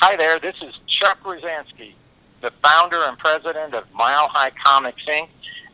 Hi 0.00 0.16
there, 0.16 0.40
this 0.40 0.54
is 0.62 0.74
Chuck 0.86 1.22
Rozanski, 1.22 1.92
the 2.40 2.50
founder 2.62 3.02
and 3.06 3.18
president 3.18 3.74
of 3.74 3.84
Mile 3.92 4.26
High 4.28 4.50
Comics 4.64 5.02
Inc., 5.06 5.28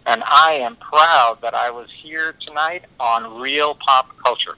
and 0.07 0.23
I 0.27 0.55
am 0.55 0.77
proud 0.77 1.39
that 1.43 1.55
I 1.55 1.71
was 1.71 1.89
here 2.03 2.35
tonight 2.47 2.85
on 2.99 3.41
Real 3.41 3.77
Pop 3.77 4.09
Culture. 4.23 4.57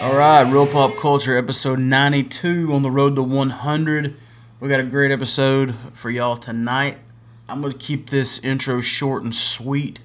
All 0.00 0.14
right, 0.14 0.42
Real 0.42 0.66
Pop 0.66 0.96
Culture, 0.96 1.36
episode 1.36 1.80
92 1.80 2.72
on 2.72 2.82
the 2.82 2.90
road 2.90 3.16
to 3.16 3.22
100. 3.22 4.16
We 4.60 4.68
got 4.68 4.80
a 4.80 4.84
great 4.84 5.10
episode 5.10 5.74
for 5.94 6.10
y'all 6.10 6.36
tonight. 6.36 6.98
I'm 7.48 7.62
going 7.62 7.72
to 7.72 7.78
keep 7.78 8.10
this 8.10 8.38
intro 8.44 8.82
short 8.82 9.22
and 9.22 9.34
sweet 9.34 10.00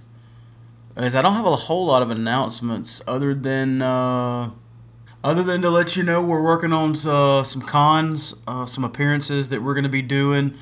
as 0.95 1.13
I 1.13 1.21
don't 1.21 1.33
have 1.33 1.45
a 1.45 1.57
whole 1.57 1.87
lot 1.87 2.01
of 2.01 2.09
announcements 2.09 3.01
other 3.05 3.33
than 3.33 3.81
uh, 3.81 4.51
other 5.25 5.43
than 5.43 5.61
to 5.61 5.69
let 5.69 5.97
you 5.97 6.03
know 6.03 6.21
we're 6.21 6.41
working 6.41 6.71
on 6.71 6.95
uh, 7.05 7.43
some 7.43 7.63
cons, 7.63 8.35
uh, 8.47 8.65
some 8.65 8.85
appearances 8.85 9.49
that 9.49 9.61
we're 9.61 9.73
going 9.73 9.83
to 9.83 9.89
be 9.89 10.01
doing 10.01 10.55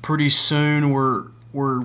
pretty 0.00 0.30
soon. 0.30 0.88
We're 0.88 1.24
we're 1.52 1.82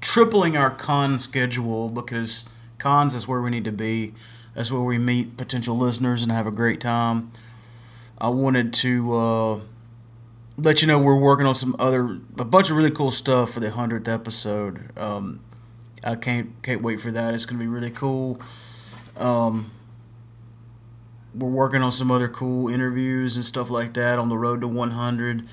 tripling 0.00 0.56
our 0.56 0.70
con 0.70 1.18
schedule 1.18 1.88
because 1.88 2.46
cons 2.78 3.16
is 3.16 3.26
where 3.26 3.40
we 3.40 3.50
need 3.50 3.64
to 3.64 3.72
be. 3.72 4.14
That's 4.54 4.70
where 4.70 4.80
we 4.80 4.96
meet 4.96 5.36
potential 5.36 5.76
listeners 5.76 6.22
and 6.22 6.30
have 6.30 6.46
a 6.46 6.52
great 6.52 6.80
time. 6.80 7.32
I 8.18 8.28
wanted 8.28 8.72
to 8.74 9.12
uh, 9.12 9.60
let 10.58 10.80
you 10.80 10.88
know 10.88 10.98
we're 10.98 11.18
working 11.18 11.46
on 11.46 11.54
some 11.54 11.76
other 11.78 12.18
a 12.38 12.44
bunch 12.44 12.70
of 12.70 12.76
really 12.76 12.90
cool 12.90 13.10
stuff 13.10 13.52
for 13.52 13.60
the 13.60 13.70
hundredth 13.70 14.08
episode. 14.08 14.90
Um, 14.96 15.40
I 16.04 16.14
can't 16.16 16.60
can't 16.62 16.82
wait 16.82 17.00
for 17.00 17.10
that. 17.10 17.34
It's 17.34 17.46
gonna 17.46 17.60
be 17.60 17.66
really 17.66 17.90
cool. 17.90 18.40
Um, 19.16 19.70
we're 21.34 21.48
working 21.48 21.82
on 21.82 21.92
some 21.92 22.10
other 22.10 22.28
cool 22.28 22.68
interviews 22.68 23.36
and 23.36 23.44
stuff 23.44 23.68
like 23.68 23.94
that 23.94 24.18
on 24.18 24.28
the 24.28 24.38
road 24.38 24.62
to 24.62 24.68
100. 24.68 25.46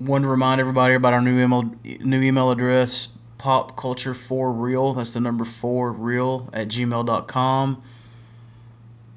Want 0.00 0.22
to 0.22 0.28
remind 0.28 0.60
everybody 0.60 0.94
about 0.94 1.12
our 1.12 1.20
new 1.20 1.38
email 1.42 1.74
new 1.84 2.22
email 2.22 2.50
address 2.50 3.18
pop 3.38 3.74
culture 3.74 4.12
for 4.12 4.52
real 4.52 4.92
that's 4.92 5.14
the 5.14 5.20
number 5.20 5.46
four 5.46 5.92
real 5.92 6.50
at 6.52 6.68
gmail.com 6.68 7.82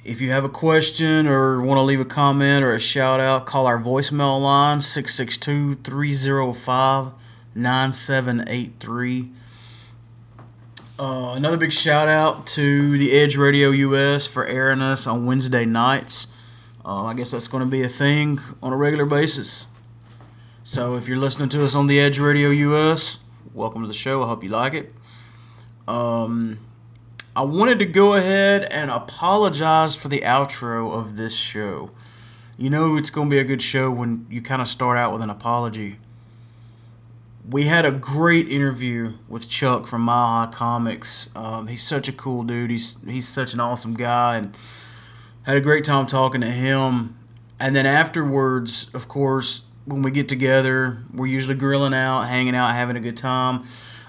if 0.04 0.20
you 0.20 0.32
have 0.32 0.44
a 0.44 0.50
question 0.50 1.28
or 1.28 1.62
want 1.62 1.78
to 1.78 1.82
leave 1.82 2.00
a 2.00 2.06
comment 2.06 2.64
or 2.64 2.74
a 2.74 2.80
shout 2.80 3.20
out, 3.20 3.46
call 3.46 3.66
our 3.66 3.80
voicemail 3.80 4.42
line 4.42 4.82
662 4.82 5.76
305 5.76 7.14
9783. 7.56 9.30
Uh, 11.00 11.34
another 11.36 11.58
big 11.58 11.72
shout 11.72 12.08
out 12.08 12.46
to 12.46 12.98
the 12.98 13.14
Edge 13.14 13.38
Radio 13.38 13.70
US 13.70 14.28
for 14.28 14.46
airing 14.46 14.82
us 14.82 15.08
on 15.08 15.26
Wednesday 15.26 15.66
nights. 15.66 16.28
Uh, 16.86 17.06
I 17.06 17.14
guess 17.14 17.32
that's 17.32 17.48
going 17.48 17.64
to 17.64 17.70
be 17.70 17.82
a 17.82 17.88
thing 17.88 18.40
on 18.62 18.74
a 18.74 18.78
regular 18.78 19.06
basis. 19.06 19.68
So 20.64 20.96
if 20.96 21.08
you're 21.08 21.18
listening 21.18 21.50
to 21.50 21.64
us 21.64 21.76
on 21.76 21.88
the 21.88 22.00
Edge 22.00 22.20
Radio 22.20 22.50
US, 22.50 23.20
welcome 23.54 23.82
to 23.82 23.88
the 23.88 23.94
show. 23.94 24.22
I 24.22 24.28
hope 24.28 24.44
you 24.44 24.50
like 24.50 24.74
it. 24.74 24.94
Um, 25.88 26.60
I 27.36 27.42
wanted 27.42 27.80
to 27.80 27.86
go 27.86 28.14
ahead 28.14 28.66
and 28.66 28.92
apologize 28.92 29.96
for 29.96 30.08
the 30.08 30.20
outro 30.20 30.94
of 30.94 31.16
this 31.16 31.36
show. 31.36 31.90
You 32.60 32.70
know, 32.70 32.96
it's 32.96 33.10
going 33.10 33.28
to 33.28 33.32
be 33.34 33.40
a 33.40 33.44
good 33.44 33.64
show 33.64 33.90
when 33.90 34.28
you 34.30 34.40
kind 34.40 34.62
of 34.62 34.68
start 34.68 35.00
out 35.00 35.12
with 35.12 35.24
an 35.24 35.32
apology. 35.32 35.98
We 37.50 37.64
had 37.64 37.86
a 37.86 37.92
great 37.92 38.48
interview 38.50 39.14
with 39.28 39.50
Chuck 39.50 39.88
from 39.88 40.06
High 40.08 40.50
Comics. 40.52 41.36
Um, 41.36 41.66
he's 41.66 41.82
such 41.82 42.08
a 42.08 42.14
cool 42.14 42.44
dude. 42.44 42.70
He's 42.70 43.04
he's 43.04 43.28
such 43.28 43.56
an 43.56 43.60
awesome 43.60 43.96
guy, 43.96 44.38
and 44.38 44.56
had 45.42 45.58
a 45.58 45.62
great 45.62 45.84
time 45.84 46.06
talking 46.06 46.42
to 46.42 46.52
him. 46.52 47.18
And 47.60 47.76
then 47.76 47.88
afterwards, 47.88 48.92
of 48.94 49.08
course, 49.08 49.64
when 49.86 50.04
we 50.04 50.12
get 50.12 50.30
together, 50.30 51.00
we're 51.12 51.26
usually 51.26 51.56
grilling 51.56 51.96
out, 51.96 52.24
hanging 52.26 52.56
out, 52.56 52.76
having 52.76 52.96
a 52.96 53.02
good 53.02 53.18
time. 53.18 53.64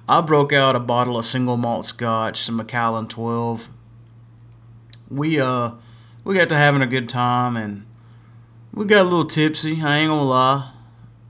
I 0.08 0.20
broke 0.20 0.52
out 0.52 0.76
a 0.76 0.80
bottle 0.80 1.18
of 1.18 1.24
single 1.24 1.56
malt 1.56 1.84
scotch, 1.84 2.38
some 2.38 2.56
Macallan 2.56 3.06
12. 3.06 3.68
We 5.10 5.40
uh 5.40 5.72
we 6.24 6.34
got 6.34 6.48
to 6.50 6.56
having 6.56 6.82
a 6.82 6.86
good 6.86 7.08
time 7.08 7.56
and 7.56 7.86
we 8.72 8.84
got 8.84 9.02
a 9.02 9.04
little 9.04 9.24
tipsy. 9.24 9.80
I 9.82 9.98
ain't 9.98 10.08
gonna 10.08 10.22
lie. 10.22 10.72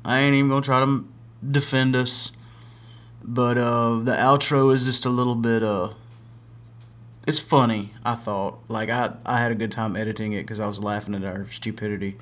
I 0.05 0.21
ain't 0.21 0.35
even 0.35 0.49
gonna 0.49 0.63
try 0.63 0.81
to 0.85 1.05
defend 1.49 1.95
us. 1.95 2.33
But 3.23 3.59
uh 3.59 4.01
the 4.03 4.13
outro 4.13 4.73
is 4.73 4.85
just 4.87 5.05
a 5.07 5.11
little 5.11 5.37
bit 5.37 5.63
uh 5.63 5.91
it's 7.27 7.39
funny, 7.39 7.91
I 8.05 8.15
thought. 8.17 8.59
Like 8.69 8.91
I 8.91 9.15
I 9.25 9.39
had 9.39 9.53
a 9.53 9.55
good 9.55 9.71
time 9.73 9.97
editing 9.97 10.33
it 10.33 10.47
cuz 10.47 10.59
I 10.59 10.67
was 10.67 10.81
laughing 10.81 11.15
at 11.15 11.25
our 11.25 11.47
stupidity. 11.49 12.17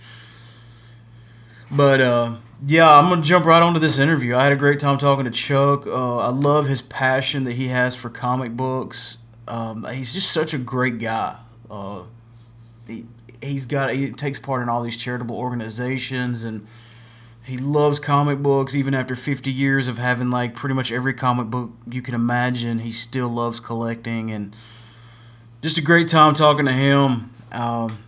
But 1.70 2.02
uh, 2.02 2.36
yeah, 2.66 2.90
I'm 2.90 3.08
gonna 3.08 3.22
jump 3.22 3.44
right 3.44 3.62
onto 3.62 3.80
this 3.80 3.98
interview. 3.98 4.36
I 4.36 4.44
had 4.44 4.52
a 4.52 4.56
great 4.56 4.78
time 4.78 4.98
talking 4.98 5.24
to 5.24 5.30
Chuck. 5.30 5.86
Uh, 5.86 6.18
I 6.18 6.28
love 6.28 6.66
his 6.68 6.82
passion 6.82 7.44
that 7.44 7.54
he 7.54 7.68
has 7.68 7.96
for 7.96 8.08
comic 8.08 8.52
books. 8.52 9.18
Um, 9.48 9.84
he's 9.92 10.14
just 10.14 10.30
such 10.30 10.54
a 10.54 10.58
great 10.58 10.98
guy. 10.98 11.38
Uh, 11.70 12.04
he 12.86 13.06
he's 13.42 13.66
got 13.66 13.94
he 13.94 14.10
takes 14.10 14.38
part 14.38 14.62
in 14.62 14.68
all 14.68 14.82
these 14.82 14.96
charitable 14.96 15.36
organizations 15.36 16.44
and 16.44 16.66
he 17.44 17.58
loves 17.58 17.98
comic 17.98 18.38
books 18.38 18.74
even 18.74 18.94
after 18.94 19.16
50 19.16 19.50
years 19.50 19.88
of 19.88 19.98
having 19.98 20.30
like 20.30 20.54
pretty 20.54 20.74
much 20.74 20.92
every 20.92 21.12
comic 21.12 21.48
book 21.48 21.72
you 21.90 22.00
can 22.00 22.14
imagine 22.14 22.78
he 22.78 22.92
still 22.92 23.28
loves 23.28 23.58
collecting 23.58 24.30
and 24.30 24.54
just 25.60 25.76
a 25.76 25.82
great 25.82 26.06
time 26.06 26.34
talking 26.34 26.66
to 26.66 26.72
him 26.72 27.30
um, 27.50 27.98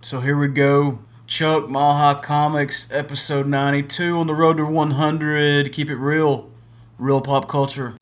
so 0.00 0.20
here 0.20 0.38
we 0.38 0.48
go 0.48 1.00
Chuck, 1.30 1.68
Mile 1.68 1.94
High 1.94 2.20
Comics, 2.20 2.88
episode 2.90 3.46
92 3.46 4.18
on 4.18 4.26
the 4.26 4.34
road 4.34 4.56
to 4.56 4.66
100. 4.66 5.72
Keep 5.72 5.88
it 5.88 5.94
real, 5.94 6.50
real 6.98 7.20
pop 7.20 7.46
culture. 7.46 7.94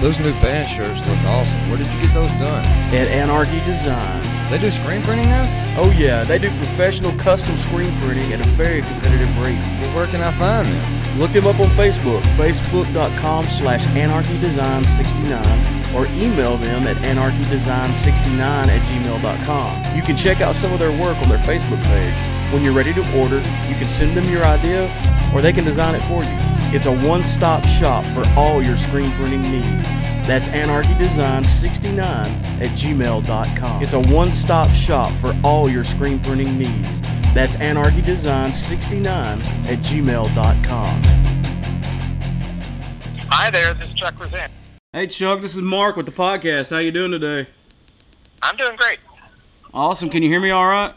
Those 0.00 0.18
new 0.18 0.32
band 0.40 0.66
shirts 0.66 1.06
look 1.06 1.18
awesome. 1.26 1.68
Where 1.68 1.76
did 1.76 1.88
you 1.88 2.02
get 2.02 2.14
those 2.14 2.26
done? 2.28 2.64
At 2.94 3.08
Anarchy 3.08 3.60
Design. 3.60 4.31
They 4.50 4.58
do 4.58 4.70
screen 4.70 5.02
printing 5.02 5.26
now? 5.26 5.42
Oh 5.78 5.90
yeah, 5.90 6.24
they 6.24 6.38
do 6.38 6.50
professional 6.56 7.12
custom 7.12 7.56
screen 7.56 7.96
printing 7.98 8.32
at 8.32 8.46
a 8.46 8.50
very 8.50 8.82
competitive 8.82 9.28
rate. 9.38 9.60
Well, 9.80 9.96
where 9.96 10.06
can 10.06 10.22
I 10.22 10.30
find 10.32 10.66
them? 10.66 11.18
Look 11.18 11.32
them 11.32 11.46
up 11.46 11.58
on 11.60 11.66
Facebook, 11.68 12.22
facebook.com 12.36 13.44
slash 13.44 13.86
anarchydesign69, 13.86 15.94
or 15.94 16.06
email 16.12 16.56
them 16.56 16.86
at 16.86 16.96
anarchydesign69 17.04 18.40
at 18.40 18.86
gmail.com. 18.86 19.96
You 19.96 20.02
can 20.02 20.16
check 20.16 20.40
out 20.40 20.54
some 20.54 20.72
of 20.72 20.78
their 20.78 20.92
work 20.92 21.16
on 21.18 21.28
their 21.28 21.38
Facebook 21.38 21.84
page. 21.84 22.16
When 22.52 22.64
you're 22.64 22.74
ready 22.74 22.94
to 22.94 23.18
order, 23.18 23.36
you 23.68 23.74
can 23.74 23.84
send 23.84 24.16
them 24.16 24.24
your 24.24 24.44
idea, 24.44 24.84
or 25.34 25.42
they 25.42 25.52
can 25.52 25.64
design 25.64 25.94
it 25.94 26.04
for 26.06 26.24
you. 26.24 26.61
It's 26.74 26.86
a 26.86 27.06
one-stop 27.06 27.66
shop 27.66 28.06
for 28.06 28.26
all 28.34 28.64
your 28.64 28.78
screen 28.78 29.10
printing 29.12 29.42
needs. 29.42 29.90
That's 30.26 30.48
anarchydesign69 30.48 31.98
at 31.98 32.70
gmail.com. 32.70 33.82
It's 33.82 33.92
a 33.92 34.00
one-stop 34.00 34.72
shop 34.72 35.18
for 35.18 35.38
all 35.44 35.68
your 35.68 35.84
screen 35.84 36.18
printing 36.18 36.56
needs. 36.56 37.02
That's 37.34 37.56
anarchydesign69 37.56 39.06
at 39.66 39.78
gmail.com. 39.80 41.02
Hi 43.28 43.50
there, 43.50 43.74
this 43.74 43.88
is 43.88 43.94
Chuck 43.94 44.14
Rosan. 44.14 44.48
Hey 44.94 45.08
Chuck, 45.08 45.42
this 45.42 45.54
is 45.54 45.60
Mark 45.60 45.96
with 45.96 46.06
the 46.06 46.12
podcast. 46.12 46.70
How 46.70 46.78
you 46.78 46.90
doing 46.90 47.10
today? 47.10 47.50
I'm 48.40 48.56
doing 48.56 48.76
great. 48.76 48.98
Awesome. 49.74 50.08
Can 50.08 50.22
you 50.22 50.30
hear 50.30 50.40
me 50.40 50.52
all 50.52 50.66
right? 50.66 50.94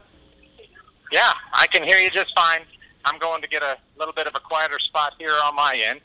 Yeah, 1.12 1.34
I 1.54 1.68
can 1.68 1.84
hear 1.84 1.98
you 1.98 2.10
just 2.12 2.32
fine. 2.34 2.62
I'm 3.06 3.20
going 3.20 3.42
to 3.42 3.48
get 3.48 3.64
a 3.64 3.78
little 3.98 4.14
bit 4.14 4.28
of 4.28 4.34
a 4.36 4.40
quieter 4.40 4.80
spot 4.80 5.14
here 5.20 5.32
on 5.46 5.56
my 5.56 5.82
end. 5.86 6.02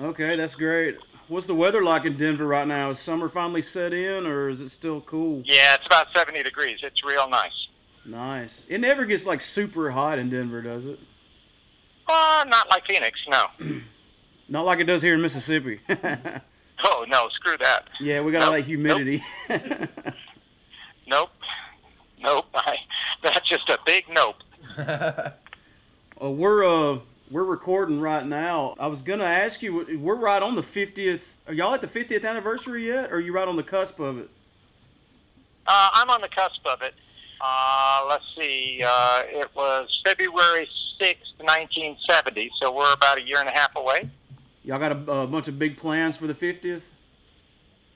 Okay, 0.00 0.36
that's 0.36 0.54
great. 0.54 0.96
What's 1.26 1.46
the 1.46 1.54
weather 1.54 1.82
like 1.82 2.04
in 2.04 2.16
Denver 2.16 2.46
right 2.46 2.66
now? 2.66 2.90
Is 2.90 2.98
summer 2.98 3.28
finally 3.28 3.60
set 3.60 3.92
in, 3.92 4.26
or 4.26 4.48
is 4.48 4.60
it 4.60 4.70
still 4.70 5.00
cool? 5.00 5.42
Yeah, 5.44 5.74
it's 5.74 5.84
about 5.86 6.06
70 6.14 6.42
degrees. 6.42 6.78
It's 6.82 7.04
real 7.04 7.28
nice. 7.28 7.66
Nice. 8.06 8.64
It 8.70 8.78
never 8.80 9.04
gets 9.04 9.26
like 9.26 9.40
super 9.42 9.90
hot 9.90 10.18
in 10.18 10.30
Denver, 10.30 10.62
does 10.62 10.86
it? 10.86 10.98
Uh, 12.06 12.44
not 12.48 12.70
like 12.70 12.86
Phoenix, 12.86 13.18
no. 13.28 13.46
Not 14.50 14.64
like 14.64 14.78
it 14.78 14.84
does 14.84 15.02
here 15.02 15.12
in 15.12 15.20
Mississippi. 15.20 15.80
Oh, 16.84 17.04
no, 17.08 17.28
screw 17.34 17.56
that. 17.58 17.88
yeah, 18.00 18.20
we 18.20 18.30
got 18.30 18.42
all 18.42 18.52
Nope, 18.52 18.60
that 18.60 18.66
humidity. 18.66 19.24
Nope. 21.08 21.30
Nope. 22.20 22.46
I, 22.54 22.76
that's 23.22 23.48
just 23.48 23.68
a 23.68 23.78
big 23.84 24.04
nope. 24.10 24.36
Uh, 26.20 26.30
we're 26.30 26.64
uh 26.64 26.98
we're 27.30 27.44
recording 27.44 28.00
right 28.00 28.26
now. 28.26 28.74
I 28.78 28.86
was 28.86 29.02
gonna 29.02 29.24
ask 29.24 29.62
you, 29.62 29.98
we're 30.00 30.16
right 30.16 30.42
on 30.42 30.56
the 30.56 30.62
fiftieth. 30.62 31.36
Are 31.46 31.52
y'all 31.52 31.74
at 31.74 31.80
the 31.80 31.88
fiftieth 31.88 32.24
anniversary 32.24 32.86
yet, 32.86 33.10
or 33.10 33.16
are 33.16 33.20
you 33.20 33.32
right 33.32 33.46
on 33.46 33.56
the 33.56 33.62
cusp 33.62 34.00
of 34.00 34.18
it? 34.18 34.28
Uh, 35.66 35.90
I'm 35.92 36.10
on 36.10 36.20
the 36.20 36.28
cusp 36.28 36.66
of 36.66 36.82
it. 36.82 36.94
Uh, 37.40 38.06
let's 38.08 38.24
see. 38.36 38.82
Uh, 38.84 39.22
it 39.26 39.48
was 39.54 40.00
February 40.04 40.68
sixth, 40.98 41.30
1970. 41.38 42.50
So 42.60 42.74
we're 42.74 42.92
about 42.92 43.18
a 43.18 43.22
year 43.22 43.38
and 43.38 43.48
a 43.48 43.52
half 43.52 43.76
away. 43.76 44.10
Y'all 44.64 44.78
got 44.78 44.92
a, 44.92 45.12
a 45.12 45.26
bunch 45.26 45.46
of 45.46 45.58
big 45.58 45.76
plans 45.76 46.16
for 46.16 46.26
the 46.26 46.34
50th? 46.34 46.82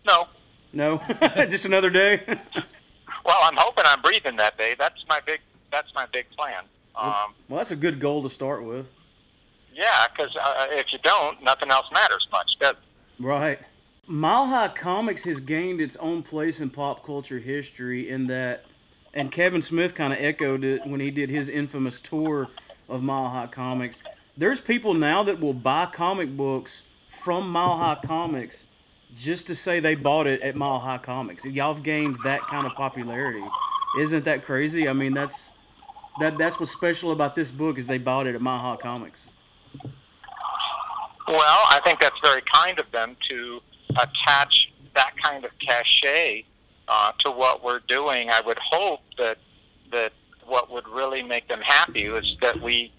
No. 0.07 0.29
No, 0.73 1.03
just 1.49 1.65
another 1.65 1.91
day. 1.91 2.23
Well, 3.25 3.39
I'm 3.45 3.55
hoping 3.57 3.85
I'm 3.87 4.03
breathing 4.03 4.35
that 4.39 4.59
day. 4.59 4.75
That's 4.77 5.05
my 5.09 5.21
big. 5.25 5.39
That's 5.71 5.87
my 5.95 6.07
big 6.13 6.29
plan. 6.37 6.65
Um, 6.95 7.35
well, 7.49 7.59
that's 7.59 7.71
a 7.71 7.77
good 7.77 8.01
goal 8.01 8.23
to 8.23 8.29
start 8.29 8.65
with. 8.65 8.87
yeah, 9.75 10.07
because 10.09 10.37
uh, 10.37 10.67
if 10.71 10.93
you 10.93 10.99
don't, 11.03 11.43
nothing 11.43 11.71
else 11.71 11.87
matters 11.93 12.27
much. 12.31 12.53
Does 12.61 12.73
it? 12.73 12.77
Right. 13.19 13.61
Mile 14.07 14.47
High 14.47 14.69
Comics 14.69 15.25
has 15.25 15.41
gained 15.41 15.81
its 15.81 15.97
own 15.97 16.23
place 16.23 16.61
in 16.61 16.71
pop 16.71 17.05
culture 17.07 17.39
history 17.39 18.09
in 18.09 18.27
that, 18.27 18.65
and 19.15 19.31
Kevin 19.31 19.63
Smith 19.63 19.95
kind 19.95 20.13
of 20.13 20.19
echoed 20.21 20.65
it 20.65 20.87
when 20.87 21.01
he 21.01 21.11
did 21.11 21.31
his 21.31 21.49
infamous 21.49 22.01
tour 22.01 22.49
of 22.89 23.03
Mile 23.03 23.29
High 23.29 23.47
Comics. 23.47 24.03
There's 24.37 24.61
people 24.61 24.93
now 24.93 25.23
that 25.23 25.41
will 25.41 25.55
buy 25.55 25.87
comic 25.87 26.37
books 26.37 26.83
from 27.09 27.49
Mile 27.51 27.79
High 27.79 27.99
Comics 28.05 28.67
just 29.15 29.47
to 29.47 29.55
say 29.55 29.79
they 29.79 29.95
bought 29.95 30.27
it 30.27 30.43
at 30.43 30.57
Mile 30.57 30.81
High 30.81 30.99
Comics. 30.99 31.45
Y'all 31.45 31.75
have 31.75 31.83
gained 31.83 32.17
that 32.25 32.41
kind 32.49 32.67
of 32.67 32.73
popularity. 32.75 33.45
Isn't 34.01 34.25
that 34.25 34.43
crazy? 34.45 34.89
I 34.89 34.95
mean, 34.95 35.15
that's 35.15 35.52
that 36.21 36.39
that's 36.39 36.61
what's 36.61 36.73
special 36.73 37.13
about 37.13 37.35
this 37.35 37.51
book 37.51 37.79
is 37.79 37.87
they 37.87 37.99
bought 37.99 38.27
it 38.27 38.35
at 38.35 38.41
High 38.41 38.77
Comics. 38.81 39.31
Well, 41.29 41.61
I 41.71 41.81
think 41.85 42.01
that's 42.01 42.19
very 42.23 42.43
kind 42.53 42.79
of 42.79 42.91
them 42.91 43.17
to 43.29 43.61
attach 43.91 44.71
that 44.95 45.15
kind 45.23 45.45
of 45.45 45.51
cachet 45.59 46.45
uh, 46.89 47.13
to 47.21 47.31
what 47.31 47.65
we're 47.65 47.81
doing. 47.89 48.29
I 48.31 48.41
would 48.45 48.59
hope 48.59 49.01
that 49.19 49.39
that 49.91 50.13
what 50.47 50.71
would 50.71 50.87
really 50.89 51.23
make 51.23 51.49
them 51.49 51.61
happy 51.61 52.05
is 52.05 52.37
that 52.43 52.61
we 52.61 52.93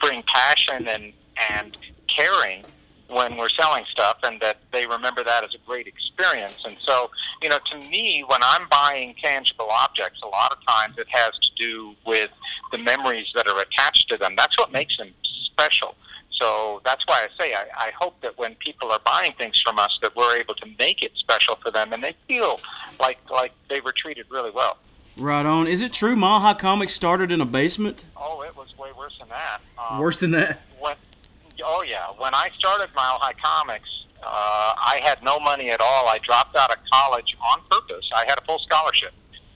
bring 0.00 0.22
passion 0.26 0.88
and 0.88 1.12
and 1.50 1.76
caring 2.08 2.64
when 3.08 3.36
we're 3.36 3.48
selling 3.50 3.84
stuff, 3.90 4.18
and 4.24 4.40
that 4.40 4.58
they 4.72 4.86
remember 4.86 5.22
that 5.24 5.44
as 5.44 5.54
a 5.54 5.58
great 5.66 5.86
experience. 5.86 6.62
And 6.64 6.76
so, 6.84 7.10
you 7.42 7.48
know, 7.48 7.58
to 7.72 7.78
me, 7.88 8.24
when 8.26 8.40
I'm 8.42 8.68
buying 8.68 9.14
tangible 9.22 9.68
objects, 9.70 10.20
a 10.22 10.26
lot 10.26 10.52
of 10.52 10.58
times 10.66 10.96
it 10.98 11.06
has 11.10 11.32
to 11.38 11.48
do 11.56 11.94
with 12.04 12.30
the 12.72 12.78
memories 12.78 13.26
that 13.34 13.46
are 13.48 13.60
attached 13.60 14.08
to 14.08 14.16
them. 14.16 14.34
That's 14.36 14.58
what 14.58 14.72
makes 14.72 14.96
them 14.96 15.12
special. 15.44 15.94
So 16.32 16.82
that's 16.84 17.02
why 17.06 17.24
I 17.26 17.28
say 17.42 17.54
I, 17.54 17.64
I 17.88 17.90
hope 17.98 18.20
that 18.20 18.36
when 18.36 18.56
people 18.56 18.90
are 18.92 19.00
buying 19.06 19.32
things 19.38 19.58
from 19.64 19.78
us, 19.78 19.98
that 20.02 20.14
we're 20.14 20.36
able 20.36 20.54
to 20.56 20.66
make 20.78 21.02
it 21.02 21.12
special 21.16 21.56
for 21.62 21.70
them, 21.70 21.92
and 21.94 22.02
they 22.04 22.14
feel 22.28 22.60
like 23.00 23.18
like 23.30 23.52
they 23.70 23.80
were 23.80 23.92
treated 23.92 24.26
really 24.30 24.50
well. 24.50 24.76
Right 25.16 25.46
on. 25.46 25.66
Is 25.66 25.80
it 25.80 25.94
true 25.94 26.14
Mile 26.14 26.40
High 26.40 26.52
Comics 26.52 26.92
started 26.92 27.32
in 27.32 27.40
a 27.40 27.46
basement? 27.46 28.04
Oh, 28.18 28.42
it 28.42 28.54
was 28.54 28.76
way 28.76 28.90
worse 28.98 29.16
than 29.18 29.30
that. 29.30 29.60
Um, 29.78 29.98
Worse 29.98 30.20
than 30.20 30.32
that. 30.32 30.60
when 30.78 30.94
oh 31.64 31.82
yeah. 31.82 32.08
When 32.18 32.34
i 32.34 32.50
started 32.58 32.94
mile 32.94 33.18
high 33.20 33.34
comics 33.42 33.88
uh, 34.22 34.74
i 34.76 35.00
had 35.02 35.22
no 35.22 35.38
money 35.38 35.70
at 35.70 35.80
all. 35.80 36.08
I 36.08 36.18
dropped 36.18 36.56
out 36.56 36.70
of 36.70 36.78
college 36.92 37.36
on 37.52 37.60
purpose. 37.70 38.08
I 38.14 38.24
had 38.26 38.38
a 38.38 38.44
full 38.44 38.58
scholarship. 38.60 39.12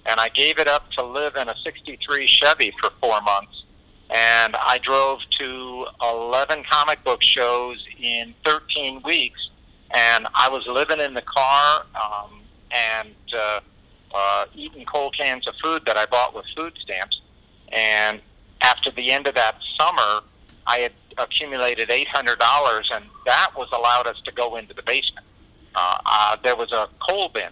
And 0.06 0.20
i 0.20 0.28
gave 0.28 0.58
it 0.58 0.68
up 0.68 0.90
to 0.92 1.04
live 1.04 1.36
in 1.36 1.48
a 1.48 1.54
63 1.62 2.26
chevy 2.26 2.72
for 2.80 2.90
four 3.00 3.20
months. 3.22 3.64
And 4.10 4.56
i 4.56 4.78
drove 4.82 5.20
to 5.38 5.86
11 6.02 6.64
comic 6.70 7.02
book 7.04 7.22
shows 7.22 7.84
in 7.98 8.34
13 8.44 9.02
weeks. 9.04 9.40
And 9.92 10.26
i 10.34 10.48
was 10.48 10.66
living 10.66 11.00
in 11.00 11.14
the 11.14 11.22
car 11.22 11.86
um, 11.94 12.42
and 12.70 13.14
uh, 13.34 13.60
uh, 14.14 14.44
eating 14.54 14.84
cold 14.84 15.16
cans 15.16 15.46
of 15.46 15.54
food 15.62 15.82
that 15.86 15.96
i 15.96 16.06
bought 16.06 16.34
with 16.34 16.46
food 16.56 16.74
stamps. 16.82 17.20
And 17.72 18.20
after 18.62 18.90
the 18.90 19.10
end 19.10 19.26
of 19.26 19.34
that 19.34 19.56
summer 19.78 20.22
I 20.66 20.78
had 20.78 20.92
accumulated 21.20 21.88
$800, 21.88 22.82
and 22.92 23.04
that 23.26 23.50
was 23.56 23.68
allowed 23.72 24.06
us 24.06 24.20
to 24.24 24.32
go 24.32 24.56
into 24.56 24.74
the 24.74 24.82
basement. 24.82 25.26
Uh, 25.74 25.98
uh, 26.04 26.36
there 26.42 26.56
was 26.56 26.72
a 26.72 26.88
coal 27.06 27.28
bin 27.28 27.50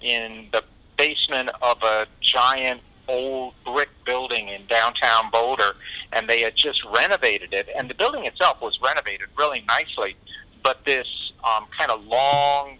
in 0.00 0.48
the 0.52 0.62
basement 0.98 1.50
of 1.62 1.82
a 1.82 2.06
giant 2.20 2.80
old 3.08 3.54
brick 3.64 3.88
building 4.04 4.48
in 4.48 4.66
downtown 4.66 5.30
Boulder, 5.30 5.76
and 6.12 6.28
they 6.28 6.40
had 6.40 6.56
just 6.56 6.82
renovated 6.84 7.52
it. 7.52 7.68
And 7.76 7.88
the 7.88 7.94
building 7.94 8.24
itself 8.24 8.60
was 8.60 8.78
renovated 8.82 9.28
really 9.36 9.64
nicely, 9.66 10.16
but 10.62 10.84
this 10.84 11.06
um, 11.44 11.66
kind 11.76 11.90
of 11.90 12.04
long 12.04 12.78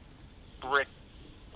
brick 0.60 0.88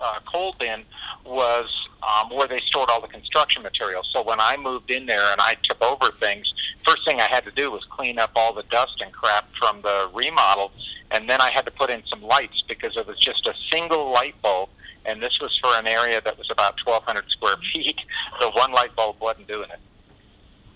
uh, 0.01 0.19
coal 0.25 0.55
bin 0.59 0.83
was 1.25 1.69
um, 2.03 2.29
where 2.29 2.47
they 2.47 2.59
stored 2.65 2.89
all 2.89 3.01
the 3.01 3.07
construction 3.07 3.61
materials. 3.61 4.09
So 4.13 4.23
when 4.23 4.39
I 4.39 4.57
moved 4.57 4.91
in 4.91 5.05
there 5.05 5.31
and 5.31 5.41
I 5.41 5.55
took 5.63 5.81
over 5.83 6.11
things, 6.13 6.53
first 6.85 7.05
thing 7.05 7.19
I 7.19 7.27
had 7.29 7.43
to 7.45 7.51
do 7.51 7.71
was 7.71 7.83
clean 7.89 8.19
up 8.19 8.31
all 8.35 8.53
the 8.53 8.63
dust 8.63 9.01
and 9.01 9.11
crap 9.13 9.49
from 9.57 9.81
the 9.81 10.09
remodel, 10.13 10.71
and 11.11 11.29
then 11.29 11.41
I 11.41 11.51
had 11.51 11.65
to 11.65 11.71
put 11.71 11.89
in 11.89 12.03
some 12.07 12.21
lights 12.21 12.63
because 12.67 12.95
it 12.95 13.07
was 13.07 13.17
just 13.17 13.47
a 13.47 13.53
single 13.71 14.11
light 14.11 14.39
bulb. 14.41 14.69
And 15.05 15.23
this 15.23 15.39
was 15.41 15.57
for 15.63 15.71
an 15.79 15.87
area 15.87 16.21
that 16.21 16.37
was 16.37 16.49
about 16.51 16.75
1,200 16.83 17.29
square 17.29 17.55
feet. 17.73 17.99
The 18.39 18.51
one 18.51 18.71
light 18.71 18.95
bulb 18.95 19.17
wasn't 19.19 19.47
doing 19.47 19.69
it. 19.69 19.79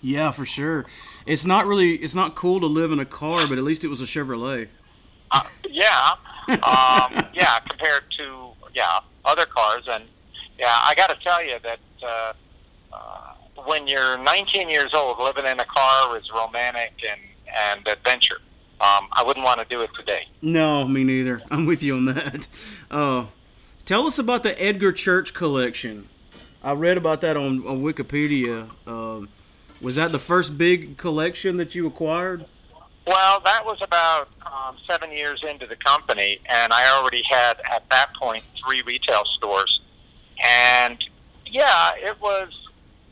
Yeah, 0.00 0.32
for 0.32 0.44
sure. 0.44 0.84
It's 1.24 1.46
not 1.46 1.66
really 1.66 1.94
it's 1.94 2.14
not 2.14 2.34
cool 2.34 2.60
to 2.60 2.66
live 2.66 2.92
in 2.92 2.98
a 2.98 3.06
car, 3.06 3.46
but 3.46 3.56
at 3.56 3.64
least 3.64 3.84
it 3.84 3.88
was 3.88 4.02
a 4.02 4.04
Chevrolet. 4.04 4.68
Uh, 5.30 5.42
yeah, 5.70 6.14
um, 6.48 7.26
yeah, 7.32 7.58
compared 7.60 8.04
to 8.18 8.50
yeah 8.74 9.00
other 9.24 9.46
cars, 9.46 9.84
and 9.88 10.04
yeah, 10.58 10.76
I 10.80 10.94
got 10.94 11.10
to 11.10 11.16
tell 11.22 11.44
you 11.44 11.58
that 11.62 11.78
uh, 12.02 12.32
uh, 12.92 13.34
when 13.64 13.86
you're 13.86 14.18
19 14.18 14.68
years 14.68 14.92
old, 14.94 15.18
living 15.18 15.46
in 15.46 15.58
a 15.60 15.64
car 15.64 16.16
is 16.16 16.30
romantic 16.34 16.92
and 17.08 17.20
and 17.56 17.86
adventure. 17.86 18.38
Um, 18.80 19.06
I 19.12 19.22
wouldn't 19.24 19.44
want 19.44 19.60
to 19.60 19.66
do 19.66 19.82
it 19.82 19.90
today. 19.96 20.26
No, 20.42 20.86
me 20.88 21.04
neither. 21.04 21.40
I'm 21.50 21.66
with 21.66 21.82
you 21.82 21.94
on 21.94 22.06
that. 22.06 22.48
Uh, 22.90 23.26
tell 23.84 24.06
us 24.06 24.18
about 24.18 24.42
the 24.42 24.60
Edgar 24.60 24.92
Church 24.92 25.32
collection. 25.32 26.08
I 26.62 26.72
read 26.72 26.96
about 26.96 27.20
that 27.20 27.36
on, 27.36 27.66
on 27.66 27.82
Wikipedia. 27.82 28.70
Um 28.86 29.28
was 29.80 29.96
that 29.96 30.12
the 30.12 30.18
first 30.18 30.56
big 30.56 30.96
collection 30.96 31.58
that 31.58 31.74
you 31.74 31.86
acquired? 31.86 32.46
Well, 33.06 33.40
that 33.44 33.66
was 33.66 33.78
about 33.82 34.28
um, 34.46 34.76
seven 34.86 35.12
years 35.12 35.42
into 35.48 35.66
the 35.66 35.76
company, 35.76 36.38
and 36.46 36.72
I 36.72 36.90
already 36.96 37.22
had 37.28 37.60
at 37.70 37.88
that 37.90 38.14
point 38.14 38.42
three 38.64 38.82
retail 38.82 39.24
stores. 39.26 39.80
And 40.42 41.04
yeah, 41.46 41.92
it 41.96 42.18
was 42.20 42.48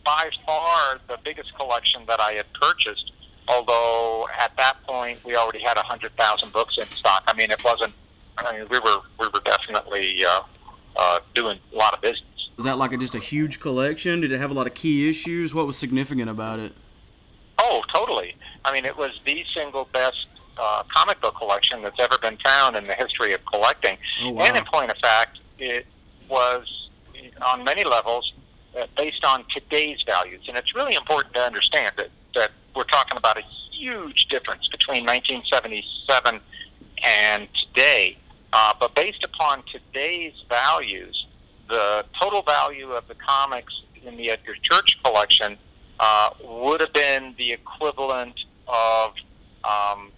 by 0.05 0.31
far 0.47 1.01
the 1.09 1.19
biggest 1.23 1.55
collection 1.57 2.05
that 2.07 2.21
I 2.21 2.33
had 2.33 2.47
purchased. 2.55 3.13
Although 3.49 4.29
at 4.39 4.57
that 4.57 4.83
point 4.85 5.23
we 5.25 5.37
already 5.37 5.61
had 5.61 5.77
a 5.77 5.83
hundred 5.83 6.17
thousand 6.17 6.53
books 6.53 6.79
in 6.79 6.89
stock. 6.91 7.23
I 7.27 7.35
mean, 7.35 7.51
it 7.51 7.63
wasn't. 7.63 7.93
I 8.39 8.57
mean, 8.57 8.67
we 8.71 8.79
were 8.79 9.01
we 9.21 9.29
were 9.29 9.41
definitely 9.45 10.25
uh, 10.25 10.41
uh, 10.97 11.19
doing 11.35 11.59
a 11.73 11.77
lot 11.77 11.93
of 11.93 12.01
business. 12.01 12.23
Was 12.57 12.65
that 12.65 12.79
like 12.79 12.93
a, 12.93 12.97
just 12.97 13.15
a 13.15 13.19
huge 13.19 13.61
collection? 13.61 14.21
Did 14.21 14.33
it 14.33 14.39
have 14.39 14.51
a 14.51 14.55
lot 14.55 14.67
of 14.67 14.75
key 14.75 15.09
issues? 15.09 15.55
What 15.55 15.67
was 15.67 15.77
significant 15.77 16.31
about 16.31 16.61
it? 16.61 16.73
Oh, 17.65 17.85
totally. 17.95 18.35
I 18.65 18.73
mean, 18.73 18.85
it 18.85 18.97
was 18.97 19.13
the 19.25 19.45
single 19.55 19.89
best 19.93 20.27
uh, 20.59 20.83
comic 20.93 21.21
book 21.21 21.37
collection 21.37 21.81
that's 21.83 22.01
ever 22.01 22.19
been 22.19 22.37
found 22.39 22.75
in 22.75 22.85
the 22.85 22.95
history 22.95 23.33
of 23.35 23.45
collecting. 23.47 23.97
Oh, 24.23 24.31
wow. 24.31 24.45
And 24.45 24.57
in 24.57 24.65
point 24.65 24.91
of 24.91 24.97
fact, 24.99 25.39
it 25.61 25.87
was 26.29 26.89
on 27.47 27.63
many 27.63 27.85
levels 27.85 28.33
uh, 28.77 28.87
based 28.97 29.25
on 29.25 29.45
today's 29.55 30.03
values. 30.05 30.41
And 30.49 30.57
it's 30.57 30.75
really 30.75 30.95
important 30.95 31.35
to 31.35 31.41
understand 31.41 31.93
that, 31.99 32.09
that 32.35 32.51
we're 32.75 32.83
talking 32.85 33.17
about 33.17 33.39
a 33.39 33.45
huge 33.71 34.27
difference 34.27 34.67
between 34.67 35.07
1977 35.07 36.41
and 37.05 37.49
today. 37.55 38.17
Uh, 38.53 38.73
but 38.81 38.95
based 38.97 39.23
upon 39.23 39.63
today's 39.71 40.35
values, 40.49 41.27
the 41.69 42.05
total 42.21 42.43
value 42.43 42.91
of 42.91 43.07
the 43.07 43.15
comics 43.15 43.73
in 44.05 44.17
the 44.17 44.31
Edgar 44.31 44.57
Church 44.63 44.99
collection 45.05 45.57
uh, 46.03 46.31
would 46.43 46.81
have 46.81 46.93
been 46.93 47.33
the 47.39 47.53
equivalent 47.53 48.35
of, 48.67 49.13
um, 49.63 50.11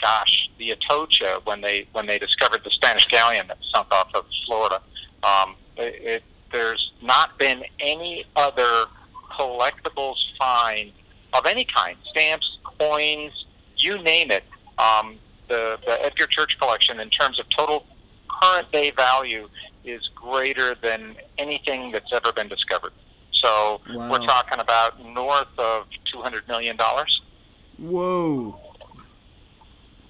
gosh, 0.00 0.48
the 0.58 0.70
Atocha 0.70 1.40
when 1.44 1.60
they 1.60 1.88
when 1.90 2.06
they 2.06 2.20
discovered 2.20 2.60
the 2.64 2.70
Spanish 2.70 3.06
galleon 3.08 3.48
that 3.48 3.58
sunk 3.74 3.90
off 3.90 4.14
of 4.14 4.24
Florida. 4.46 4.80
Um, 5.24 5.56
it, 5.76 5.94
it, 6.04 6.22
there's 6.52 6.92
not 7.02 7.36
been 7.36 7.64
any 7.80 8.24
other 8.36 8.86
collectibles 9.32 10.18
find 10.38 10.92
of 11.32 11.46
any 11.46 11.64
kind, 11.64 11.96
stamps, 12.10 12.58
coins, 12.78 13.46
you 13.76 14.00
name 14.02 14.30
it. 14.30 14.44
Um, 14.78 15.18
the, 15.48 15.78
the 15.84 16.00
Edgar 16.04 16.26
Church 16.26 16.58
collection, 16.60 17.00
in 17.00 17.10
terms 17.10 17.40
of 17.40 17.46
total 17.56 17.86
current 18.40 18.70
day 18.70 18.90
value, 18.90 19.48
is 19.84 20.08
greater 20.14 20.76
than 20.76 21.16
anything 21.38 21.90
that's 21.90 22.12
ever 22.12 22.32
been 22.32 22.48
discovered. 22.48 22.92
So 23.42 23.80
Wow. 23.90 24.10
we're 24.10 24.24
talking 24.26 24.60
about 24.60 25.04
north 25.04 25.48
of 25.58 25.86
two 26.10 26.22
hundred 26.22 26.46
million 26.48 26.76
dollars. 26.76 27.20
Whoa. 27.78 28.58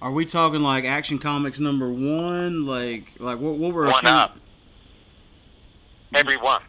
Are 0.02 0.10
we 0.10 0.26
talking 0.26 0.60
like 0.60 0.84
Action 0.84 1.18
Comics 1.18 1.58
number 1.60 1.88
one? 1.88 2.66
Like, 2.66 3.04
like 3.18 3.38
what? 3.38 3.54
What 3.54 3.72
were 3.72 3.86
a 3.86 3.90
One 3.90 4.00
few- 4.00 4.10
up. 4.10 4.36
Every 6.14 6.36
one. 6.36 6.60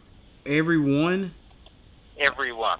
every 0.46 0.78
one. 0.78 1.34
Every 2.18 2.52
one. 2.52 2.78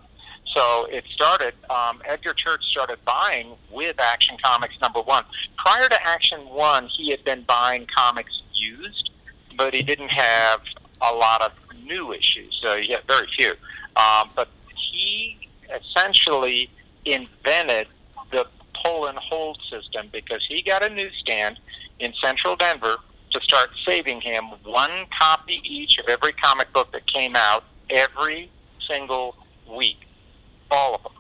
So 0.55 0.87
it 0.87 1.05
started. 1.15 1.55
Um, 1.69 2.01
Edgar 2.05 2.33
Church 2.35 2.63
started 2.71 2.99
buying 3.05 3.57
with 3.71 3.99
Action 4.01 4.37
Comics 4.43 4.75
number 4.81 5.01
one. 5.03 5.25
Prior 5.59 5.89
to 5.89 6.07
Action 6.07 6.41
One, 6.49 6.87
he 6.89 7.11
had 7.11 7.25
been 7.25 7.43
buying 7.43 7.87
comics 7.95 8.41
used, 8.55 9.11
but 9.59 9.75
he 9.75 9.83
didn't 9.83 10.11
have 10.13 10.61
a 11.03 11.13
lot 11.13 11.43
of 11.43 11.53
new 11.85 12.13
issues. 12.13 12.59
So 12.63 12.77
he 12.77 12.93
had 12.93 13.03
very 13.07 13.27
few. 13.37 13.53
Um, 13.97 14.31
but 14.35 14.49
he 14.75 15.49
essentially 15.73 16.71
invented 17.05 17.87
the 18.31 18.47
pull 18.83 19.07
and 19.07 19.19
hold 19.19 19.61
system 19.71 20.09
because 20.13 20.45
he 20.49 20.63
got 20.63 20.83
a 20.83 20.89
newsstand 20.89 21.59
in 22.01 22.13
central 22.23 22.57
Denver 22.57 22.97
to 23.31 23.41
start 23.41 23.71
saving 23.87 24.21
him 24.21 24.45
one 24.65 25.07
copy 25.19 25.61
each 25.65 25.99
of 25.99 26.09
every 26.09 26.33
comic 26.33 26.73
book 26.73 26.93
that 26.93 27.07
came 27.07 27.35
out 27.37 27.65
every 27.91 28.51
single 28.89 29.37
week. 29.71 29.99
All 30.71 30.95
of 30.95 31.03
them. 31.03 31.13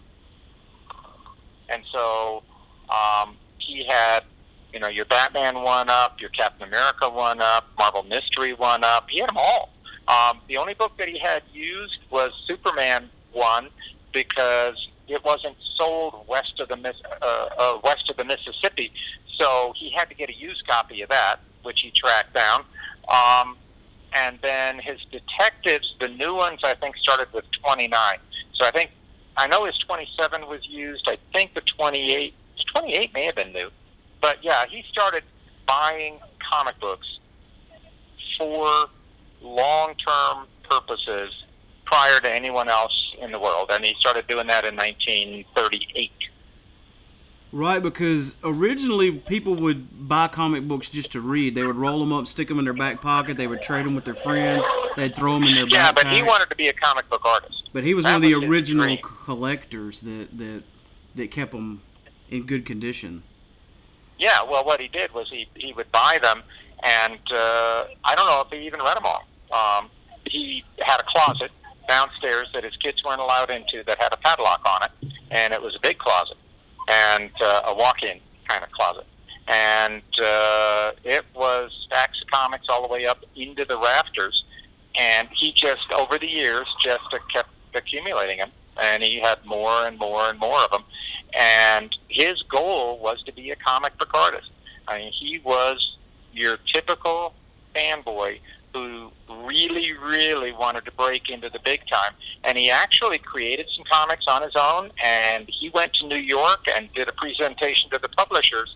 And 1.69 1.83
so 1.93 2.43
um, 2.89 3.37
he 3.59 3.85
had, 3.85 4.25
you 4.73 4.79
know, 4.79 4.89
your 4.89 5.07
Batman 5.07 5.63
one 5.63 5.89
up, 5.89 6.21
your 6.21 6.31
Captain 6.31 6.69
America 6.69 7.09
one 7.09 7.41
up, 7.41 7.65
Marvel 7.79 8.03
Mystery 8.05 8.53
one 8.53 8.85
up. 8.85 9.09
He 9.11 9.19
had 9.19 9.29
them 9.29 9.39
all. 9.39 9.74
Um, 10.09 10.41
the 10.49 10.57
only 10.59 10.75
book 10.75 10.93
that 10.99 11.09
he 11.09 11.19
had 11.19 11.43
used 11.53 11.99
was 12.11 12.31
Superman 12.47 13.09
one 13.33 13.69
because 14.13 14.89
it 15.09 15.25
wasn't 15.25 15.57
sold 15.77 16.25
west 16.29 16.61
of 16.61 16.69
the 16.69 16.95
uh, 17.23 17.49
uh, 17.59 17.81
west 17.83 18.09
of 18.11 18.17
the 18.17 18.25
Mississippi, 18.25 18.93
so 19.39 19.73
he 19.77 19.91
had 19.91 20.09
to 20.09 20.15
get 20.15 20.29
a 20.31 20.35
used 20.35 20.67
copy 20.67 21.03
of 21.03 21.09
that, 21.11 21.41
which 21.63 21.81
he 21.81 21.91
tracked 21.91 22.35
down. 22.35 22.65
Um, 23.09 23.57
and 24.13 24.39
then 24.43 24.79
his 24.79 25.01
detectives, 25.11 25.95
the 26.01 26.09
new 26.09 26.35
ones, 26.35 26.61
I 26.63 26.75
think 26.75 26.97
started 26.97 27.33
with 27.33 27.45
29. 27.51 28.19
So 28.55 28.65
I 28.65 28.71
think 28.71 28.91
I 29.37 29.47
know 29.49 29.65
his 29.65 29.77
27 29.79 30.47
was 30.47 30.61
used. 30.69 31.09
I 31.09 31.19
think 31.33 31.55
the 31.55 31.61
28, 31.63 32.35
28 32.75 33.13
may 33.13 33.25
have 33.25 33.35
been 33.35 33.53
new, 33.53 33.71
but 34.21 34.39
yeah, 34.43 34.65
he 34.69 34.85
started 34.91 35.25
buying 35.67 36.21
comic 36.51 36.79
books 36.81 37.19
for 38.39 38.87
long-term 39.45 40.47
purposes 40.69 41.45
prior 41.85 42.19
to 42.21 42.31
anyone 42.31 42.69
else 42.69 43.15
in 43.21 43.31
the 43.31 43.39
world, 43.39 43.71
and 43.71 43.85
he 43.85 43.95
started 43.99 44.27
doing 44.27 44.47
that 44.49 44.65
in 44.65 44.75
1938. 44.75 46.11
Right, 47.53 47.81
because 47.81 48.35
originally 48.43 49.13
people 49.13 49.55
would 49.55 50.09
buy 50.09 50.27
comic 50.27 50.67
books 50.67 50.91
just 50.91 51.13
to 51.13 51.21
read. 51.21 51.55
They 51.55 51.63
would 51.63 51.77
roll 51.77 52.01
them 52.01 52.13
up, 52.13 52.27
stick 52.27 52.49
them 52.49 52.59
in 52.59 52.65
their 52.65 52.75
back 52.75 53.01
pocket. 53.01 53.37
They 53.37 53.47
would 53.47 53.63
trade 53.63 53.87
them 53.87 53.95
with 53.95 54.05
their 54.05 54.17
friends. 54.17 54.65
They'd 54.97 55.15
throw 55.15 55.35
them 55.35 55.45
in 55.45 55.55
their 55.55 55.67
backpack. 55.67 55.71
Yeah, 55.71 55.93
backpack. 55.93 55.95
but 55.95 56.07
he 56.09 56.23
wanted 56.25 56.51
to 56.51 56.57
be 56.57 56.67
a 56.67 56.73
comic 56.73 57.09
book 57.09 57.25
artist. 57.25 57.71
But 57.73 57.85
he 57.85 57.95
was 57.95 58.05
that 58.07 58.15
one 58.15 58.17
of 58.17 58.23
the 58.23 58.35
original 58.35 58.87
dream. 58.87 58.99
collectors 59.03 60.01
that 60.01 60.37
that 60.37 60.65
that 61.15 61.31
kept 61.31 61.53
them 61.53 61.83
in 62.29 62.45
good 62.45 62.67
condition. 62.67 63.23
Yeah, 64.19 64.43
well, 64.43 64.65
what 64.65 64.81
he 64.81 64.89
did 64.89 65.15
was 65.15 65.31
he 65.31 65.47
he 65.55 65.73
would 65.75 65.93
buy 65.93 66.19
them, 66.21 66.43
and 66.83 67.21
uh, 67.31 67.85
I 68.03 68.17
don't 68.17 68.27
know 68.27 68.43
if 68.45 68.51
he 68.51 68.67
even 68.67 68.81
read 68.81 68.97
them 68.97 69.07
all. 69.07 69.29
Um, 69.53 69.91
he 70.27 70.65
had 70.81 71.01
a 71.01 71.05
closet 71.05 71.51
downstairs 71.89 72.49
that 72.55 72.65
his 72.65 72.77
kids 72.77 73.05
weren't 73.05 73.21
allowed 73.21 73.51
into 73.51 73.83
that 73.85 74.01
had 74.03 74.13
a 74.13 74.17
padlock 74.17 74.63
on 74.67 74.89
it, 74.89 75.13
and 75.31 75.53
it 75.53 75.61
was 75.61 75.75
a 75.77 75.81
big 75.81 75.99
closet 75.99 76.37
and 76.89 77.31
uh, 77.41 77.63
a 77.67 77.75
walk-in 77.75 78.21
kind 78.49 78.63
of 78.63 78.71
closet, 78.73 79.07
and 79.49 80.03
uh, 80.23 80.93
it 81.05 81.25
was 81.35 81.71
stacks 81.87 82.21
of 82.23 82.31
comics 82.31 82.67
all 82.69 82.83
the 82.87 82.93
way 82.93 83.07
up 83.07 83.25
into 83.37 83.65
the 83.65 83.79
rafters, 83.79 84.45
and 84.99 85.29
he 85.33 85.53
just 85.53 85.91
over 85.97 86.19
the 86.19 86.27
years 86.27 86.67
just 86.83 87.05
uh, 87.13 87.19
kept 87.33 87.51
accumulating 87.75 88.39
them, 88.39 88.51
and 88.81 89.03
he 89.03 89.21
had 89.21 89.45
more 89.45 89.87
and 89.87 89.99
more 89.99 90.29
and 90.29 90.39
more 90.39 90.61
of 90.61 90.71
them, 90.71 90.85
and 91.39 91.97
his 92.09 92.43
goal 92.43 92.99
was 92.99 93.23
to 93.25 93.33
be 93.33 93.51
a 93.51 93.57
comic 93.57 93.97
book 93.99 94.11
artist. 94.15 94.51
I 94.89 94.99
mean, 94.99 95.13
he 95.13 95.41
was 95.45 95.97
your 96.33 96.59
typical 96.73 97.35
fanboy 97.75 98.39
who 98.75 99.11
really, 99.47 99.93
really 99.93 100.53
wanted 100.53 100.85
to 100.85 100.91
break 100.93 101.31
into 101.31 101.49
the 101.49 101.61
big 101.65 101.81
time. 101.91 102.13
And 102.43 102.59
he 102.59 102.71
actually 102.71 103.19
created 103.19 103.67
some 103.75 103.85
comics 103.91 104.27
on 104.27 104.43
his 104.43 104.53
own, 104.57 104.91
and 105.03 105.49
he 105.49 105.71
went 105.71 105.95
to 105.95 106.07
New 106.09 106.17
York 106.19 106.67
and 106.75 106.93
did 106.93 107.09
a 107.09 107.13
presentation 107.13 107.89
to 107.91 107.99
the 107.99 108.09
publishers. 108.09 108.75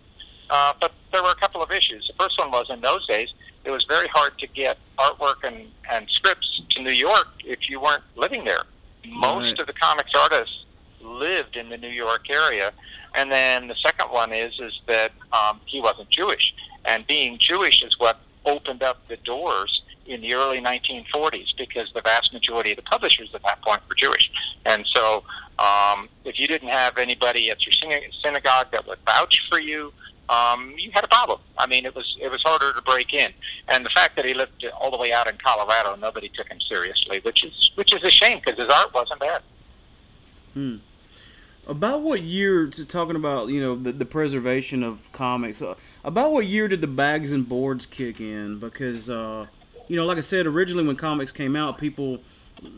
Uh, 0.49 0.73
but 0.81 0.93
there 1.13 1.23
were 1.23 1.31
a 1.31 1.35
couple 1.35 1.63
of 1.63 1.71
issues. 1.71 2.07
The 2.07 2.23
first 2.23 2.39
one 2.39 2.51
was 2.51 2.71
in 2.71 2.81
those 2.81 3.07
days, 3.07 3.29
it 3.65 3.71
was 3.71 3.85
very 3.85 4.09
hard 4.09 4.39
to 4.39 4.47
get 4.47 4.79
artwork 4.99 5.43
and, 5.43 5.67
and 5.91 6.09
scripts 6.09 6.63
to 6.71 6.83
New 6.83 6.93
York 6.93 7.27
if 7.45 7.69
you 7.69 7.81
weren't 7.81 8.05
living 8.17 8.45
there. 8.45 8.63
Most 9.07 9.43
Right. 9.43 9.59
of 9.59 9.67
the 9.67 9.73
comics 9.73 10.13
artists 10.15 10.65
lived 11.03 11.57
in 11.57 11.69
the 11.69 11.77
New 11.77 11.89
York 11.91 12.31
area. 12.31 12.73
And 13.15 13.33
then 13.33 13.67
the 13.67 13.75
second 13.83 14.11
one 14.11 14.33
is 14.33 14.53
is 14.61 14.81
that 14.87 15.13
um, 15.33 15.61
he 15.67 15.81
wasn't 15.81 16.09
Jewish, 16.11 16.55
and 16.85 17.07
being 17.07 17.39
Jewish 17.39 17.83
is 17.83 17.99
what 17.99 18.21
opened 18.45 18.83
up 18.83 19.07
the 19.09 19.17
doors 19.19 19.83
in 20.09 20.21
the 20.21 20.35
early 20.35 20.61
1940s 20.61 21.57
because 21.57 21.91
the 21.95 22.01
vast 22.01 22.33
majority 22.33 22.71
of 22.71 22.77
the 22.77 22.83
publishers 22.83 23.31
at 23.35 23.43
that 23.43 23.63
point 23.63 23.81
were 23.89 23.95
Jewish, 23.95 24.31
and 24.65 24.87
so 24.87 25.23
um, 25.59 26.09
if 26.25 26.39
you 26.39 26.47
didn't 26.47 26.69
have 26.69 26.99
anybody 26.99 27.51
at 27.51 27.65
your 27.65 27.73
synagogue 28.23 28.69
that 28.73 28.87
would 28.87 28.99
vouch 29.07 29.41
for 29.51 29.61
you, 29.61 29.93
um, 30.29 30.75
you 30.77 30.91
had 30.93 31.05
a 31.05 31.09
problem. 31.09 31.41
I 31.57 31.67
mean, 31.67 31.87
it 31.87 31.95
was 31.95 32.17
it 32.21 32.31
was 32.31 32.43
harder 32.43 32.73
to 32.73 32.83
break 32.83 33.13
in, 33.15 33.33
and 33.69 33.85
the 33.85 33.91
fact 33.91 34.17
that 34.17 34.25
he 34.25 34.35
lived 34.35 34.65
all 34.79 34.91
the 34.91 34.99
way 34.99 35.13
out 35.13 35.29
in 35.29 35.37
Colorado, 35.45 35.97
nobody 35.97 36.29
took 36.29 36.49
him 36.49 36.61
seriously, 36.61 37.21
which 37.21 37.45
is 37.45 37.71
which 37.77 37.95
is 37.95 38.03
a 38.03 38.11
shame 38.11 38.41
because 38.45 38.59
his 38.59 38.69
art 38.69 38.93
wasn't 38.93 39.21
bad. 39.21 39.43
Hmm. 40.55 40.77
About 41.67 42.03
what 42.03 42.23
year? 42.23 42.67
Talking 42.67 43.17
about 43.17 43.49
you 43.49 43.61
know 43.61 43.75
the, 43.75 43.93
the 43.93 44.05
preservation 44.05 44.83
of 44.83 45.11
comics. 45.13 45.63
Uh, 45.63 45.75
about 46.05 46.33
what 46.33 46.47
year 46.47 46.69
did 46.69 46.83
the 46.83 46.87
bags 46.87 47.33
and 47.33 47.49
boards 47.49 47.87
kick 47.87 48.21
in? 48.21 48.59
Because 48.59 49.09
uh, 49.09 49.47
you 49.89 49.97
know, 49.97 50.07
like 50.07 50.19
I 50.19 50.23
said, 50.23 50.47
originally 50.47 50.87
when 50.87 50.97
comics 50.97 51.33
came 51.33 51.57
out, 51.57 51.79
people 51.79 52.19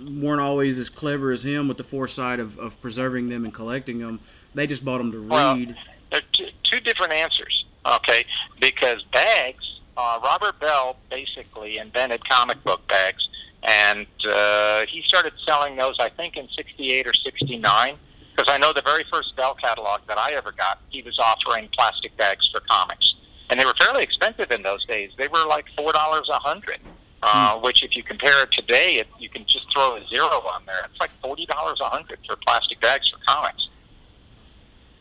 weren't 0.06 0.40
always 0.40 0.78
as 0.78 0.88
clever 0.88 1.32
as 1.32 1.42
him 1.42 1.66
with 1.68 1.76
the 1.76 1.84
foresight 1.84 2.38
of, 2.40 2.58
of 2.58 2.80
preserving 2.80 3.28
them 3.28 3.44
and 3.44 3.52
collecting 3.54 3.98
them. 3.98 4.20
They 4.54 4.66
just 4.66 4.84
bought 4.84 4.98
them 4.98 5.10
to 5.12 5.22
Well, 5.26 5.56
read. 5.56 5.76
there 6.10 6.20
are 6.20 6.24
two, 6.32 6.48
two 6.64 6.80
different 6.80 7.12
answers, 7.12 7.64
okay? 7.86 8.24
Because 8.60 9.02
bags, 9.12 9.80
uh, 9.96 10.18
Robert 10.22 10.58
Bell 10.60 10.96
basically 11.10 11.78
invented 11.78 12.26
comic 12.28 12.62
book 12.64 12.86
bags, 12.88 13.26
and 13.62 14.06
uh, 14.28 14.84
he 14.88 15.02
started 15.06 15.32
selling 15.46 15.76
those, 15.76 15.96
I 16.00 16.08
think, 16.10 16.36
in 16.36 16.48
'68 16.56 17.06
or 17.06 17.12
'69. 17.14 17.96
Because 18.36 18.52
I 18.52 18.58
know 18.58 18.72
the 18.72 18.82
very 18.82 19.04
first 19.12 19.36
Bell 19.36 19.54
catalog 19.54 20.00
that 20.08 20.16
I 20.18 20.32
ever 20.32 20.52
got, 20.52 20.78
he 20.88 21.02
was 21.02 21.18
offering 21.18 21.68
plastic 21.76 22.16
bags 22.16 22.48
for 22.52 22.60
comics, 22.70 23.14
and 23.50 23.58
they 23.60 23.64
were 23.66 23.74
fairly 23.78 24.02
expensive 24.02 24.50
in 24.50 24.62
those 24.62 24.84
days. 24.86 25.10
They 25.18 25.28
were 25.28 25.44
like 25.46 25.66
four 25.76 25.92
dollars 25.92 26.28
a 26.30 26.38
hundred. 26.38 26.80
Uh, 27.22 27.58
which, 27.58 27.82
if 27.84 27.94
you 27.94 28.02
compare 28.02 28.44
it 28.44 28.50
today, 28.50 28.94
it, 28.94 29.06
you 29.18 29.28
can 29.28 29.44
just 29.44 29.70
throw 29.70 29.94
a 29.96 30.06
zero 30.08 30.24
on 30.24 30.62
there. 30.64 30.86
It's 30.90 30.98
like 30.98 31.10
forty 31.22 31.44
dollars 31.44 31.78
a 31.80 31.88
hundred 31.90 32.18
for 32.26 32.34
plastic 32.36 32.80
bags 32.80 33.10
for 33.10 33.18
comics. 33.26 33.68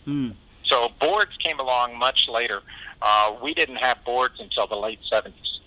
Hmm. 0.04 0.32
So 0.66 0.90
boards 1.00 1.32
came 1.42 1.60
along 1.60 1.98
much 1.98 2.28
later. 2.28 2.62
Uh, 3.02 3.36
we 3.42 3.54
didn't 3.54 3.78
have 3.78 4.04
boards 4.04 4.36
until 4.42 4.68
the 4.68 4.76
late 4.76 5.00
seventies. 5.10 5.60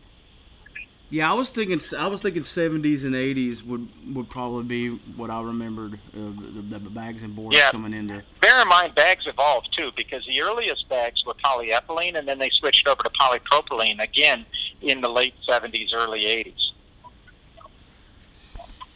Yeah, 1.08 1.30
I 1.30 1.34
was 1.34 1.50
thinking. 1.50 1.80
I 1.98 2.06
was 2.06 2.20
thinking 2.20 2.42
seventies 2.42 3.04
and 3.04 3.14
eighties 3.14 3.64
would 3.64 3.88
would 4.14 4.28
probably 4.28 4.64
be 4.64 4.88
what 5.16 5.30
I 5.30 5.40
remembered. 5.40 5.94
Uh, 6.14 6.32
the, 6.68 6.78
the 6.78 6.90
bags 6.90 7.22
and 7.22 7.34
boards 7.34 7.56
Yeah. 7.56 7.70
coming 7.70 7.94
into. 7.94 8.22
Bear 8.42 8.60
in 8.60 8.68
mind, 8.68 8.94
bags 8.94 9.26
evolved 9.26 9.68
too, 9.74 9.90
because 9.96 10.24
the 10.26 10.42
earliest 10.42 10.86
bags 10.90 11.24
were 11.24 11.34
polyethylene, 11.34 12.18
and 12.18 12.28
then 12.28 12.38
they 12.38 12.50
switched 12.50 12.86
over 12.88 13.02
to 13.02 13.10
polypropylene 13.10 14.02
again 14.02 14.44
in 14.82 15.00
the 15.00 15.08
late 15.08 15.34
seventies, 15.46 15.92
early 15.94 16.26
eighties. 16.26 16.72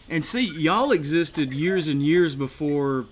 And 0.09 0.25
see, 0.25 0.45
y'all 0.45 0.93
existed 0.93 1.53
years 1.53 1.89
and 1.89 2.01
years 2.03 2.37
before 2.37 3.07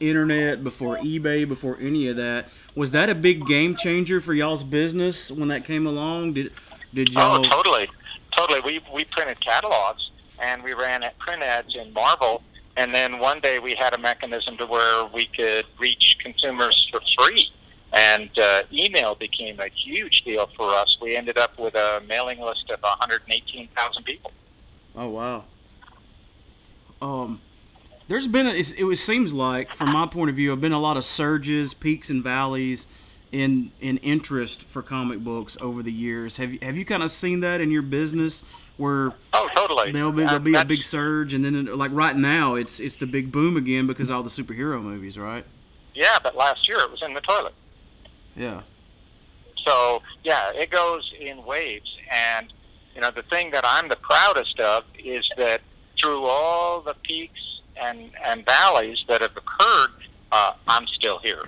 internet, 0.00 0.62
before 0.62 0.98
eBay, 0.98 1.48
before 1.48 1.78
any 1.80 2.08
of 2.08 2.16
that. 2.16 2.48
Was 2.74 2.90
that 2.90 3.08
a 3.08 3.14
big 3.14 3.46
game 3.46 3.74
changer 3.76 4.20
for 4.20 4.34
y'all's 4.34 4.64
business 4.64 5.30
when 5.30 5.48
that 5.48 5.64
came 5.64 5.86
along? 5.86 6.34
Did 6.34 6.52
did 6.92 7.16
Oh, 7.16 7.20
y'all? 7.20 7.46
Oh, 7.46 7.48
totally, 7.48 7.88
totally. 8.36 8.60
We 8.60 8.80
we 8.92 9.04
printed 9.04 9.40
catalogs 9.40 10.10
and 10.38 10.62
we 10.62 10.74
ran 10.74 11.02
at 11.02 11.18
print 11.18 11.42
ads 11.42 11.74
in 11.76 11.92
Marvel, 11.92 12.42
and 12.76 12.94
then 12.94 13.18
one 13.18 13.40
day 13.40 13.58
we 13.58 13.74
had 13.74 13.94
a 13.94 13.98
mechanism 13.98 14.56
to 14.58 14.66
where 14.66 15.06
we 15.06 15.26
could 15.26 15.64
reach 15.78 16.16
consumers 16.20 16.88
for 16.90 17.00
free. 17.16 17.50
And 17.94 18.36
uh, 18.38 18.62
email 18.72 19.14
became 19.14 19.60
a 19.60 19.68
huge 19.68 20.22
deal 20.22 20.48
for 20.56 20.68
us. 20.74 20.98
We 21.00 21.14
ended 21.16 21.38
up 21.38 21.58
with 21.58 21.76
a 21.76 22.02
mailing 22.08 22.40
list 22.40 22.68
of 22.70 22.80
118,000 22.82 24.02
people. 24.02 24.32
Oh 24.96 25.08
wow. 25.08 25.44
Um, 27.00 27.40
there's 28.08 28.26
been 28.28 28.46
a, 28.46 28.50
it's, 28.50 28.72
it 28.72 28.96
seems 28.96 29.32
like 29.32 29.72
from 29.72 29.92
my 29.92 30.06
point 30.06 30.30
of 30.30 30.36
view, 30.36 30.50
have 30.50 30.60
been 30.60 30.72
a 30.72 30.78
lot 30.80 30.96
of 30.96 31.04
surges, 31.04 31.72
peaks 31.74 32.10
and 32.10 32.22
valleys 32.22 32.86
in 33.32 33.72
in 33.80 33.96
interest 33.98 34.62
for 34.64 34.80
comic 34.82 35.18
books 35.20 35.56
over 35.60 35.82
the 35.82 35.92
years. 35.92 36.36
Have 36.36 36.52
you 36.52 36.58
have 36.62 36.76
you 36.76 36.84
kind 36.84 37.02
of 37.02 37.10
seen 37.10 37.40
that 37.40 37.60
in 37.60 37.70
your 37.70 37.82
business 37.82 38.44
where 38.76 39.12
Oh, 39.32 39.48
totally. 39.54 39.90
There'll 39.92 40.12
be 40.12 40.22
there'll 40.24 40.38
be 40.38 40.54
a 40.54 40.64
big 40.64 40.82
surge, 40.82 41.34
and 41.34 41.44
then 41.44 41.54
it- 41.54 41.76
like 41.76 41.90
right 41.92 42.16
now, 42.16 42.54
it's 42.54 42.78
it's 42.80 42.96
the 42.98 43.06
big 43.06 43.30
boom 43.32 43.56
again 43.56 43.86
because 43.86 44.10
of 44.10 44.16
all 44.16 44.22
the 44.22 44.30
superhero 44.30 44.80
movies, 44.82 45.18
right? 45.18 45.44
Yeah, 45.94 46.18
but 46.22 46.36
last 46.36 46.68
year 46.68 46.78
it 46.80 46.90
was 46.90 47.02
in 47.02 47.14
the 47.14 47.20
toilet. 47.20 47.54
Yeah. 48.36 48.62
So 49.66 50.02
yeah, 50.22 50.52
it 50.52 50.70
goes 50.70 51.12
in 51.18 51.44
waves. 51.44 51.96
And 52.10 52.52
you 52.94 53.00
know, 53.00 53.10
the 53.10 53.22
thing 53.22 53.50
that 53.52 53.64
I'm 53.66 53.88
the 53.88 53.96
proudest 53.96 54.60
of 54.60 54.84
is 54.98 55.28
that 55.36 55.60
through 56.00 56.24
all 56.24 56.80
the 56.80 56.94
peaks 57.02 57.40
and 57.80 58.10
and 58.24 58.44
valleys 58.44 59.04
that 59.08 59.20
have 59.20 59.36
occurred, 59.36 59.90
uh, 60.32 60.52
I'm 60.68 60.86
still 60.86 61.18
here. 61.18 61.44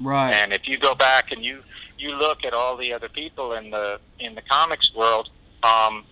Right. 0.00 0.32
And 0.32 0.52
if 0.52 0.68
you 0.68 0.78
go 0.78 0.94
back 0.94 1.32
and 1.32 1.44
you 1.44 1.62
you 1.98 2.14
look 2.14 2.44
at 2.44 2.52
all 2.54 2.76
the 2.76 2.92
other 2.92 3.08
people 3.08 3.54
in 3.54 3.70
the 3.70 4.00
in 4.20 4.34
the 4.34 4.42
comics 4.42 4.94
world, 4.94 5.28
um, 5.62 6.04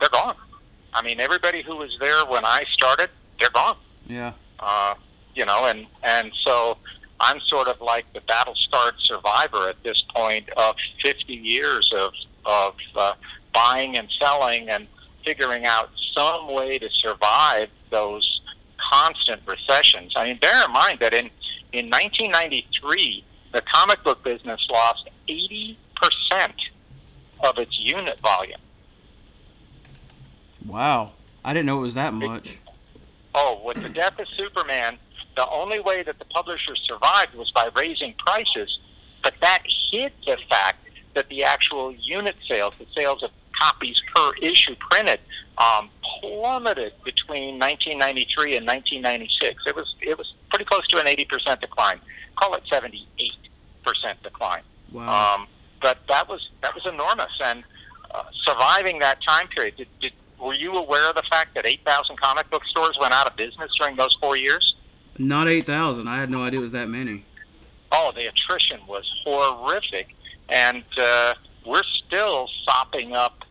they're 0.00 0.08
gone. 0.10 0.36
I 0.92 1.02
mean, 1.02 1.18
everybody 1.18 1.60
who 1.62 1.76
was 1.76 1.90
there 1.98 2.24
when 2.24 2.44
I 2.44 2.64
started, 2.70 3.10
they're 3.40 3.50
gone. 3.50 3.76
yeah. 4.06 4.32
Uh, 4.60 4.94
you 5.34 5.44
know, 5.44 5.64
and 5.66 5.86
and 6.04 6.30
so 6.44 6.78
I'm 7.20 7.40
sort 7.40 7.68
of 7.68 7.80
like 7.80 8.04
the 8.12 8.20
battle 8.22 8.54
scarred 8.54 8.94
survivor 8.98 9.68
at 9.68 9.82
this 9.82 10.02
point 10.14 10.48
of 10.56 10.76
50 11.02 11.32
years 11.32 11.90
of 11.94 12.12
of 12.46 12.74
uh, 12.94 13.14
buying 13.54 13.96
and 13.96 14.08
selling 14.20 14.68
and 14.68 14.86
figuring 15.24 15.64
out 15.64 15.88
some 16.14 16.52
way 16.52 16.78
to 16.78 16.90
survive 16.90 17.70
those 17.90 18.42
constant 18.92 19.40
recessions. 19.46 20.12
I 20.16 20.24
mean, 20.24 20.38
bear 20.38 20.64
in 20.64 20.72
mind 20.72 21.00
that 21.00 21.14
in 21.14 21.30
in 21.72 21.86
1993, 21.90 23.24
the 23.52 23.62
comic 23.62 24.02
book 24.04 24.22
business 24.22 24.66
lost 24.70 25.08
80 25.28 25.78
percent 25.94 26.54
of 27.42 27.58
its 27.58 27.78
unit 27.78 28.18
volume. 28.20 28.60
Wow. 30.66 31.12
I 31.44 31.52
didn't 31.52 31.66
know 31.66 31.78
it 31.78 31.82
was 31.82 31.94
that 31.94 32.14
much. 32.14 32.58
Oh, 33.34 33.60
with 33.64 33.82
the 33.82 33.88
death 33.88 34.18
of 34.18 34.26
Superman, 34.28 34.96
the 35.36 35.48
only 35.50 35.80
way 35.80 36.02
that 36.02 36.18
the 36.18 36.24
publishers 36.26 36.80
survived 36.84 37.34
was 37.34 37.50
by 37.50 37.70
raising 37.76 38.14
prices, 38.14 38.78
but 39.22 39.34
that 39.40 39.62
hid 39.90 40.12
the 40.26 40.38
fact 40.48 40.78
that 41.14 41.28
the 41.28 41.44
actual 41.44 41.92
unit 41.94 42.36
sales, 42.48 42.74
the 42.78 42.86
sales 42.94 43.22
of 43.22 43.30
copies 43.58 44.00
per 44.14 44.32
issue 44.42 44.74
printed, 44.90 45.20
um, 45.58 45.88
plummeted 46.20 46.92
between 47.04 47.58
1993 47.58 48.56
and 48.56 48.66
1996. 48.66 49.62
It 49.66 49.76
was 49.76 49.94
it 50.00 50.18
was 50.18 50.34
pretty 50.50 50.64
close 50.64 50.86
to 50.88 50.98
an 50.98 51.06
80% 51.06 51.60
decline. 51.60 52.00
Call 52.36 52.54
it 52.54 52.64
78% 52.70 53.36
decline. 54.22 54.62
Wow. 54.92 55.34
Um, 55.36 55.46
but 55.80 55.98
that 56.08 56.28
was 56.28 56.50
that 56.62 56.74
was 56.74 56.86
enormous, 56.86 57.32
and 57.42 57.62
uh, 58.10 58.24
surviving 58.44 58.98
that 59.00 59.18
time 59.22 59.48
period. 59.48 59.76
Did, 59.76 59.88
did, 60.00 60.12
were 60.40 60.54
you 60.54 60.72
aware 60.72 61.08
of 61.08 61.14
the 61.14 61.22
fact 61.30 61.54
that 61.54 61.64
8,000 61.64 62.16
comic 62.20 62.50
book 62.50 62.64
stores 62.66 62.98
went 63.00 63.14
out 63.14 63.26
of 63.26 63.36
business 63.36 63.70
during 63.78 63.96
those 63.96 64.16
four 64.20 64.36
years? 64.36 64.74
Not 65.18 65.48
eight 65.48 65.64
thousand. 65.64 66.08
I 66.08 66.18
had 66.18 66.30
no 66.30 66.42
idea 66.42 66.58
it 66.58 66.62
was 66.62 66.72
that 66.72 66.88
many. 66.88 67.24
Oh, 67.92 68.12
the 68.14 68.26
attrition 68.26 68.80
was 68.88 69.08
horrific, 69.24 70.14
and 70.48 70.84
uh, 70.98 71.34
we're 71.64 71.82
still 72.06 72.48
sopping 72.64 73.14
up 73.14 73.44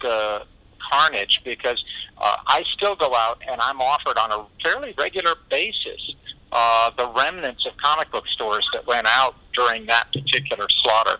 the 0.00 0.42
carnage 0.90 1.40
because 1.44 1.82
uh, 2.18 2.36
I 2.46 2.62
still 2.74 2.96
go 2.96 3.14
out 3.14 3.40
and 3.48 3.60
I'm 3.60 3.80
offered 3.80 4.18
on 4.18 4.30
a 4.32 4.46
fairly 4.62 4.94
regular 4.96 5.34
basis 5.50 6.14
uh, 6.54 6.90
the 6.96 7.08
remnants 7.08 7.66
of 7.66 7.76
comic 7.78 8.10
book 8.12 8.26
stores 8.28 8.66
that 8.72 8.86
went 8.86 9.06
out 9.08 9.34
during 9.52 9.86
that 9.86 10.06
particular 10.12 10.66
slaughter. 10.82 11.18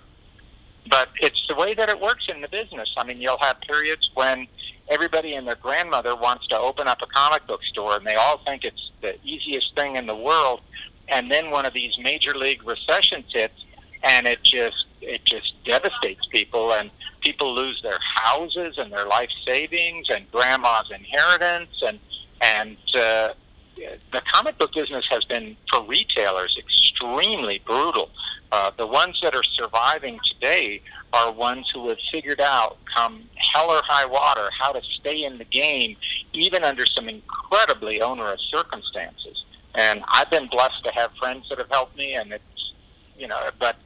But 0.89 1.09
it's 1.21 1.45
the 1.49 1.57
way 1.57 1.75
that 1.75 1.89
it 1.89 2.01
works 2.01 2.27
in 2.29 2.41
the 2.41 2.49
business. 2.49 2.93
I 2.97 3.05
mean, 3.05 3.21
you'll 3.21 3.39
have 3.41 3.61
periods 3.63 4.11
when 4.15 4.47
everybody 4.89 5.35
and 5.35 5.47
their 5.47 5.57
grandmother 5.57 6.15
wants 6.15 6.47
to 6.49 6.59
open 6.59 6.89
up 6.89 7.01
a 7.03 7.07
comic 7.07 7.47
book 7.47 7.63
store, 7.65 7.97
and 7.97 8.07
they 8.07 8.15
all 8.15 8.39
think 8.47 8.65
it's 8.65 8.91
the 9.01 9.17
easiest 9.25 9.75
thing 9.75 9.97
in 9.97 10.07
the 10.07 10.17
world. 10.17 10.61
And 11.09 11.31
then 11.31 11.51
one 11.51 11.67
of 11.67 11.75
these 11.75 11.99
major 11.99 12.35
league 12.35 12.63
recessions 12.67 13.27
hits, 13.33 13.65
and 14.03 14.27
it 14.27 14.43
just 14.43 14.87
it 15.01 15.25
just 15.25 15.53
devastates 15.65 16.27
people, 16.27 16.73
and 16.73 16.91
people 17.21 17.55
lose 17.55 17.81
their 17.83 17.99
houses 18.15 18.79
and 18.79 18.91
their 18.93 19.07
life 19.07 19.31
savings 19.47 20.09
and 20.09 20.31
grandma's 20.31 20.91
inheritance, 20.91 21.83
and 21.83 21.99
and 22.41 22.77
uh, 22.95 23.35
the 23.77 24.23
comic 24.33 24.59
book 24.59 24.73
business 24.73 25.07
has 25.11 25.25
been 25.25 25.57
for 25.71 25.85
retailers 25.85 26.57
extremely 26.59 27.61
brutal. 27.67 28.11
Uh, 28.53 28.71
the 28.79 28.87
ones 28.87 29.19
that 29.23 29.35
are 29.35 29.43
surviving 29.43 30.19
today 30.33 30.81
are 31.13 31.33
ones 31.33 31.69
who 31.75 31.89
have 31.89 31.99
figured 32.13 32.41
out, 32.41 32.79
come 32.95 33.25
hell 33.55 33.71
or 33.71 33.81
high 33.85 34.07
water, 34.07 34.51
how 34.59 34.73
to 34.73 34.83
stay 34.83 35.25
in 35.25 35.39
the 35.39 35.45
game, 35.45 35.97
even 36.33 36.65
under 36.65 36.85
some 36.87 37.09
incredibly 37.09 38.01
onerous 38.01 38.41
circumstances. 38.51 39.45
And 39.75 40.03
I've 40.09 40.31
been 40.31 40.49
blessed 40.49 40.85
to 40.85 40.93
have 40.93 41.13
friends 41.19 41.49
that 41.49 41.59
have 41.59 41.71
helped 41.71 41.97
me, 41.97 42.15
and 42.15 42.33
it's, 42.33 42.73
you 43.17 43.29
know, 43.29 43.51
but 43.59 43.77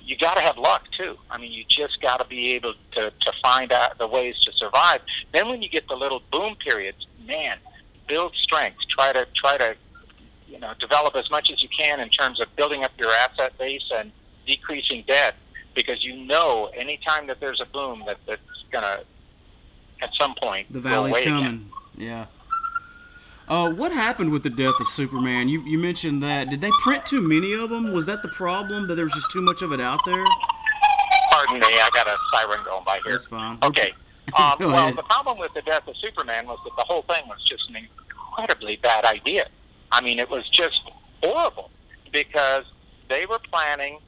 you 0.00 0.16
got 0.16 0.36
to 0.36 0.42
have 0.42 0.56
luck 0.56 0.84
too. 0.96 1.16
I 1.30 1.38
mean, 1.38 1.52
you 1.52 1.64
just 1.68 2.00
got 2.00 2.20
to 2.20 2.26
be 2.26 2.52
able 2.52 2.74
to, 2.92 3.10
to 3.10 3.32
find 3.42 3.72
out 3.72 3.98
the 3.98 4.06
ways 4.06 4.36
to 4.42 4.52
survive. 4.52 5.00
Then 5.32 5.48
when 5.48 5.62
you 5.62 5.68
get 5.68 5.86
the 5.88 5.94
little 5.94 6.22
boom 6.32 6.56
periods, 6.56 7.06
man, 7.26 7.58
build 8.10 8.34
strength. 8.34 8.78
Try 8.88 9.12
to 9.12 9.26
try 9.34 9.56
to 9.56 9.76
you 10.48 10.58
know 10.58 10.72
develop 10.80 11.14
as 11.14 11.30
much 11.30 11.50
as 11.50 11.62
you 11.62 11.68
can 11.68 12.00
in 12.00 12.10
terms 12.10 12.40
of 12.40 12.54
building 12.56 12.82
up 12.82 12.90
your 12.98 13.10
asset 13.10 13.56
base 13.56 13.88
and 13.94 14.10
decreasing 14.46 15.04
debt 15.06 15.36
because 15.74 16.04
you 16.04 16.16
know 16.16 16.70
anytime 16.74 17.28
that 17.28 17.38
there's 17.40 17.60
a 17.60 17.66
boom 17.66 18.02
that 18.06 18.18
that's 18.26 18.59
gonna 18.70 19.00
at 20.02 20.10
some 20.18 20.34
point 20.34 20.72
The 20.72 20.80
valley's 20.80 21.16
coming. 21.18 21.44
Again. 21.44 21.70
Yeah. 21.96 22.26
Uh, 23.48 23.68
what 23.70 23.90
happened 23.90 24.30
with 24.30 24.44
the 24.44 24.50
death 24.50 24.74
of 24.80 24.86
Superman? 24.86 25.48
You 25.48 25.60
you 25.62 25.76
mentioned 25.78 26.22
that. 26.22 26.50
Did 26.50 26.60
they 26.60 26.70
print 26.82 27.04
too 27.04 27.20
many 27.20 27.52
of 27.52 27.70
them? 27.70 27.92
Was 27.92 28.06
that 28.06 28.22
the 28.22 28.28
problem? 28.28 28.86
That 28.86 28.94
there 28.94 29.04
was 29.04 29.14
just 29.14 29.30
too 29.30 29.40
much 29.40 29.62
of 29.62 29.72
it 29.72 29.80
out 29.80 30.00
there? 30.04 30.24
Pardon 31.32 31.58
me, 31.58 31.66
I 31.66 31.88
got 31.92 32.06
a 32.06 32.16
siren 32.32 32.60
going 32.64 32.84
by 32.84 33.00
here. 33.04 33.12
That's 33.12 33.26
fine. 33.26 33.58
Okay. 33.62 33.92
Um, 34.38 34.54
Go 34.60 34.68
well, 34.68 34.78
ahead. 34.84 34.96
the 34.96 35.02
problem 35.02 35.38
with 35.38 35.52
the 35.54 35.62
death 35.62 35.88
of 35.88 35.96
Superman 35.96 36.46
was 36.46 36.60
that 36.62 36.70
the 36.76 36.84
whole 36.84 37.02
thing 37.02 37.26
was 37.26 37.42
just 37.48 37.68
an 37.70 37.76
incredibly 37.76 38.76
bad 38.76 39.04
idea. 39.04 39.48
I 39.90 40.00
mean, 40.02 40.20
it 40.20 40.30
was 40.30 40.48
just 40.50 40.80
horrible 41.20 41.68
because 42.12 42.64
they 43.08 43.26
were 43.26 43.40
planning 43.50 43.98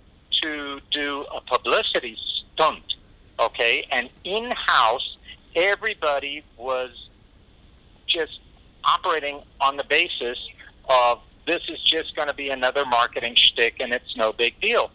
to 0.42 0.80
do 0.92 1.26
a 1.34 1.40
publicity 1.40 2.16
stunt, 2.54 2.91
okay? 3.46 3.86
And 3.90 4.08
in 4.24 4.50
house, 4.52 5.16
everybody 5.54 6.44
was 6.56 7.08
just 8.06 8.40
operating 8.84 9.40
on 9.60 9.76
the 9.76 9.84
basis 9.84 10.38
of 10.88 11.20
this 11.46 11.62
is 11.68 11.80
just 11.82 12.14
going 12.14 12.28
to 12.28 12.34
be 12.34 12.50
another 12.50 12.84
marketing 12.84 13.34
shtick 13.34 13.76
and 13.80 13.92
it's 13.92 14.16
no 14.16 14.32
big 14.32 14.60
deal. 14.60 14.90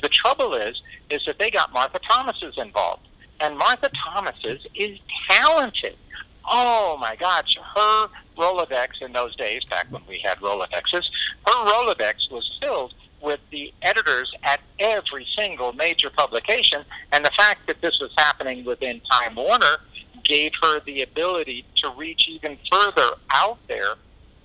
The 0.00 0.08
trouble 0.08 0.54
is, 0.54 0.80
is 1.10 1.22
that 1.26 1.38
they 1.38 1.50
got 1.50 1.72
Martha 1.72 2.00
Thomases 2.08 2.54
involved. 2.56 3.06
And 3.40 3.56
Martha 3.58 3.90
Thomases 4.04 4.66
is 4.74 4.98
talented. 5.28 5.96
Oh 6.44 6.96
my 7.00 7.16
gosh, 7.16 7.56
her 7.74 8.08
Rolodex 8.36 9.00
in 9.00 9.12
those 9.12 9.36
days, 9.36 9.64
back 9.64 9.86
when 9.90 10.02
we 10.08 10.20
had 10.24 10.38
Rolodexes, 10.38 11.04
her 11.46 11.66
Rolodex 11.66 12.30
was 12.30 12.50
filled 12.60 12.94
with 13.22 13.40
the 13.50 13.72
editors 13.82 14.32
at 14.42 14.60
every 14.78 15.26
single 15.36 15.72
major 15.72 16.10
publication. 16.10 16.84
And 17.12 17.24
the 17.24 17.30
fact 17.36 17.66
that 17.68 17.80
this 17.80 17.98
was 18.00 18.10
happening 18.18 18.64
within 18.64 19.00
Time 19.10 19.36
Warner 19.36 19.78
gave 20.24 20.52
her 20.60 20.80
the 20.80 21.02
ability 21.02 21.64
to 21.76 21.90
reach 21.96 22.28
even 22.28 22.58
further 22.70 23.10
out 23.30 23.58
there. 23.68 23.94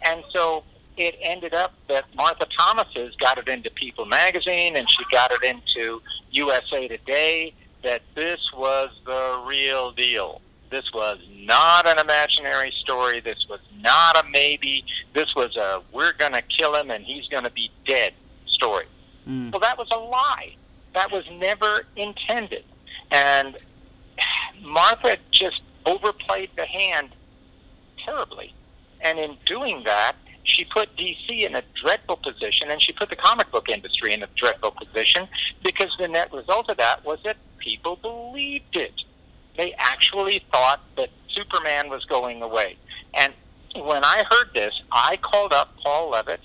And 0.03 0.23
so 0.31 0.63
it 0.95 1.15
ended 1.21 1.53
up 1.53 1.73
that 1.87 2.05
Martha 2.15 2.47
Thomases 2.57 3.15
got 3.15 3.37
it 3.37 3.47
into 3.47 3.69
People 3.71 4.05
magazine 4.05 4.75
and 4.75 4.89
she 4.89 5.03
got 5.11 5.31
it 5.31 5.43
into 5.43 6.01
USA 6.31 6.87
Today 6.87 7.53
that 7.83 8.01
this 8.15 8.39
was 8.55 8.89
the 9.05 9.43
real 9.45 9.91
deal. 9.91 10.41
This 10.69 10.91
was 10.93 11.19
not 11.31 11.87
an 11.87 11.99
imaginary 11.99 12.73
story. 12.81 13.21
This 13.21 13.45
was 13.49 13.61
not 13.79 14.17
a 14.17 14.27
maybe. 14.29 14.83
This 15.13 15.33
was 15.35 15.55
a 15.55 15.81
we're 15.93 16.13
going 16.13 16.33
to 16.33 16.41
kill 16.41 16.75
him 16.75 16.91
and 16.91 17.05
he's 17.05 17.27
going 17.27 17.43
to 17.43 17.51
be 17.51 17.71
dead 17.85 18.13
story. 18.57 18.85
Mm. 19.27 19.51
Well, 19.51 19.61
that 19.61 19.77
was 19.77 19.87
a 19.91 19.97
lie. 19.97 20.55
That 20.93 21.11
was 21.11 21.23
never 21.31 21.85
intended. 21.95 22.63
And 23.11 23.57
Martha 24.61 25.17
just 25.31 25.61
overplayed 25.85 26.49
the 26.55 26.65
hand 26.65 27.09
terribly. 28.03 28.53
And 29.01 29.19
in 29.19 29.37
doing 29.45 29.83
that, 29.85 30.15
she 30.43 30.65
put 30.65 30.95
DC 30.97 31.45
in 31.45 31.55
a 31.55 31.61
dreadful 31.81 32.17
position, 32.17 32.71
and 32.71 32.81
she 32.81 32.93
put 32.93 33.09
the 33.09 33.15
comic 33.15 33.51
book 33.51 33.69
industry 33.69 34.13
in 34.13 34.23
a 34.23 34.27
dreadful 34.35 34.71
position 34.71 35.27
because 35.63 35.91
the 35.99 36.07
net 36.07 36.33
result 36.33 36.69
of 36.69 36.77
that 36.77 37.05
was 37.05 37.19
that 37.25 37.37
people 37.59 37.97
believed 37.97 38.75
it. 38.75 38.93
They 39.57 39.73
actually 39.77 40.41
thought 40.51 40.81
that 40.95 41.09
Superman 41.29 41.89
was 41.89 42.05
going 42.05 42.41
away. 42.41 42.77
And 43.13 43.33
when 43.75 44.03
I 44.03 44.23
heard 44.29 44.53
this, 44.53 44.73
I 44.91 45.17
called 45.17 45.53
up 45.53 45.75
Paul 45.83 46.11
Levitz, 46.13 46.39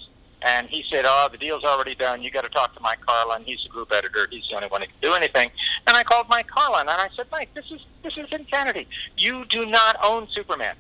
and 0.45 0.69
he 0.69 0.85
said, 0.91 1.05
"Oh, 1.07 1.29
the 1.31 1.39
deal's 1.39 1.65
already 1.65 1.95
done. 1.95 2.23
You 2.23 2.31
got 2.31 2.43
to 2.43 2.49
talk 2.49 2.75
to 2.75 2.81
Mike 2.81 3.01
Carlin. 3.07 3.43
He's 3.45 3.61
the 3.63 3.69
group 3.69 3.93
editor. 3.93 4.27
He's 4.31 4.45
the 4.51 4.57
only 4.57 4.69
one 4.69 4.81
who 4.83 4.87
can 4.89 4.97
do 5.01 5.15
anything." 5.15 5.51
And 5.87 5.97
I 5.97 6.03
called 6.05 6.27
Mike 6.29 6.47
Carlin 6.49 6.89
and 6.89 7.01
I 7.01 7.09
said, 7.17 7.27
Mike, 7.33 7.53
this 7.55 7.65
is 7.71 7.81
this 8.05 8.17
is 8.17 8.27
insanity. 8.31 8.87
You 9.19 9.45
do 9.47 9.67
not 9.67 9.97
own 10.03 10.29
Superman. 10.33 10.77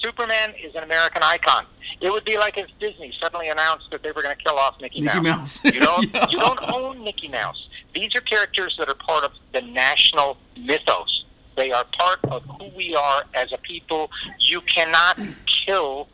Superman 0.00 0.54
is 0.62 0.74
an 0.74 0.82
American 0.84 1.22
icon. 1.22 1.66
It 2.00 2.10
would 2.10 2.24
be 2.24 2.38
like 2.38 2.56
if 2.56 2.66
Disney 2.80 3.12
suddenly 3.20 3.48
announced 3.48 3.90
that 3.90 4.02
they 4.02 4.12
were 4.12 4.22
going 4.22 4.36
to 4.36 4.42
kill 4.42 4.56
off 4.56 4.76
Mickey, 4.80 5.00
Mickey 5.00 5.20
Mouse. 5.20 5.62
Mouse. 5.64 5.74
You 5.74 5.80
don't 5.80 6.04
Yeah. 6.14 6.26
you 6.30 6.38
don't 6.38 6.60
own 6.72 7.02
Mickey 7.04 7.28
Mouse. 7.28 7.68
These 7.94 8.14
are 8.14 8.20
characters 8.20 8.74
that 8.78 8.88
are 8.88 8.94
part 8.94 9.24
of 9.24 9.32
the 9.52 9.60
national 9.62 10.36
mythos. 10.56 11.24
They 11.56 11.72
are 11.72 11.84
part 11.98 12.20
of 12.30 12.44
who 12.44 12.68
we 12.76 12.94
are 12.94 13.24
as 13.34 13.50
a 13.52 13.58
people. 13.58 14.10
You 14.38 14.60
cannot 14.62 15.18
kill 15.66 16.08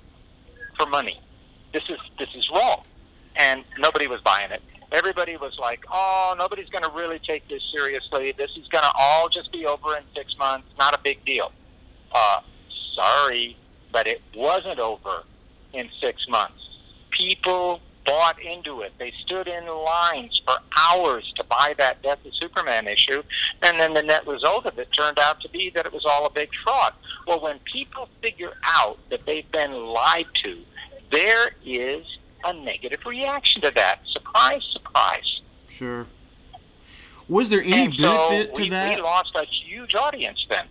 for 0.78 0.86
money. 0.86 1.20
This 1.74 1.82
is 1.88 1.98
this 2.20 2.28
is 2.36 2.48
wrong, 2.54 2.84
and 3.34 3.64
nobody 3.78 4.06
was 4.06 4.20
buying 4.20 4.52
it. 4.52 4.62
Everybody 4.92 5.36
was 5.36 5.58
like, 5.58 5.84
"Oh, 5.90 6.36
nobody's 6.38 6.68
going 6.68 6.84
to 6.84 6.90
really 6.90 7.18
take 7.18 7.48
this 7.48 7.62
seriously. 7.74 8.30
This 8.30 8.52
is 8.52 8.68
going 8.68 8.84
to 8.84 8.92
all 8.96 9.28
just 9.28 9.50
be 9.50 9.66
over 9.66 9.96
in 9.96 10.04
six 10.14 10.38
months. 10.38 10.68
Not 10.78 10.94
a 10.94 10.98
big 11.02 11.24
deal." 11.24 11.50
Uh, 12.12 12.40
sorry, 12.94 13.56
but 13.90 14.06
it 14.06 14.22
wasn't 14.36 14.78
over 14.78 15.24
in 15.72 15.90
six 16.00 16.28
months. 16.28 16.62
People 17.10 17.80
bought 18.06 18.36
into 18.40 18.82
it. 18.82 18.92
They 18.98 19.12
stood 19.24 19.48
in 19.48 19.66
lines 19.66 20.40
for 20.46 20.54
hours 20.78 21.32
to 21.36 21.44
buy 21.44 21.74
that 21.78 22.02
Death 22.02 22.24
of 22.24 22.32
Superman 22.40 22.86
issue, 22.86 23.22
and 23.62 23.80
then 23.80 23.94
the 23.94 24.02
net 24.02 24.26
result 24.28 24.66
of 24.66 24.78
it 24.78 24.92
turned 24.92 25.18
out 25.18 25.40
to 25.40 25.48
be 25.48 25.70
that 25.74 25.86
it 25.86 25.92
was 25.92 26.04
all 26.04 26.26
a 26.26 26.30
big 26.30 26.50
fraud. 26.62 26.92
Well, 27.26 27.40
when 27.40 27.58
people 27.60 28.08
figure 28.22 28.52
out 28.62 28.98
that 29.10 29.26
they've 29.26 29.50
been 29.50 29.72
lied 29.72 30.26
to, 30.44 30.58
there 31.14 31.52
is 31.64 32.04
a 32.44 32.52
negative 32.52 33.00
reaction 33.06 33.62
to 33.62 33.70
that. 33.70 34.00
Surprise, 34.12 34.62
surprise. 34.72 35.40
Sure. 35.68 36.06
Was 37.28 37.48
there 37.48 37.62
any 37.62 37.86
and 37.86 37.96
benefit 37.96 38.48
so 38.50 38.54
to 38.56 38.62
we, 38.62 38.68
that? 38.70 38.96
we 38.96 39.02
lost 39.02 39.34
a 39.34 39.44
huge 39.46 39.94
audience 39.94 40.44
then. 40.50 40.66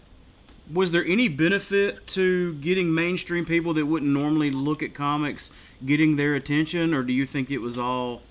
was 0.71 0.91
there 0.91 1.03
any 1.06 1.27
benefit 1.27 2.06
to 2.08 2.53
getting 2.56 2.93
mainstream 2.93 3.43
people 3.45 3.73
that 3.73 3.86
wouldn't 3.86 4.12
normally 4.12 4.51
look 4.51 4.84
at 4.84 4.93
comics 4.93 5.51
getting 5.86 6.15
their 6.15 6.36
attention, 6.36 6.93
or 6.93 7.03
do 7.03 7.12
you 7.12 7.25
think 7.25 7.49
it 7.49 7.58
was 7.58 7.77
all 7.77 8.21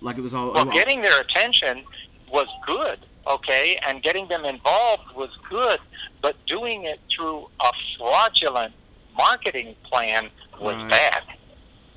like 0.00 0.16
it 0.16 0.22
was 0.22 0.34
all? 0.34 0.52
Well, 0.52 0.66
getting 0.66 1.02
their 1.02 1.20
attention 1.20 1.84
was 2.32 2.46
good, 2.66 3.00
okay, 3.26 3.78
and 3.86 4.02
getting 4.02 4.28
them 4.28 4.44
involved 4.44 5.14
was 5.16 5.30
good, 5.48 5.80
but 6.22 6.36
doing 6.46 6.84
it 6.84 7.00
through 7.10 7.48
a 7.60 7.72
fraudulent 7.98 8.72
marketing 9.16 9.74
plan 9.82 10.30
was 10.60 10.76
Right. 10.76 10.90
bad. 10.90 11.22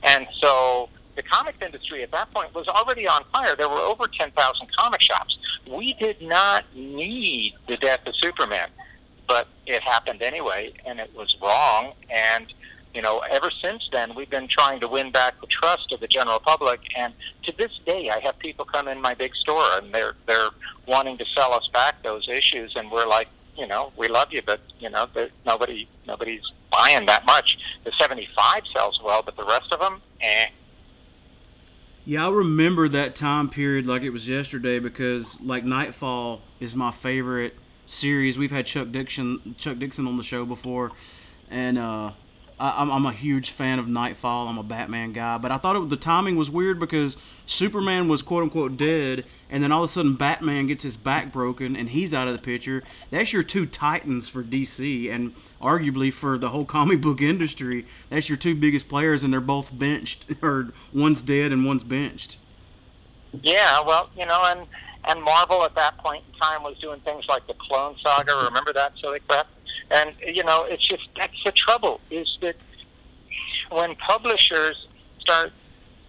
And 0.03 0.27
so 0.41 0.89
the 1.15 1.23
comics 1.23 1.61
industry 1.61 2.03
at 2.03 2.11
that 2.11 2.33
point 2.33 2.53
was 2.53 2.67
already 2.67 3.07
on 3.07 3.23
fire. 3.31 3.55
There 3.55 3.69
were 3.69 3.79
over 3.79 4.07
10,000 4.07 4.67
comic 4.75 5.01
shops. 5.01 5.37
We 5.67 5.93
did 5.93 6.21
not 6.21 6.65
need 6.75 7.53
the 7.67 7.77
death 7.77 8.05
of 8.05 8.15
Superman, 8.17 8.69
but 9.27 9.47
it 9.65 9.81
happened 9.83 10.21
anyway, 10.21 10.73
and 10.85 10.99
it 10.99 11.13
was 11.15 11.35
wrong. 11.41 11.93
And 12.09 12.51
you 12.93 13.01
know, 13.01 13.23
ever 13.31 13.49
since 13.59 13.89
then, 13.91 14.13
we've 14.13 14.29
been 14.29 14.47
trying 14.47 14.79
to 14.81 14.87
win 14.87 15.09
back 15.11 15.39
the 15.41 15.47
trust 15.47 15.91
of 15.91 15.99
the 15.99 16.07
general 16.07 16.39
public. 16.39 16.79
And 16.95 17.11
to 17.43 17.51
this 17.57 17.71
day, 17.87 18.11
I 18.11 18.19
have 18.19 18.37
people 18.37 18.65
come 18.65 18.87
in 18.87 19.01
my 19.01 19.15
big 19.15 19.33
store, 19.35 19.65
and 19.77 19.91
they're 19.91 20.13
they're 20.27 20.49
wanting 20.85 21.17
to 21.17 21.25
sell 21.35 21.53
us 21.53 21.67
back 21.73 22.03
those 22.03 22.27
issues, 22.29 22.75
and 22.75 22.91
we're 22.91 23.07
like, 23.07 23.29
you 23.57 23.65
know, 23.65 23.91
we 23.97 24.07
love 24.09 24.31
you, 24.31 24.43
but 24.45 24.61
you 24.79 24.89
know, 24.91 25.07
there, 25.13 25.29
nobody 25.45 25.87
nobody's 26.05 26.43
buying 26.73 27.05
that 27.05 27.25
much. 27.25 27.57
The 27.83 27.91
75 27.97 28.63
sells 28.73 28.99
well, 29.03 29.21
but 29.21 29.35
the 29.37 29.45
rest 29.45 29.71
of 29.71 29.79
them, 29.79 30.01
eh. 30.21 30.47
Yeah, 32.05 32.27
I 32.27 32.31
remember 32.31 32.89
that 32.89 33.15
time 33.15 33.49
period 33.49 33.87
like 33.87 34.01
it 34.01 34.09
was 34.09 34.27
yesterday 34.27 34.79
because 34.79 35.39
like 35.39 35.63
Knightfall 35.63 36.41
is 36.59 36.75
my 36.75 36.91
favorite 36.91 37.55
series. 37.85 38.37
We've 38.37 38.51
had 38.51 38.65
Chuck 38.65 38.91
Dixon 38.91 39.55
Chuck 39.57 39.79
Dixon 39.79 40.05
on 40.07 40.17
the 40.17 40.23
show 40.23 40.45
before, 40.45 40.91
and 41.49 41.77
uh, 41.77 42.11
I'm, 42.59 42.91
I'm 42.91 43.05
a 43.05 43.11
huge 43.11 43.51
fan 43.51 43.79
of 43.79 43.87
Knightfall. 43.87 44.47
I'm 44.47 44.57
a 44.57 44.63
Batman 44.63 45.11
guy, 45.11 45.37
but 45.37 45.51
I 45.51 45.57
thought 45.57 45.75
it, 45.75 45.89
the 45.89 45.97
timing 45.97 46.35
was 46.35 46.49
weird 46.49 46.79
because 46.79 47.17
Superman 47.45 48.07
was 48.07 48.21
quote 48.21 48.43
unquote 48.43 48.77
dead, 48.77 49.25
and 49.49 49.63
then 49.63 49.71
all 49.71 49.83
of 49.83 49.89
a 49.89 49.93
sudden 49.93 50.15
Batman 50.15 50.67
gets 50.67 50.83
his 50.83 50.95
back 50.97 51.31
broken 51.31 51.75
and 51.75 51.89
he's 51.89 52.13
out 52.13 52.27
of 52.27 52.33
the 52.33 52.39
picture. 52.39 52.83
That's 53.11 53.33
your 53.33 53.43
two 53.43 53.65
titans 53.65 54.29
for 54.29 54.43
DC, 54.43 55.11
and 55.11 55.33
arguably 55.61 56.11
for 56.13 56.37
the 56.37 56.49
whole 56.49 56.65
comic 56.77 57.01
book 57.01 57.21
industry. 57.21 57.85
That's 58.09 58.29
your 58.29 58.37
two 58.37 58.55
biggest 58.55 58.87
players, 58.87 59.23
and 59.23 59.33
they're 59.33 59.41
both 59.41 59.77
benched, 59.77 60.27
or 60.41 60.69
one's 60.93 61.21
dead 61.21 61.51
and 61.51 61.65
one's 61.65 61.83
benched. 61.83 62.37
Yeah, 63.41 63.81
well, 63.81 64.09
you 64.17 64.25
know, 64.25 64.45
and 64.45 64.67
and 65.05 65.21
Marvel 65.21 65.63
at 65.65 65.75
that 65.75 65.97
point 65.97 66.23
in 66.31 66.39
time 66.39 66.63
was 66.63 66.77
doing 66.79 66.99
things 67.01 67.25
like 67.27 67.45
the 67.47 67.55
Clone 67.55 67.95
Saga. 68.01 68.35
Remember 68.45 68.71
that 68.73 68.93
silly 69.01 69.19
crap? 69.27 69.47
And 69.91 70.13
you 70.25 70.43
know, 70.43 70.65
it's 70.65 70.85
just 70.85 71.07
that's 71.15 71.43
the 71.45 71.51
trouble 71.51 71.99
is 72.09 72.37
that 72.41 72.55
when 73.69 73.95
publishers 73.95 74.87
start 75.19 75.51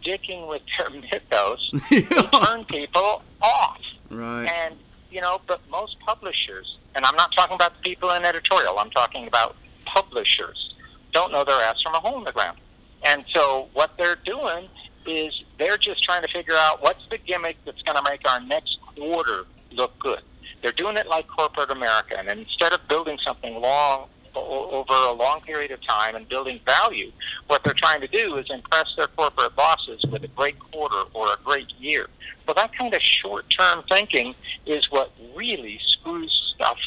dicking 0.04 0.48
with 0.48 0.62
their 0.78 0.90
mythos, 1.12 1.70
they 1.90 2.02
turn 2.02 2.64
people 2.64 3.22
off. 3.40 3.80
Right. 4.10 4.46
And 4.46 4.76
you 5.10 5.20
know, 5.20 5.40
but 5.46 5.60
most 5.70 5.98
publishers, 6.00 6.78
and 6.94 7.04
I'm 7.04 7.16
not 7.16 7.32
talking 7.32 7.54
about 7.54 7.74
the 7.76 7.82
people 7.90 8.10
in 8.10 8.24
editorial. 8.24 8.78
I'm 8.78 8.90
talking 8.90 9.26
about 9.26 9.56
publishers 9.84 10.74
don't 11.14 11.32
know 11.32 11.44
their 11.44 11.60
ass 11.62 11.80
from 11.80 11.94
a 11.94 12.00
hole 12.00 12.18
in 12.18 12.24
the 12.24 12.32
ground. 12.32 12.58
And 13.04 13.24
so 13.32 13.68
what 13.72 13.92
they're 13.96 14.16
doing 14.16 14.68
is 15.06 15.32
they're 15.58 15.78
just 15.78 16.02
trying 16.02 16.22
to 16.22 16.28
figure 16.28 16.54
out 16.54 16.82
what's 16.82 17.06
the 17.10 17.18
gimmick 17.18 17.56
that's 17.64 17.80
going 17.82 17.96
to 17.96 18.02
make 18.02 18.28
our 18.28 18.40
next 18.40 18.78
quarter 18.82 19.44
look 19.70 19.98
good. 19.98 20.20
They're 20.64 20.72
doing 20.72 20.96
it 20.96 21.06
like 21.08 21.28
corporate 21.28 21.70
America, 21.70 22.18
and 22.18 22.26
instead 22.26 22.72
of 22.72 22.88
building 22.88 23.18
something 23.22 23.60
long 23.60 24.08
over 24.34 24.94
a 24.94 25.12
long 25.12 25.42
period 25.42 25.70
of 25.70 25.86
time 25.86 26.16
and 26.16 26.26
building 26.26 26.58
value, 26.64 27.12
what 27.48 27.62
they're 27.62 27.74
trying 27.74 28.00
to 28.00 28.08
do 28.08 28.36
is 28.36 28.46
impress 28.48 28.86
their 28.96 29.08
corporate 29.08 29.54
bosses 29.54 30.02
with 30.10 30.24
a 30.24 30.28
great 30.28 30.58
quarter 30.58 31.02
or 31.12 31.34
a 31.34 31.36
great 31.44 31.70
year. 31.78 32.08
Well, 32.46 32.54
that 32.54 32.74
kind 32.74 32.94
of 32.94 33.02
short-term 33.02 33.84
thinking 33.90 34.34
is 34.64 34.90
what 34.90 35.12
really 35.36 35.78
screws 35.86 36.54
stuff 36.54 36.78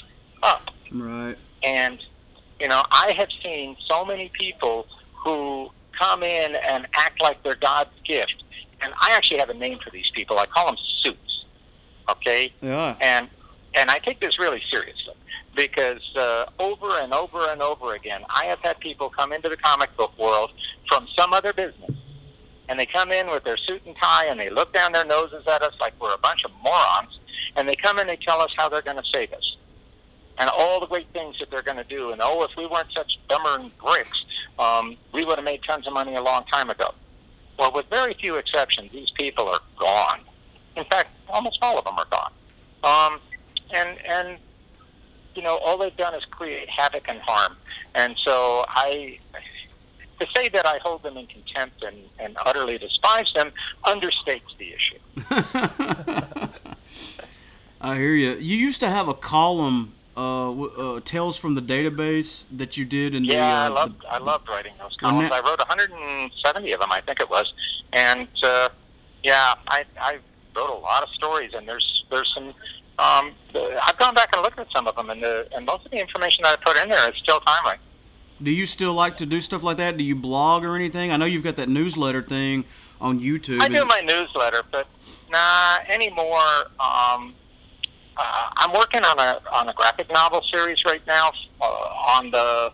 up. 0.41 0.71
Right. 0.91 1.35
And, 1.61 1.99
you 2.59 2.67
know, 2.67 2.81
I 2.89 3.13
have 3.15 3.29
seen 3.43 3.77
so 3.87 4.03
many 4.03 4.31
people 4.33 4.87
who 5.13 5.69
come 5.91 6.23
in 6.23 6.55
and 6.55 6.87
act 6.95 7.21
like 7.21 7.43
they're 7.43 7.53
God's 7.53 7.91
gift. 8.03 8.43
And 8.81 8.91
I 8.99 9.11
actually 9.11 9.37
have 9.37 9.49
a 9.49 9.53
name 9.53 9.77
for 9.83 9.91
these 9.91 10.09
people. 10.15 10.39
I 10.39 10.47
call 10.47 10.65
them 10.65 10.77
suits. 11.03 11.45
Okay? 12.09 12.51
Yeah. 12.61 12.95
And 13.01 13.29
and 13.73 13.89
I 13.89 13.99
take 13.99 14.19
this 14.19 14.39
really 14.39 14.61
seriously 14.69 15.13
because 15.55 16.01
uh, 16.15 16.45
over 16.59 16.99
and 16.99 17.13
over 17.13 17.49
and 17.49 17.61
over 17.61 17.95
again, 17.95 18.21
I 18.29 18.45
have 18.45 18.59
had 18.59 18.79
people 18.79 19.09
come 19.09 19.33
into 19.33 19.49
the 19.49 19.57
comic 19.57 19.95
book 19.97 20.17
world 20.17 20.51
from 20.89 21.07
some 21.17 21.33
other 21.33 21.51
business, 21.51 21.91
and 22.69 22.79
they 22.79 22.85
come 22.85 23.11
in 23.11 23.27
with 23.27 23.43
their 23.43 23.57
suit 23.57 23.81
and 23.85 23.95
tie, 24.01 24.25
and 24.27 24.39
they 24.39 24.49
look 24.49 24.73
down 24.73 24.91
their 24.91 25.05
noses 25.05 25.43
at 25.47 25.63
us 25.63 25.73
like 25.81 25.93
we're 25.99 26.13
a 26.13 26.19
bunch 26.19 26.43
of 26.45 26.51
morons, 26.63 27.19
and 27.55 27.67
they 27.67 27.75
come 27.75 27.97
and 27.97 28.07
they 28.07 28.17
tell 28.17 28.39
us 28.39 28.51
how 28.55 28.69
they're 28.69 28.83
going 28.83 28.97
to 28.97 29.03
save 29.13 29.33
us, 29.33 29.57
and 30.37 30.49
all 30.49 30.79
the 30.79 30.87
great 30.87 31.07
things 31.11 31.35
that 31.39 31.49
they're 31.49 31.63
going 31.63 31.77
to 31.77 31.83
do, 31.83 32.11
and 32.11 32.21
oh, 32.23 32.43
if 32.43 32.51
we 32.55 32.67
weren't 32.67 32.91
such 32.95 33.19
dumbering 33.27 33.71
bricks, 33.83 34.23
um, 34.59 34.95
we 35.11 35.25
would 35.25 35.37
have 35.37 35.45
made 35.45 35.61
tons 35.67 35.87
of 35.87 35.93
money 35.93 36.15
a 36.15 36.21
long 36.21 36.43
time 36.45 36.69
ago. 36.69 36.93
Well, 37.57 37.71
with 37.73 37.87
very 37.89 38.13
few 38.13 38.35
exceptions, 38.35 38.91
these 38.91 39.09
people 39.11 39.47
are 39.49 39.59
gone. 39.79 40.19
In 40.75 40.85
fact, 40.85 41.09
almost 41.27 41.57
all 41.63 41.79
of 41.79 41.85
them 41.85 41.95
are 41.97 42.05
gone. 42.11 42.31
Um, 42.83 43.19
and 43.71 43.97
and 44.07 44.37
you 45.35 45.41
know 45.41 45.57
all 45.57 45.77
they've 45.77 45.95
done 45.97 46.13
is 46.15 46.23
create 46.25 46.69
havoc 46.69 47.05
and 47.07 47.19
harm. 47.19 47.55
And 47.95 48.15
so 48.25 48.65
I 48.69 49.19
to 50.19 50.27
say 50.35 50.49
that 50.49 50.65
I 50.65 50.79
hold 50.79 51.03
them 51.03 51.15
in 51.17 51.27
contempt 51.27 51.83
and, 51.83 51.95
and 52.19 52.35
utterly 52.45 52.77
despise 52.79 53.31
them 53.33 53.51
understates 53.85 54.41
the 54.57 54.73
issue. 54.73 54.97
I 57.79 57.95
hear 57.95 58.13
you. 58.15 58.31
You 58.35 58.57
used 58.57 58.79
to 58.79 58.89
have 58.89 59.07
a 59.07 59.13
column, 59.13 59.93
uh, 60.15 60.51
uh, 60.51 60.99
Tales 61.01 61.37
from 61.37 61.53
the 61.53 61.61
Database, 61.61 62.45
that 62.51 62.75
you 62.77 62.85
did 62.85 63.13
in 63.13 63.21
the 63.23 63.29
Yeah, 63.29 63.37
the. 63.37 63.45
I 63.45 63.67
Uh, 63.67 63.69
loved 63.69 64.05
I 64.09 64.17
loved 64.17 64.49
writing 64.49 64.73
those 64.79 64.95
columns. 64.99 65.29
now- 65.29 65.35
I 65.35 65.41
wrote 65.41 65.59
170 65.59 66.71
of 66.71 66.79
them, 66.79 66.91
I 66.91 67.01
think 67.01 67.19
it 67.19 67.29
was, 67.29 67.53
and 67.93 68.27
uh, 68.43 68.69
yeah, 69.23 69.53
I 69.67 69.85
I 70.01 70.17
wrote 70.55 70.71
a 70.71 70.73
lot 70.79 71.03
of 71.03 71.09
stories, 71.09 71.53
and 71.53 71.67
there's 71.67 72.03
there's 72.09 72.31
some. 72.33 72.53
Um, 72.99 73.31
I've 73.83 73.97
gone 73.97 74.15
back 74.15 74.29
and 74.33 74.41
looked 74.41 74.59
at 74.59 74.67
some 74.75 74.87
of 74.87 74.95
them, 74.95 75.09
and 75.09 75.21
the 75.21 75.47
and 75.55 75.65
most 75.65 75.85
of 75.85 75.91
the 75.91 75.99
information 75.99 76.43
that 76.43 76.59
I 76.59 76.63
put 76.63 76.81
in 76.81 76.89
there 76.89 77.09
is 77.09 77.15
still 77.21 77.39
timely. 77.41 77.75
do 78.41 78.51
you 78.51 78.65
still 78.65 78.93
like 78.93 79.17
to 79.17 79.25
do 79.25 79.41
stuff 79.41 79.63
like 79.63 79.77
that? 79.77 79.97
Do 79.97 80.03
you 80.03 80.15
blog 80.15 80.63
or 80.63 80.75
anything? 80.75 81.11
I 81.11 81.17
know 81.17 81.25
you've 81.25 81.43
got 81.43 81.55
that 81.57 81.69
newsletter 81.69 82.21
thing 82.21 82.65
on 83.01 83.19
YouTube. 83.19 83.61
I 83.61 83.67
do 83.67 83.85
my 83.85 84.01
newsletter, 84.01 84.63
but 84.71 84.87
nah 85.29 85.77
anymore. 85.87 86.65
Um, 86.79 87.33
uh, 88.17 88.49
I'm 88.57 88.73
working 88.73 89.03
on 89.03 89.19
a 89.19 89.41
on 89.51 89.69
a 89.69 89.73
graphic 89.73 90.11
novel 90.11 90.41
series 90.51 90.83
right 90.85 91.05
now 91.05 91.31
uh, 91.61 91.65
on 91.65 92.31
the 92.31 92.71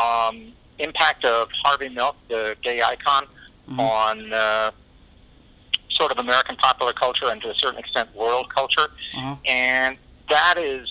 um, 0.00 0.52
impact 0.78 1.24
of 1.24 1.48
Harvey 1.64 1.88
Milk, 1.88 2.16
the 2.28 2.56
gay 2.62 2.80
icon, 2.82 3.26
Mhm. 3.68 3.78
on 3.78 4.32
uh, 4.32 4.70
sort 5.94 6.12
of 6.12 6.18
American 6.18 6.56
popular 6.56 6.92
culture 6.92 7.26
and 7.26 7.40
to 7.42 7.50
a 7.50 7.54
certain 7.54 7.78
extent 7.78 8.14
world 8.14 8.52
culture. 8.54 8.88
Uh-huh. 9.16 9.36
And 9.44 9.96
that 10.28 10.58
is 10.58 10.88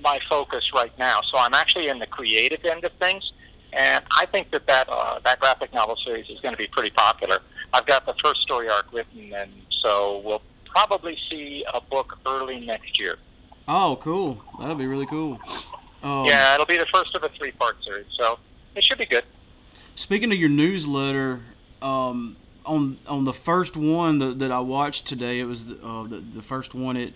my 0.00 0.18
focus 0.28 0.70
right 0.74 0.96
now. 0.98 1.20
So 1.30 1.38
I'm 1.38 1.54
actually 1.54 1.88
in 1.88 1.98
the 1.98 2.06
creative 2.06 2.64
end 2.64 2.84
of 2.84 2.92
things, 2.94 3.32
and 3.72 4.04
I 4.10 4.26
think 4.26 4.50
that 4.50 4.66
that 4.66 4.88
uh, 4.88 5.20
that 5.24 5.40
graphic 5.40 5.72
novel 5.72 5.96
series 6.04 6.28
is 6.28 6.40
going 6.40 6.54
to 6.54 6.58
be 6.58 6.66
pretty 6.66 6.90
popular. 6.90 7.38
I've 7.72 7.86
got 7.86 8.06
the 8.06 8.14
first 8.24 8.40
story 8.40 8.68
arc 8.68 8.92
written, 8.92 9.32
and 9.32 9.50
so 9.82 10.22
we'll 10.24 10.42
probably 10.64 11.16
see 11.28 11.64
a 11.72 11.80
book 11.80 12.18
early 12.26 12.64
next 12.64 12.98
year. 12.98 13.16
Oh, 13.68 13.98
cool! 14.00 14.42
That'll 14.58 14.74
be 14.74 14.86
really 14.86 15.06
cool. 15.06 15.38
Um, 16.02 16.24
yeah, 16.24 16.54
it'll 16.54 16.66
be 16.66 16.78
the 16.78 16.86
first 16.92 17.14
of 17.14 17.22
a 17.22 17.28
three-part 17.28 17.76
series, 17.84 18.06
so 18.18 18.38
it 18.74 18.82
should 18.82 18.98
be 18.98 19.06
good. 19.06 19.24
Speaking 19.94 20.32
of 20.32 20.38
your 20.38 20.48
newsletter, 20.48 21.40
um, 21.82 22.36
on 22.70 22.98
on 23.06 23.24
the 23.24 23.32
first 23.32 23.76
one 23.76 24.18
that, 24.18 24.38
that 24.38 24.50
I 24.52 24.60
watched 24.60 25.06
today, 25.06 25.40
it 25.40 25.44
was 25.44 25.66
the, 25.66 25.74
uh, 25.84 26.04
the 26.04 26.18
the 26.18 26.42
first 26.42 26.74
one. 26.74 26.96
It 26.96 27.12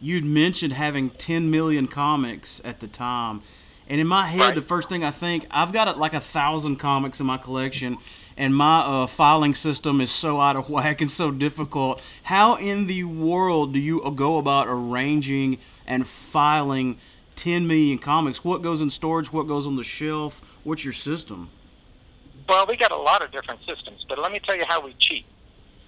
you'd 0.00 0.24
mentioned 0.24 0.72
having 0.72 1.10
10 1.10 1.48
million 1.50 1.86
comics 1.86 2.60
at 2.64 2.80
the 2.80 2.88
time. 2.88 3.40
And 3.88 4.00
in 4.00 4.06
my 4.08 4.26
head, 4.26 4.40
Right. 4.40 4.54
the 4.54 4.62
first 4.62 4.88
thing 4.88 5.04
I 5.04 5.10
think, 5.12 5.46
I've 5.50 5.72
got 5.72 5.96
like 5.98 6.14
a 6.14 6.20
thousand 6.20 6.76
comics 6.76 7.20
in 7.20 7.26
my 7.26 7.36
collection, 7.36 7.98
and 8.36 8.54
my 8.54 8.80
uh, 8.80 9.06
filing 9.06 9.54
system 9.54 10.00
is 10.00 10.10
so 10.10 10.40
out 10.40 10.56
of 10.56 10.68
whack 10.74 11.00
and 11.00 11.10
so 11.10 11.30
difficult. 11.30 12.02
How 12.24 12.56
in 12.56 12.86
the 12.88 13.04
world 13.04 13.74
do 13.74 13.78
you 13.80 14.00
go 14.16 14.38
about 14.38 14.66
arranging 14.68 15.58
and 15.86 16.06
filing 16.06 16.98
10 17.36 17.66
million 17.68 17.98
comics? 17.98 18.44
What 18.44 18.62
goes 18.62 18.80
in 18.80 18.90
storage? 18.90 19.32
What 19.32 19.46
goes 19.46 19.66
on 19.66 19.76
the 19.76 19.84
shelf? 19.84 20.40
What's 20.64 20.84
your 20.84 20.94
system? 20.94 21.50
Well, 22.48 22.66
we 22.68 22.76
got 22.76 22.92
a 22.92 22.96
lot 22.96 23.22
of 23.22 23.32
different 23.32 23.60
systems, 23.66 24.04
but 24.08 24.18
let 24.18 24.32
me 24.32 24.40
tell 24.40 24.56
you 24.56 24.64
how 24.66 24.84
we 24.84 24.94
cheat. 24.98 25.24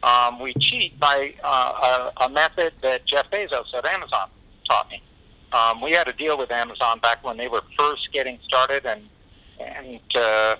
Um, 0.03 0.39
we 0.39 0.55
cheat 0.55 0.99
by 1.01 1.35
uh, 1.43 2.13
a, 2.19 2.25
a 2.25 2.29
method 2.29 2.75
that 2.83 3.07
Jeff 3.07 3.31
Bezos 3.31 3.73
at 3.75 3.87
Amazon 3.87 4.29
taught 4.69 4.91
me. 4.91 5.03
Um, 5.53 5.81
we 5.81 5.93
had 5.93 6.09
a 6.09 6.13
deal 6.13 6.37
with 6.37 6.51
Amazon 6.51 6.99
back 7.01 7.25
when 7.25 7.37
they 7.37 7.49
were 7.49 7.63
first 7.79 8.09
getting 8.13 8.39
started, 8.45 8.85
and 8.87 9.03
and 9.61 10.01
uh, 10.17 10.57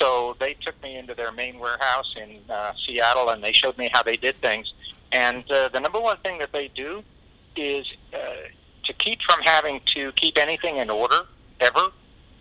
so 0.00 0.36
they 0.40 0.54
took 0.54 0.80
me 0.82 0.96
into 0.96 1.14
their 1.14 1.32
main 1.32 1.58
warehouse 1.58 2.14
in 2.16 2.38
uh, 2.50 2.72
Seattle, 2.86 3.28
and 3.28 3.42
they 3.42 3.52
showed 3.52 3.76
me 3.78 3.90
how 3.92 4.02
they 4.02 4.16
did 4.16 4.34
things. 4.36 4.72
And 5.12 5.48
uh, 5.50 5.68
the 5.68 5.80
number 5.80 6.00
one 6.00 6.16
thing 6.18 6.38
that 6.38 6.52
they 6.52 6.68
do 6.68 7.02
is 7.56 7.86
uh, 8.12 8.18
to 8.84 8.92
keep 8.94 9.20
from 9.22 9.40
having 9.42 9.80
to 9.94 10.12
keep 10.12 10.38
anything 10.38 10.78
in 10.78 10.90
order 10.90 11.20
ever. 11.60 11.88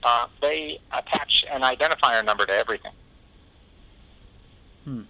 Uh, 0.06 0.28
they 0.42 0.80
attach 0.94 1.44
an 1.52 1.64
identifier 1.64 2.24
number 2.24 2.46
to 2.46 2.54
everything 2.54 2.92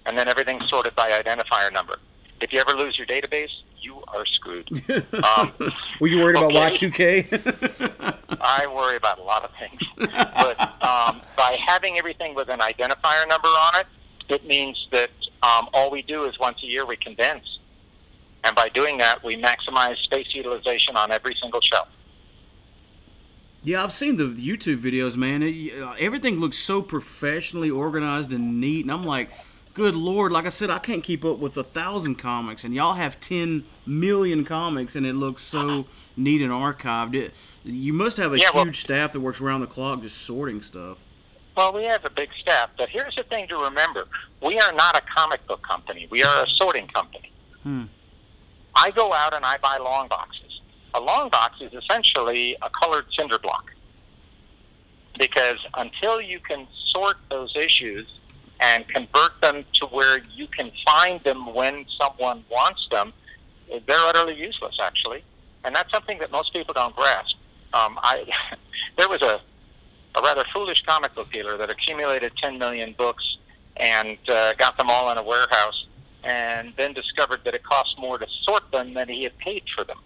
and 0.06 0.18
then 0.18 0.28
everything's 0.28 0.68
sorted 0.70 0.96
by 0.96 1.10
identifier 1.12 1.72
number. 1.72 1.98
If 2.42 2.54
you 2.54 2.60
ever 2.60 2.74
lose 2.74 2.98
your 2.98 3.08
database, 3.08 3.50
you 3.80 4.02
are 4.08 4.26
screwed. 4.26 4.70
Um, 5.38 5.54
Were 6.00 6.08
you 6.08 6.18
worried 6.18 6.38
about 6.38 6.52
Y2K? 6.52 8.12
I 8.42 8.68
worry 8.68 8.96
about 8.96 9.20
a 9.20 9.24
lot 9.24 9.44
of 9.44 9.52
things, 9.60 9.82
but 9.98 10.60
um, 10.84 11.22
by 11.36 11.58
having 11.60 11.98
everything 11.98 12.36
with 12.36 12.50
an 12.50 12.60
identifier 12.60 13.28
number 13.28 13.48
on 13.48 13.82
it, 13.82 13.88
it 14.30 14.46
means 14.46 14.88
that 14.92 15.10
um, 15.42 15.70
all 15.74 15.90
we 15.90 16.02
do 16.02 16.26
is 16.26 16.38
once 16.40 16.62
a 16.64 16.68
year 16.68 16.86
we 16.86 16.96
condense, 16.96 17.60
and 18.44 18.56
by 18.56 18.70
doing 18.70 18.98
that, 19.00 19.24
we 19.24 19.42
maximize 19.42 19.98
space 20.04 20.28
utilization 20.34 20.96
on 20.96 21.12
every 21.12 21.36
single 21.42 21.62
shelf. 21.62 21.88
Yeah, 23.66 23.84
I've 23.84 23.92
seen 23.92 24.18
the 24.18 24.26
YouTube 24.26 24.80
videos, 24.80 25.18
man. 25.18 25.42
It, 25.42 25.74
uh, 25.82 25.96
everything 26.00 26.40
looks 26.40 26.56
so 26.58 26.84
professionally 26.84 27.72
organized 27.72 28.32
and 28.32 28.62
neat, 28.62 28.86
and 28.86 28.92
I'm 28.92 29.04
like, 29.04 29.32
good 29.74 29.96
lord! 29.96 30.32
Like 30.32 30.46
I 30.46 30.50
said, 30.50 30.70
I 30.70 30.78
can't 30.78 31.04
keep 31.04 31.26
up 31.26 31.40
with 31.40 31.58
a 31.58 31.64
thousand 31.64 32.16
comics, 32.16 32.64
and 32.64 32.76
y'all 32.76 32.94
have 32.94 33.20
ten 33.20 33.66
million 33.88 34.46
comics, 34.46 34.96
and 34.96 35.04
it 35.04 35.14
looks 35.14 35.42
so 35.42 35.88
neat 36.16 36.44
and 36.44 36.52
archived. 36.52 37.16
It, 37.16 37.34
you 37.64 37.92
must 37.92 38.18
have 38.18 38.34
a 38.34 38.38
Yeah, 38.38 38.50
well- 38.54 38.66
huge 38.66 38.82
staff 38.82 39.14
that 39.14 39.20
works 39.20 39.42
around 39.42 39.62
the 39.62 39.68
clock 39.68 40.04
just 40.04 40.20
sorting 40.20 40.62
stuff. 40.62 41.00
Well, 41.58 41.74
we 41.74 41.86
have 41.86 42.06
a 42.06 42.10
big 42.12 42.30
staff, 42.40 42.70
but 42.78 42.90
here's 42.90 43.16
the 43.16 43.24
thing 43.24 43.48
to 43.48 43.58
remember: 43.58 44.06
we 44.44 44.60
are 44.60 44.74
not 44.74 44.96
a 44.96 45.02
comic 45.02 45.46
book 45.48 45.64
company. 45.64 46.08
We 46.12 46.22
are 46.24 46.44
a 46.44 46.50
sorting 46.50 46.88
company. 46.90 47.32
Hmm. 47.64 47.84
I 48.76 48.92
go 48.92 49.12
out 49.12 49.34
and 49.34 49.44
I 49.44 49.58
buy 49.58 49.78
long 49.78 50.08
boxes. 50.08 50.45
A 50.96 51.02
long 51.02 51.28
box 51.30 51.60
is 51.60 51.74
essentially 51.74 52.56
a 52.62 52.70
colored 52.70 53.06
cinder 53.18 53.38
block. 53.38 53.72
Because 55.20 55.58
until 55.76 56.22
you 56.22 56.40
can 56.40 56.68
sort 56.88 57.18
those 57.30 57.54
issues 57.56 58.08
and 58.62 58.88
convert 58.88 59.40
them 59.42 59.66
to 59.74 59.86
where 59.88 60.20
you 60.34 60.48
can 60.48 60.72
find 60.86 61.22
them 61.24 61.54
when 61.54 61.86
someone 62.00 62.46
wants 62.50 62.88
them, 62.92 63.12
they're 63.68 63.98
utterly 64.08 64.36
useless, 64.36 64.78
actually. 64.82 65.24
And 65.66 65.76
that's 65.76 65.92
something 65.92 66.18
that 66.20 66.32
most 66.32 66.54
people 66.54 66.74
don't 66.74 66.96
grasp. 66.96 67.36
Um, 67.74 68.00
I, 68.02 68.26
there 68.98 69.10
was 69.10 69.22
a, 69.22 69.42
a 70.18 70.22
rather 70.22 70.46
foolish 70.54 70.82
comic 70.86 71.14
book 71.14 71.30
dealer 71.32 71.58
that 71.58 71.70
accumulated 71.70 72.32
10 72.42 72.58
million 72.58 72.96
books 72.98 73.38
and 73.76 74.18
uh, 74.30 74.54
got 74.54 74.78
them 74.78 74.90
all 74.90 75.12
in 75.12 75.18
a 75.18 75.24
warehouse 75.24 75.88
and 76.24 76.74
then 76.78 76.94
discovered 76.94 77.42
that 77.44 77.54
it 77.54 77.64
cost 77.64 77.96
more 78.00 78.18
to 78.18 78.26
sort 78.44 78.72
them 78.72 78.94
than 78.94 79.10
he 79.10 79.24
had 79.24 79.38
paid 79.38 79.64
for 79.76 79.84
them. 79.84 79.98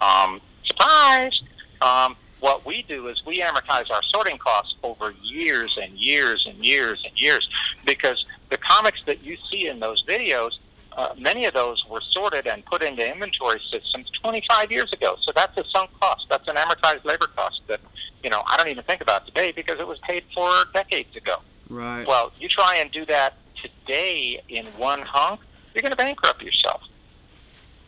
Um, 0.00 0.40
surprise! 0.64 1.42
Um, 1.80 2.16
what 2.40 2.64
we 2.64 2.82
do 2.82 3.08
is 3.08 3.24
we 3.26 3.40
amortize 3.40 3.90
our 3.90 4.02
sorting 4.02 4.38
costs 4.38 4.76
over 4.82 5.12
years 5.22 5.76
and 5.80 5.92
years 5.94 6.46
and 6.46 6.64
years 6.64 7.02
and 7.04 7.20
years 7.20 7.48
because 7.84 8.24
the 8.50 8.56
comics 8.56 9.00
that 9.06 9.24
you 9.24 9.36
see 9.50 9.66
in 9.66 9.80
those 9.80 10.04
videos, 10.04 10.52
uh, 10.96 11.14
many 11.18 11.46
of 11.46 11.54
those 11.54 11.84
were 11.88 12.00
sorted 12.10 12.46
and 12.46 12.64
put 12.64 12.82
into 12.82 13.04
inventory 13.04 13.60
systems 13.70 14.08
25 14.10 14.70
years 14.70 14.92
ago. 14.92 15.16
So 15.20 15.32
that's 15.34 15.56
a 15.56 15.64
sunk 15.74 15.90
cost. 16.00 16.26
That's 16.30 16.46
an 16.48 16.56
amortized 16.56 17.04
labor 17.04 17.26
cost 17.34 17.60
that, 17.68 17.80
you 18.22 18.30
know, 18.30 18.42
I 18.46 18.56
don't 18.56 18.68
even 18.68 18.84
think 18.84 19.00
about 19.00 19.26
today 19.26 19.52
because 19.52 19.80
it 19.80 19.86
was 19.86 19.98
paid 20.00 20.22
for 20.34 20.50
decades 20.72 21.14
ago. 21.16 21.36
Right. 21.68 22.06
Well, 22.06 22.32
you 22.38 22.48
try 22.48 22.76
and 22.76 22.90
do 22.90 23.04
that 23.06 23.34
today 23.60 24.40
in 24.48 24.66
one 24.78 25.02
hunk, 25.02 25.40
you're 25.74 25.82
going 25.82 25.90
to 25.90 25.96
bankrupt 25.96 26.42
yourself. 26.42 26.82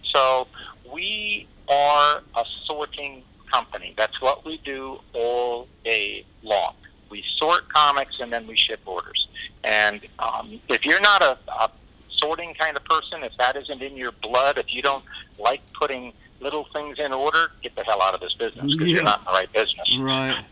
So 0.03 0.49
we 0.93 1.47
are 1.71 2.23
a 2.37 2.45
sorting 2.67 3.23
company. 3.51 3.95
That's 3.97 4.21
what 4.21 4.45
we 4.45 4.59
do 4.59 4.99
all 5.13 5.69
day 5.85 6.25
long. 6.43 6.75
We 7.11 7.25
sort 7.37 7.69
comics 7.69 8.21
and 8.21 8.33
then 8.33 8.47
we 8.47 8.57
ship 8.57 8.81
orders. 8.87 9.27
And 9.65 10.05
um, 10.19 10.61
if 10.69 10.85
you're 10.85 11.01
not 11.01 11.23
a, 11.23 11.39
a 11.61 11.71
sorting 12.11 12.55
kind 12.55 12.77
of 12.77 12.85
person, 12.85 13.23
if 13.25 13.33
that 13.39 13.57
isn't 13.57 13.83
in 13.83 13.97
your 13.97 14.13
blood, 14.13 14.59
if 14.59 14.73
you 14.75 14.83
don't 14.83 15.05
like 15.39 15.61
putting 15.73 16.13
little 16.41 16.67
things 16.73 16.99
in 16.99 17.13
order, 17.13 17.51
get 17.63 17.75
the 17.75 17.83
hell 17.85 18.01
out 18.03 18.15
of 18.15 18.21
this 18.21 18.35
business 18.35 18.73
because 18.73 18.89
Yeah. 18.89 18.95
you're 18.97 19.05
not 19.05 19.21
in 19.21 19.25
the 19.27 19.31
right 19.33 19.53
business. 19.53 19.97
Right. 19.99 20.45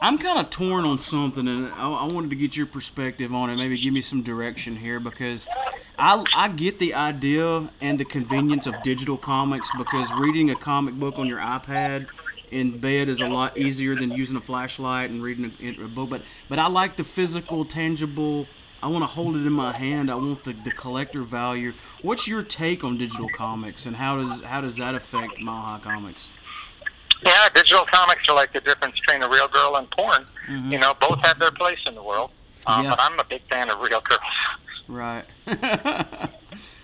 I'm 0.00 0.18
kind 0.18 0.38
of 0.38 0.50
torn 0.50 0.84
on 0.84 0.98
something, 0.98 1.46
and 1.46 1.68
I, 1.68 1.90
I 1.90 2.04
wanted 2.12 2.30
to 2.30 2.36
get 2.36 2.56
your 2.56 2.66
perspective 2.66 3.34
on 3.34 3.48
it. 3.48 3.56
Maybe 3.56 3.78
give 3.78 3.94
me 3.94 4.00
some 4.00 4.22
direction 4.22 4.76
here 4.76 5.00
because 5.00 5.48
I, 5.98 6.22
I 6.34 6.48
get 6.48 6.78
the 6.78 6.94
idea 6.94 7.70
and 7.80 7.98
the 7.98 8.04
convenience 8.04 8.66
of 8.66 8.82
digital 8.82 9.16
comics 9.16 9.70
because 9.78 10.12
reading 10.12 10.50
a 10.50 10.56
comic 10.56 10.94
book 10.94 11.18
on 11.18 11.26
your 11.26 11.38
iPad 11.38 12.08
in 12.50 12.78
bed 12.78 13.08
is 13.08 13.20
a 13.20 13.28
lot 13.28 13.56
easier 13.56 13.94
than 13.94 14.10
using 14.10 14.36
a 14.36 14.40
flashlight 14.40 15.10
and 15.10 15.22
reading 15.22 15.52
a, 15.62 15.84
a 15.84 15.88
book. 15.88 16.10
But 16.10 16.22
but 16.48 16.58
I 16.58 16.68
like 16.68 16.96
the 16.96 17.04
physical, 17.04 17.64
tangible. 17.64 18.46
I 18.82 18.88
want 18.88 19.02
to 19.02 19.06
hold 19.06 19.36
it 19.36 19.46
in 19.46 19.52
my 19.52 19.72
hand. 19.72 20.10
I 20.10 20.16
want 20.16 20.44
the, 20.44 20.52
the 20.52 20.70
collector 20.70 21.22
value. 21.22 21.72
What's 22.02 22.28
your 22.28 22.42
take 22.42 22.84
on 22.84 22.98
digital 22.98 23.28
comics, 23.30 23.86
and 23.86 23.96
how 23.96 24.16
does 24.18 24.42
how 24.42 24.60
does 24.60 24.76
that 24.76 24.94
affect 24.94 25.40
Mile 25.40 25.78
Comics? 25.78 26.32
Yeah, 27.24 27.48
digital 27.54 27.84
comics 27.86 28.28
are 28.28 28.34
like 28.34 28.52
the 28.52 28.60
difference 28.60 28.98
between 29.00 29.22
a 29.22 29.28
real 29.28 29.48
girl 29.48 29.76
and 29.76 29.90
porn. 29.90 30.26
Mhm. 30.48 30.72
You 30.72 30.78
know, 30.78 30.94
both 31.00 31.24
have 31.24 31.38
their 31.38 31.50
place 31.50 31.78
in 31.86 31.94
the 31.94 32.02
world. 32.02 32.30
Uh, 32.66 32.80
Yeah. 32.84 32.90
But 32.90 33.00
I'm 33.00 33.18
a 33.18 33.24
big 33.24 33.42
fan 33.48 33.70
of 33.70 33.80
real 33.80 34.00
girls. 34.00 34.20
Right. 34.88 35.24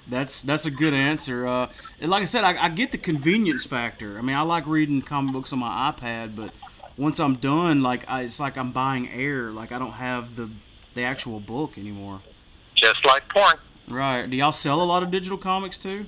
that's 0.08 0.42
that's 0.42 0.66
a 0.66 0.70
good 0.70 0.94
answer. 0.94 1.46
Uh, 1.46 1.68
and 2.00 2.10
like 2.10 2.22
I 2.22 2.26
said, 2.26 2.44
I, 2.44 2.64
I 2.64 2.68
get 2.68 2.92
the 2.92 2.98
convenience 2.98 3.64
factor. 3.64 4.18
I 4.18 4.22
mean, 4.22 4.36
I 4.36 4.40
like 4.42 4.66
reading 4.66 5.02
comic 5.02 5.32
books 5.32 5.52
on 5.52 5.58
my 5.58 5.92
iPad, 5.92 6.34
but 6.34 6.52
once 6.96 7.20
I'm 7.20 7.34
done, 7.36 7.82
like 7.82 8.04
I, 8.08 8.22
it's 8.22 8.40
like 8.40 8.56
I'm 8.56 8.72
buying 8.72 9.08
air. 9.10 9.50
Like 9.50 9.72
I 9.72 9.78
don't 9.78 9.92
have 9.92 10.36
the 10.36 10.50
the 10.94 11.02
actual 11.04 11.40
book 11.40 11.76
anymore. 11.78 12.20
Just 12.74 13.04
like 13.04 13.28
porn. 13.28 13.54
Right. 13.88 14.28
Do 14.28 14.36
y'all 14.36 14.52
sell 14.52 14.80
a 14.82 14.84
lot 14.84 15.02
of 15.02 15.10
digital 15.10 15.38
comics 15.38 15.76
too? 15.78 16.06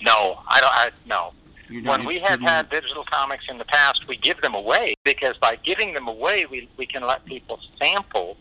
No, 0.00 0.40
I 0.48 0.60
don't. 0.60 0.72
I, 0.72 0.90
no. 1.06 1.32
When 1.68 2.04
we 2.04 2.18
have 2.20 2.40
in 2.40 2.46
had 2.46 2.70
digital 2.70 3.04
comics 3.04 3.44
in 3.48 3.58
the 3.58 3.64
past, 3.64 4.06
we 4.06 4.16
give 4.16 4.40
them 4.40 4.54
away 4.54 4.94
because 5.04 5.36
by 5.38 5.56
giving 5.56 5.94
them 5.94 6.06
away, 6.06 6.46
we, 6.46 6.68
we 6.76 6.86
can 6.86 7.04
let 7.06 7.24
people 7.24 7.58
sample 7.78 8.36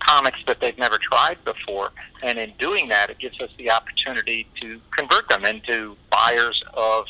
comics 0.00 0.38
that 0.46 0.60
they've 0.60 0.76
never 0.76 0.98
tried 0.98 1.42
before. 1.44 1.92
And 2.22 2.38
in 2.38 2.52
doing 2.58 2.88
that, 2.88 3.10
it 3.10 3.18
gives 3.18 3.40
us 3.40 3.50
the 3.56 3.70
opportunity 3.70 4.46
to 4.60 4.80
convert 4.90 5.28
them 5.28 5.44
into 5.44 5.96
buyers 6.10 6.62
of, 6.74 7.06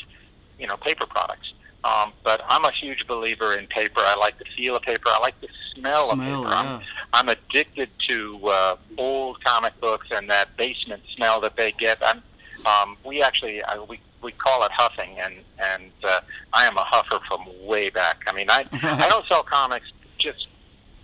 you 0.59 0.67
know, 0.67 0.77
paper 0.77 1.07
products. 1.07 1.53
Um, 1.85 2.13
but 2.23 2.43
I'm 2.49 2.65
a 2.65 2.73
huge 2.73 3.07
believer 3.07 3.57
in 3.57 3.67
paper. 3.67 4.01
I 4.01 4.17
like 4.17 4.39
the 4.39 4.47
feel 4.57 4.77
of 4.77 4.83
paper. 4.83 5.09
I 5.09 5.19
like 5.21 5.39
the 5.41 5.49
smell, 5.75 6.11
Smell, 6.11 6.43
of 6.43 6.45
paper. 6.45 6.55
I'm. 6.55 6.83
I'm 7.15 7.29
addicted 7.29 7.91
to 8.09 8.41
uh, 8.49 8.77
old 8.99 9.43
comic 9.45 9.81
books 9.81 10.09
and 10.11 10.29
that 10.31 10.57
basement 10.57 11.03
smell 11.15 11.41
that 11.43 11.55
they 11.57 11.71
get. 11.71 11.99
I'm, 12.05 12.23
um, 12.67 12.97
we 13.05 13.23
actually 13.23 13.63
uh, 13.63 13.85
we 13.85 14.01
we 14.25 14.33
call 14.33 14.65
it 14.65 14.73
huffing, 14.73 15.19
and 15.19 15.35
and 15.59 15.93
uh, 16.03 16.21
I 16.53 16.67
am 16.67 16.77
a 16.77 16.85
huffer 16.85 17.21
from 17.29 17.47
way 17.65 17.91
back. 17.91 18.23
I 18.27 18.33
mean, 18.33 18.51
I 18.51 18.67
I 18.73 19.09
don't 19.09 19.27
sell 19.29 19.43
comics 19.43 19.87
just 20.19 20.49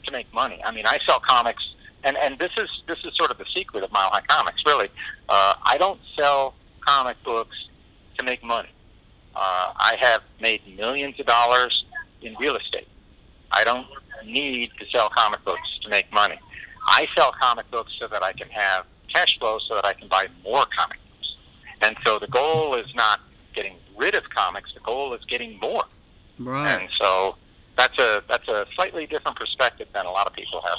to 0.05 0.13
make 0.13 0.33
money. 0.35 0.61
I 0.65 0.73
mean, 0.73 0.87
I 0.87 0.99
sell 1.07 1.21
comics, 1.21 1.63
and 2.03 2.17
and 2.17 2.39
this 2.39 2.51
is 2.57 2.69
this 2.89 2.99
is 3.05 3.13
sort 3.17 3.31
of 3.31 3.39
the 3.39 3.47
secret 3.55 3.85
of 3.85 3.93
Mile 3.93 4.11
High 4.11 4.23
Comics. 4.23 4.63
Really, 4.67 4.89
uh, 5.29 5.55
I 5.63 5.77
don't 5.79 6.01
sell 6.19 6.55
comic 6.81 7.23
books 7.23 7.57
to 8.19 8.25
make 8.25 8.43
money. 8.43 8.71
Uh, 9.37 9.73
I 9.77 9.97
have 10.01 10.23
made 10.41 10.61
millions 10.77 11.21
of 11.21 11.27
dollars 11.27 11.85
in 12.23 12.35
real 12.41 12.57
estate. 12.57 12.89
I 13.53 13.65
don't 13.65 13.87
need 14.25 14.71
to 14.79 14.87
sell 14.91 15.09
comic 15.11 15.45
books 15.45 15.69
to 15.83 15.89
make 15.89 16.13
money. 16.13 16.39
I 16.87 17.07
sell 17.17 17.33
comic 17.41 17.71
books 17.71 17.93
so 17.99 18.09
that 18.09 18.23
I 18.23 18.33
can 18.33 18.49
have 18.49 18.87
cash 19.13 19.39
flow 19.39 19.59
so 19.69 19.75
that 19.75 19.85
I 19.85 19.93
can 19.93 20.09
buy 20.09 20.27
more 20.43 20.65
comic 20.77 20.99
books. 20.99 21.10
And 21.83 21.97
so 22.05 22.19
the 22.19 22.27
goal 22.29 22.75
is 22.75 22.93
not 22.95 23.21
getting 23.55 23.77
rid 23.97 24.15
of 24.15 24.29
comics, 24.31 24.73
the 24.75 24.81
goal 24.81 25.15
is 25.15 25.25
getting 25.25 25.59
more. 25.61 25.85
Right. 26.39 26.81
And 26.81 26.89
so 26.99 27.37
that's 27.77 27.99
a 27.99 28.23
that's 28.29 28.49
a 28.49 28.67
slightly 28.75 29.07
different 29.07 29.39
perspective 29.39 29.89
than 29.93 30.07
a 30.07 30.11
lot 30.11 30.27
of 30.27 30.33
people 30.33 30.61
have. 30.63 30.79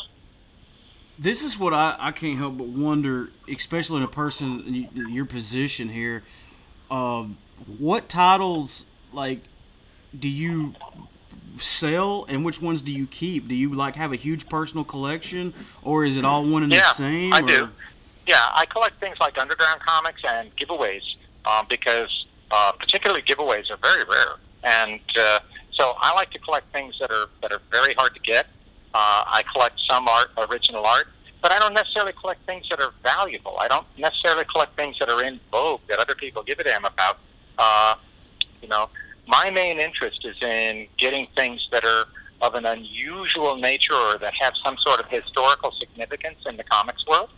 This 1.20 1.44
is 1.44 1.58
what 1.58 1.74
I, 1.74 1.96
I 2.00 2.12
can't 2.12 2.38
help 2.38 2.58
but 2.58 2.68
wonder, 2.68 3.30
especially 3.48 3.98
in 3.98 4.04
a 4.04 4.08
person 4.08 4.90
in 4.96 5.10
your 5.10 5.26
position 5.26 5.90
here. 5.90 6.24
Um, 6.90 7.38
what 7.78 8.10
titles 8.10 8.86
like 9.14 9.42
do 10.18 10.28
you 10.28 10.74
sell 11.60 12.26
and 12.28 12.44
which 12.44 12.62
ones 12.62 12.82
do 12.82 12.92
you 12.92 13.08
keep? 13.08 13.48
Do 13.48 13.56
you 13.56 13.74
like 13.74 13.96
have 13.96 14.14
a 14.14 14.16
huge 14.16 14.50
personal 14.50 14.84
collection 14.84 15.54
or 15.84 16.04
is 16.04 16.18
it 16.18 16.26
all 16.26 16.46
one 16.46 16.64
and 16.64 16.72
yeah, 16.72 16.80
the 16.80 16.94
same? 16.94 17.34
I 17.34 17.40
or? 17.40 17.48
do. 17.48 17.70
Yeah, 18.32 18.48
I 18.54 18.66
collect 18.66 18.98
things 19.02 19.18
like 19.20 19.38
underground 19.38 19.82
comics 19.82 20.22
and 20.26 20.56
giveaways 20.56 21.02
um, 21.44 21.66
because 21.68 22.28
uh, 22.50 22.72
particularly 22.80 23.22
giveaways 23.24 23.70
are 23.70 23.76
very 23.84 24.06
rare, 24.06 24.36
and 24.64 25.02
uh, 25.20 25.40
so 25.74 25.96
I 26.00 26.14
like 26.14 26.32
to 26.32 26.40
collect 26.40 26.72
things 26.72 26.96
that 27.02 27.12
are 27.12 27.28
that 27.42 27.52
are 27.52 27.60
very 27.72 27.94
hard 27.96 28.14
to 28.14 28.22
get. 28.22 28.46
Uh, 28.94 29.24
I 29.28 29.44
collect 29.52 29.82
some 29.90 30.08
art, 30.08 30.32
original 30.50 30.86
art, 30.86 31.08
but 31.42 31.52
I 31.52 31.60
don't 31.60 31.74
necessarily 31.74 32.14
collect 32.14 32.46
things 32.46 32.66
that 32.70 32.80
are 32.80 32.94
valuable. 33.04 33.58
I 33.60 33.68
don't 33.68 33.86
necessarily 33.98 34.46
collect 34.46 34.78
things 34.78 34.96
that 35.00 35.10
are 35.10 35.22
in 35.22 35.38
vogue 35.52 35.82
that 35.90 36.00
other 36.00 36.16
people 36.16 36.42
give 36.42 36.58
a 36.60 36.64
damn 36.64 36.86
about. 36.86 37.18
Uh, 37.58 37.96
you 38.62 38.70
know, 38.70 38.88
my 39.28 39.50
main 39.50 39.78
interest 39.78 40.24
is 40.24 40.42
in 40.42 40.88
getting 40.96 41.28
things 41.36 41.68
that 41.74 41.84
are 41.84 42.06
of 42.40 42.56
an 42.56 42.66
unusual 42.66 43.58
nature 43.58 43.94
or 43.94 44.18
that 44.20 44.34
have 44.40 44.54
some 44.64 44.78
sort 44.78 45.02
of 45.02 45.10
historical 45.10 45.74
significance 45.78 46.40
in 46.46 46.56
the 46.56 46.64
comics 46.64 47.06
world. 47.06 47.30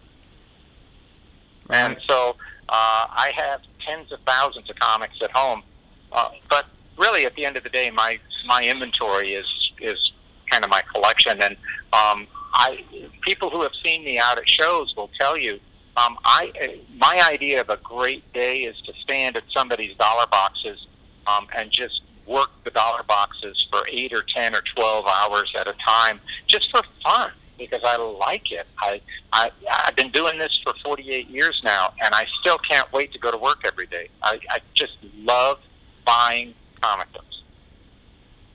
And 1.70 1.98
so 2.08 2.36
uh, 2.70 3.08
I 3.10 3.32
have 3.36 3.62
tens 3.86 4.12
of 4.12 4.20
thousands 4.26 4.70
of 4.70 4.76
comics 4.78 5.18
at 5.22 5.32
home, 5.32 5.64
uh, 6.12 6.30
but 6.50 6.66
really 6.98 7.26
at 7.26 7.36
the 7.36 7.46
end 7.46 7.58
of 7.58 7.64
the 7.64 7.70
day, 7.70 7.90
my 7.92 8.20
my 8.46 8.64
inventory 8.64 9.34
is 9.34 9.46
is 9.80 10.12
kind 10.50 10.64
of 10.64 10.70
my 10.70 10.82
collection. 10.94 11.42
And 11.42 11.56
um, 11.94 12.28
I 12.54 12.84
people 13.22 13.50
who 13.50 13.62
have 13.62 13.74
seen 13.84 14.04
me 14.04 14.20
out 14.20 14.38
at 14.38 14.48
shows 14.48 14.94
will 14.96 15.10
tell 15.20 15.38
you, 15.38 15.60
um, 15.98 16.18
I 16.26 16.80
my 16.98 17.24
idea 17.28 17.62
of 17.62 17.70
a 17.70 17.78
great 17.78 18.32
day 18.34 18.62
is 18.64 18.76
to 18.86 18.94
stand 19.02 19.36
at 19.38 19.44
somebody's 19.56 19.96
dollar 19.98 20.28
boxes 20.28 20.88
um, 21.28 21.48
and 21.56 21.72
just 21.72 22.02
work 22.26 22.50
the 22.64 22.72
dollar 22.72 23.04
boxes 23.04 23.68
for 23.70 23.88
eight 23.90 24.14
or 24.14 24.24
ten 24.24 24.56
or 24.56 24.62
twelve 24.76 25.06
hours 25.08 25.54
at 25.58 25.68
a 25.68 25.74
time, 25.86 26.20
just 26.48 26.70
for 26.72 26.82
fun 27.04 27.32
because 27.58 27.82
I 27.84 27.98
like 27.98 28.52
it. 28.52 28.72
I, 28.80 29.02
I 29.32 29.52
I've 29.72 29.96
been 29.96 30.12
doing 30.12 30.38
this 30.38 30.60
for 30.64 30.74
48 30.84 31.30
years 31.30 31.62
now, 31.64 31.94
and 32.02 32.14
I 32.14 32.26
still 32.42 32.58
can't 32.58 32.92
wait 32.92 33.12
to 33.14 33.20
go 33.20 33.32
to 33.32 33.38
work 33.38 33.62
every 33.66 33.88
day. 33.88 34.10
I, 34.22 34.40
I 34.50 34.60
just 34.76 34.98
love 35.18 35.60
buying 36.06 36.54
comic 36.82 37.12
books. 37.14 37.26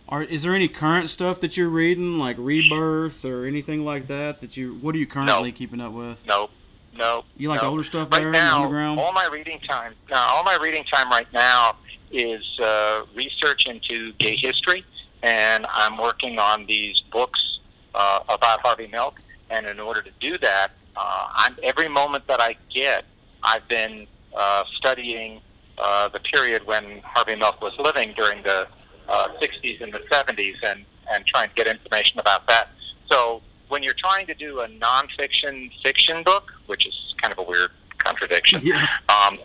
Are, 0.08 0.22
is 0.22 0.42
there 0.42 0.54
any 0.54 0.68
current 0.68 1.10
stuff 1.10 1.40
that 1.40 1.56
you're 1.56 1.68
reading, 1.68 2.18
like 2.18 2.36
Rebirth 2.38 3.24
or 3.24 3.44
anything 3.44 3.84
like 3.84 4.06
that? 4.08 4.40
That 4.40 4.56
you 4.56 4.74
what 4.80 4.94
are 4.94 4.98
you 4.98 5.06
currently 5.06 5.50
No. 5.50 5.56
keeping 5.56 5.80
up 5.80 5.92
with? 5.92 6.24
No, 6.26 6.50
no. 6.96 7.24
You 7.36 7.48
like 7.48 7.62
no. 7.62 7.70
older 7.70 7.82
stuff 7.82 8.10
right 8.10 8.20
there, 8.20 8.30
now? 8.30 8.64
All 8.98 9.12
my 9.12 9.26
reading 9.26 9.60
time, 9.68 9.94
no, 10.10 10.16
all 10.16 10.44
my 10.44 10.56
reading 10.60 10.84
time 10.84 11.10
right 11.10 11.30
now 11.32 11.76
is 12.10 12.42
uh, 12.60 13.02
research 13.14 13.66
into 13.66 14.12
gay 14.14 14.36
history, 14.36 14.84
and 15.22 15.66
I'm 15.70 15.96
working 15.98 16.38
on 16.38 16.66
these 16.66 17.00
books 17.12 17.58
uh, 17.94 18.20
about 18.28 18.60
Harvey 18.60 18.86
Milk. 18.88 19.20
And 19.50 19.66
in 19.66 19.80
order 19.80 20.02
to 20.02 20.10
do 20.20 20.36
that, 20.38 20.72
uh, 20.96 21.28
I'm 21.34 21.56
every 21.62 21.88
moment 21.88 22.26
that 22.26 22.40
I 22.40 22.56
get, 22.72 23.04
I've 23.42 23.66
been 23.68 24.06
uh, 24.36 24.64
studying 24.76 25.40
uh, 25.78 26.08
the 26.08 26.20
period 26.20 26.66
when 26.66 27.00
Harvey 27.04 27.36
Milk 27.36 27.62
was 27.62 27.72
living 27.78 28.12
during 28.16 28.42
the 28.42 28.66
uh, 29.08 29.28
60s 29.40 29.80
and 29.82 29.92
the 29.92 30.00
70s, 30.10 30.56
and 30.64 30.84
and 31.10 31.24
trying 31.24 31.48
to 31.48 31.54
get 31.54 31.66
information 31.66 32.18
about 32.20 32.46
that. 32.48 32.68
So 33.10 33.40
when 33.68 33.82
you're 33.82 33.94
trying 33.94 34.26
to 34.26 34.34
do 34.34 34.60
a 34.60 34.68
nonfiction 34.68 35.70
fiction 35.82 36.22
book, 36.22 36.52
which 36.66 36.86
is 36.86 36.94
kind 37.22 37.32
of 37.32 37.38
a 37.38 37.42
weird 37.42 37.70
contradiction, 37.96 38.60
Yeah. 38.62 38.86
um, 39.08 39.38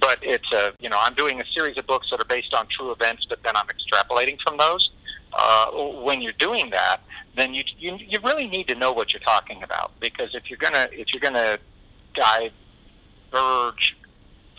but 0.00 0.18
it's 0.22 0.50
a 0.52 0.72
you 0.80 0.88
know 0.88 0.98
I'm 1.00 1.14
doing 1.14 1.40
a 1.40 1.44
series 1.46 1.76
of 1.78 1.86
books 1.86 2.08
that 2.10 2.20
are 2.20 2.26
based 2.26 2.54
on 2.54 2.66
true 2.68 2.92
events, 2.92 3.26
but 3.28 3.42
then 3.42 3.56
I'm 3.56 3.66
extrapolating 3.66 4.38
from 4.46 4.56
those. 4.58 4.90
Uh, 5.32 5.70
when 6.02 6.22
you're 6.22 6.32
doing 6.32 6.70
that, 6.70 6.98
then 7.36 7.54
you, 7.54 7.64
you 7.78 7.96
you 7.98 8.18
really 8.22 8.46
need 8.46 8.68
to 8.68 8.74
know 8.74 8.92
what 8.92 9.12
you're 9.12 9.20
talking 9.20 9.62
about 9.62 9.92
because 10.00 10.34
if 10.34 10.48
you're 10.48 10.58
gonna 10.58 10.88
if 10.92 11.12
you're 11.12 11.20
gonna 11.20 11.58
diverge 12.14 13.96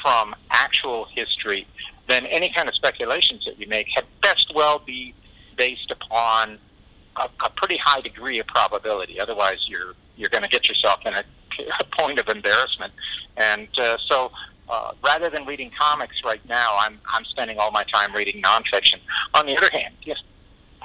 from 0.01 0.35
actual 0.51 1.05
history, 1.05 1.67
then 2.07 2.25
any 2.27 2.51
kind 2.53 2.67
of 2.67 2.75
speculations 2.75 3.45
that 3.45 3.59
you 3.59 3.67
make 3.67 3.87
had 3.95 4.05
best 4.21 4.51
well 4.53 4.79
be 4.79 5.13
based 5.57 5.89
upon 5.91 6.59
a, 7.17 7.29
a 7.43 7.49
pretty 7.55 7.77
high 7.77 8.01
degree 8.01 8.39
of 8.39 8.47
probability. 8.47 9.19
Otherwise, 9.19 9.65
you're 9.67 9.95
you're 10.17 10.29
going 10.29 10.43
to 10.43 10.49
get 10.49 10.67
yourself 10.67 10.99
in 11.05 11.13
a, 11.13 11.23
a 11.79 11.83
point 11.97 12.19
of 12.19 12.27
embarrassment. 12.27 12.93
And 13.37 13.67
uh, 13.77 13.97
so, 14.09 14.31
uh, 14.69 14.91
rather 15.03 15.29
than 15.29 15.45
reading 15.45 15.69
comics 15.69 16.23
right 16.23 16.43
now, 16.47 16.75
I'm 16.79 16.99
I'm 17.13 17.23
spending 17.25 17.57
all 17.59 17.71
my 17.71 17.83
time 17.83 18.13
reading 18.15 18.41
nonfiction. 18.41 18.99
On 19.33 19.45
the 19.45 19.57
other 19.57 19.69
hand, 19.71 19.93
yes, 20.03 20.17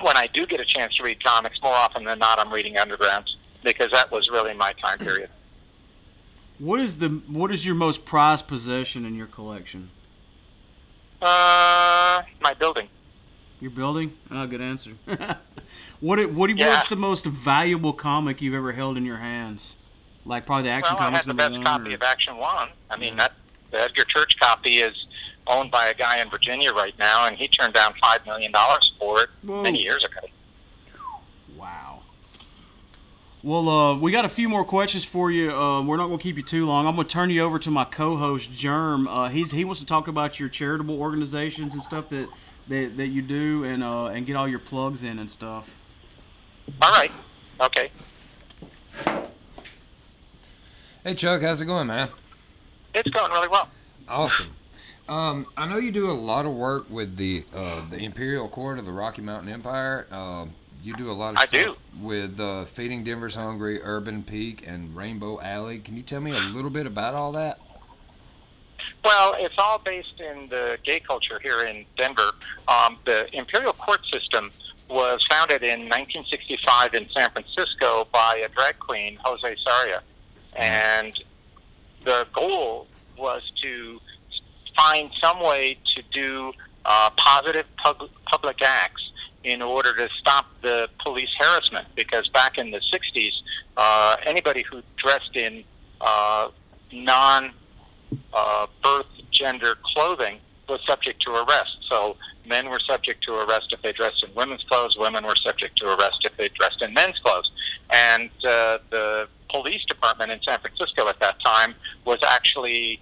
when 0.02 0.16
I 0.16 0.26
do 0.28 0.46
get 0.46 0.60
a 0.60 0.64
chance 0.64 0.96
to 0.96 1.02
read 1.02 1.22
comics, 1.24 1.60
more 1.62 1.74
often 1.74 2.04
than 2.04 2.18
not, 2.18 2.38
I'm 2.38 2.52
reading 2.52 2.74
undergrounds 2.74 3.34
because 3.64 3.90
that 3.92 4.10
was 4.10 4.28
really 4.30 4.54
my 4.54 4.72
time 4.74 4.98
period. 4.98 5.30
What 6.58 6.80
is 6.80 6.98
the 6.98 7.08
what 7.26 7.50
is 7.50 7.64
your 7.64 7.74
most 7.74 8.04
prized 8.04 8.46
possession 8.48 9.04
in 9.06 9.14
your 9.14 9.26
collection? 9.26 9.90
Uh, 11.22 12.22
my 12.40 12.54
building. 12.58 12.88
Your 13.60 13.70
building? 13.70 14.14
Oh, 14.30 14.46
good 14.46 14.62
answer. 14.62 14.92
what 16.00 16.18
it, 16.18 16.32
what 16.32 16.48
Yeah. 16.56 16.68
what's 16.68 16.88
the 16.88 16.96
most 16.96 17.26
valuable 17.26 17.92
comic 17.92 18.40
you've 18.40 18.54
ever 18.54 18.72
held 18.72 18.96
in 18.96 19.04
your 19.04 19.18
hands? 19.18 19.76
Like 20.24 20.46
probably 20.46 20.64
the 20.64 20.70
Action 20.70 20.96
well, 20.96 21.02
I 21.04 21.06
Comics 21.06 21.26
had 21.26 21.36
the 21.36 21.42
number 21.42 21.58
best 21.58 21.64
one, 21.64 21.80
copy 21.82 21.92
or- 21.92 21.96
of 21.96 22.02
Action 22.02 22.36
One. 22.38 22.68
I 22.90 22.96
mean, 22.96 23.14
Yeah. 23.14 23.28
that 23.28 23.32
the 23.70 23.80
Edgar 23.80 24.04
Church 24.04 24.38
copy 24.40 24.78
is 24.78 24.94
owned 25.46 25.70
by 25.70 25.88
a 25.88 25.94
guy 25.94 26.20
in 26.20 26.30
Virginia 26.30 26.72
right 26.72 26.96
now, 26.98 27.26
and 27.26 27.36
he 27.36 27.48
turned 27.48 27.74
down 27.74 27.94
five 28.02 28.24
million 28.26 28.52
dollars 28.52 28.92
for 28.98 29.22
it 29.22 29.30
Whoa. 29.42 29.62
many 29.62 29.82
years 29.82 30.04
ago. 30.04 30.26
Wow. 31.56 32.00
Well, 33.42 33.68
uh, 33.68 33.98
we 33.98 34.12
got 34.12 34.26
a 34.26 34.28
few 34.28 34.48
more 34.50 34.64
questions 34.64 35.04
for 35.04 35.30
you. 35.30 35.50
Uh, 35.50 35.82
we're 35.82 35.96
not 35.96 36.08
going 36.08 36.18
to 36.18 36.22
keep 36.22 36.36
you 36.36 36.42
too 36.42 36.66
long. 36.66 36.86
I'm 36.86 36.94
going 36.94 37.06
to 37.06 37.12
turn 37.12 37.30
you 37.30 37.42
over 37.42 37.58
to 37.58 37.70
my 37.70 37.84
co-host 37.84 38.52
Germ. 38.52 39.08
Uh, 39.08 39.28
he's 39.30 39.50
he 39.52 39.64
wants 39.64 39.80
to 39.80 39.86
talk 39.86 40.08
about 40.08 40.38
your 40.38 40.48
charitable 40.48 41.00
organizations 41.00 41.72
and 41.74 41.82
stuff 41.82 42.10
that 42.10 42.28
that, 42.68 42.96
that 42.98 43.08
you 43.08 43.22
do, 43.22 43.64
and 43.64 43.82
uh, 43.82 44.06
and 44.06 44.26
get 44.26 44.36
all 44.36 44.46
your 44.46 44.58
plugs 44.58 45.02
in 45.02 45.18
and 45.18 45.30
stuff. 45.30 45.74
All 46.82 46.92
right. 46.92 47.10
Okay. 47.60 47.90
Hey 51.02 51.14
Chuck, 51.14 51.40
how's 51.40 51.62
it 51.62 51.64
going, 51.64 51.86
man? 51.86 52.08
It's 52.94 53.08
going 53.10 53.30
really 53.32 53.48
well. 53.48 53.68
Awesome. 54.08 54.54
Um, 55.08 55.46
I 55.56 55.66
know 55.66 55.76
you 55.78 55.90
do 55.90 56.10
a 56.10 56.12
lot 56.12 56.46
of 56.46 56.52
work 56.54 56.88
with 56.88 57.16
the 57.16 57.44
uh, 57.54 57.88
the 57.90 57.98
Imperial 57.98 58.48
Court 58.48 58.78
of 58.78 58.86
the 58.86 58.92
Rocky 58.92 59.22
Mountain 59.22 59.52
Empire. 59.52 60.06
Um, 60.10 60.52
you 60.82 60.94
do 60.96 61.10
a 61.10 61.12
lot 61.12 61.34
of 61.34 61.38
I 61.38 61.44
stuff 61.46 61.60
do. 61.60 61.76
with 62.00 62.40
uh, 62.40 62.64
Feeding 62.64 63.04
Denver's 63.04 63.34
Hungry, 63.34 63.80
Urban 63.82 64.22
Peak, 64.22 64.64
and 64.66 64.96
Rainbow 64.96 65.40
Alley. 65.40 65.78
Can 65.78 65.96
you 65.96 66.02
tell 66.02 66.20
me 66.20 66.30
a 66.30 66.38
little 66.38 66.70
bit 66.70 66.86
about 66.86 67.14
all 67.14 67.32
that? 67.32 67.58
Well, 69.04 69.34
it's 69.38 69.54
all 69.58 69.78
based 69.78 70.20
in 70.20 70.48
the 70.48 70.78
gay 70.84 71.00
culture 71.00 71.38
here 71.42 71.62
in 71.64 71.84
Denver. 71.96 72.32
Um, 72.68 72.98
the 73.04 73.34
imperial 73.36 73.72
court 73.72 74.04
system 74.06 74.50
was 74.88 75.24
founded 75.30 75.62
in 75.62 75.88
1965 75.88 76.94
in 76.94 77.08
San 77.08 77.30
Francisco 77.30 78.06
by 78.12 78.42
a 78.44 78.48
drag 78.48 78.78
queen, 78.78 79.18
Jose 79.24 79.56
Sarria. 79.66 80.00
And 80.54 81.18
the 82.04 82.26
goal 82.32 82.86
was 83.16 83.42
to 83.62 84.00
find 84.76 85.10
some 85.22 85.42
way 85.42 85.78
to 85.96 86.02
do 86.12 86.52
uh, 86.84 87.10
positive 87.16 87.66
pub- 87.76 88.10
public 88.26 88.62
acts 88.62 89.02
in 89.44 89.62
order 89.62 89.94
to 89.94 90.08
stop 90.18 90.46
the 90.62 90.88
police 91.02 91.30
harassment. 91.38 91.86
Because 91.94 92.28
back 92.28 92.58
in 92.58 92.70
the 92.70 92.80
60s, 92.80 93.32
uh, 93.76 94.16
anybody 94.24 94.62
who 94.62 94.82
dressed 94.96 95.36
in 95.36 95.64
uh, 96.00 96.48
non 96.92 97.52
uh, 98.32 98.66
birth 98.82 99.06
gender 99.30 99.76
clothing 99.82 100.38
was 100.70 100.80
subject 100.86 101.20
to 101.22 101.32
arrest. 101.32 101.76
So 101.88 102.16
men 102.46 102.70
were 102.70 102.80
subject 102.80 103.22
to 103.24 103.34
arrest 103.34 103.72
if 103.72 103.82
they 103.82 103.92
dressed 103.92 104.24
in 104.26 104.34
women's 104.34 104.62
clothes. 104.64 104.96
Women 104.96 105.24
were 105.24 105.36
subject 105.36 105.76
to 105.78 105.86
arrest 105.86 106.24
if 106.24 106.36
they 106.36 106.48
dressed 106.48 106.80
in 106.80 106.94
men's 106.94 107.18
clothes. 107.18 107.50
And 107.90 108.30
uh, 108.44 108.78
the 108.90 109.28
police 109.50 109.84
department 109.84 110.30
in 110.30 110.40
San 110.42 110.60
Francisco 110.60 111.08
at 111.08 111.18
that 111.20 111.36
time 111.44 111.74
was 112.04 112.18
actually 112.26 113.00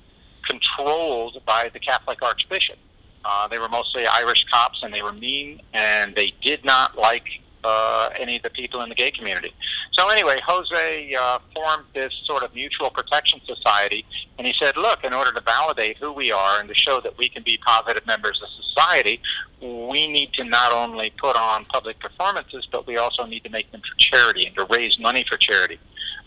controlled 0.49 1.41
by 1.47 1.71
the 1.73 1.79
Catholic 1.79 2.23
Archbishop. 2.23 2.79
Uh, 3.25 3.47
they 3.49 3.59
were 3.59 3.69
mostly 3.69 4.07
Irish 4.07 4.45
cops, 4.51 4.79
and 4.83 4.93
they 4.95 5.03
were 5.03 5.13
mean, 5.13 5.61
and 5.75 6.15
they 6.15 6.33
did 6.43 6.65
not 6.65 6.97
like 6.97 7.27
uh, 7.65 8.11
any 8.19 8.37
of 8.37 8.43
the 8.43 8.51
people 8.51 8.81
in 8.83 8.89
the 8.89 8.95
gay 8.95 9.11
community. 9.11 9.53
So 9.93 10.09
anyway, 10.11 10.41
Jose 10.47 11.15
uh, 11.15 11.39
formed 11.55 11.85
this 11.95 12.13
sort 12.25 12.43
of 12.43 12.55
mutual 12.55 12.91
protection 12.91 13.41
society, 13.47 14.05
and 14.39 14.47
he 14.47 14.55
said, 14.61 14.77
"Look, 14.77 15.05
in 15.05 15.13
order 15.13 15.33
to 15.33 15.41
validate 15.41 15.97
who 15.99 16.13
we 16.13 16.31
are 16.31 16.61
and 16.61 16.69
to 16.69 16.75
show 16.75 17.01
that 17.01 17.19
we 17.19 17.29
can 17.29 17.43
be 17.43 17.59
positive 17.67 18.07
members 18.07 18.41
of 18.43 18.49
society, 18.65 19.21
we 19.61 20.07
need 20.07 20.33
to 20.35 20.45
not 20.45 20.73
only 20.73 21.13
put 21.19 21.37
on 21.37 21.65
public 21.65 21.99
performances, 21.99 22.67
but 22.71 22.87
we 22.87 22.97
also 22.97 23.25
need 23.27 23.45
to 23.45 23.51
make 23.51 23.71
them 23.73 23.81
for 23.81 23.97
charity 23.99 24.47
and 24.47 24.55
to 24.57 24.65
raise 24.67 24.99
money 24.99 25.25
for 25.29 25.37
charity." 25.37 25.79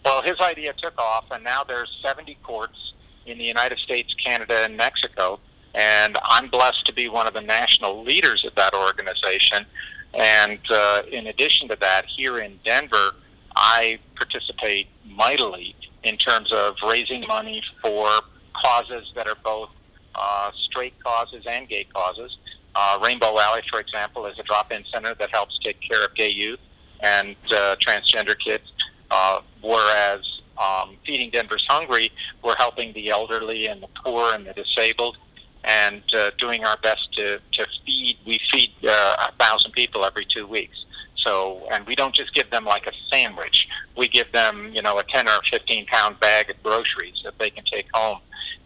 Well, 0.04 0.22
his 0.24 0.40
idea 0.40 0.74
took 0.74 1.00
off, 1.00 1.26
and 1.32 1.44
now 1.44 1.64
there's 1.64 1.96
70 2.02 2.38
courts 2.44 2.94
in 3.26 3.38
the 3.38 3.44
United 3.44 3.80
States, 3.80 4.14
Canada, 4.24 4.64
and 4.64 4.76
Mexico. 4.76 5.40
And 5.74 6.18
I'm 6.24 6.50
blessed 6.50 6.86
to 6.88 6.94
be 6.94 7.08
one 7.08 7.28
of 7.28 7.34
the 7.34 7.42
national 7.42 8.04
leaders 8.04 8.44
of 8.46 8.56
that 8.56 8.74
organization. 8.74 9.66
And 10.14 10.60
uh, 10.70 11.04
in 11.10 11.28
addition 11.28 11.68
to 11.70 11.78
that, 11.80 12.06
here 12.06 12.40
in 12.40 12.60
Denver, 12.66 13.16
I 13.56 14.00
participate 14.16 14.88
mightily 15.06 15.76
in 16.04 16.18
terms 16.18 16.52
of 16.52 16.76
raising 16.88 17.26
money 17.28 17.62
for 17.82 18.10
causes 18.54 19.12
that 19.16 19.28
are 19.28 19.38
both 19.44 19.70
uh, 20.16 20.52
straight 20.56 20.94
causes 21.04 21.46
and 21.48 21.68
gay 21.68 21.86
causes. 21.86 22.38
Uh, 22.76 23.00
Rainbow 23.04 23.38
Alley, 23.40 23.62
for 23.70 23.80
example, 23.80 24.26
is 24.26 24.38
a 24.40 24.44
drop-in 24.44 24.84
center 24.92 25.14
that 25.16 25.30
helps 25.32 25.58
take 25.60 25.80
care 25.82 26.04
of 26.04 26.14
gay 26.16 26.30
youth 26.30 26.60
and 27.02 27.36
uh, 27.52 27.76
transgender 27.86 28.38
kids. 28.38 28.72
Uh, 29.10 29.42
whereas 29.62 30.22
um, 30.58 30.96
Feeding 31.06 31.30
Denver's 31.30 31.66
Hungry, 31.70 32.12
we're 32.44 32.56
helping 32.58 32.94
the 32.94 33.10
elderly 33.10 33.68
and 33.68 33.82
the 33.82 33.90
poor 34.04 34.34
and 34.34 34.46
the 34.46 34.54
disabled 34.54 35.18
and 35.64 36.02
uh, 36.14 36.32
doing 36.38 36.66
our 36.66 36.78
best 36.78 37.14
to, 37.14 37.40
to 37.54 37.68
feed. 37.86 38.18
We 38.26 38.40
feed 38.52 38.72
uh, 38.84 39.28
a 39.30 39.32
thousand 39.40 39.72
people 39.72 40.06
every 40.06 40.26
two 40.26 40.48
weeks. 40.48 40.86
So, 41.16 41.68
and 41.72 41.86
we 41.86 41.96
don't 41.96 42.16
just 42.16 42.34
give 42.34 42.50
them 42.50 42.66
like 42.66 42.88
a 42.88 42.92
sandwich. 43.12 43.68
We 43.96 44.08
give 44.08 44.32
them, 44.32 44.72
you 44.74 44.82
know, 44.82 44.98
a 44.98 45.04
10 45.04 45.28
or 45.28 45.40
15 45.52 45.86
pound 45.86 46.20
bag 46.20 46.50
of 46.50 46.62
groceries 46.64 47.22
that 47.24 47.38
they 47.38 47.50
can 47.52 47.64
take 47.64 47.88
home. 47.94 48.20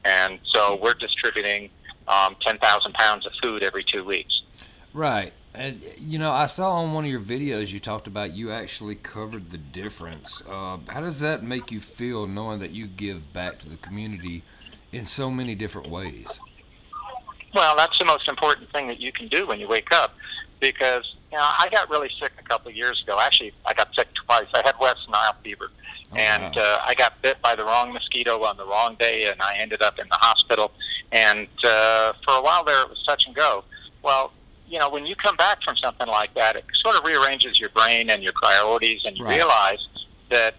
And 0.06 0.39
so 0.46 0.80
we're 0.82 0.93
distributing 0.93 1.70
um, 2.08 2.36
10,000 2.41 2.93
pounds 2.93 3.26
of 3.26 3.34
food 3.41 3.64
every 3.64 3.84
two 3.84 4.06
weeks. 4.06 4.41
Right. 4.93 5.34
And 5.54 5.82
you 5.98 6.20
know, 6.20 6.32
I 6.32 6.48
saw 6.48 6.72
on 6.74 6.93
one 6.93 7.06
of 7.06 7.12
your 7.12 7.22
videos 7.22 7.72
you 7.72 7.80
talked 7.80 8.08
about 8.08 8.34
you 8.34 8.52
actually 8.52 8.96
covered 8.96 9.52
the 9.52 9.58
difference. 9.58 10.43
Uh, 10.48 10.80
how 10.88 11.00
does 11.00 11.22
that 11.22 11.43
make 11.43 11.72
you 11.72 11.80
feel 11.80 12.28
knowing 12.28 12.60
that 12.60 12.72
you 12.72 12.88
give 12.88 13.32
back 13.32 13.60
to 13.60 13.70
the 13.70 13.78
community 13.78 14.43
in 14.91 15.06
so 15.06 15.32
many 15.32 15.56
different 15.56 15.89
ways? 15.89 16.39
Well, 17.56 17.78
that's 17.78 17.97
the 17.97 18.06
most 18.06 18.28
important 18.28 18.70
thing 18.74 18.88
that 18.88 18.99
you 18.99 19.14
can 19.14 19.30
do 19.30 19.47
when 19.47 19.62
you 19.62 19.68
wake 19.68 19.93
up, 19.93 20.14
because 20.60 21.16
you 21.32 21.38
know 21.38 21.43
I 21.43 21.70
got 21.72 21.89
really 21.89 22.10
sick 22.20 22.34
a 22.38 22.43
couple 22.43 22.68
of 22.68 22.76
years 22.76 23.01
ago. 23.01 23.18
Actually, 23.20 23.53
I 23.66 23.74
got 23.74 23.95
sick 23.95 24.10
twice. 24.14 24.47
I 24.53 24.62
had 24.66 24.76
West 24.80 25.08
Nile 25.10 25.36
fever, 25.41 25.72
oh, 26.12 26.18
and 26.18 26.53
wow. 26.56 26.62
uh, 26.62 26.82
I 26.86 26.93
got 26.95 27.22
bit 27.22 27.41
by 27.41 27.56
the 27.56 27.64
wrong 27.64 27.93
mosquito 27.93 28.43
on 28.43 28.58
the 28.58 28.66
wrong 28.66 28.97
day, 28.99 29.30
and 29.30 29.41
I 29.41 29.56
ended 29.56 29.82
up 29.82 29.97
in 29.99 30.08
the 30.10 30.18
hospital. 30.18 30.74
And 31.14 31.47
uh, 31.64 32.12
for 32.26 32.34
a 32.34 32.41
while 32.41 32.66
there, 32.66 32.82
it 32.82 32.89
was 32.89 33.01
touch 33.08 33.26
and 33.26 33.34
go. 33.34 33.64
Well, 34.03 34.34
you 34.68 34.78
know, 34.78 34.89
when 34.89 35.06
you 35.06 35.16
come 35.16 35.38
back 35.38 35.64
from 35.64 35.78
something 35.78 36.08
like 36.08 36.34
that, 36.34 36.58
it 36.58 36.66
sort 36.84 36.97
of 36.97 37.06
rearranges 37.06 37.58
your 37.58 37.70
brain 37.70 38.10
and 38.10 38.22
your 38.22 38.34
priorities, 38.34 39.01
and 39.06 39.18
you 39.18 39.24
right. 39.24 39.36
realize 39.38 39.88
that 40.30 40.56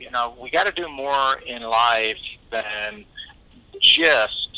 you 0.00 0.10
know 0.10 0.34
we 0.40 0.50
got 0.50 0.66
to 0.66 0.72
do 0.72 0.88
more 0.88 1.38
in 1.46 1.62
life 1.62 2.18
than 2.50 3.04
just 3.80 4.49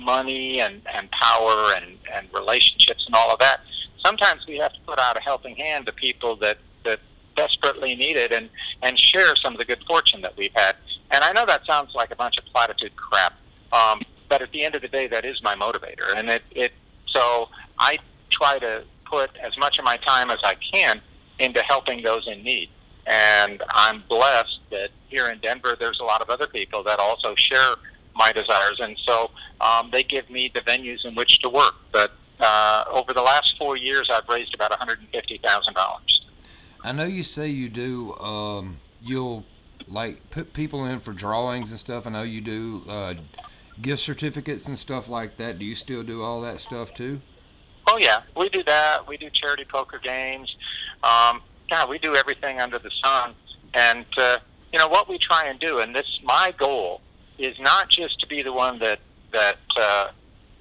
money 0.00 0.60
and 0.60 0.82
and 0.94 1.10
power 1.10 1.74
and 1.74 1.98
and 2.12 2.28
relationships 2.32 3.04
and 3.06 3.14
all 3.14 3.30
of 3.30 3.38
that. 3.38 3.60
Sometimes 4.04 4.46
we 4.46 4.56
have 4.58 4.72
to 4.72 4.80
put 4.86 4.98
out 4.98 5.16
a 5.16 5.20
helping 5.20 5.56
hand 5.56 5.86
to 5.86 5.92
people 5.92 6.36
that 6.36 6.58
that 6.84 7.00
desperately 7.36 7.94
need 7.94 8.16
it 8.16 8.32
and 8.32 8.48
and 8.82 8.98
share 8.98 9.34
some 9.36 9.52
of 9.52 9.58
the 9.58 9.64
good 9.64 9.82
fortune 9.86 10.20
that 10.22 10.36
we've 10.36 10.54
had. 10.54 10.76
And 11.10 11.24
I 11.24 11.32
know 11.32 11.44
that 11.46 11.66
sounds 11.66 11.94
like 11.94 12.10
a 12.10 12.16
bunch 12.16 12.38
of 12.38 12.44
platitude 12.46 12.94
crap. 12.96 13.34
Um, 13.72 14.02
but 14.28 14.42
at 14.42 14.50
the 14.52 14.64
end 14.64 14.74
of 14.74 14.82
the 14.82 14.88
day, 14.88 15.08
that 15.08 15.24
is 15.24 15.42
my 15.42 15.54
motivator, 15.54 16.14
and 16.16 16.28
it, 16.28 16.42
it 16.52 16.72
so 17.08 17.48
I 17.78 17.98
try 18.30 18.58
to 18.60 18.84
put 19.04 19.30
as 19.38 19.56
much 19.58 19.78
of 19.78 19.84
my 19.84 19.96
time 19.98 20.30
as 20.30 20.38
I 20.44 20.54
can 20.72 21.00
into 21.38 21.60
helping 21.62 22.02
those 22.02 22.26
in 22.28 22.42
need. 22.42 22.70
And 23.06 23.62
I'm 23.70 24.04
blessed 24.08 24.60
that 24.70 24.90
here 25.08 25.28
in 25.28 25.38
Denver, 25.40 25.76
there's 25.78 25.98
a 26.00 26.04
lot 26.04 26.20
of 26.20 26.30
other 26.30 26.46
people 26.46 26.82
that 26.84 27.00
also 27.00 27.34
share 27.34 27.74
my 28.20 28.32
desires, 28.32 28.78
and 28.80 28.96
so 29.06 29.30
um, 29.62 29.88
they 29.90 30.02
give 30.02 30.28
me 30.28 30.50
the 30.54 30.60
venues 30.60 31.04
in 31.04 31.14
which 31.14 31.40
to 31.40 31.48
work. 31.48 31.74
But 31.90 32.12
uh, 32.38 32.84
over 32.92 33.14
the 33.14 33.22
last 33.22 33.54
four 33.58 33.76
years, 33.76 34.08
I've 34.12 34.28
raised 34.28 34.54
about 34.54 34.70
$150,000. 34.72 36.20
I 36.84 36.92
know 36.92 37.04
you 37.04 37.22
say 37.22 37.48
you 37.48 37.68
do. 37.70 38.14
Um, 38.18 38.78
you'll 39.02 39.44
like 39.88 40.30
put 40.30 40.52
people 40.52 40.84
in 40.84 41.00
for 41.00 41.12
drawings 41.12 41.70
and 41.70 41.80
stuff. 41.80 42.06
I 42.06 42.10
know 42.10 42.22
you 42.22 42.42
do. 42.42 42.82
Uh, 42.86 43.14
gift 43.80 44.02
certificates 44.02 44.68
and 44.68 44.78
stuff 44.78 45.08
like 45.08 45.38
that. 45.38 45.58
Do 45.58 45.64
you 45.64 45.74
still 45.74 46.02
do 46.02 46.22
all 46.22 46.42
that 46.42 46.60
stuff 46.60 46.92
too? 46.92 47.20
Oh 47.86 47.96
yeah, 47.96 48.20
we 48.36 48.50
do 48.50 48.62
that. 48.64 49.08
We 49.08 49.16
do 49.16 49.30
charity 49.30 49.64
poker 49.64 49.98
games. 49.98 50.54
Um, 51.02 51.40
yeah, 51.70 51.86
we 51.86 51.98
do 51.98 52.14
everything 52.14 52.60
under 52.60 52.78
the 52.78 52.90
sun. 53.02 53.34
And 53.72 54.04
uh, 54.18 54.38
you 54.72 54.78
know 54.78 54.88
what 54.88 55.08
we 55.08 55.18
try 55.18 55.46
and 55.46 55.58
do, 55.58 55.78
and 55.78 55.94
this 55.94 56.06
my 56.22 56.52
goal 56.58 57.00
is 57.40 57.58
not 57.58 57.88
just 57.88 58.20
to 58.20 58.26
be 58.26 58.42
the 58.42 58.52
one 58.52 58.78
that 58.80 59.00
that 59.32 59.58
uh, 59.76 60.10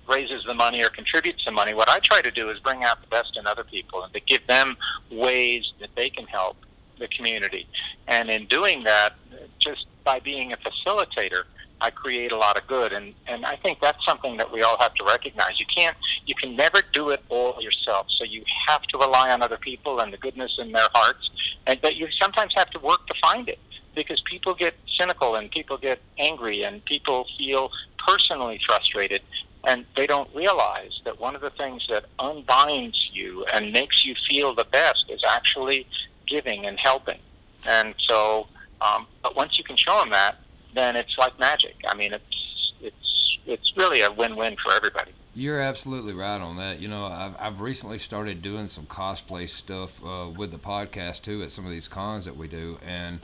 raises 0.07 0.43
the 0.45 0.53
money 0.53 0.83
or 0.83 0.89
contributes 0.89 1.43
the 1.45 1.51
money. 1.51 1.73
What 1.73 1.89
I 1.89 1.99
try 1.99 2.21
to 2.21 2.31
do 2.31 2.49
is 2.49 2.59
bring 2.59 2.83
out 2.83 3.01
the 3.01 3.07
best 3.07 3.37
in 3.37 3.47
other 3.47 3.63
people 3.63 4.03
and 4.03 4.13
to 4.13 4.19
give 4.19 4.45
them 4.47 4.77
ways 5.11 5.71
that 5.79 5.89
they 5.95 6.09
can 6.09 6.25
help 6.25 6.57
the 6.99 7.07
community. 7.07 7.67
And 8.07 8.29
in 8.29 8.45
doing 8.45 8.83
that, 8.83 9.13
just 9.59 9.85
by 10.03 10.19
being 10.19 10.53
a 10.53 10.57
facilitator, 10.57 11.43
I 11.81 11.89
create 11.89 12.31
a 12.31 12.37
lot 12.37 12.57
of 12.57 12.67
good, 12.67 12.91
and 12.91 13.13
and 13.27 13.45
I 13.45 13.55
think 13.55 13.79
that's 13.79 14.03
something 14.05 14.35
that 14.37 14.51
we 14.51 14.61
all 14.63 14.77
have 14.79 14.93
to 14.95 15.05
recognize. 15.05 15.59
You 15.59 15.65
can't, 15.73 15.95
you 16.25 16.35
can 16.35 16.55
never 16.55 16.81
do 16.91 17.09
it 17.09 17.23
all 17.29 17.61
yourself. 17.61 18.07
So 18.09 18.25
you 18.25 18.43
have 18.67 18.81
to 18.83 18.97
rely 18.97 19.31
on 19.31 19.41
other 19.41 19.57
people 19.57 20.01
and 20.01 20.11
the 20.11 20.17
goodness 20.17 20.51
in 20.59 20.73
their 20.73 20.89
hearts, 20.93 21.29
and 21.67 21.79
but 21.81 21.95
you 21.95 22.07
sometimes 22.21 22.53
have 22.55 22.69
to 22.71 22.79
work 22.79 23.07
to 23.07 23.13
find 23.21 23.47
it 23.47 23.59
because 23.95 24.21
people 24.21 24.53
get 24.53 24.73
cynical 24.97 25.35
and 25.35 25.49
people 25.51 25.77
get 25.77 25.99
angry 26.17 26.63
and 26.63 26.83
people 26.85 27.25
feel 27.37 27.71
personally 28.05 28.59
frustrated 28.65 29.21
and 29.65 29.85
they 29.95 30.07
don't 30.07 30.33
realize 30.33 31.01
that 31.05 31.19
one 31.19 31.35
of 31.35 31.41
the 31.41 31.49
things 31.51 31.85
that 31.89 32.05
unbinds 32.19 33.09
you 33.11 33.45
and 33.45 33.73
makes 33.73 34.05
you 34.05 34.15
feel 34.29 34.55
the 34.55 34.65
best 34.65 35.05
is 35.09 35.21
actually 35.27 35.85
giving 36.27 36.65
and 36.65 36.79
helping. 36.79 37.19
And 37.67 37.93
so, 38.07 38.47
um, 38.81 39.07
but 39.21 39.35
once 39.35 39.57
you 39.57 39.63
can 39.63 39.75
show 39.75 39.99
them 39.99 40.11
that, 40.11 40.37
then 40.73 40.95
it's 40.95 41.17
like 41.17 41.37
magic. 41.39 41.75
I 41.87 41.95
mean, 41.95 42.13
it's 42.13 42.73
it's 42.81 43.37
it's 43.45 43.73
really 43.75 44.01
a 44.01 44.11
win-win 44.11 44.55
for 44.63 44.71
everybody. 44.71 45.11
You're 45.35 45.59
absolutely 45.59 46.13
right 46.13 46.39
on 46.39 46.57
that. 46.57 46.79
You 46.79 46.87
know, 46.87 47.05
I've 47.05 47.35
I've 47.37 47.61
recently 47.61 47.99
started 47.99 48.41
doing 48.41 48.67
some 48.67 48.85
cosplay 48.85 49.49
stuff 49.49 50.01
uh, 50.05 50.29
with 50.35 50.51
the 50.51 50.57
podcast 50.57 51.23
too 51.23 51.43
at 51.43 51.51
some 51.51 51.65
of 51.65 51.71
these 51.71 51.87
cons 51.87 52.25
that 52.25 52.37
we 52.37 52.47
do, 52.47 52.77
and 52.85 53.19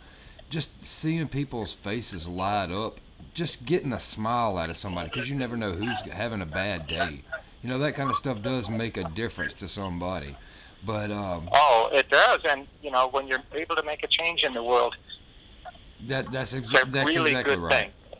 just 0.49 0.83
seeing 0.83 1.27
people's 1.27 1.73
faces 1.73 2.27
light 2.27 2.71
up, 2.71 2.99
just 3.33 3.65
getting 3.65 3.93
a 3.93 3.99
smile 3.99 4.57
out 4.57 4.69
of 4.69 4.77
somebody 4.77 5.09
because 5.09 5.29
you 5.29 5.35
never 5.35 5.57
know 5.57 5.71
who's 5.71 6.01
having 6.01 6.41
a 6.41 6.45
bad 6.45 6.87
day. 6.87 7.21
You 7.61 7.69
know, 7.69 7.79
that 7.79 7.95
kind 7.95 8.09
of 8.09 8.15
stuff 8.15 8.41
does 8.41 8.69
make 8.69 8.97
a 8.97 9.03
difference 9.09 9.53
to 9.55 9.67
somebody. 9.67 10.37
But 10.85 11.11
um, 11.11 11.49
oh, 11.51 11.89
it 11.91 12.09
does, 12.09 12.41
and 12.47 12.67
you 12.83 12.91
know, 12.91 13.07
when 13.07 13.27
you're 13.27 13.41
able 13.53 13.75
to 13.75 13.83
make 13.83 14.03
a 14.03 14.07
change 14.07 14.43
in 14.43 14.53
the 14.53 14.63
world, 14.63 14.95
that 16.07 16.31
that's, 16.31 16.53
exa- 16.53 16.91
that's 16.91 17.15
really 17.15 17.31
exactly 17.31 17.55
good 17.55 17.61
right. 17.63 17.71
Thing. 17.71 18.19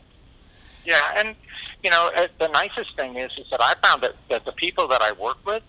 Yeah, 0.84 1.02
and 1.16 1.36
you 1.84 1.92
know 1.92 2.10
uh, 2.16 2.28
the 2.40 2.48
nicest 2.48 2.96
thing 2.96 3.18
is 3.18 3.32
is 3.38 3.46
that 3.52 3.62
I 3.62 3.76
found 3.88 4.02
that 4.02 4.16
that 4.32 4.46
the 4.46 4.52
people 4.54 4.88
that 4.88 5.02
I 5.04 5.12
work 5.12 5.38
with, 5.46 5.62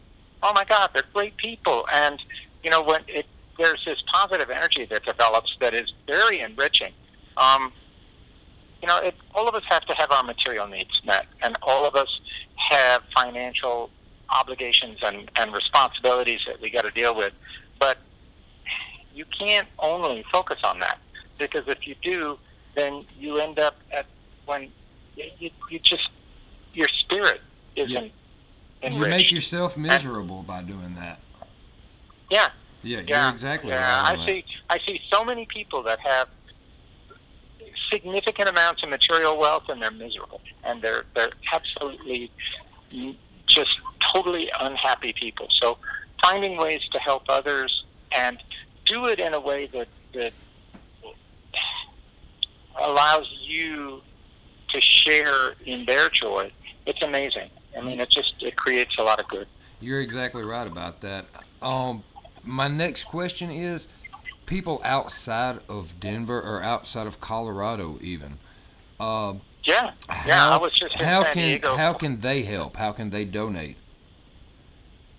oh 0.42 0.52
my 0.54 0.64
God, 0.64 0.90
they're 0.94 1.02
great 1.12 1.36
people, 1.36 1.86
and 1.92 2.18
you 2.62 2.70
know 2.70 2.82
when 2.82 3.02
it 3.08 3.26
there's 3.58 3.82
this 3.84 4.02
positive 4.12 4.50
energy 4.50 4.84
that 4.86 5.04
develops 5.04 5.56
that 5.60 5.74
is 5.74 5.92
very 6.06 6.40
enriching. 6.40 6.92
Um, 7.36 7.72
you 8.82 8.88
know, 8.88 8.98
it, 8.98 9.14
all 9.34 9.48
of 9.48 9.54
us 9.54 9.62
have 9.68 9.84
to 9.86 9.94
have 9.94 10.10
our 10.12 10.22
material 10.22 10.66
needs 10.66 11.00
met, 11.04 11.26
and 11.42 11.56
all 11.62 11.86
of 11.86 11.94
us 11.94 12.08
have 12.56 13.02
financial 13.14 13.90
obligations 14.30 14.98
and, 15.02 15.30
and 15.36 15.52
responsibilities 15.54 16.40
that 16.46 16.60
we 16.60 16.70
got 16.70 16.82
to 16.82 16.90
deal 16.90 17.14
with. 17.14 17.32
But 17.78 17.98
you 19.14 19.24
can't 19.38 19.68
only 19.78 20.24
focus 20.30 20.58
on 20.64 20.80
that 20.80 20.98
because 21.38 21.66
if 21.68 21.86
you 21.86 21.94
do, 22.02 22.38
then 22.74 23.04
you 23.18 23.38
end 23.38 23.58
up 23.58 23.76
at 23.92 24.06
when 24.44 24.70
you, 25.16 25.50
you 25.70 25.78
just 25.78 26.08
your 26.74 26.88
spirit 26.88 27.40
isn't 27.76 28.04
You 28.04 28.10
enriched. 28.82 29.08
make 29.10 29.32
yourself 29.32 29.76
miserable 29.78 30.42
by 30.42 30.62
doing 30.62 30.94
that. 30.96 31.18
yeah, 32.30 32.48
Yeah, 32.86 33.02
yeah, 33.06 33.30
exactly 33.30 33.70
yeah. 33.70 34.02
right. 34.02 34.12
I 34.12 34.16
that. 34.16 34.26
see. 34.26 34.44
I 34.70 34.78
see 34.86 35.00
so 35.12 35.24
many 35.24 35.46
people 35.52 35.82
that 35.82 35.98
have 36.00 36.28
significant 37.92 38.48
amounts 38.48 38.82
of 38.82 38.88
material 38.88 39.38
wealth 39.38 39.64
and 39.68 39.80
they're 39.80 39.90
miserable 39.90 40.40
and 40.64 40.82
they're 40.82 41.04
they're 41.14 41.30
absolutely 41.52 42.30
just 43.48 43.76
totally 44.12 44.50
unhappy 44.60 45.12
people. 45.12 45.48
So 45.50 45.78
finding 46.22 46.56
ways 46.58 46.80
to 46.92 46.98
help 46.98 47.22
others 47.28 47.84
and 48.16 48.38
do 48.84 49.06
it 49.06 49.18
in 49.18 49.34
a 49.34 49.40
way 49.40 49.68
that 49.72 49.88
that 50.14 50.32
allows 52.80 53.26
you 53.42 54.02
to 54.70 54.80
share 54.80 55.54
in 55.64 55.84
their 55.86 56.08
joy. 56.08 56.50
It's 56.86 57.02
amazing. 57.02 57.50
I 57.76 57.82
mean, 57.82 58.00
it 58.00 58.10
just 58.10 58.34
it 58.40 58.56
creates 58.56 58.94
a 58.98 59.02
lot 59.02 59.20
of 59.20 59.28
good. 59.28 59.46
You're 59.80 60.00
exactly 60.00 60.42
right 60.42 60.66
about 60.66 61.00
that. 61.02 61.26
Um, 61.60 62.02
my 62.46 62.68
next 62.68 63.04
question 63.04 63.50
is 63.50 63.88
people 64.46 64.80
outside 64.84 65.58
of 65.68 65.98
Denver 66.00 66.40
or 66.40 66.62
outside 66.62 67.06
of 67.06 67.20
Colorado, 67.20 67.98
even. 68.00 68.38
Uh, 68.98 69.34
Yeah, 69.64 69.92
yeah. 70.08 70.38
how, 70.38 70.52
I 70.52 70.56
was 70.62 70.72
just 70.72 70.94
how 70.94 71.24
can 71.24 71.48
Diego. 71.48 71.76
how 71.76 71.92
can 71.92 72.20
they 72.20 72.42
help? 72.42 72.76
How 72.76 72.92
can 72.92 73.10
they 73.10 73.24
donate? 73.24 73.76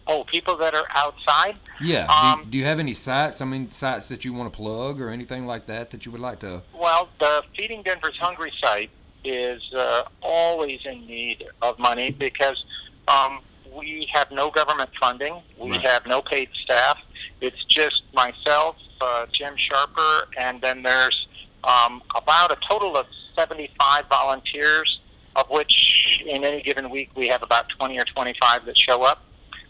oh, 0.09 0.23
people 0.23 0.55
that 0.55 0.73
are 0.73 0.85
outside. 0.95 1.59
Yeah. 1.81 2.05
Um, 2.07 2.43
do, 2.45 2.51
do 2.51 2.57
you 2.59 2.63
have 2.63 2.79
any 2.79 2.93
sites? 2.93 3.41
I 3.41 3.45
mean, 3.45 3.69
sites 3.71 4.07
that 4.07 4.23
you 4.23 4.31
want 4.31 4.53
to 4.53 4.55
plug 4.57 5.01
or 5.01 5.09
anything 5.09 5.45
like 5.45 5.65
that 5.65 5.91
that 5.91 6.05
you 6.05 6.13
would 6.13 6.21
like 6.21 6.39
to? 6.39 6.61
Well, 6.73 7.09
the 7.19 7.43
Feeding 7.57 7.83
Denver's 7.83 8.15
Hungry 8.17 8.53
site 8.63 8.89
is 9.25 9.61
uh, 9.75 10.03
always 10.21 10.79
in 10.85 11.05
need 11.05 11.43
of 11.61 11.77
money 11.77 12.11
because 12.11 12.63
um, 13.09 13.41
we 13.77 14.07
have 14.13 14.31
no 14.31 14.49
government 14.49 14.89
funding. 15.01 15.41
We 15.59 15.71
Right. 15.71 15.81
have 15.81 16.05
no 16.05 16.21
paid 16.21 16.47
staff. 16.63 16.97
It's 17.41 17.63
just 17.65 18.03
myself, 18.13 18.77
uh, 19.01 19.25
Jim 19.31 19.53
Sharper, 19.57 20.27
and 20.37 20.61
then 20.61 20.83
there's 20.83 21.27
um, 21.63 22.01
about 22.15 22.51
a 22.51 22.57
total 22.67 22.97
of 22.97 23.05
75 23.35 24.05
volunteers, 24.09 24.99
of 25.35 25.49
which 25.49 26.23
in 26.25 26.43
any 26.43 26.61
given 26.61 26.89
week 26.89 27.09
we 27.15 27.27
have 27.27 27.43
about 27.43 27.69
20 27.69 27.97
or 27.99 28.05
25 28.05 28.65
that 28.65 28.77
show 28.77 29.03
up. 29.03 29.23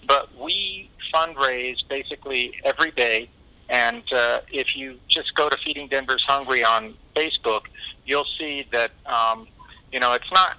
But 0.07 0.29
we 0.37 0.89
fundraise 1.13 1.77
basically 1.89 2.53
every 2.63 2.91
day 2.91 3.29
and 3.69 4.03
uh, 4.13 4.41
if 4.51 4.75
you 4.75 4.97
just 5.09 5.35
go 5.35 5.49
to 5.49 5.57
Feeding 5.65 5.87
Denver's 5.87 6.23
Hungry 6.27 6.63
on 6.63 6.93
Facebook, 7.15 7.63
you'll 8.05 8.27
see 8.39 8.65
that 8.71 8.91
um, 9.05 9.47
you 9.91 9.99
know 9.99 10.13
it's 10.13 10.31
not 10.33 10.57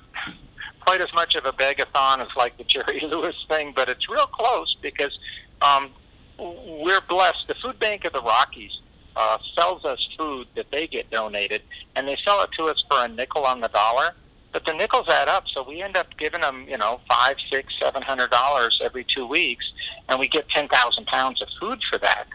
quite 0.80 1.00
as 1.00 1.12
much 1.14 1.34
of 1.34 1.44
a 1.44 1.52
begathon 1.52 2.20
as 2.20 2.28
like 2.36 2.56
the 2.59 2.64
Jerry 2.64 3.00
Lewis 3.11 3.36
thing, 3.48 3.72
but 3.74 3.88
it's 3.88 4.09
real 4.09 4.26
close 4.26 4.76
because 4.82 5.16
um, 5.62 5.90
we're 6.39 7.01
blessed. 7.03 7.49
The 7.49 7.55
Food 7.55 7.78
Bank 7.78 8.05
of 8.05 8.12
the 8.12 8.22
Rockies 8.22 8.72
uh, 9.16 9.39
sells 9.57 9.84
us 9.84 10.07
food 10.16 10.47
that 10.57 10.70
they 10.70 10.86
get 10.86 11.11
donated, 11.11 11.62
and 11.97 12.07
they 12.07 12.16
sell 12.24 12.43
it 12.43 12.51
to 12.59 12.64
us 12.64 12.82
for 12.91 13.05
a 13.05 13.09
nickel 13.09 13.45
on 13.45 13.61
the 13.61 13.68
dollar. 13.68 14.14
But 14.53 14.64
the 14.64 14.72
nickels 14.72 15.09
add 15.09 15.28
up, 15.28 15.45
so 15.53 15.62
we 15.62 15.82
end 15.82 15.97
up 15.97 16.07
giving 16.18 16.41
them, 16.41 16.66
you 16.68 16.78
know, 16.78 17.01
five, 17.09 17.36
six, 17.53 17.74
seven 17.80 18.03
hundred 18.03 18.30
dollars 18.30 18.80
every 18.82 19.05
two 19.05 19.26
weeks, 19.26 19.64
and 20.09 20.18
we 20.18 20.26
get 20.26 20.49
ten 20.49 20.68
thousand 20.68 21.07
pounds 21.07 21.43
of 21.43 21.49
food 21.61 21.80
for 21.91 21.99
that 21.99 22.26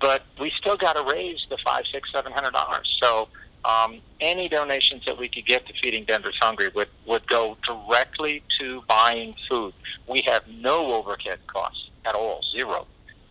but 0.00 0.22
we 0.40 0.52
still 0.58 0.76
got 0.76 0.94
to 0.94 1.02
raise 1.12 1.38
the 1.50 1.58
five, 1.64 1.84
six, 1.92 2.10
seven 2.12 2.32
hundred 2.32 2.52
dollars. 2.52 2.98
So 3.02 3.28
um, 3.64 4.00
any 4.20 4.48
donations 4.48 5.04
that 5.06 5.18
we 5.18 5.28
could 5.28 5.46
get 5.46 5.66
to 5.66 5.72
Feeding 5.82 6.04
Denver's 6.04 6.38
Hungry 6.40 6.70
would 6.74 6.88
would 7.06 7.26
go 7.26 7.56
directly 7.66 8.42
to 8.60 8.82
buying 8.88 9.34
food. 9.48 9.74
We 10.08 10.22
have 10.26 10.46
no 10.46 10.92
overhead 10.94 11.40
costs 11.46 11.90
at 12.04 12.14
all, 12.14 12.40
zero. 12.52 12.86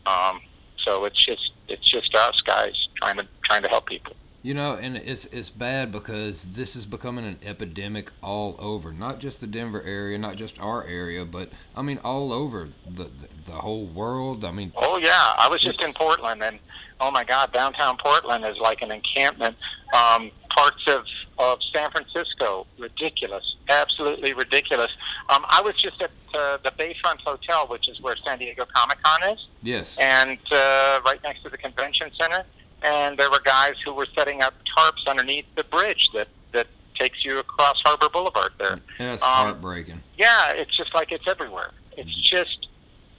Um, 0.06 0.42
so 0.84 1.06
it's 1.06 1.24
just 1.24 1.52
it's 1.68 1.90
just 1.90 2.14
us 2.16 2.42
guys 2.42 2.88
trying 2.96 3.18
to 3.18 3.28
trying 3.44 3.64
to 3.64 3.70
help 3.70 3.88
people. 3.88 4.14
You 4.44 4.54
know, 4.54 4.74
and 4.74 4.96
it's 4.96 5.26
it's 5.28 5.50
bad 5.50 5.92
because 5.92 6.52
this 6.52 6.76
is 6.76 6.86
becoming 6.86 7.26
an 7.26 7.40
epidemic 7.44 8.12
all 8.22 8.56
over, 8.60 8.94
not 8.94 9.20
just 9.20 9.42
the 9.42 9.48
Denver 9.48 9.82
area, 9.82 10.20
not 10.20 10.36
just 10.36 10.62
our 10.62 10.86
area, 10.86 11.26
but 11.26 11.50
I 11.76 11.82
mean 11.82 12.00
all 12.04 12.32
over 12.32 12.70
the 12.88 13.06
the, 13.06 13.28
the 13.46 13.54
whole 13.54 13.88
world. 13.88 14.46
I 14.46 14.52
mean, 14.52 14.72
Oh 14.76 14.98
yeah, 14.98 15.34
I 15.38 15.48
was 15.50 15.62
just 15.62 15.82
in 15.84 15.92
Portland, 15.94 16.44
and 16.44 16.60
oh 17.00 17.10
my 17.10 17.24
God, 17.24 17.52
downtown 17.54 17.98
Portland 17.98 18.46
is 18.46 18.58
like 18.60 18.84
an 18.84 18.92
encampment. 18.92 19.56
Um, 19.96 20.30
parts 20.56 20.84
of 20.88 21.06
of 21.38 21.60
San 21.74 21.92
Francisco, 21.92 22.66
ridiculous, 22.78 23.56
absolutely 23.70 24.34
ridiculous. 24.34 24.92
Um, 25.30 25.46
I 25.50 25.62
was 25.62 25.76
just 25.76 26.02
at 26.02 26.12
uh, 26.34 26.58
the 26.64 26.72
Bayfront 26.72 27.22
Hotel, 27.22 27.68
which 27.68 27.90
is 27.90 28.00
where 28.02 28.16
San 28.18 28.40
Diego 28.40 28.66
Comic 28.74 29.02
Con 29.04 29.32
is, 29.32 29.48
yes, 29.62 29.98
and 29.98 30.38
uh, 30.52 31.02
right 31.06 31.20
next 31.24 31.44
to 31.44 31.50
the 31.50 31.58
convention 31.58 32.12
center. 32.20 32.44
And 32.84 33.18
there 33.18 33.32
were 33.32 33.42
guys 33.44 33.76
who 33.84 33.94
were 33.94 34.08
setting 34.14 34.42
up 34.42 34.54
tarps 34.78 35.08
underneath 35.08 35.46
the 35.56 35.64
bridge 35.64 36.10
that 36.14 36.28
that 36.52 36.68
takes 36.98 37.26
you 37.26 37.40
across 37.40 37.82
Harbor 37.84 38.10
Boulevard 38.10 38.52
there. 38.60 38.80
that's 38.98 39.24
um, 39.24 39.30
heartbreaking. 39.30 40.02
Yeah, 40.18 40.52
it's 40.52 40.76
just 40.76 40.94
like 40.94 41.12
it's 41.12 41.28
everywhere. 41.28 41.72
It's 41.98 42.16
just 42.16 42.68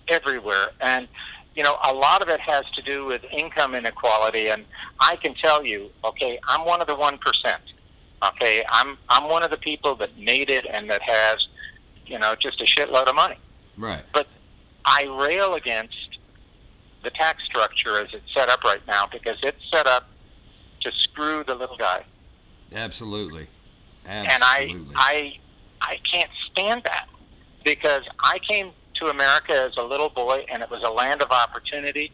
everywhere. 0.09 0.69
And, 0.81 1.09
you 1.55 1.62
know, 1.62 1.77
a 1.85 1.93
lot 1.93 2.23
of 2.23 2.29
it 2.29 2.41
has 2.41 2.64
to 2.75 2.83
do 2.83 3.05
with 3.07 3.23
income 3.33 3.75
inequality. 3.75 4.49
And 4.49 4.64
I 5.01 5.17
can 5.17 5.35
tell 5.35 5.64
you, 5.64 5.91
okay, 6.05 6.39
I'm 6.49 6.64
one 6.64 6.81
of 6.81 6.87
the 6.87 6.97
1%. 6.97 7.19
Okay, 8.25 8.64
I'm, 8.69 8.97
I'm 9.09 9.29
one 9.29 9.43
of 9.43 9.51
the 9.51 9.57
people 9.57 9.95
that 9.97 10.19
made 10.19 10.51
it 10.51 10.67
and 10.71 10.89
that 10.91 11.03
has, 11.03 11.47
you 12.07 12.19
know, 12.19 12.35
just 12.35 12.61
a 12.61 12.64
shitload 12.64 13.07
of 13.07 13.14
money. 13.14 13.37
Right. 13.77 14.03
But 14.12 14.27
I 14.85 15.05
rail 15.05 15.55
against 15.55 16.19
the 17.03 17.11
tax 17.11 17.45
structure 17.45 17.99
as 18.01 18.09
it's 18.12 18.33
set 18.35 18.49
up 18.49 18.64
right 18.64 18.85
now 18.87 19.07
because 19.07 19.37
it's 19.43 19.61
set 19.73 19.87
up 19.87 20.09
to 20.81 20.91
screw 20.93 21.45
the 21.45 21.55
little 21.55 21.77
guy. 21.77 22.05
Absolutely. 22.73 23.47
Absolutely. 24.07 24.87
and 24.87 24.95
I, 24.97 24.97
I, 24.97 25.39
I 25.81 25.99
can't 26.11 26.31
stand 26.51 26.83
that 26.85 27.09
because 27.64 28.05
I 28.21 28.39
came 28.49 28.71
to 29.01 29.09
America 29.09 29.53
as 29.53 29.77
a 29.77 29.83
little 29.83 30.09
boy, 30.09 30.47
and 30.51 30.62
it 30.62 30.71
was 30.71 30.83
a 30.83 30.91
land 30.91 31.23
of 31.23 31.31
opportunity, 31.31 32.12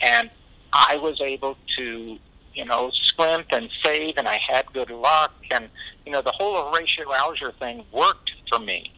and 0.00 0.30
I 0.72 0.96
was 0.96 1.20
able 1.20 1.56
to, 1.76 2.18
you 2.54 2.64
know, 2.64 2.90
scrimp 2.92 3.46
and 3.50 3.68
save, 3.84 4.16
and 4.16 4.28
I 4.28 4.40
had 4.48 4.66
good 4.72 4.90
luck, 4.90 5.32
and 5.50 5.68
you 6.06 6.12
know, 6.12 6.22
the 6.22 6.32
whole 6.32 6.70
Horatio 6.70 7.12
Alger 7.12 7.52
thing 7.58 7.84
worked 7.92 8.32
for 8.50 8.58
me. 8.58 8.92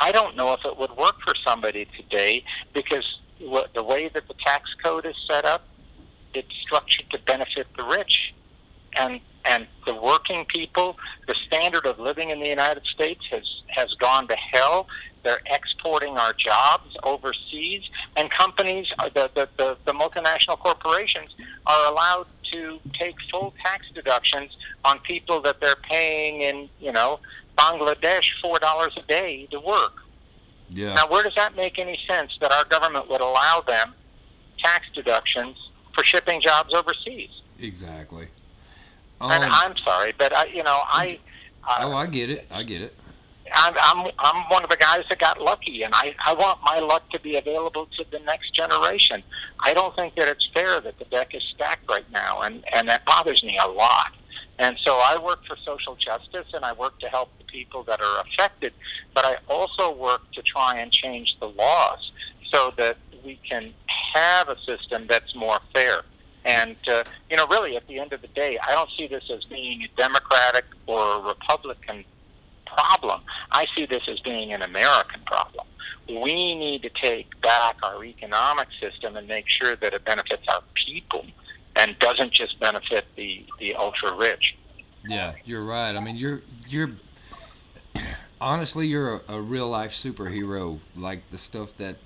I 0.00 0.12
don't 0.12 0.36
know 0.36 0.52
if 0.52 0.60
it 0.64 0.78
would 0.78 0.92
work 0.96 1.16
for 1.24 1.34
somebody 1.46 1.86
today 1.96 2.44
because 2.72 3.04
the 3.38 3.82
way 3.82 4.08
that 4.14 4.28
the 4.28 4.34
tax 4.44 4.64
code 4.82 5.06
is 5.06 5.14
set 5.28 5.44
up, 5.44 5.64
it's 6.34 6.48
structured 6.62 7.10
to 7.10 7.18
benefit 7.26 7.66
the 7.76 7.84
rich, 7.84 8.34
and 8.98 9.20
and 9.44 9.66
the 9.86 9.94
working 9.94 10.44
people. 10.46 10.96
The 11.26 11.34
standard 11.46 11.86
of 11.86 11.98
living 11.98 12.30
in 12.30 12.40
the 12.40 12.48
United 12.48 12.84
States 12.94 13.22
has 13.30 13.44
has 13.68 13.92
gone 13.94 14.28
to 14.28 14.36
hell. 14.36 14.88
They're 15.24 15.40
exporting 15.46 16.16
our 16.16 16.32
jobs 16.32 16.96
overseas, 17.02 17.82
and 18.16 18.30
companies, 18.30 18.86
the 19.14 19.30
the, 19.34 19.48
the, 19.56 19.76
the 19.84 19.92
multinational 19.92 20.58
corporations, 20.58 21.34
are 21.66 21.90
allowed 21.90 22.26
to 22.52 22.78
take 22.98 23.16
full 23.30 23.54
tax 23.62 23.86
deductions 23.94 24.56
on 24.84 24.98
people 25.00 25.40
that 25.42 25.60
they're 25.60 25.76
paying 25.88 26.40
in, 26.42 26.68
you 26.80 26.92
know, 26.92 27.20
Bangladesh 27.56 28.26
four 28.40 28.58
dollars 28.58 28.92
a 28.96 29.02
day 29.02 29.46
to 29.50 29.58
work. 29.60 29.94
yeah. 30.70 30.94
Now, 30.94 31.08
where 31.08 31.22
does 31.22 31.34
that 31.36 31.56
make 31.56 31.78
any 31.78 31.98
sense 32.08 32.32
that 32.40 32.52
our 32.52 32.64
government 32.64 33.08
would 33.10 33.20
allow 33.20 33.62
them 33.66 33.94
tax 34.62 34.86
deductions 34.94 35.56
for 35.94 36.04
shipping 36.04 36.40
jobs 36.40 36.72
overseas? 36.74 37.30
exactly. 37.60 38.28
and 39.20 39.44
Um, 39.44 39.50
I'm 39.52 39.76
sorry, 39.78 40.14
but 40.16 40.32
I, 40.32 40.46
you 40.46 40.62
know, 40.62 40.80
I, 40.84 41.18
oh, 41.68 41.92
uh, 41.92 41.96
I 41.96 42.06
get 42.06 42.30
it. 42.30 42.46
I 42.50 42.62
get 42.62 42.80
it. 42.82 42.94
I'm, 43.52 43.74
I'm, 43.80 44.10
I'm 44.18 44.44
one 44.48 44.64
of 44.64 44.70
the 44.70 44.76
guys 44.76 45.04
that 45.08 45.18
got 45.18 45.40
lucky, 45.40 45.82
and 45.82 45.94
I, 45.94 46.14
I 46.24 46.34
want 46.34 46.60
my 46.62 46.78
luck 46.78 47.08
to 47.10 47.20
be 47.20 47.36
available 47.36 47.88
to 47.96 48.04
the 48.10 48.18
next 48.20 48.54
generation. 48.54 49.22
I 49.60 49.74
don't 49.74 49.94
think 49.96 50.14
that 50.16 50.28
it's 50.28 50.48
fair 50.52 50.80
that 50.80 50.98
the 50.98 51.04
deck 51.06 51.34
is 51.34 51.42
stacked 51.54 51.88
right 51.88 52.10
now, 52.12 52.40
and, 52.40 52.64
and 52.72 52.88
that 52.88 53.04
bothers 53.04 53.42
me 53.42 53.58
a 53.62 53.68
lot. 53.68 54.12
And 54.58 54.76
so 54.84 54.94
I 54.94 55.18
work 55.22 55.44
for 55.46 55.56
social 55.64 55.94
justice, 55.94 56.46
and 56.52 56.64
I 56.64 56.72
work 56.72 56.98
to 57.00 57.08
help 57.08 57.30
the 57.38 57.44
people 57.44 57.84
that 57.84 58.00
are 58.00 58.20
affected, 58.20 58.72
but 59.14 59.24
I 59.24 59.36
also 59.48 59.94
work 59.94 60.22
to 60.32 60.42
try 60.42 60.78
and 60.78 60.90
change 60.90 61.36
the 61.38 61.48
laws 61.48 62.12
so 62.52 62.72
that 62.76 62.96
we 63.24 63.38
can 63.48 63.72
have 64.14 64.48
a 64.48 64.56
system 64.66 65.06
that's 65.08 65.34
more 65.34 65.60
fair. 65.72 66.02
And, 66.44 66.76
uh, 66.88 67.04
you 67.30 67.36
know, 67.36 67.46
really, 67.48 67.76
at 67.76 67.86
the 67.88 67.98
end 67.98 68.12
of 68.12 68.22
the 68.22 68.28
day, 68.28 68.58
I 68.66 68.72
don't 68.72 68.90
see 68.96 69.06
this 69.06 69.24
as 69.30 69.44
being 69.44 69.82
a 69.82 69.88
Democratic 69.96 70.64
or 70.86 71.16
a 71.16 71.20
Republican 71.20 72.04
problem. 72.76 73.20
I 73.50 73.66
see 73.74 73.86
this 73.86 74.02
as 74.08 74.20
being 74.20 74.52
an 74.52 74.62
American 74.62 75.20
problem. 75.26 75.66
We 76.08 76.54
need 76.54 76.82
to 76.82 76.90
take 76.90 77.38
back 77.42 77.76
our 77.82 78.02
economic 78.04 78.68
system 78.80 79.16
and 79.16 79.28
make 79.28 79.48
sure 79.48 79.76
that 79.76 79.92
it 79.92 80.04
benefits 80.04 80.42
our 80.48 80.62
people 80.74 81.26
and 81.76 81.98
doesn't 81.98 82.32
just 82.32 82.58
benefit 82.60 83.04
the, 83.16 83.44
the 83.58 83.74
ultra 83.74 84.14
rich. 84.14 84.56
Yeah, 85.06 85.34
you're 85.44 85.64
right. 85.64 85.94
I 85.94 86.00
mean, 86.00 86.16
you're 86.16 86.42
you're 86.68 86.92
honestly, 88.40 88.86
you're 88.86 89.16
a, 89.28 89.34
a 89.34 89.40
real 89.40 89.68
life 89.68 89.92
superhero. 89.92 90.80
Like 90.96 91.28
the 91.30 91.38
stuff 91.38 91.76
that 91.76 91.96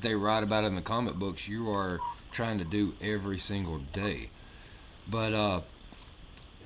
they 0.00 0.14
write 0.14 0.42
about 0.42 0.64
in 0.64 0.74
the 0.74 0.82
comic 0.82 1.14
books, 1.14 1.48
you 1.48 1.70
are 1.70 1.98
trying 2.30 2.58
to 2.58 2.64
do 2.64 2.94
every 3.02 3.38
single 3.38 3.78
day. 3.78 4.30
But 5.08 5.32
uh, 5.32 5.60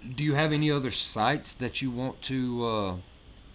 do 0.08 0.22
you 0.24 0.34
have 0.34 0.52
any 0.52 0.70
other 0.70 0.90
sites 0.90 1.54
that 1.54 1.80
you 1.80 1.90
want 1.90 2.20
to 2.22 2.64
uh, 2.64 2.96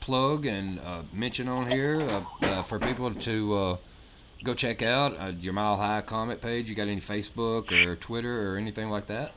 plug 0.09 0.47
and 0.47 0.79
uh, 0.79 1.03
mention 1.13 1.47
on 1.47 1.69
here 1.69 2.01
uh, 2.01 2.21
uh, 2.41 2.63
for 2.63 2.79
people 2.79 3.13
to 3.13 3.53
uh, 3.53 3.77
go 4.43 4.55
check 4.55 4.81
out? 4.81 5.37
Your 5.39 5.53
Mile 5.53 5.77
High 5.77 6.01
Comic 6.01 6.41
page. 6.41 6.67
You 6.67 6.75
got 6.75 6.87
any 6.87 6.99
Facebook 6.99 7.71
or 7.71 7.95
Twitter 7.95 8.51
or 8.51 8.57
anything 8.57 8.89
like 8.89 9.05
that? 9.05 9.33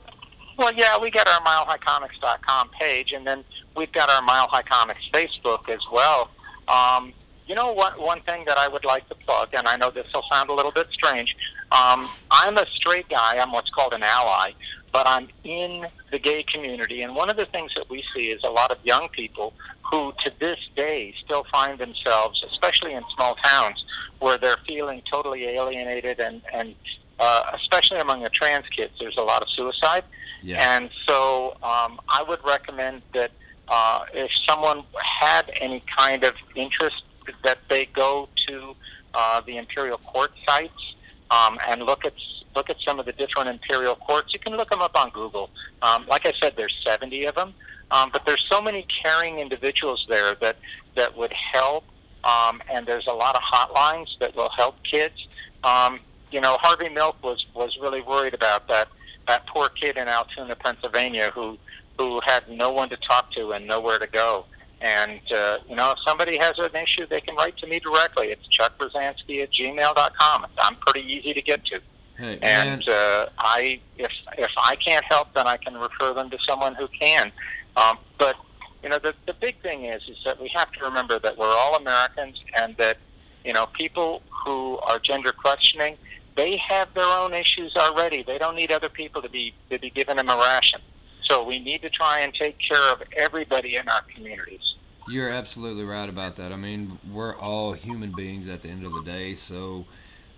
Well, 0.57 0.73
yeah, 0.73 0.99
we 0.99 1.11
got 1.11 1.29
our 1.29 1.41
milehighcomics.com 1.43 2.71
page, 2.71 3.13
and 3.13 3.27
then 3.27 3.45
we've 3.77 3.93
got 3.93 4.09
our 4.09 4.23
Mile 4.23 4.49
High 4.49 4.63
Comics 4.63 5.07
Facebook 5.13 5.69
as 5.69 5.81
well. 5.93 6.31
Um, 6.69 7.13
you 7.47 7.55
know, 7.55 7.71
what? 7.73 8.01
one 8.01 8.23
thing 8.23 8.45
that 8.47 8.57
I 8.57 8.67
would 8.67 8.87
like 8.87 9.07
to 9.11 9.15
plug, 9.15 9.51
and 9.53 9.69
I 9.69 9.77
know 9.77 9.91
this 9.91 10.07
will 10.15 10.25
sound 10.33 10.49
a 10.49 10.55
little 10.55 10.73
bit 10.73 10.87
strange. 10.91 11.37
Um, 11.71 12.09
I'm 12.31 12.57
a 12.57 12.65
straight 12.77 13.11
guy. 13.11 13.37
I'm 13.37 13.53
what's 13.53 13.69
called 13.69 13.93
an 13.93 14.03
ally, 14.03 14.53
but 14.93 15.09
I'm 15.09 15.29
in 15.43 15.87
the 16.11 16.19
gay 16.19 16.43
community, 16.43 17.03
and 17.03 17.15
one 17.15 17.31
of 17.31 17.37
the 17.37 17.47
things 17.47 17.73
that 17.77 17.89
we 17.89 18.05
see 18.15 18.31
is 18.31 18.43
a 18.45 18.51
lot 18.51 18.71
of 18.71 18.79
young 18.85 19.09
people 19.09 19.55
who, 19.91 20.13
to 20.25 20.33
this 20.39 20.59
day, 20.77 21.15
still 21.25 21.45
find 21.51 21.79
themselves, 21.79 22.45
especially 22.47 22.93
in 22.93 23.03
small 23.17 23.35
towns, 23.37 23.85
where 24.19 24.39
they're 24.39 24.59
feeling 24.67 25.03
totally 25.11 25.45
alienated, 25.45 26.21
and 26.21 26.43
and 26.53 26.75
uh, 27.19 27.53
especially 27.55 27.99
among 27.99 28.23
the 28.23 28.31
trans 28.31 28.67
kids, 28.69 28.93
there's 29.01 29.17
a 29.17 29.23
lot 29.23 29.43
of 29.43 29.49
suicide. 29.51 30.05
Yeah. 30.43 30.77
And 30.77 30.91
so 31.07 31.57
um, 31.63 32.01
I 32.09 32.23
would 32.27 32.45
recommend 32.45 33.03
that 33.15 33.31
uh, 33.69 34.05
if 34.13 34.31
someone 34.49 34.83
had 35.01 35.51
any 35.61 35.83
kind 35.97 36.25
of 36.25 36.35
interest, 36.55 37.03
that 37.45 37.59
they 37.69 37.87
go 37.87 38.29
to 38.49 38.75
uh, 39.15 39.41
the 39.43 39.57
Imperial 39.57 39.99
Court 39.99 40.33
sites 40.47 40.95
um, 41.31 41.59
and 41.69 41.83
look 41.85 42.05
at 42.05 42.15
look 42.55 42.71
at 42.71 42.77
some 42.87 42.99
of 42.99 43.07
the 43.07 43.13
different 43.13 43.49
Imperial 43.49 43.97
courts. 43.97 44.33
You 44.33 44.41
can 44.41 44.55
look 44.57 44.71
them 44.71 44.83
up 44.83 44.97
on 44.97 45.11
Google. 45.11 45.51
Um, 45.83 46.07
like 46.09 46.27
I 46.27 46.33
said, 46.41 46.55
there's 46.57 46.75
70 46.87 47.25
of 47.27 47.35
them, 47.35 47.55
um, 47.91 48.11
but 48.13 48.25
there's 48.27 48.45
so 48.51 48.61
many 48.61 48.87
caring 49.03 49.39
individuals 49.39 50.05
there 50.09 50.35
that 50.37 50.57
that 50.95 51.17
would 51.17 51.33
help. 51.33 51.85
Um, 52.25 52.63
and 52.71 52.87
there's 52.87 53.07
a 53.09 53.13
lot 53.13 53.35
of 53.35 53.43
hotlines 53.43 54.07
that 54.21 54.37
will 54.37 54.51
help 54.51 54.77
kids. 54.85 55.27
Um, 55.65 55.99
you 56.31 56.41
know, 56.41 56.57
Harvey 56.61 56.89
Milk 56.89 57.23
was 57.23 57.45
was 57.55 57.77
really 57.81 58.01
worried 58.01 58.35
about 58.35 58.69
that 58.69 58.89
that 59.29 59.47
poor 59.47 59.69
kid 59.69 59.97
in 59.97 60.09
Altoona, 60.09 60.57
Pennsylvania, 60.57 61.31
who 61.35 61.59
who 61.99 62.21
had 62.25 62.49
no 62.49 62.73
one 62.73 62.89
to 62.89 62.97
talk 62.97 63.33
to 63.33 63.53
and 63.53 63.67
nowhere 63.67 63.99
to 63.99 64.07
go. 64.07 64.47
And 64.81 65.21
uh, 65.33 65.59
you 65.69 65.77
know, 65.77 65.93
if 65.93 65.99
somebody 66.07 66.37
has 66.39 66.55
an 66.59 66.75
issue, 66.75 67.07
they 67.07 67.21
can 67.21 67.37
write 67.37 67.57
to 67.59 67.67
me 67.67 67.79
directly. 67.79 68.29
It's 68.29 68.47
chuckbrzezinski 68.49 69.43
at 69.43 69.53
gmail.com. 69.53 70.47
I'm 70.59 70.77
pretty 70.77 71.07
easy 71.07 71.35
to 71.35 71.43
get 71.43 71.65
to. 71.67 71.81
Hey. 72.23 72.39
And 72.41 72.89
uh, 72.89 73.27
I, 73.37 73.81
if 73.99 74.13
if 74.39 74.51
I 74.57 74.77
can't 74.77 75.05
help, 75.07 75.35
then 75.35 75.49
I 75.49 75.57
can 75.57 75.77
refer 75.77 76.15
them 76.15 76.31
to 76.31 76.39
someone 76.47 76.77
who 76.77 76.87
can. 76.87 77.33
Um, 77.77 77.99
but 78.17 78.37
you 78.81 78.91
know, 78.91 79.01
the 79.01 79.13
the 79.27 79.35
big 79.35 79.61
thing 79.61 79.87
is 79.87 80.03
is 80.09 80.19
that 80.25 80.41
we 80.41 80.49
have 80.55 80.71
to 80.71 80.85
remember 80.85 81.19
that 81.19 81.37
we're 81.37 81.53
all 81.53 81.75
Americans, 81.75 82.41
and 82.55 82.77
that 82.77 82.99
you 83.45 83.53
know, 83.53 83.67
people 83.67 84.23
who 84.45 84.79
are 84.79 85.01
gender 85.01 85.33
questioning, 85.33 85.97
they 86.37 86.59
have 86.59 86.95
their 86.95 87.05
own 87.05 87.35
issues 87.35 87.75
already. 87.75 88.23
They 88.23 88.39
don't 88.39 88.55
need 88.55 88.71
other 88.71 88.89
people 88.89 89.21
to 89.23 89.29
be 89.29 89.53
to 89.71 89.81
be 89.81 89.91
giving 89.91 90.15
them 90.15 90.29
a 90.29 90.37
ration. 90.37 90.81
So 91.23 91.43
we 91.43 91.59
need 91.59 91.83
to 91.83 91.91
try 91.91 92.21
and 92.21 92.33
take 92.33 92.57
care 92.61 92.93
of 92.93 93.03
everybody 93.17 93.75
in 93.75 93.89
our 93.89 94.03
communities. 94.15 94.77
You're 95.09 95.29
absolutely 95.29 95.83
right 95.83 96.09
about 96.09 96.37
that. 96.37 96.53
I 96.53 96.57
mean, 96.57 97.01
we're 97.11 97.37
all 97.37 97.73
human 97.73 98.13
beings 98.13 98.47
at 98.47 98.63
the 98.63 98.69
end 98.69 98.87
of 98.87 98.93
the 98.93 99.03
day, 99.03 99.35
so 99.35 99.87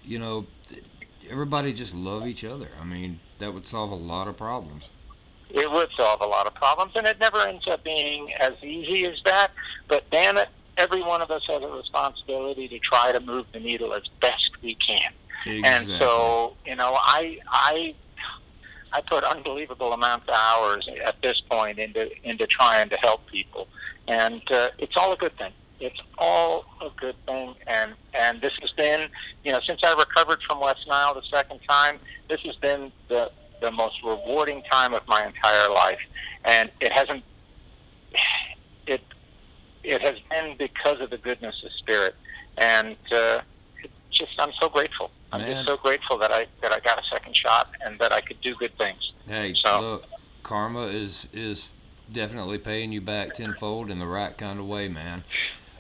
you 0.03 0.19
know, 0.19 0.47
everybody 1.31 1.73
just 1.73 1.95
love 1.95 2.27
each 2.27 2.45
other. 2.45 2.69
I 2.81 2.85
mean, 2.85 3.21
that 3.39 3.53
would 3.53 3.67
solve 3.67 3.91
a 3.91 3.97
lot 3.97 4.29
of 4.29 4.37
problems. 4.37 4.91
It 5.51 5.71
would 5.71 5.89
solve 5.97 6.21
a 6.21 6.27
lot 6.27 6.47
of 6.47 6.55
problems, 6.55 6.93
and 6.97 7.07
it 7.07 7.19
never 7.21 7.39
ends 7.39 7.67
up 7.69 7.85
being 7.85 8.33
as 8.41 8.55
easy 8.63 9.07
as 9.07 9.15
that. 9.25 9.53
But 9.89 10.09
damn 10.11 10.37
it, 10.37 10.49
every 10.77 11.03
one 11.03 11.21
of 11.23 11.31
us 11.31 11.43
has 11.49 11.63
a 11.63 11.69
responsibility 11.69 12.69
to 12.69 12.79
try 12.79 13.13
to 13.13 13.21
move 13.21 13.47
the 13.53 13.61
needle 13.61 13.93
as 13.95 14.03
best 14.21 14.51
we 14.63 14.75
can. 14.75 15.13
Exactly. 15.47 15.95
And 15.95 16.01
so, 16.01 16.57
you 16.67 16.75
know, 16.75 16.97
I 17.01 17.39
I 17.47 17.95
I 18.93 19.01
put 19.03 19.25
unbelievable 19.25 19.93
amounts 19.93 20.29
of 20.29 20.35
hours 20.35 20.89
at 21.05 21.21
this 21.23 21.41
point 21.49 21.79
into 21.79 22.11
into 22.27 22.47
trying 22.47 22.89
to 22.89 22.97
help 22.97 23.27
people, 23.27 23.69
and 24.09 24.43
uh, 24.51 24.71
it's 24.79 24.97
all 24.97 25.13
a 25.13 25.17
good 25.17 25.37
thing. 25.37 25.53
It's 25.85 26.01
all 26.17 26.65
a 26.81 26.89
good 26.99 27.15
thing, 27.27 27.55
and 27.67 27.93
and 28.15 28.41
this 28.41 28.53
has 28.63 28.71
been, 28.71 29.07
you 29.45 29.53
know, 29.53 29.61
since 29.67 29.81
I 29.85 29.93
recovered 29.93 30.41
from 30.49 30.59
West 30.59 30.81
Nile 30.89 31.13
the 31.13 31.21
second 31.31 31.61
time, 31.69 31.99
this 32.31 32.41
has 32.41 32.57
been 32.57 32.91
the 33.09 33.31
the 33.61 33.71
most 33.71 33.97
rewarding 34.03 34.63
time 34.73 34.95
of 34.95 35.03
my 35.07 35.27
entire 35.27 35.69
life, 35.69 35.99
and 36.47 36.71
it 36.81 36.91
hasn't. 36.91 37.23
It 38.87 39.03
it 39.83 40.01
has 40.01 40.15
been 40.31 40.57
because 40.57 41.03
of 41.03 41.11
the 41.11 41.19
goodness 41.19 41.55
of 41.63 41.71
spirit, 41.73 42.15
and 42.57 42.97
uh, 43.13 43.41
just 44.11 44.33
I'm 44.39 44.53
so 44.59 44.71
grateful. 44.71 45.11
I'm 45.33 45.43
Man. 45.43 45.51
just 45.53 45.67
so 45.69 45.77
grateful 45.77 46.17
that 46.17 46.33
I 46.33 46.47
that 46.63 46.73
I 46.73 46.81
got 46.81 46.99
a 46.99 47.03
second 47.13 47.37
shot 47.37 47.69
and 47.85 47.99
that 47.99 48.11
I 48.11 48.23
could 48.23 48.41
do 48.41 48.55
good 48.55 48.75
things. 48.79 49.13
Hey, 49.27 49.53
So- 49.63 49.81
look, 49.83 50.05
karma 50.43 50.87
is 50.87 51.29
is 51.35 51.73
definitely 52.11 52.57
paying 52.57 52.91
you 52.93 53.03
back 53.03 53.35
tenfold 53.35 53.91
in 53.91 53.99
the 53.99 54.07
right 54.07 54.37
kind 54.39 54.59
of 54.59 54.67
way, 54.67 54.89
man. 54.89 55.25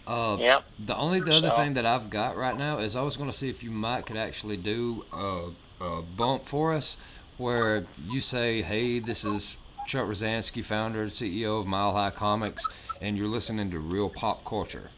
Uh, 0.07 0.36
Yep. 0.38 0.64
The 0.80 0.96
only 0.96 1.20
the 1.20 1.34
other 1.34 1.50
So- 1.50 1.57
thing 1.57 1.74
that 1.74 1.86
I've 1.86 2.11
got 2.11 2.36
right 2.36 2.57
now 2.57 2.78
is 2.78 2.94
I 2.96 3.02
was 3.02 3.16
going 3.16 3.30
to 3.30 3.36
see 3.36 3.48
if 3.48 3.62
you 3.62 3.70
might 3.70 4.07
could 4.07 4.16
actually 4.16 4.57
do 4.57 5.05
a, 5.12 5.50
a 5.80 6.02
bump 6.02 6.46
for 6.46 6.72
us, 6.72 6.96
where 7.38 7.86
you 8.07 8.20
say, 8.20 8.62
"Hey, 8.62 8.98
this 8.98 9.24
is 9.24 9.59
Chuck 9.86 10.07
Rozanski, 10.07 10.62
founder 10.64 11.02
and 11.02 11.11
CEO 11.11 11.59
of 11.61 11.66
Mile 11.66 11.92
High 11.94 12.11
Comics, 12.11 12.66
and 13.00 13.16
you're 13.16 13.28
listening 13.28 13.70
to 13.70 13.78
Real 13.78 14.11
Pop 14.11 14.44
Culture." 14.44 14.90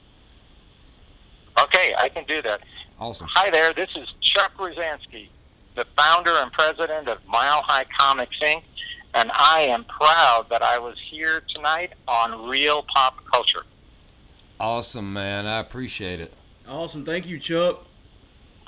Okay, 1.59 1.95
I 1.97 2.09
can 2.09 2.25
do 2.25 2.43
that. 2.43 2.61
Awesome. 2.99 3.29
Hi 3.35 3.51
there, 3.51 3.73
this 3.73 3.89
is 3.97 4.09
Chuck 4.21 4.53
Rozanski, 4.59 5.29
the 5.75 5.87
founder 5.97 6.33
and 6.37 6.53
president 6.53 7.09
of 7.09 7.19
Mile 7.27 7.63
High 7.63 7.85
Comics 7.99 8.37
Inc., 8.43 8.63
and 9.15 9.31
I 9.35 9.61
am 9.61 9.85
proud 9.85 10.47
that 10.51 10.63
I 10.63 10.79
was 10.79 10.97
here 11.11 11.43
tonight 11.55 11.93
on 12.09 12.49
Real 12.49 12.85
Pop 12.95 13.25
Culture. 13.33 13.65
Awesome, 14.59 15.13
man. 15.13 15.47
I 15.47 15.61
appreciate 15.61 16.21
it. 16.21 16.33
Awesome. 16.69 17.05
Thank 17.05 17.27
you, 17.27 17.39
Chuck. 17.39 17.85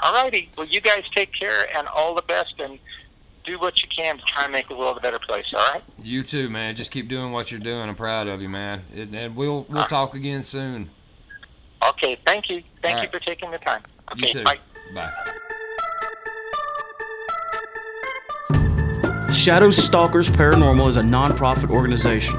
All 0.01 0.13
righty. 0.13 0.51
well, 0.57 0.67
you 0.67 0.81
guys 0.81 1.03
take 1.15 1.33
care 1.33 1.67
and 1.77 1.89
all 1.89 2.15
the 2.15 2.23
best, 2.23 2.55
and 2.61 2.79
do 3.45 3.59
what 3.59 3.83
you 3.83 3.89
can 3.95 4.19
to 4.19 4.23
try 4.27 4.45
and 4.45 4.53
make 4.53 4.69
the 4.69 4.77
world 4.77 4.97
a 4.97 5.01
better 5.01 5.19
place. 5.19 5.47
All 5.55 5.67
right? 5.73 5.83
You 6.03 6.23
too, 6.23 6.49
man. 6.51 6.77
Just 6.77 6.91
keep 6.91 7.09
doing 7.09 7.33
what 7.33 7.51
you're 7.51 7.59
doing. 7.61 7.89
I'm 7.89 7.95
proud 7.97 8.29
of 8.29 8.41
you, 8.43 8.49
man. 8.49 8.85
And- 8.95 9.15
And 9.15 9.35
we'll 9.35 9.65
we'll 9.69 9.85
talk 9.87 10.15
again 10.15 10.43
soon. 10.43 10.91
Okay, 11.89 12.19
thank 12.27 12.49
you. 12.51 12.63
Thank 12.83 12.97
All 12.97 13.03
you 13.05 13.09
right. 13.09 13.13
for 13.13 13.21
taking 13.21 13.51
the 13.51 13.59
time. 13.59 13.83
You 14.17 14.25
Okay, 14.25 14.33
too. 14.33 14.45
bye. 14.45 14.59
Bye. 14.95 15.13
Shadow 19.33 19.71
Stalkers 19.71 20.29
Paranormal 20.31 20.89
is 20.89 20.97
a 20.97 21.03
nonprofit 21.03 21.71
organization, 21.71 22.35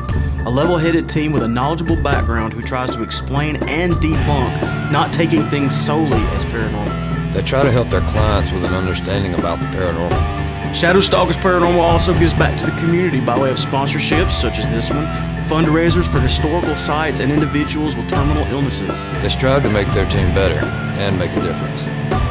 a 0.45 0.49
level 0.49 0.77
headed 0.77 1.09
team 1.09 1.31
with 1.31 1.43
a 1.43 1.47
knowledgeable 1.47 2.01
background 2.01 2.53
who 2.53 2.61
tries 2.61 2.89
to 2.91 3.03
explain 3.03 3.55
and 3.67 3.93
debunk, 3.93 4.91
not 4.91 5.11
taking 5.13 5.43
things 5.49 5.75
solely 5.75 6.21
as 6.35 6.45
paranormal. 6.45 7.33
They 7.33 7.41
try 7.41 7.63
to 7.63 7.71
help 7.71 7.89
their 7.89 8.01
clients 8.01 8.51
with 8.51 8.63
an 8.63 8.73
understanding 8.73 9.33
about 9.33 9.59
the 9.59 9.65
paranormal. 9.67 10.73
Shadow 10.73 10.99
Stalkers 10.99 11.35
Paranormal 11.37 11.79
also 11.79 12.13
gives 12.13 12.33
back 12.33 12.57
to 12.59 12.65
the 12.65 12.79
community 12.79 13.19
by 13.19 13.37
way 13.37 13.49
of 13.49 13.57
sponsorships, 13.57 14.31
such 14.31 14.59
as 14.59 14.69
this 14.69 14.89
one, 14.89 15.05
fundraisers 15.49 16.05
for 16.05 16.19
historical 16.19 16.75
sites 16.75 17.19
and 17.19 17.31
individuals 17.31 17.95
with 17.95 18.07
terminal 18.09 18.43
illnesses. 18.47 18.99
They 19.21 19.29
strive 19.29 19.63
to 19.63 19.69
make 19.69 19.87
their 19.87 20.05
team 20.09 20.33
better 20.35 20.63
and 20.99 21.17
make 21.17 21.31
a 21.31 21.41
difference. 21.41 21.81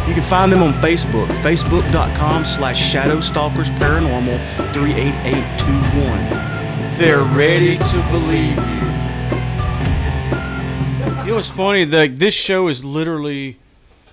You 0.09 0.15
can 0.15 0.23
find 0.23 0.53
them 0.53 0.63
on 0.63 0.73
Facebook, 0.75 1.27
facebook.com 1.43 2.45
slash 2.45 2.79
Shadow 2.79 3.21
Stalkers 3.21 3.71
Paranormal 3.71 4.39
38821. 4.73 6.48
They're 6.99 7.23
ready 7.23 7.79
to 7.79 8.09
believe 8.11 8.57
you. 8.57 8.89
You 11.23 11.31
know 11.31 11.37
what's 11.37 11.49
funny? 11.49 11.85
Like 11.85 12.17
this 12.19 12.35
show 12.35 12.67
is 12.67 12.85
literally 12.85 13.57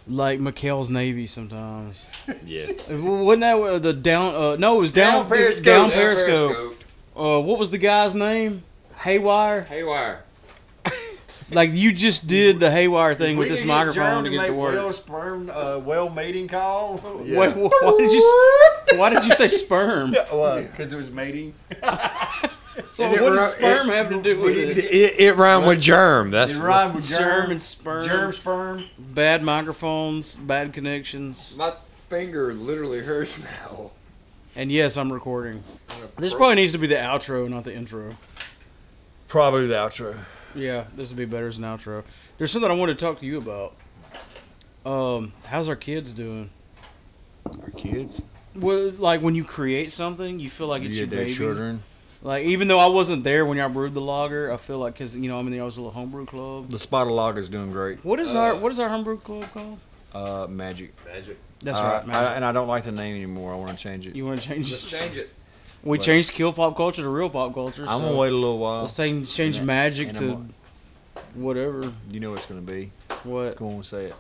like 0.08 0.40
McHale's 0.40 0.92
Navy 0.92 1.26
sometimes. 1.26 2.06
Yeah. 2.46 2.68
Wasn't 2.92 3.42
that 3.42 3.58
what 3.58 3.82
the 3.82 3.92
down? 3.92 4.36
Uh, 4.36 4.56
no, 4.58 4.78
it 4.78 4.82
was 4.82 4.92
down. 4.92 5.14
Down 5.22 5.28
Periscope. 5.30 5.66
Down 5.66 5.90
Down 5.90 5.98
Periscope. 5.98 6.84
Uh, 7.16 7.42
what 7.42 7.58
was 7.58 7.72
the 7.72 7.80
guy's 7.80 8.14
name? 8.14 8.64
Haywire. 8.98 9.64
Haywire. 9.64 10.24
Like 11.52 11.74
you 11.74 11.92
just 11.92 12.26
did 12.26 12.60
the 12.60 12.72
haywire 12.72 13.14
thing 13.14 13.38
with 13.38 13.50
this 13.50 13.64
microphone 13.64 13.94
Jerome 13.94 14.24
to 14.24 14.30
get 14.32 14.38
make 14.38 14.48
to 14.48 14.54
work. 14.54 14.74
Well 14.74 14.92
sperm, 14.94 15.52
uh, 15.54 15.78
well 15.78 16.10
mating 16.10 16.48
call. 16.48 16.96
Wait, 17.24 17.52
wh- 17.52 17.70
why 17.84 17.96
did 18.00 18.12
you? 18.12 18.46
Why 18.96 19.12
did 19.12 19.26
you 19.26 19.34
say 19.34 19.48
sperm? 19.48 20.16
Well, 20.34 20.64
because 20.64 20.92
it 20.92 20.98
was 20.98 21.12
mating. 21.12 21.54
What 22.98 23.20
does 23.20 23.40
ri- 23.54 23.60
sperm 23.60 23.90
it- 23.90 23.96
have 23.96 24.10
to 24.10 24.22
do 24.22 24.40
with 24.40 24.58
it, 24.58 24.78
it? 24.78 24.86
it, 24.86 25.20
it 25.20 25.36
rhymed 25.36 25.66
with 25.68 25.82
germ. 25.82 26.32
That's 26.32 26.54
It 26.54 26.58
what- 26.58 26.66
rhymed 26.66 26.96
with 26.96 27.08
Germ 27.08 27.20
germ. 27.20 27.52
and 27.52 27.62
sperm. 27.62 28.08
Germ 28.08 28.32
sperm. 28.34 28.84
Bad 28.98 29.44
microphones, 29.44 30.36
bad 30.36 30.74
connections. 30.74 31.56
My 31.58 31.72
finger 32.10 32.54
literally 32.54 33.00
hurts 33.00 33.44
now. 33.44 33.92
And 34.56 34.72
yes, 34.72 34.96
I'm 34.98 35.12
recording. 35.12 35.64
This 36.18 36.34
probably 36.34 36.56
needs 36.56 36.72
to 36.72 36.78
be 36.78 36.88
the 36.88 36.96
outro, 36.96 37.50
not 37.50 37.66
the 37.66 37.74
intro. 37.76 38.16
Probably 39.28 39.68
the 39.68 39.74
outro. 39.76 40.18
Yeah, 40.54 40.86
this 40.96 41.10
would 41.10 41.18
be 41.18 41.26
better 41.26 41.48
as 41.48 41.58
an 41.58 41.64
outro. 41.66 42.04
There's 42.38 42.52
something 42.52 42.72
I 42.72 42.76
want 42.76 42.90
to 42.90 42.96
talk 42.96 43.20
to 43.20 43.26
you 43.26 43.38
about. 43.38 43.76
Um, 44.86 45.34
how's 45.48 45.68
our 45.68 45.76
kids 45.76 46.14
doing? 46.14 46.52
Our 47.46 47.72
kids. 47.72 48.22
Well, 48.56 48.92
like 48.92 49.22
when 49.22 49.36
you 49.36 49.44
create 49.44 49.92
something, 49.92 50.40
you 50.40 50.50
feel 50.50 50.68
like 50.68 50.84
it's 50.84 50.96
Yeah, 50.96 51.02
your 51.02 51.08
baby. 51.08 51.34
children. 51.34 51.84
Like 52.26 52.46
even 52.46 52.68
though 52.68 52.80
I 52.80 52.88
wasn't 52.88 53.24
there 53.24 53.46
when 53.46 53.60
y'all 53.60 53.70
brewed 53.70 53.94
the 53.94 54.02
lager, 54.02 54.52
I 54.52 54.58
feel 54.58 54.80
like 54.80 54.94
because 54.94 55.16
you 55.16 55.30
know 55.30 55.40
I'm 55.40 55.46
in 55.46 55.54
the 55.54 55.60
I 55.60 55.64
was 55.64 55.78
a 55.78 55.82
little 55.82 55.92
homebrew 55.94 56.26
club. 56.26 56.72
The 56.72 56.80
Spotted 56.80 57.38
is 57.38 57.50
doing 57.50 57.72
great. 57.72 58.04
What 58.04 58.20
is 58.20 58.34
Uh, 58.34 58.40
our 58.40 58.56
what 58.56 58.72
is 58.72 58.80
our 58.80 58.90
homebrew 58.90 59.20
club 59.20 59.46
called? 59.54 59.78
Uh, 60.12 60.48
Magic. 60.50 60.94
Magic. 61.06 61.38
That's 61.62 61.78
Uh, 61.78 61.84
right, 61.84 62.04
I, 62.04 62.06
man. 62.08 62.34
and 62.38 62.46
I 62.46 62.52
don't 62.52 62.68
like 62.68 62.84
the 62.84 62.92
name 62.92 63.16
anymore. 63.16 63.54
I 63.54 63.58
want 63.58 63.78
to 63.78 63.78
change 63.78 64.08
it. 64.08 64.16
you 64.16 64.26
want 64.26 64.42
to 64.42 64.48
change 64.48 64.72
Let's 64.72 64.92
it? 64.92 64.98
change 64.98 65.18
it. 65.18 65.34
We 65.84 66.00
changed 66.00 66.32
kill 66.32 66.52
pop 66.52 66.76
culture 66.76 67.04
to 67.04 67.10
real 67.10 67.30
pop 67.30 67.54
culture. 67.54 67.84
I'm 67.88 68.00
so 68.00 68.06
gonna 68.08 68.18
wait 68.18 68.32
a 68.34 68.36
little 68.36 68.58
while. 68.58 68.82
Let's 68.82 68.98
change 68.98 69.32
change 69.32 69.58
And 69.60 69.70
I- 69.70 69.74
magic 69.76 70.08
and 70.10 70.18
to 70.18 70.26
I'm 70.32 70.54
whatever. 71.36 71.94
You 72.10 72.20
know 72.22 72.32
what 72.32 72.38
it's 72.38 72.48
gonna 72.48 72.62
be. 72.62 72.92
What? 73.24 73.56
Go 73.58 73.68
on 73.68 73.74
and 73.76 73.86
say 73.86 74.06
it. 74.06 74.16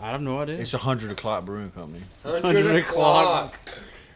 I 0.00 0.12
have 0.12 0.20
no 0.22 0.38
idea. 0.40 0.58
It's 0.58 0.74
a 0.74 0.78
hundred 0.78 1.10
o'clock 1.10 1.44
brewing 1.44 1.72
company. 1.72 2.04
100 2.22 2.76
o'clock. 2.76 3.56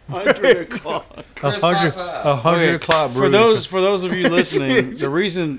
Hundred 0.09 0.57
o'clock. 0.72 1.07
A 1.42 1.50
hundred, 1.59 1.92
high 1.94 2.20
a 2.24 2.36
hundred 2.36 2.62
Okay, 2.62 2.74
o'clock 2.74 3.11
for 3.11 3.28
those 3.28 3.66
for 3.66 3.80
those 3.80 4.04
of 4.04 4.14
you 4.14 4.28
listening, 4.30 4.94
the 4.94 5.09
reason 5.11 5.59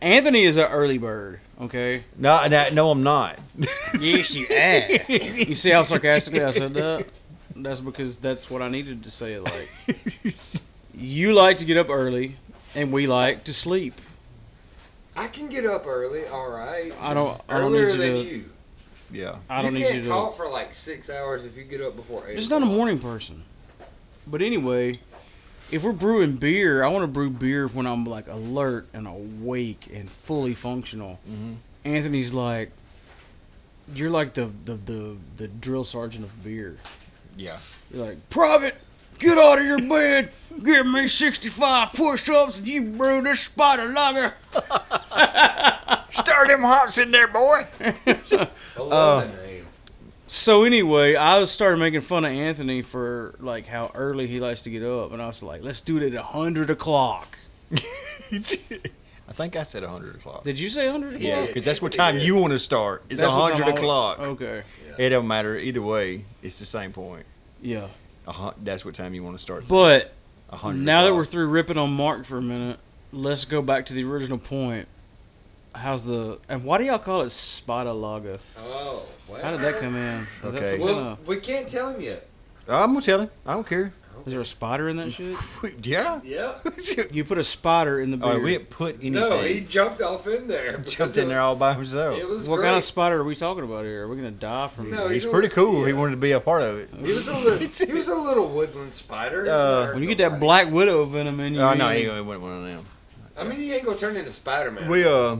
Anthony 0.00 0.42
is 0.44 0.56
an 0.56 0.66
early 0.66 0.98
bird. 0.98 1.40
Okay. 1.60 2.02
no, 2.18 2.46
no, 2.48 2.66
no, 2.72 2.90
I'm 2.90 3.02
not. 3.04 3.38
Yes, 4.00 4.34
you 4.34 4.46
are. 4.50 5.12
you 5.12 5.54
see 5.54 5.70
how 5.70 5.84
sarcastically 5.84 6.42
I 6.42 6.50
said 6.50 6.74
that? 6.74 7.06
That's 7.54 7.80
because 7.80 8.16
that's 8.16 8.50
what 8.50 8.60
I 8.60 8.68
needed 8.68 9.04
to 9.04 9.10
say 9.10 9.34
it 9.34 9.42
like. 9.44 10.64
You 10.92 11.32
like 11.32 11.58
to 11.58 11.64
get 11.64 11.76
up 11.76 11.88
early, 11.90 12.36
and 12.74 12.90
we 12.92 13.06
like 13.06 13.44
to 13.44 13.54
sleep. 13.54 13.94
I 15.16 15.28
can 15.28 15.48
get 15.48 15.64
up 15.64 15.86
early, 15.86 16.26
all 16.26 16.50
right. 16.50 16.92
I 17.00 17.14
don't- 17.14 17.28
Just 17.28 17.42
I 17.48 17.58
don't 17.60 17.72
earlier 17.72 17.86
need 17.86 17.92
you 17.92 17.98
than 17.98 18.12
to- 18.14 18.24
you. 18.24 18.50
Yeah. 19.14 19.36
I 19.48 19.62
don't 19.62 19.72
you 19.72 19.78
need 19.78 19.84
can't 19.84 19.96
you 19.96 20.02
to. 20.02 20.08
talk 20.08 20.36
for 20.36 20.48
like 20.48 20.74
six 20.74 21.08
hours 21.08 21.46
if 21.46 21.56
you 21.56 21.64
get 21.64 21.80
up 21.80 21.96
before 21.96 22.24
eight. 22.28 22.36
Just 22.36 22.50
not 22.50 22.62
a 22.62 22.66
morning 22.66 22.98
person. 22.98 23.42
But 24.26 24.42
anyway, 24.42 24.94
if 25.70 25.82
we're 25.82 25.92
brewing 25.92 26.36
beer, 26.36 26.82
I 26.84 26.88
want 26.88 27.02
to 27.04 27.06
brew 27.06 27.30
beer 27.30 27.68
when 27.68 27.86
I'm 27.86 28.04
like 28.04 28.26
alert 28.28 28.88
and 28.92 29.06
awake 29.06 29.88
and 29.92 30.10
fully 30.10 30.54
functional. 30.54 31.20
Mhm. 31.30 31.56
Anthony's 31.84 32.32
like, 32.32 32.70
you're 33.94 34.10
like 34.10 34.34
the, 34.34 34.50
the 34.64 34.74
the 34.74 35.16
the 35.36 35.48
drill 35.48 35.84
sergeant 35.84 36.24
of 36.24 36.42
beer. 36.42 36.76
Yeah. 37.36 37.58
You're 37.92 38.06
like, 38.06 38.30
Private, 38.30 38.76
get 39.18 39.38
out 39.38 39.58
of 39.58 39.64
your 39.64 39.80
bed, 39.80 40.30
give 40.62 40.86
me 40.86 41.06
65 41.06 41.92
push-ups, 41.92 42.58
and 42.58 42.66
you 42.66 42.82
brew 42.82 43.22
this 43.22 43.40
spider 43.40 43.86
lager. 43.86 44.34
Stir 46.10 46.46
them 46.46 46.62
hops 46.62 46.98
in 46.98 47.10
there, 47.10 47.28
boy. 47.28 47.66
I 47.80 48.48
love 48.78 48.92
uh, 48.92 49.20
the 49.20 49.36
name. 49.42 49.66
So 50.26 50.64
anyway, 50.64 51.16
I 51.16 51.38
was 51.38 51.50
started 51.50 51.78
making 51.78 52.00
fun 52.00 52.24
of 52.24 52.30
Anthony 52.30 52.82
for 52.82 53.34
like 53.40 53.66
how 53.66 53.90
early 53.94 54.26
he 54.26 54.40
likes 54.40 54.62
to 54.62 54.70
get 54.70 54.82
up, 54.82 55.12
and 55.12 55.20
I 55.20 55.26
was 55.26 55.42
like, 55.42 55.62
let's 55.62 55.80
do 55.80 55.98
it 55.98 56.14
at 56.14 56.22
hundred 56.22 56.70
o'clock. 56.70 57.38
I 59.26 59.32
think 59.32 59.56
I 59.56 59.62
said 59.62 59.82
a 59.82 59.88
hundred 59.88 60.16
o'clock. 60.16 60.44
Did 60.44 60.58
you 60.58 60.68
say 60.70 60.88
hundred? 60.88 61.14
o'clock? 61.14 61.22
Yeah, 61.22 61.46
because 61.46 61.64
that's 61.64 61.82
what 61.82 61.92
time 61.92 62.18
you 62.18 62.36
want 62.36 62.52
to 62.52 62.58
start. 62.58 63.04
It's 63.08 63.20
a 63.20 63.24
That's 63.24 63.34
hundred 63.34 63.68
o'clock. 63.68 64.20
Okay. 64.20 64.62
It 64.98 65.10
don't 65.10 65.26
matter 65.26 65.56
either 65.56 65.82
way. 65.82 66.24
It's 66.42 66.58
the 66.58 66.66
same 66.66 66.92
point. 66.92 67.26
Yeah. 67.60 67.88
A 68.26 68.32
hun- 68.32 68.54
that's 68.62 68.84
what 68.84 68.94
time 68.94 69.14
you 69.14 69.22
want 69.22 69.36
to 69.36 69.42
start. 69.42 69.66
But 69.68 70.12
now 70.64 71.04
that 71.04 71.14
we're 71.14 71.24
through 71.24 71.48
ripping 71.48 71.76
on 71.78 71.90
Mark 71.94 72.24
for 72.24 72.38
a 72.38 72.42
minute, 72.42 72.78
let's 73.12 73.44
go 73.44 73.60
back 73.62 73.86
to 73.86 73.92
the 73.92 74.04
original 74.04 74.38
point. 74.38 74.88
How's 75.74 76.04
the 76.06 76.38
and 76.48 76.62
why 76.64 76.78
do 76.78 76.84
y'all 76.84 76.98
call 77.00 77.22
it 77.22 77.30
Spider 77.30 77.92
Lager? 77.92 78.38
Oh, 78.58 79.06
well. 79.28 79.42
How 79.42 79.50
did 79.50 79.60
that 79.62 79.80
come 79.80 79.96
in? 79.96 80.26
Is 80.44 80.54
Okay. 80.54 80.70
some 80.70 80.80
Well, 80.80 81.18
we 81.26 81.36
can't 81.38 81.68
tell 81.68 81.90
him 81.90 82.00
yet. 82.00 82.26
I'm 82.68 82.92
gonna 82.94 83.02
tell 83.02 83.20
him. 83.22 83.30
I 83.44 83.54
don't 83.54 83.66
care. 83.66 83.92
Is 84.26 84.32
there 84.32 84.40
a 84.40 84.44
spider 84.44 84.88
in 84.88 84.96
that 84.96 85.12
shit? 85.12 85.36
Yeah. 85.84 86.20
Yeah. 86.24 86.54
You 87.10 87.24
put 87.24 87.38
a 87.38 87.44
spider 87.44 88.00
in 88.00 88.10
the 88.10 88.16
beer. 88.16 88.32
Oh, 88.32 88.38
we 88.40 88.52
didn't 88.52 88.70
put 88.70 88.94
anything. 88.96 89.12
No, 89.12 89.40
he 89.42 89.60
jumped 89.60 90.00
off 90.00 90.26
in 90.26 90.48
there. 90.48 90.78
jumped 90.78 91.16
it 91.16 91.22
in 91.22 91.28
there 91.28 91.40
all 91.40 91.56
by 91.56 91.74
himself. 91.74 92.18
It 92.18 92.26
was 92.26 92.48
what 92.48 92.56
great. 92.56 92.66
kind 92.68 92.76
of 92.76 92.84
spider 92.84 93.20
are 93.20 93.24
we 93.24 93.34
talking 93.34 93.64
about 93.64 93.84
here? 93.84 94.04
Are 94.04 94.08
we 94.08 94.16
gonna 94.16 94.30
die 94.30 94.68
from? 94.68 94.90
No, 94.90 95.08
He's 95.08 95.22
he's 95.24 95.30
pretty 95.32 95.48
little- 95.48 95.72
cool. 95.72 95.84
He 95.84 95.92
wanted 95.92 96.12
to 96.12 96.16
be 96.16 96.32
a 96.32 96.40
part 96.40 96.62
of 96.62 96.78
it. 96.78 96.90
He 97.04 97.12
was 97.12 97.28
a 97.28 97.36
little. 97.38 97.58
he 97.88 97.92
was 97.92 98.08
a 98.08 98.16
little 98.16 98.48
woodland 98.48 98.94
spider. 98.94 99.48
Uh, 99.50 99.92
when 99.92 100.02
you 100.02 100.08
get 100.08 100.18
that 100.18 100.40
black 100.40 100.70
widow 100.70 101.04
venom 101.04 101.38
in 101.40 101.54
you, 101.54 101.60
Oh 101.60 101.74
no, 101.74 101.90
you- 101.90 102.10
he 102.12 102.20
wasn't 102.20 102.40
one 102.42 102.52
of 102.52 102.62
them. 102.64 102.84
I 103.36 103.44
mean, 103.44 103.60
you 103.60 103.74
ain't 103.74 103.84
gonna 103.84 103.98
turn 103.98 104.16
into 104.16 104.32
Spider 104.32 104.70
Man. 104.70 104.88
We 104.88 105.04
uh, 105.04 105.36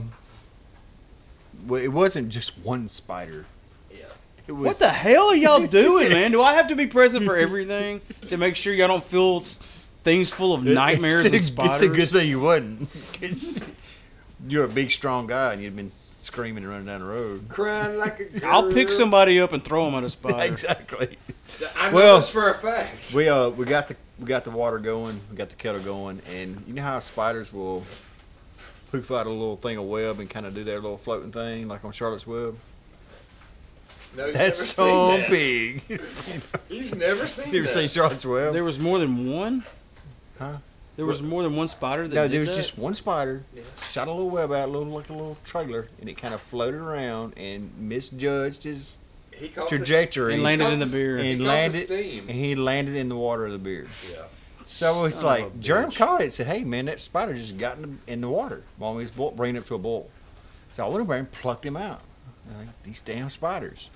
well, 1.65 1.81
it 1.81 1.87
wasn't 1.91 2.29
just 2.29 2.57
one 2.59 2.89
spider. 2.89 3.45
Yeah. 4.47 4.51
It 4.53 4.57
was 4.57 4.65
What 4.67 4.79
the 4.79 4.89
hell 4.89 5.29
are 5.29 5.35
y'all 5.35 5.65
doing, 5.67 6.09
man? 6.09 6.31
Do 6.31 6.41
I 6.41 6.53
have 6.53 6.67
to 6.67 6.75
be 6.75 6.87
present 6.87 7.25
for 7.25 7.35
everything 7.47 8.01
to 8.27 8.37
make 8.37 8.55
sure 8.55 8.73
y'all 8.73 8.87
don't 8.87 9.03
feel 9.03 9.41
things 10.03 10.29
full 10.31 10.53
of 10.53 10.63
nightmares 10.63 11.23
it's 11.25 11.33
a, 11.33 11.37
and 11.37 11.43
spiders? 11.45 11.75
It's 11.75 11.83
a 11.83 11.87
good 11.87 12.09
thing 12.09 12.29
you 12.29 12.39
wasn't. 12.39 12.89
'Cause 13.21 13.63
you're 14.47 14.65
a 14.65 14.69
big, 14.69 14.91
strong 14.91 15.25
guy, 15.27 15.53
and 15.53 15.61
you'd 15.63 15.75
been 15.75 15.89
screaming 16.17 16.63
and 16.63 16.71
running 16.71 16.85
down 16.87 16.99
the 16.99 17.05
road. 17.07 17.45
Crying 17.49 17.97
like 17.97 18.19
a 18.19 18.25
girl. 18.25 18.51
I'll 18.51 18.71
pick 18.71 18.91
somebody 18.91 19.39
up 19.39 19.53
and 19.53 19.63
throw 19.63 19.85
them 19.85 19.95
at 19.95 20.03
a 20.03 20.09
spider. 20.09 20.51
exactly. 20.53 21.17
I 21.77 21.89
know 21.89 21.95
Well- 21.95 22.15
this 22.17 22.29
for 22.29 22.49
a 22.49 22.53
fact. 22.55 23.13
We 23.13 23.27
uh, 23.29 23.49
we 23.49 23.65
got 23.65 23.87
the 23.87 23.95
we 24.19 24.25
got 24.25 24.43
the 24.43 24.51
water 24.51 24.77
going. 24.79 25.19
We 25.31 25.35
got 25.37 25.49
the 25.49 25.55
kettle 25.55 25.81
going, 25.81 26.21
and 26.31 26.63
you 26.67 26.73
know 26.73 26.83
how 26.83 26.99
spiders 26.99 27.51
will 27.51 27.83
poof 28.91 29.09
out 29.11 29.25
a 29.25 29.29
little 29.29 29.57
thing 29.57 29.77
of 29.77 29.85
web 29.85 30.19
and 30.19 30.29
kind 30.29 30.45
of 30.45 30.53
do 30.53 30.63
their 30.63 30.79
little 30.79 30.97
floating 30.97 31.31
thing, 31.31 31.67
like 31.67 31.83
on 31.83 31.91
Charlotte's 31.91 32.25
Web. 32.27 32.55
No, 34.17 34.25
he's 34.25 34.33
That's 34.33 34.77
never 34.77 34.89
so 34.89 35.09
seen 35.11 35.19
that. 35.21 35.29
big. 35.29 36.01
He's 36.69 36.95
never 36.95 37.27
seen 37.27 37.53
you 37.53 37.59
ever 37.59 37.67
that. 37.67 37.73
seen 37.73 37.87
Charlotte's 37.87 38.25
Web? 38.25 38.53
There 38.53 38.63
was 38.63 38.79
more 38.79 38.99
than 38.99 39.31
one. 39.31 39.63
Huh? 40.39 40.57
There 40.97 41.05
was 41.05 41.21
more 41.21 41.43
than 41.43 41.55
one 41.55 41.67
spider 41.67 42.07
that 42.07 42.15
no, 42.15 42.21
did 42.23 42.31
there 42.31 42.39
was 42.39 42.49
that? 42.49 42.55
just 42.55 42.77
one 42.77 42.93
spider. 42.95 43.43
Shot 43.81 44.07
a 44.07 44.11
little 44.11 44.29
web 44.29 44.51
out, 44.51 44.69
a 44.69 44.71
little 44.71 44.87
like 44.93 45.09
a 45.09 45.13
little 45.13 45.37
trailer, 45.43 45.87
and 45.99 46.09
it 46.09 46.17
kind 46.17 46.33
of 46.33 46.41
floated 46.41 46.79
around 46.79 47.33
and 47.37 47.69
misjudged 47.77 48.63
his 48.63 48.97
he 49.31 49.49
caught 49.49 49.67
trajectory 49.67 50.33
And 50.33 50.39
The, 50.41 50.45
landed 50.45 50.69
in 50.73 50.79
the 50.79 50.85
caught 50.85 50.93
beer. 50.93 51.17
He 51.17 51.31
and 51.33 51.43
landed 51.43 51.85
steam. 51.85 52.19
and 52.29 52.37
he 52.37 52.55
landed 52.55 52.95
in 52.95 53.09
the 53.09 53.17
water 53.17 53.45
of 53.45 53.51
the 53.51 53.57
beer. 53.57 53.87
Yeah. 54.09 54.23
So 54.63 55.03
it's 55.05 55.17
Son 55.17 55.25
of 55.39 55.43
like 55.43 55.59
Germ 55.59 55.91
bitch. 55.91 55.95
caught 55.97 56.21
it. 56.21 56.31
Said, 56.31 56.47
"Hey 56.47 56.63
man, 56.63 56.85
that 56.85 57.01
spider 57.01 57.33
just 57.33 57.57
got 57.57 57.75
in 57.77 57.99
the, 58.07 58.11
in 58.13 58.21
the 58.21 58.29
water 58.29 58.63
while 58.77 58.93
he 58.93 59.01
was 59.01 59.11
bo- 59.11 59.31
bringing 59.31 59.57
it 59.57 59.59
up 59.59 59.65
to 59.67 59.75
a 59.75 59.77
boil." 59.77 60.09
So 60.71 60.85
I 60.85 60.87
went 60.87 61.01
over 61.01 61.09
there 61.13 61.19
and 61.19 61.31
plucked 61.31 61.65
him 61.65 61.75
out. 61.77 62.01
Like, 62.57 62.67
These 62.83 63.01
damn 63.01 63.29
spiders. 63.29 63.89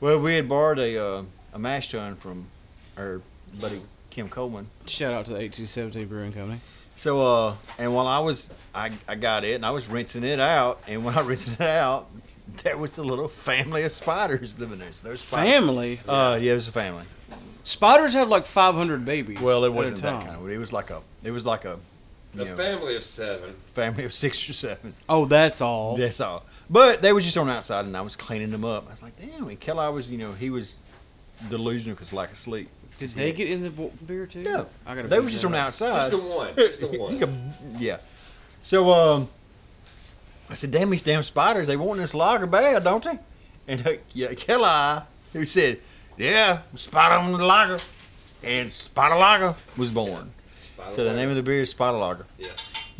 Well, 0.00 0.20
we 0.20 0.34
had 0.36 0.48
borrowed 0.48 0.78
a 0.78 1.04
uh, 1.04 1.22
a 1.52 1.58
mash 1.58 1.90
tun 1.90 2.16
from 2.16 2.46
our 2.96 3.20
buddy 3.60 3.80
Kim 4.10 4.28
Coleman. 4.28 4.68
Shout 4.86 5.12
out 5.12 5.26
to 5.26 5.32
the 5.32 5.38
1817 5.38 6.06
Brewing 6.06 6.32
Company. 6.32 6.60
So 6.96 7.20
uh, 7.22 7.54
and 7.78 7.94
while 7.94 8.06
I 8.06 8.18
was 8.18 8.50
I, 8.74 8.92
I 9.06 9.14
got 9.14 9.44
it 9.44 9.54
and 9.54 9.66
I 9.66 9.70
was 9.70 9.88
rinsing 9.88 10.24
it 10.24 10.40
out, 10.40 10.80
and 10.86 11.04
when 11.04 11.16
I 11.16 11.20
rinsed 11.22 11.48
it 11.48 11.60
out, 11.60 12.08
there 12.62 12.76
was 12.76 12.98
a 12.98 13.02
little 13.02 13.28
family 13.28 13.82
of 13.82 13.92
spiders 13.92 14.58
living 14.58 14.78
there. 14.78 14.92
So 14.92 15.06
there's 15.06 15.20
spiders. 15.20 15.52
Family. 15.52 16.00
Uh, 16.06 16.38
yeah, 16.40 16.52
it 16.52 16.56
was 16.56 16.68
a 16.68 16.72
family. 16.72 17.04
Spiders 17.64 18.14
have 18.14 18.28
like 18.28 18.46
500 18.46 19.04
babies. 19.04 19.40
Well, 19.40 19.64
it 19.64 19.72
wasn't 19.72 20.00
that 20.02 20.10
time. 20.10 20.26
kind 20.26 20.40
of. 20.40 20.48
It 20.48 20.58
was 20.58 20.72
like 20.72 20.90
a. 20.90 21.02
It 21.22 21.30
was 21.30 21.44
like 21.44 21.64
a. 21.64 21.78
A 22.34 22.44
know, 22.44 22.56
family 22.56 22.94
of 22.94 23.02
seven. 23.02 23.54
family 23.72 24.04
of 24.04 24.12
six 24.12 24.48
or 24.48 24.52
seven. 24.52 24.94
Oh, 25.08 25.24
that's 25.24 25.60
all. 25.60 25.96
That's 25.96 26.20
all. 26.20 26.44
But 26.70 27.00
they 27.00 27.12
was 27.12 27.24
just 27.24 27.36
on 27.38 27.48
outside, 27.48 27.86
and 27.86 27.96
I 27.96 28.00
was 28.02 28.14
cleaning 28.16 28.50
them 28.50 28.64
up. 28.64 28.86
I 28.88 28.90
was 28.90 29.02
like, 29.02 29.16
damn. 29.18 29.48
And 29.48 29.58
Kelly 29.58 29.92
was, 29.92 30.10
you 30.10 30.18
know, 30.18 30.32
he 30.32 30.50
was 30.50 30.78
delusional 31.48 31.94
because 31.94 32.12
lack 32.12 32.30
of 32.32 32.38
sleep. 32.38 32.68
Did 32.98 33.10
they 33.10 33.32
get 33.32 33.48
in 33.48 33.62
the 33.62 33.70
beer 33.70 34.26
too? 34.26 34.42
No, 34.42 34.66
I 34.84 34.94
gotta. 34.96 35.08
they 35.08 35.16
pick 35.16 35.24
was 35.24 35.32
just 35.32 35.42
that 35.42 35.48
on 35.48 35.54
up. 35.54 35.66
outside. 35.66 35.92
Just 35.92 36.10
the 36.10 36.18
one. 36.18 36.48
Just 36.56 36.80
the 36.80 36.88
You 36.90 37.00
one. 37.00 37.52
yeah. 37.78 37.98
So 38.62 38.90
um, 38.92 39.28
I 40.50 40.54
said, 40.54 40.72
damn 40.72 40.90
these 40.90 41.02
damn 41.02 41.22
spiders. 41.22 41.68
They 41.68 41.76
want 41.76 42.00
this 42.00 42.12
lager 42.12 42.46
bad, 42.46 42.82
don't 42.84 43.04
they? 43.04 43.18
And 43.68 43.86
uh, 43.86 43.92
yeah, 44.12 44.34
Kelly, 44.34 45.02
who 45.32 45.44
said, 45.46 45.80
yeah, 46.16 46.62
spider 46.74 47.14
on 47.14 47.30
the 47.32 47.44
lager, 47.44 47.78
and 48.42 48.68
spider 48.68 49.14
lager 49.14 49.54
was 49.76 49.92
born. 49.92 50.32
Spider 50.56 50.90
So 50.90 51.04
the 51.04 51.14
name 51.14 51.30
of 51.30 51.36
the 51.36 51.42
beer 51.42 51.62
is 51.62 51.70
Spider 51.70 51.98
Lager. 51.98 52.26
Yeah. 52.38 52.48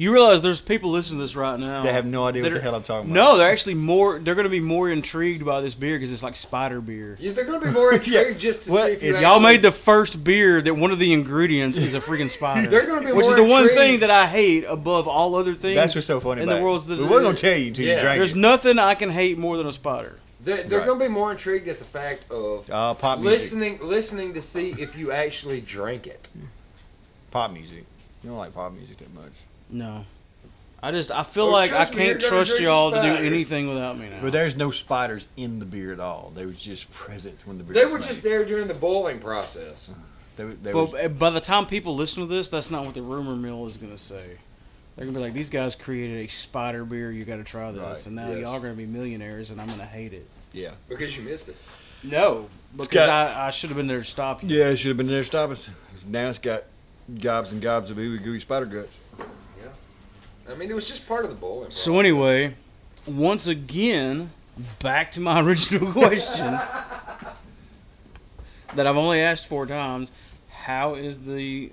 You 0.01 0.13
realize 0.13 0.43
there's 0.43 0.61
people 0.61 0.91
listening 0.91 1.19
to 1.19 1.25
this 1.25 1.35
right 1.35 1.59
now. 1.59 1.83
They 1.83 1.93
have 1.93 2.07
no 2.07 2.25
idea 2.25 2.45
what 2.45 2.53
the 2.53 2.61
hell 2.61 2.77
I'm 2.77 2.85
talking 2.85 3.11
about. 3.11 3.21
No, 3.33 3.37
they're 3.37 3.51
actually 3.51 3.75
more. 3.75 4.21
They're 4.21 4.37
going 4.37 4.45
to 4.47 4.49
be 4.51 4.61
more 4.61 4.89
intrigued 4.89 5.45
by 5.45 5.61
this 5.61 5.75
beer 5.75 5.97
because 5.97 6.13
it's 6.13 6.23
like 6.23 6.37
spider 6.37 6.81
beer. 6.81 7.17
Yeah, 7.19 7.33
they're 7.33 7.45
going 7.45 7.59
to 7.61 7.67
be 7.67 7.73
more 7.73 7.93
intrigued 7.95 8.39
just 8.39 8.63
to 8.63 8.73
Well, 8.73 8.87
see 8.87 8.93
if 8.93 9.03
you 9.03 9.09
it's- 9.09 9.23
Y'all 9.25 9.33
actually- 9.33 9.47
made 9.55 9.63
the 9.63 9.73
first 9.73 10.23
beer 10.23 10.63
that 10.63 10.73
one 10.75 10.93
of 10.93 11.01
the 11.01 11.13
ingredients 11.13 11.77
is 11.79 11.97
a 11.97 12.01
freaking 12.01 12.31
spider. 12.31 12.69
They're 12.71 12.87
gonna 12.87 13.01
be 13.05 13.13
which 13.13 13.25
more 13.27 13.31
is 13.33 13.37
the 13.37 13.43
one 13.43 13.63
intrigued. 13.63 13.77
thing 13.81 14.01
that 14.01 14.11
I 14.11 14.27
hate 14.27 14.63
above 14.69 15.09
all 15.09 15.35
other 15.35 15.55
things. 15.57 15.75
That's 15.75 15.97
what's 15.97 16.07
so 16.07 16.21
funny 16.21 16.43
in 16.43 16.49
about 16.49 16.59
the 16.59 16.65
world's 16.65 16.87
it. 16.89 16.91
the, 16.95 16.99
We 16.99 17.03
wasn't 17.09 17.25
gonna 17.25 17.37
tell 17.37 17.59
you 17.59 17.67
until 17.67 17.85
Yeah. 17.85 17.95
you 17.97 18.01
drank 18.01 18.19
There's 18.21 18.33
it. 18.35 18.39
nothing 18.39 18.79
I 18.79 18.95
can 18.95 19.11
hate 19.11 19.37
more 19.37 19.57
than 19.57 19.67
a 19.67 19.73
spider. 19.73 20.15
They're, 20.45 20.63
they're 20.63 20.79
Right. 20.79 20.87
going 20.87 21.01
to 21.01 21.05
be 21.07 21.13
more 21.13 21.33
intrigued 21.33 21.67
at 21.67 21.81
the 21.81 21.85
fact 21.85 22.31
of 22.31 22.71
Uh, 22.71 22.95
pop 22.95 23.19
music. 23.19 23.33
listening, 23.33 23.79
listening 23.83 24.35
to 24.35 24.41
see 24.43 24.77
if 24.79 24.97
you 24.97 25.11
actually 25.11 25.61
drink 25.61 26.07
it. 26.07 26.29
Pop 27.33 27.51
music. 27.53 27.85
You 28.23 28.31
don't 28.31 28.39
like 28.39 28.55
pop 28.55 28.73
music 28.73 28.99
that 28.99 29.13
much. 29.13 29.33
No, 29.71 30.07
I 30.83 30.91
just 30.93 31.11
I 31.11 31.23
feel 31.23 31.45
Oh, 31.47 31.51
like 31.51 31.73
I 31.73 31.81
me, 31.81 31.97
can't 31.97 32.21
you're 32.21 32.31
trust 32.31 32.59
y'all 32.61 32.91
to 32.91 33.01
do 33.03 33.09
anything 33.27 33.69
without 33.69 33.99
me 33.99 34.09
now. 34.09 34.19
But 34.23 34.33
there's 34.33 34.57
no 34.57 34.71
spiders 34.71 35.29
in 35.37 35.59
the 35.59 35.65
beer 35.67 35.93
at 35.93 36.01
all. 36.01 36.33
They 36.35 36.47
were 36.47 36.53
just 36.53 36.91
present 36.93 37.37
when 37.45 37.59
the 37.59 37.65
beer 37.65 37.75
They 37.75 37.85
was 37.85 37.93
were 37.93 37.99
made. 37.99 38.07
just 38.07 38.23
there 38.23 38.45
during 38.45 38.67
the 38.69 38.75
boiling 38.75 39.19
process. 39.19 39.91
They, 40.37 40.45
they 40.45 40.73
But 40.73 40.93
was- 40.93 40.95
uh, 40.95 41.09
by 41.09 41.31
the 41.31 41.41
time 41.41 41.67
people 41.67 41.95
listen 41.97 42.23
to 42.23 42.29
this, 42.29 42.49
that's 42.49 42.71
not 42.71 42.85
what 42.85 42.95
the 42.95 43.03
rumor 43.03 43.35
mill 43.37 43.67
is 43.67 43.77
going 43.77 43.93
to 43.93 43.99
say. 43.99 44.23
They're 44.97 45.05
going 45.05 45.15
to 45.15 45.19
be 45.21 45.25
like, 45.25 45.35
these 45.35 45.51
guys 45.51 45.75
created 45.75 46.25
a 46.27 46.29
spider 46.31 46.85
beer. 46.85 47.11
You 47.13 47.25
got 47.25 47.37
to 47.37 47.45
try 47.45 47.71
this. 47.71 47.81
Right, 47.83 48.07
And 48.07 48.17
now 48.17 48.31
yes. 48.31 48.41
y'all 48.41 48.55
are 48.57 48.61
going 48.61 48.73
to 48.73 48.77
be 48.77 48.87
millionaires, 48.87 49.51
and 49.51 49.61
I'm 49.61 49.67
going 49.69 49.79
to 49.81 49.85
hate 49.85 50.13
it. 50.13 50.27
yeah. 50.53 50.71
Because 50.89 51.17
you 51.17 51.23
missed 51.23 51.49
it. 51.49 51.57
No, 52.03 52.49
because 52.77 52.89
got- 52.89 53.09
I, 53.09 53.49
I 53.49 53.51
should 53.51 53.71
have 53.71 53.77
been 53.77 53.87
there 53.89 53.99
to 53.99 54.05
stop 54.05 54.43
you. 54.43 54.49
Yeah, 54.57 54.69
it 54.71 54.77
should 54.77 54.89
have 54.89 54.97
been 54.97 55.09
there 55.09 55.21
to 55.21 55.25
stop 55.25 55.51
us. 55.51 55.69
Now 56.07 56.29
it's 56.29 56.39
got 56.39 56.65
gobs 57.21 57.51
and 57.53 57.61
gobs 57.61 57.91
of 57.91 57.97
ooey 57.97 58.23
gooey 58.23 58.39
spider 58.41 58.67
guts. 58.67 58.99
I 60.51 60.55
mean, 60.55 60.71
it 60.71 60.75
was 60.75 60.89
just 60.89 61.07
part 61.07 61.25
of 61.25 61.31
the 61.31 61.37
bowling 61.37 61.65
process. 61.67 61.83
So 61.83 61.99
anyway, 61.99 62.55
once 63.07 63.49
again, 63.49 64.31
back 64.79 65.13
to 65.13 65.21
my 65.21 65.41
original 65.45 65.93
question 65.93 66.59
that 68.75 68.87
I've 68.87 68.97
only 68.97 69.21
asked 69.21 69.47
four 69.47 69.67
times. 69.67 70.13
How 70.49 70.95
is 70.95 71.25
the 71.25 71.73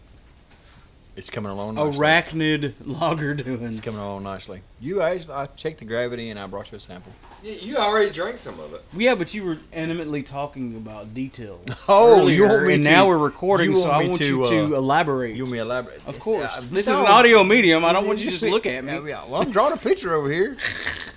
It's 1.15 1.29
coming 1.29 1.51
along 1.51 1.75
nicely. 1.75 1.99
arachnid 1.99 2.73
lager 2.85 3.33
doing? 3.33 3.63
It's 3.63 3.79
coming 3.79 3.99
along 4.01 4.23
nicely. 4.23 4.61
You, 4.79 5.01
I, 5.01 5.21
I 5.31 5.45
checked 5.47 5.79
the 5.79 5.85
gravity 5.85 6.29
and 6.29 6.39
I 6.39 6.47
brought 6.47 6.71
you 6.71 6.77
a 6.77 6.81
sample. 6.81 7.11
You- 7.43 7.51
you 7.53 7.77
already 7.77 8.09
drank 8.11 8.37
some 8.39 8.59
of 8.59 8.73
it. 8.73 8.83
Yeah, 8.93 9.15
but 9.15 9.33
you 9.33 9.43
were 9.43 9.57
intimately 9.73 10.23
talking 10.23 10.75
about 10.75 11.13
details. 11.13 11.61
Oh, 11.87 12.27
you 12.27 12.47
want 12.47 12.65
me 12.65 12.73
and 12.75 12.83
to- 12.83 12.89
now 12.89 13.07
we're 13.07 13.17
recording, 13.17 13.75
so 13.75 13.89
I 13.89 14.05
want 14.05 14.17
to, 14.19 14.25
you 14.25 14.43
uh, 14.43 14.49
to 14.49 14.75
elaborate. 14.75 15.35
You 15.35 15.43
want 15.43 15.51
me 15.53 15.57
to 15.59 15.63
elaborate? 15.63 16.01
Of 16.07 16.19
course. 16.19 16.43
uh, 16.43 16.61
this 16.71 16.87
is 16.87 16.97
an 16.99 17.05
audio 17.05 17.43
medium. 17.43 17.85
I 17.85 17.93
don't 17.93 18.07
want 18.07 18.19
you 18.19 18.25
to 18.25 18.31
just 18.31 18.43
look 18.43 18.65
at 18.65 18.83
me. 18.83 18.93
Yeah, 18.93 19.05
yeah. 19.05 19.25
Well, 19.25 19.41
I'm 19.41 19.51
drawing 19.51 19.73
a 19.73 19.77
picture 19.77 20.13
over 20.13 20.29
here. 20.29 20.57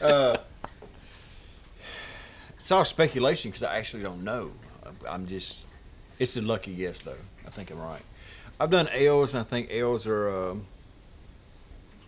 Uh, 0.00 0.36
it's 2.60 2.70
all 2.70 2.84
speculation 2.84 3.50
because 3.50 3.64
I 3.64 3.78
actually 3.78 4.02
don't 4.04 4.22
know. 4.22 4.52
I'm 5.08 5.26
just. 5.26 5.64
It's 6.20 6.36
a 6.36 6.42
lucky 6.42 6.72
guess, 6.74 7.00
though. 7.00 7.16
I 7.46 7.50
think 7.50 7.70
I'm 7.72 7.80
right. 7.80 8.02
I've 8.60 8.70
done 8.70 8.88
ales, 8.92 9.34
and 9.34 9.40
I 9.40 9.44
think 9.44 9.70
ales 9.72 10.06
are 10.06 10.50
um, 10.50 10.66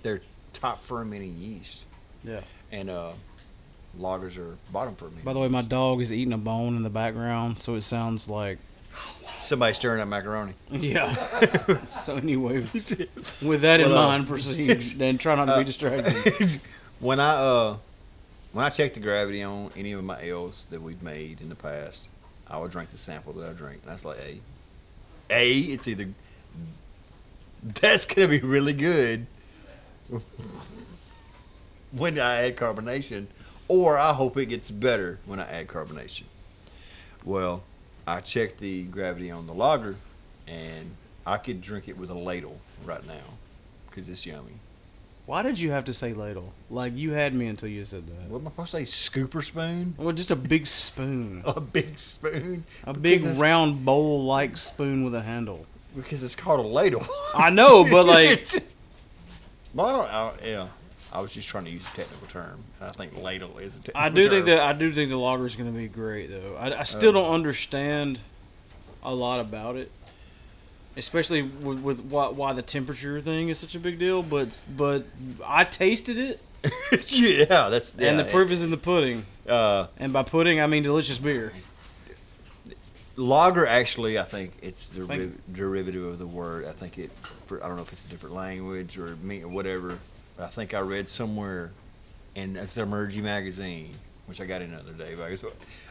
they're 0.03 0.21
top 0.53 0.83
fermenting 0.85 1.37
yeast, 1.37 1.85
Yeah. 2.23 2.43
and 2.71 2.91
uh, 2.91 3.13
lagers 3.99 4.39
are 4.39 4.57
bottom 4.73 4.95
for 4.95 5.07
me. 5.11 5.23
By 5.25 5.33
the 5.33 5.39
way, 5.41 5.49
my 5.49 5.63
dog 5.63 6.01
is 6.01 6.13
eating 6.13 6.33
a 6.33 6.39
bone 6.39 6.77
in 6.77 6.83
the 6.83 6.91
background, 6.91 7.59
so 7.59 7.75
it 7.75 7.83
sounds 7.83 8.29
like 8.29 8.59
somebody 9.41 9.75
stirring 9.75 10.01
up 10.01 10.09
macaroni. 10.09 10.55
yeah. 10.71 11.85
so 11.91 12.17
anyway, 12.17 12.59
with 13.43 13.61
that 13.63 13.81
in 13.81 13.89
Well, 13.89 13.99
uh, 13.99 14.07
mind, 14.09 14.29
proceed 14.29 14.83
and 15.01 15.19
try 15.19 15.35
not 15.35 15.47
to 15.47 15.59
be 15.59 15.65
distracted. 15.65 16.61
when 17.01 17.21
I 17.21 17.31
uh 17.35 17.77
when 18.53 18.65
I 18.65 18.69
check 18.69 18.95
the 18.95 19.01
gravity 19.01 19.43
on 19.43 19.71
any 19.77 19.93
of 19.93 20.03
my 20.05 20.21
ales 20.21 20.67
that 20.71 20.83
we've 20.83 21.03
made 21.03 21.41
in 21.41 21.49
the 21.49 21.55
past, 21.55 22.09
I 22.49 22.59
would 22.59 22.71
drink 22.71 22.91
the 22.91 22.99
sample 22.99 23.33
that 23.35 23.49
I 23.49 23.53
drink. 23.53 23.81
And 23.83 23.91
that's 23.93 24.05
like 24.05 24.19
a 24.19 24.41
A, 25.31 25.59
it's 25.59 25.87
either 25.89 26.09
that's 27.63 28.07
gonna 28.07 28.29
be 28.29 28.41
really 28.41 28.73
good 28.73 29.27
when 31.93 32.19
I 32.19 32.47
add 32.47 32.57
carbonation, 32.57 33.27
or 33.71 33.97
I 33.97 34.13
hope 34.13 34.37
it 34.37 34.47
gets 34.47 34.69
better 34.69 35.21
when 35.27 35.39
I 35.39 35.49
add 35.49 35.69
carbonation. 35.69 36.25
Well, 37.25 37.63
I 38.05 38.21
checked 38.21 38.59
the 38.59 38.83
gravity 38.83 39.31
on 39.31 39.47
the 39.47 39.55
lager, 39.55 39.95
and 40.49 40.91
I 41.25 41.37
could 41.37 41.61
drink 41.61 41.87
it 41.87 41.97
with 41.97 42.11
a 42.11 42.15
ladle 42.15 42.59
right 42.85 43.07
now 43.07 43.23
because 43.89 44.09
it's 44.09 44.27
yummy. 44.27 44.55
Why 45.27 45.43
did 45.45 45.61
you 45.61 45.71
have 45.71 45.85
to 45.85 45.93
say 45.93 46.13
ladle? 46.15 46.53
Like 46.69 46.97
you 46.97 47.13
had 47.13 47.33
me 47.33 47.47
until 47.47 47.69
you 47.69 47.85
said 47.85 48.09
that. 48.09 48.29
What 48.29 48.41
am 48.41 48.49
I 48.49 48.51
supposed 48.51 48.73
to 48.73 48.85
say? 48.85 49.21
Scooper 49.21 49.45
spoon? 49.45 49.95
Well, 49.97 50.11
just 50.11 50.33
a 50.33 50.37
big 50.37 50.67
spoon, 50.67 51.43
A 51.47 51.61
big 51.61 51.97
spoon? 51.97 52.65
a 52.83 52.93
big 52.93 53.23
round 53.39 53.85
bowl-like 53.85 54.57
spoon 54.57 55.05
with 55.05 55.15
a 55.15 55.23
handle. 55.23 55.65
Because 55.95 56.25
it's 56.25 56.35
called 56.35 56.59
a 56.59 56.69
ladle. 56.69 57.07
I 57.37 57.51
know, 57.51 57.85
but 57.85 58.07
like, 58.07 58.49
well, 59.75 59.87
I 59.87 59.93
don't, 59.93 60.11
I, 60.13 60.47
yeah. 60.49 60.69
I 61.13 61.21
was 61.21 61.35
just 61.35 61.49
trying 61.49 61.65
to 61.65 61.71
use 61.71 61.83
a 61.93 61.97
technical 61.97 62.27
term. 62.29 62.63
And 62.81 62.89
I 62.89 62.93
think 62.93 63.17
ladle 63.17 63.59
is 63.59 63.77
a 63.77 63.81
technical 63.81 64.01
I 64.01 64.09
do 64.11 64.23
think 64.29 64.47
term. 64.47 64.57
that 64.57 64.61
I 64.61 64.73
do 64.73 64.93
think 64.93 65.11
the 65.11 65.17
lager 65.17 65.45
is 65.47 65.57
going 65.57 65.73
to 65.73 65.77
be 65.77 65.89
great, 65.89 66.31
though. 66.31 66.57
I, 66.57 66.81
I 66.81 66.83
still 66.85 67.13
don't 67.13 67.33
understand 67.35 68.21
a 69.03 69.13
lot 69.15 69.41
about 69.41 69.77
it, 69.77 69.91
especially 70.97 71.43
with, 71.43 71.81
with 71.81 72.01
why, 72.01 72.29
why 72.29 72.53
the 72.53 72.63
temperature 72.63 73.21
thing 73.21 73.49
is 73.49 73.59
such 73.59 73.75
a 73.75 73.81
big 73.81 73.99
deal. 73.99 74.23
But 74.23 74.65
but 74.77 75.05
I 75.45 75.65
tasted 75.65 76.17
it, 76.17 76.41
yeah, 77.09 77.69
that's 77.71 77.95
and 77.95 78.19
the 78.19 78.25
yeah, 78.25 78.31
proof 78.31 78.51
is 78.53 78.63
in 78.63 78.71
the 78.71 78.77
pudding. 78.77 79.25
Uh, 79.49 79.89
And 79.99 80.13
by 80.13 80.23
pudding, 80.23 80.61
I 80.61 80.67
mean 80.69 80.83
delicious 80.85 81.19
beer. 81.19 81.53
lager 83.17 83.67
actually, 83.67 84.19
I 84.19 84.23
think 84.23 84.53
it's 84.63 84.89
the 84.89 85.07
Thank- 85.07 85.53
derivative 85.53 86.05
of 86.05 86.19
the 86.19 86.27
word. 86.27 86.67
I 86.67 86.73
think 86.73 86.99
it. 86.99 87.11
I 87.51 87.67
don't 87.67 87.77
know 87.77 87.83
if 87.83 87.93
it's 87.93 88.05
a 88.05 88.09
different 88.09 88.37
language 88.37 88.97
or 88.99 89.17
me 89.17 89.43
or 89.43 89.49
whatever. 89.49 89.99
But 90.41 90.47
I 90.47 90.49
think 90.49 90.73
I 90.73 90.79
read 90.81 91.07
somewhere 91.07 91.71
in 92.35 92.57
it's 92.57 92.75
the 92.75 92.81
Zymurgy 92.81 93.23
magazine, 93.23 93.95
which 94.25 94.41
I 94.41 94.47
got 94.47 94.63
in 94.63 94.71
the 94.71 94.79
other 94.79 94.93
day. 94.93 95.15
But 95.15 95.25
I 95.25 95.31
guess, 95.31 95.45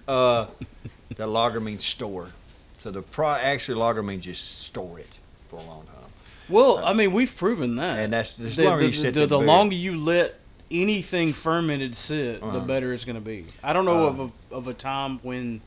uh, 0.07 0.47
that 1.17 1.27
lager 1.27 1.59
means 1.59 1.85
store. 1.85 2.29
So 2.77 2.89
the 2.89 3.03
pro 3.03 3.27
actually 3.29 3.75
lager 3.75 4.01
means 4.01 4.25
just 4.25 4.63
store 4.63 4.97
it 4.97 5.19
for 5.49 5.57
a 5.57 5.63
long 5.63 5.83
time. 5.85 5.95
Well, 6.49 6.79
I 6.83 6.93
mean 6.93 7.13
we've 7.13 7.35
proven 7.37 7.75
that, 7.75 7.99
And 7.99 8.11
that's- 8.11 8.33
the, 8.33 8.45
the, 8.45 8.89
the, 8.89 9.11
the 9.11 9.25
the 9.27 9.39
longer 9.39 9.75
you 9.75 9.95
let 9.99 10.39
anything 10.71 11.33
fermented 11.33 11.93
sit, 11.95 12.39
the 12.41 12.47
Uh-huh. 12.47 12.59
better 12.61 12.91
it's 12.91 13.05
going 13.05 13.17
to 13.17 13.21
be. 13.21 13.45
I 13.63 13.71
don't 13.73 13.85
know 13.85 14.07
Uh. 14.07 14.09
of 14.09 14.19
a 14.19 14.31
of 14.55 14.67
a 14.67 14.73
time 14.73 15.19
when 15.21 15.61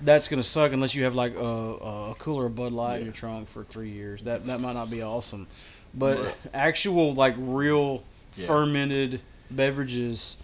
that's 0.00 0.28
going 0.28 0.42
to 0.42 0.48
suck 0.48 0.72
unless 0.72 0.94
you 0.94 1.04
have 1.04 1.14
like 1.14 1.34
a, 1.36 1.38
a 1.44 2.14
cooler 2.18 2.46
of 2.46 2.56
Bud 2.56 2.72
Light 2.72 3.00
in 3.00 3.04
your 3.04 3.12
trunk 3.12 3.48
for 3.50 3.64
three 3.64 3.90
years. 3.90 4.22
That 4.22 4.46
that 4.46 4.60
might 4.62 4.72
not 4.72 4.88
be 4.90 5.02
awesome, 5.02 5.46
but 5.94 6.16
But- 6.24 6.36
actual 6.54 7.14
like 7.14 7.34
real 7.38 8.02
Yeah. 8.36 8.46
fermented 8.46 9.20
beverages 9.50 10.38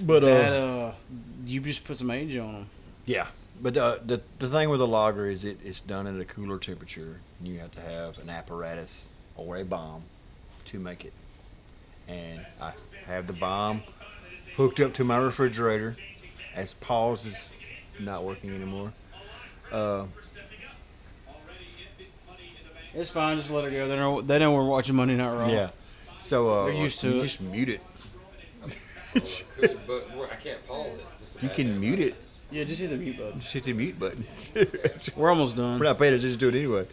But 0.00 0.20
that 0.22 0.52
uh 0.52 0.92
you 1.46 1.60
just 1.60 1.84
put 1.84 1.96
some 1.96 2.10
age 2.10 2.36
on 2.36 2.52
them. 2.52 2.66
Yeah, 3.06 3.26
but 3.60 3.76
uh, 3.76 3.98
the 4.04 4.22
the 4.38 4.48
thing 4.48 4.70
with 4.70 4.80
a 4.80 4.86
lager 4.86 5.28
is 5.28 5.44
it, 5.44 5.58
it's 5.62 5.80
done 5.80 6.06
at 6.06 6.18
a 6.18 6.24
cooler 6.24 6.58
temperature. 6.58 7.20
and 7.38 7.46
You 7.48 7.58
have 7.60 7.72
to 7.72 7.80
have 7.80 8.18
an 8.18 8.30
apparatus 8.30 9.08
or 9.36 9.56
a 9.58 9.64
bomb 9.64 10.04
to 10.66 10.78
make 10.78 11.04
it. 11.04 11.12
And 12.08 12.44
I 12.60 12.72
have 13.06 13.26
the 13.26 13.32
bomb 13.34 13.82
hooked 14.56 14.80
up 14.80 14.94
to 14.94 15.04
my 15.04 15.16
refrigerator, 15.18 15.96
as 16.54 16.72
Paul's 16.74 17.26
is 17.26 17.52
not 18.00 18.24
working 18.24 18.50
anymore. 18.54 18.92
It's 22.94 23.10
fine, 23.10 23.36
just 23.36 23.50
let 23.50 23.64
it 23.64 23.72
go. 23.72 23.88
They 23.88 23.96
know 23.96 24.20
they 24.20 24.38
know 24.38 24.52
we're 24.52 24.64
watching 24.64 24.94
Monday 24.94 25.16
Night 25.16 25.34
Raw. 25.34 25.48
yeah, 25.48 25.70
so 26.18 26.50
uh, 26.50 26.64
They're 26.66 26.74
used 26.74 27.00
to 27.00 27.08
you 27.10 27.16
it. 27.16 27.22
just 27.22 27.40
mute 27.40 27.68
it. 27.68 27.80
Could, 29.14 29.78
but 29.86 30.08
I 30.32 30.36
can't 30.36 30.66
pause 30.66 30.94
it. 30.94 31.04
Just 31.20 31.42
You 31.42 31.48
can 31.48 31.78
mute 31.78 32.00
it. 32.00 32.14
yeah, 32.50 32.64
just 32.64 32.80
hit 32.80 32.90
the 32.90 32.96
mute 32.96 33.16
button. 33.18 33.38
Just 33.40 33.52
hit 33.52 33.62
the 33.64 33.72
mute 33.72 33.98
button. 33.98 34.26
We're 35.16 35.30
almost 35.30 35.56
done. 35.56 35.78
We're 35.78 35.86
not 35.86 35.98
paying 35.98 36.14
attention 36.14 36.30
to 36.30 36.36
just 36.36 36.40
do 36.40 36.48
it 36.48 36.54
anyway. 36.56 36.86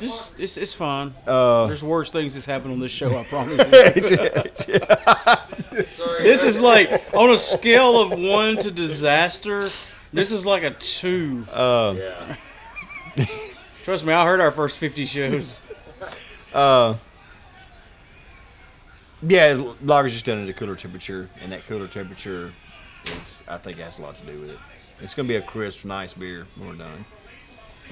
This 0.00 0.34
it's 0.38 0.56
it's 0.56 0.74
fine. 0.74 1.14
Uh, 1.26 1.66
There's 1.68 1.84
worse 1.84 2.10
things 2.10 2.34
that's 2.34 2.46
happened 2.46 2.72
on 2.72 2.80
this 2.80 2.90
show. 2.92 3.16
I 3.16 3.22
promise. 3.24 4.10
you. 4.10 5.84
Sorry. 5.84 6.22
this 6.24 6.42
is 6.42 6.60
like 6.60 6.90
on 7.14 7.30
a 7.30 7.36
scale 7.38 8.00
of 8.00 8.10
one 8.18 8.56
to 8.58 8.70
disaster. 8.72 9.68
This 10.12 10.32
is 10.32 10.44
like 10.44 10.64
a 10.64 10.70
two. 10.72 11.46
um, 11.52 12.00
Trust 13.88 14.04
me, 14.04 14.12
I 14.12 14.26
heard 14.26 14.38
our 14.40 14.50
first 14.50 14.76
50 14.76 15.06
shows. 15.06 15.60
Uh, 16.52 16.96
yeah, 19.22 19.52
lager's 19.82 20.14
just 20.14 20.24
done 20.24 20.42
at 20.42 20.48
a 20.48 20.52
cooler 20.54 20.76
temperature, 20.76 21.28
and 21.42 21.52
that 21.52 21.66
cooler 21.66 21.86
temperature 21.86 22.54
is, 23.04 23.40
I 23.46 23.58
think, 23.58 23.76
has 23.78 23.98
a 23.98 24.02
lot 24.02 24.14
to 24.16 24.24
do 24.24 24.40
with 24.40 24.50
it. 24.50 24.58
It's 25.02 25.14
gonna 25.14 25.28
be 25.28 25.36
a 25.36 25.42
crisp, 25.42 25.84
nice 25.84 26.14
beer 26.14 26.46
when 26.56 26.68
we're 26.68 26.74
done. 26.76 27.04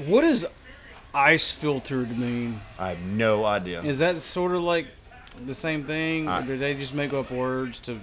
What 0.06 0.22
does 0.22 0.46
ice 1.14 1.50
filtered 1.50 2.18
mean? 2.18 2.60
I 2.78 2.88
have 2.90 3.00
no 3.00 3.44
idea. 3.44 3.82
Is 3.82 3.98
that 3.98 4.20
sort 4.22 4.52
of 4.52 4.62
like 4.62 4.86
the 5.44 5.54
same 5.54 5.84
thing, 5.84 6.26
I- 6.28 6.40
or 6.40 6.46
did 6.46 6.60
they 6.60 6.72
just 6.74 6.94
make 6.94 7.12
up 7.12 7.30
words 7.30 7.78
to 7.80 8.00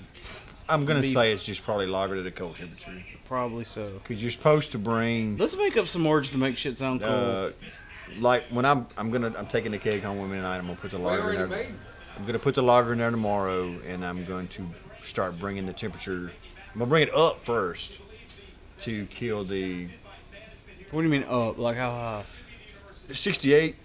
I'm 0.70 0.86
gonna 0.86 1.02
Be- 1.02 1.12
say 1.14 1.32
it's 1.32 1.46
just 1.46 1.64
probably 1.64 1.88
lagered 1.88 2.20
at 2.22 2.28
a 2.28 2.32
cold 2.32 2.56
temperature 2.58 3.04
probably 3.28 3.66
so? 3.66 3.90
because 4.02 4.22
you're 4.22 4.32
supposed 4.32 4.72
to 4.72 4.78
bring 4.78 5.38
Let's 5.38 5.58
make 5.58 5.76
up 5.78 5.88
some 5.88 6.06
words 6.06 6.30
to 6.30 6.38
make 6.38 6.58
shit 6.58 6.78
sound 6.78 7.02
cool. 7.02 7.10
uh, 7.10 7.52
like 8.20 8.44
when 8.50 8.66
I'm 8.66 8.88
I'm 8.98 9.12
gonna 9.12 9.34
I'm 9.38 9.48
taking 9.48 9.72
the 9.72 9.78
keg 9.78 10.02
home 10.02 10.20
with 10.20 10.30
me 10.30 10.38
tonight. 10.38 10.58
I'm 10.58 10.66
gonna 10.66 10.76
put 10.78 10.92
the 10.92 10.98
lager 11.00 11.32
in 11.34 11.50
there. 11.50 11.68
I'm 12.18 12.26
gonna 12.26 12.40
put 12.40 12.56
the 12.56 12.64
lager 12.64 12.94
in 12.94 13.00
there 13.00 13.12
tomorrow, 13.12 13.76
and 13.88 14.06
I'm 14.06 14.26
going 14.26 14.48
to 14.50 14.66
start 15.02 15.40
bringing 15.40 15.66
the 15.66 15.74
temperature. 15.74 16.32
I'm 16.74 16.80
gonna 16.80 16.90
bring 16.90 17.04
it 17.04 17.14
up 17.16 17.44
first 17.44 18.00
to 18.82 19.06
kill 19.08 19.44
the 19.44 19.88
what 20.92 21.02
do 21.02 21.08
you 21.08 21.12
mean 21.12 21.24
up? 21.28 21.58
Like 21.58 21.78
how 21.78 21.90
high? 21.90 22.24
68. 23.10 23.76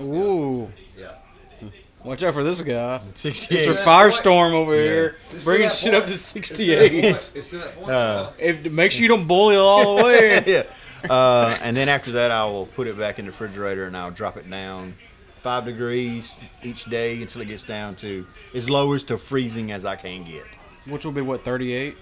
Ooh. 0.00 0.70
Yeah. 0.96 1.14
Watch 2.04 2.22
out 2.22 2.34
for 2.34 2.42
this 2.44 2.62
guy. 2.62 3.00
68. 3.14 3.68
Mr. 3.68 3.82
Firestorm 3.82 4.52
over 4.52 4.74
here, 4.74 5.16
It's 5.32 5.44
bringing 5.44 5.68
to 5.68 5.74
that 5.74 5.76
shit 5.78 5.94
up 5.94 6.04
point. 6.04 6.08
to 6.08 6.14
It's 6.14 6.32
to 6.32 6.38
that 6.38 6.46
68. 6.46 7.02
point. 7.02 7.32
It's 7.36 7.50
to 7.50 7.58
that 7.58 7.76
point. 7.76 7.90
Uh, 7.90 8.30
If 8.38 8.72
make 8.72 8.92
sure 8.92 9.02
you 9.02 9.08
don't 9.08 9.26
boil 9.26 9.50
it 9.50 9.56
all 9.58 9.96
the 9.96 10.04
way. 10.04 10.42
yeah. 10.46 10.62
Uh, 11.08 11.56
and 11.62 11.76
then 11.76 11.88
after 11.88 12.12
that, 12.12 12.30
I 12.30 12.44
will 12.44 12.66
put 12.66 12.86
it 12.86 12.98
back 12.98 13.18
in 13.18 13.24
the 13.26 13.30
refrigerator 13.32 13.84
and 13.86 13.96
I'll 13.96 14.10
drop 14.10 14.36
it 14.36 14.48
down 14.48 14.94
five 15.40 15.64
degrees 15.64 16.38
each 16.62 16.84
day 16.84 17.20
until 17.20 17.40
it 17.42 17.46
gets 17.48 17.64
down 17.64 17.96
to 17.96 18.24
as 18.54 18.70
low 18.70 18.92
as 18.92 19.02
to 19.04 19.18
freezing 19.18 19.72
as 19.72 19.84
I 19.84 19.96
can 19.96 20.24
get. 20.24 20.44
Which 20.86 21.04
will 21.04 21.12
be 21.12 21.20
what 21.20 21.44
38 21.44 21.96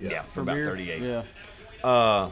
Yeah, 0.00 0.22
for 0.22 0.40
about 0.40 0.54
beer. 0.54 0.66
38. 0.66 1.02
Yeah. 1.02 1.22
Uh, 1.84 2.30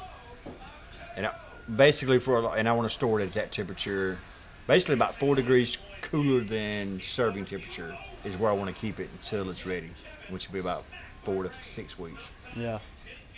and 1.17 1.27
I, 1.27 1.35
basically 1.77 2.19
for 2.19 2.57
and 2.57 2.69
I 2.69 2.73
want 2.73 2.89
to 2.89 2.95
store 2.95 3.21
it 3.21 3.25
at 3.25 3.33
that 3.35 3.53
temperature, 3.53 4.19
basically 4.67 4.95
about 4.95 5.15
four 5.17 5.35
degrees 5.35 5.79
cooler 6.03 6.43
than 6.43 7.01
serving 7.01 7.45
temperature 7.47 7.97
is 8.25 8.37
where 8.37 8.51
I 8.51 8.55
want 8.55 8.75
to 8.75 8.81
keep 8.81 8.99
it 9.01 9.09
until 9.13 9.51
it's 9.51 9.67
ready, 9.67 9.91
which 10.31 10.49
will 10.49 10.55
be 10.55 10.61
about 10.61 10.85
four 11.25 11.43
to 11.43 11.51
six 11.63 11.99
weeks, 11.99 12.23
Yeah. 12.57 12.79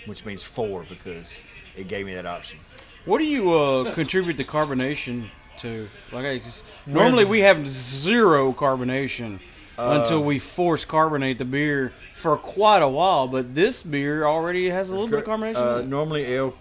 Which 0.06 0.24
means 0.24 0.42
four 0.42 0.84
because 0.88 1.42
it 1.76 1.88
gave 1.88 2.06
me 2.06 2.14
that 2.14 2.26
option. 2.26 2.58
What 3.04 3.18
do 3.18 3.24
you 3.24 3.50
uh, 3.52 3.92
contribute 3.94 4.36
the 4.36 4.44
carbonation 4.44 5.28
to? 5.58 5.88
Like, 6.12 6.42
normally 6.86 7.24
we 7.24 7.40
have 7.40 7.66
zero 7.68 8.52
carbonation 8.52 9.40
Uh, 9.78 10.00
until 10.00 10.24
we 10.24 10.40
force 10.40 10.84
carbonate 10.84 11.38
the 11.38 11.44
beer 11.44 11.92
for 12.12 12.36
quite 12.36 12.82
a 12.82 12.88
while. 12.88 13.28
But 13.28 13.54
this 13.54 13.84
beer 13.84 14.26
already 14.26 14.68
has 14.70 14.90
a 14.90 14.94
little 14.94 15.08
bit 15.08 15.20
of 15.20 15.24
carbonation. 15.24 15.54
Uh, 15.56 15.82
normally, 15.82 16.24
ale, 16.24 16.54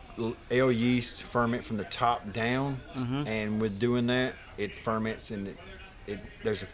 ale 0.52 0.72
yeast 0.72 1.24
ferment 1.24 1.66
from 1.66 1.78
the 1.78 1.84
top 1.86 2.32
down, 2.32 2.80
Mm-hmm. 2.96 3.28
and 3.28 3.60
with 3.60 3.80
doing 3.80 4.06
that, 4.08 4.34
it 4.60 4.76
ferments 4.76 5.32
and 5.32 5.48
it, 5.48 5.58
it 6.06 6.20
there's 6.44 6.62
a 6.62 6.68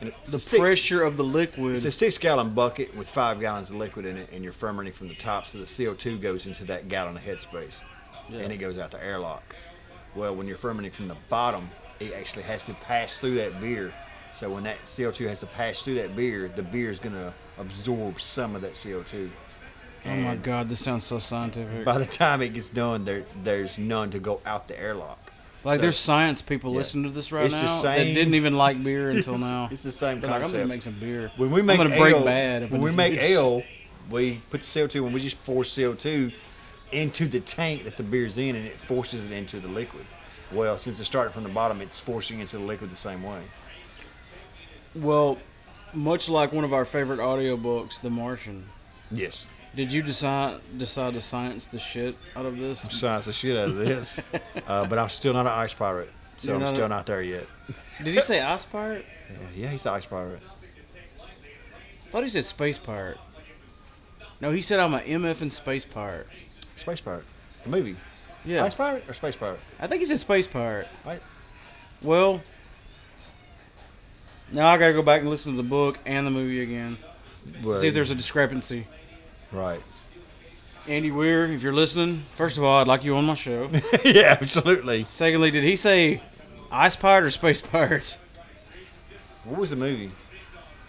and 0.00 0.12
the 0.24 0.38
six- 0.38 0.60
pressure 0.60 1.02
of 1.02 1.16
the 1.16 1.24
liquid. 1.24 1.76
It's 1.76 1.84
a 1.84 1.90
six 1.90 2.18
gallon 2.18 2.50
bucket 2.54 2.94
with 2.96 3.08
five 3.08 3.40
gallons 3.40 3.70
of 3.70 3.76
liquid 3.76 4.06
in 4.06 4.16
it, 4.16 4.30
and 4.32 4.44
you're 4.44 4.52
fermenting 4.52 4.92
from 4.92 5.08
the 5.08 5.14
top, 5.14 5.46
so 5.46 5.58
the 5.58 5.64
CO2 5.64 6.20
goes 6.20 6.46
into 6.46 6.64
that 6.66 6.88
gallon 6.88 7.16
of 7.16 7.22
headspace, 7.22 7.82
and 8.32 8.52
it 8.52 8.58
goes 8.58 8.78
out 8.78 8.90
the 8.90 9.02
airlock. 9.04 9.54
Well, 10.14 10.34
when 10.34 10.46
you're 10.46 10.56
fermenting 10.56 10.92
from 10.92 11.08
the 11.08 11.16
bottom, 11.28 11.68
it 12.00 12.12
actually 12.14 12.44
has 12.44 12.62
to 12.64 12.74
pass 12.74 13.18
through 13.18 13.34
that 13.36 13.60
beer. 13.60 13.92
So 14.32 14.50
when 14.50 14.62
that 14.64 14.78
CO2 14.84 15.26
has 15.28 15.40
to 15.40 15.46
pass 15.46 15.82
through 15.82 15.94
that 15.96 16.14
beer, 16.14 16.50
the 16.54 16.62
beer 16.62 16.90
is 16.90 16.98
going 16.98 17.14
to 17.14 17.32
absorb 17.58 18.20
some 18.20 18.54
of 18.54 18.62
that 18.62 18.72
CO2. 18.72 19.30
oh 20.06 20.16
my 20.16 20.36
god, 20.36 20.68
this 20.68 20.80
sounds 20.80 21.04
so 21.04 21.18
scientific. 21.18 21.84
By 21.84 21.98
the 21.98 22.06
time 22.06 22.40
it 22.42 22.54
gets 22.54 22.68
done, 22.68 23.04
there 23.04 23.24
there's 23.42 23.78
none 23.78 24.10
to 24.12 24.18
go 24.18 24.40
out 24.46 24.68
the 24.68 24.78
airlock. 24.80 25.27
Like 25.68 25.78
So 25.78 25.82
there's 25.82 25.96
science 25.98 26.42
people 26.42 26.72
yeah. 26.72 26.78
listening 26.78 27.04
to 27.04 27.10
this 27.10 27.30
right 27.32 27.44
It's 27.44 27.54
the 27.54 27.62
now 27.66 27.82
that 27.82 28.04
didn't 28.04 28.34
even 28.34 28.56
like 28.56 28.82
beer 28.82 29.10
until 29.16 29.34
It's- 29.34 29.40
now. 29.50 29.68
it's 29.70 29.82
the 29.82 29.92
same 29.92 30.20
They're 30.20 30.30
like, 30.30 30.44
I'm 30.44 30.50
gonna 30.50 30.66
make 30.66 30.82
some 30.82 30.98
beer. 30.98 31.30
When 31.36 31.50
we 31.50 31.62
make 31.62 31.78
I'm 31.78 31.88
gonna 31.88 32.00
break 32.00 32.24
bad. 32.24 32.70
when 32.70 32.80
we 32.80 32.90
make 32.94 33.14
ale, 33.14 33.62
we 34.10 34.40
put 34.50 34.62
the 34.62 34.66
CO2 34.66 35.02
when 35.04 35.12
we 35.12 35.20
just 35.20 35.36
force 35.38 35.70
CO2 35.76 36.32
into 36.92 37.26
the 37.28 37.40
tank 37.40 37.84
that 37.84 37.96
the 37.98 38.02
beer's 38.02 38.38
in, 38.38 38.56
and 38.56 38.66
it 38.66 38.76
forces 38.78 39.22
it 39.22 39.30
into 39.30 39.60
the 39.60 39.68
liquid. 39.68 40.06
Well, 40.50 40.78
since 40.78 40.98
it 40.98 41.04
started 41.04 41.32
from 41.34 41.42
the 41.42 41.50
bottom, 41.50 41.82
it's 41.82 42.00
forcing 42.00 42.40
into 42.40 42.56
the 42.56 42.64
liquid 42.64 42.90
the 42.90 42.96
same 42.96 43.22
way. 43.22 43.42
Well, 44.94 45.36
much 45.92 46.28
like 46.30 46.52
one 46.52 46.64
of 46.64 46.72
our 46.72 46.86
favorite 46.86 47.20
audiobooks, 47.20 48.00
The 48.00 48.08
Martian. 48.10 48.64
Yes, 49.10 49.46
Did 49.78 49.92
you 49.92 50.02
decide 50.02 50.58
decide 50.76 51.14
to 51.14 51.20
science 51.20 51.66
the 51.66 51.78
shit 51.78 52.16
out 52.34 52.44
of 52.44 52.58
this? 52.58 52.80
science 52.90 53.26
the 53.26 53.32
shit 53.32 53.56
out 53.56 53.68
of 53.68 53.76
this, 53.76 54.18
uh, 54.66 54.84
but 54.88 54.98
I'm 54.98 55.08
still 55.08 55.32
not 55.32 55.46
an 55.46 55.52
ice 55.52 55.72
pirate, 55.72 56.10
so 56.36 56.48
You're 56.48 56.56
I'm 56.56 56.62
not 56.62 56.74
still 56.74 56.86
a- 56.86 56.88
not 56.88 57.06
there 57.06 57.22
yet. 57.22 57.46
Did 58.02 58.12
he 58.12 58.20
say 58.20 58.40
ice 58.40 58.64
pirate? 58.64 59.06
Yeah, 59.30 59.36
yeah, 59.54 59.68
he's 59.68 59.84
the 59.84 59.92
ice 59.92 60.04
pirate. 60.04 60.42
I 61.20 62.10
thought 62.10 62.24
he 62.24 62.28
said 62.28 62.44
space 62.44 62.76
pirate. 62.76 63.18
No, 64.40 64.50
he 64.50 64.62
said 64.62 64.80
I'm 64.80 64.94
an 64.94 65.02
MF 65.02 65.42
and 65.42 65.52
space 65.52 65.84
pirate. 65.84 66.26
Space 66.74 67.00
pirate, 67.00 67.24
the 67.62 67.70
movie. 67.70 67.94
Yeah, 68.44 68.64
Ice 68.64 68.74
pirate 68.74 69.04
or 69.08 69.14
space 69.14 69.36
pirate? 69.36 69.60
I 69.78 69.86
think 69.86 70.00
he 70.00 70.06
said 70.06 70.18
space 70.18 70.48
pirate. 70.48 70.88
Right. 71.06 71.22
Well, 72.02 72.42
now 74.50 74.66
I 74.66 74.76
gotta 74.76 74.92
go 74.92 75.02
back 75.02 75.20
and 75.20 75.30
listen 75.30 75.52
to 75.52 75.56
the 75.56 75.68
book 75.68 76.00
and 76.04 76.26
the 76.26 76.32
movie 76.32 76.62
again. 76.64 76.98
Well, 77.62 77.76
See 77.76 77.86
if 77.86 77.94
there's 77.94 78.10
a 78.10 78.16
discrepancy. 78.16 78.88
Right. 79.52 79.80
Andy 80.86 81.10
Weir, 81.10 81.44
if 81.44 81.62
you're 81.62 81.72
listening, 81.74 82.22
first 82.34 82.56
of 82.56 82.64
all, 82.64 82.80
I'd 82.80 82.88
like 82.88 83.04
you 83.04 83.14
on 83.16 83.24
my 83.26 83.34
show. 83.34 83.68
yeah, 84.04 84.36
absolutely. 84.40 85.04
Secondly, 85.08 85.50
did 85.50 85.62
he 85.64 85.76
say 85.76 86.22
ice 86.72 86.96
pirate 86.96 87.24
or 87.24 87.30
space 87.30 87.60
pirates? 87.60 88.16
What 89.44 89.58
was 89.60 89.70
the 89.70 89.76
movie? 89.76 90.10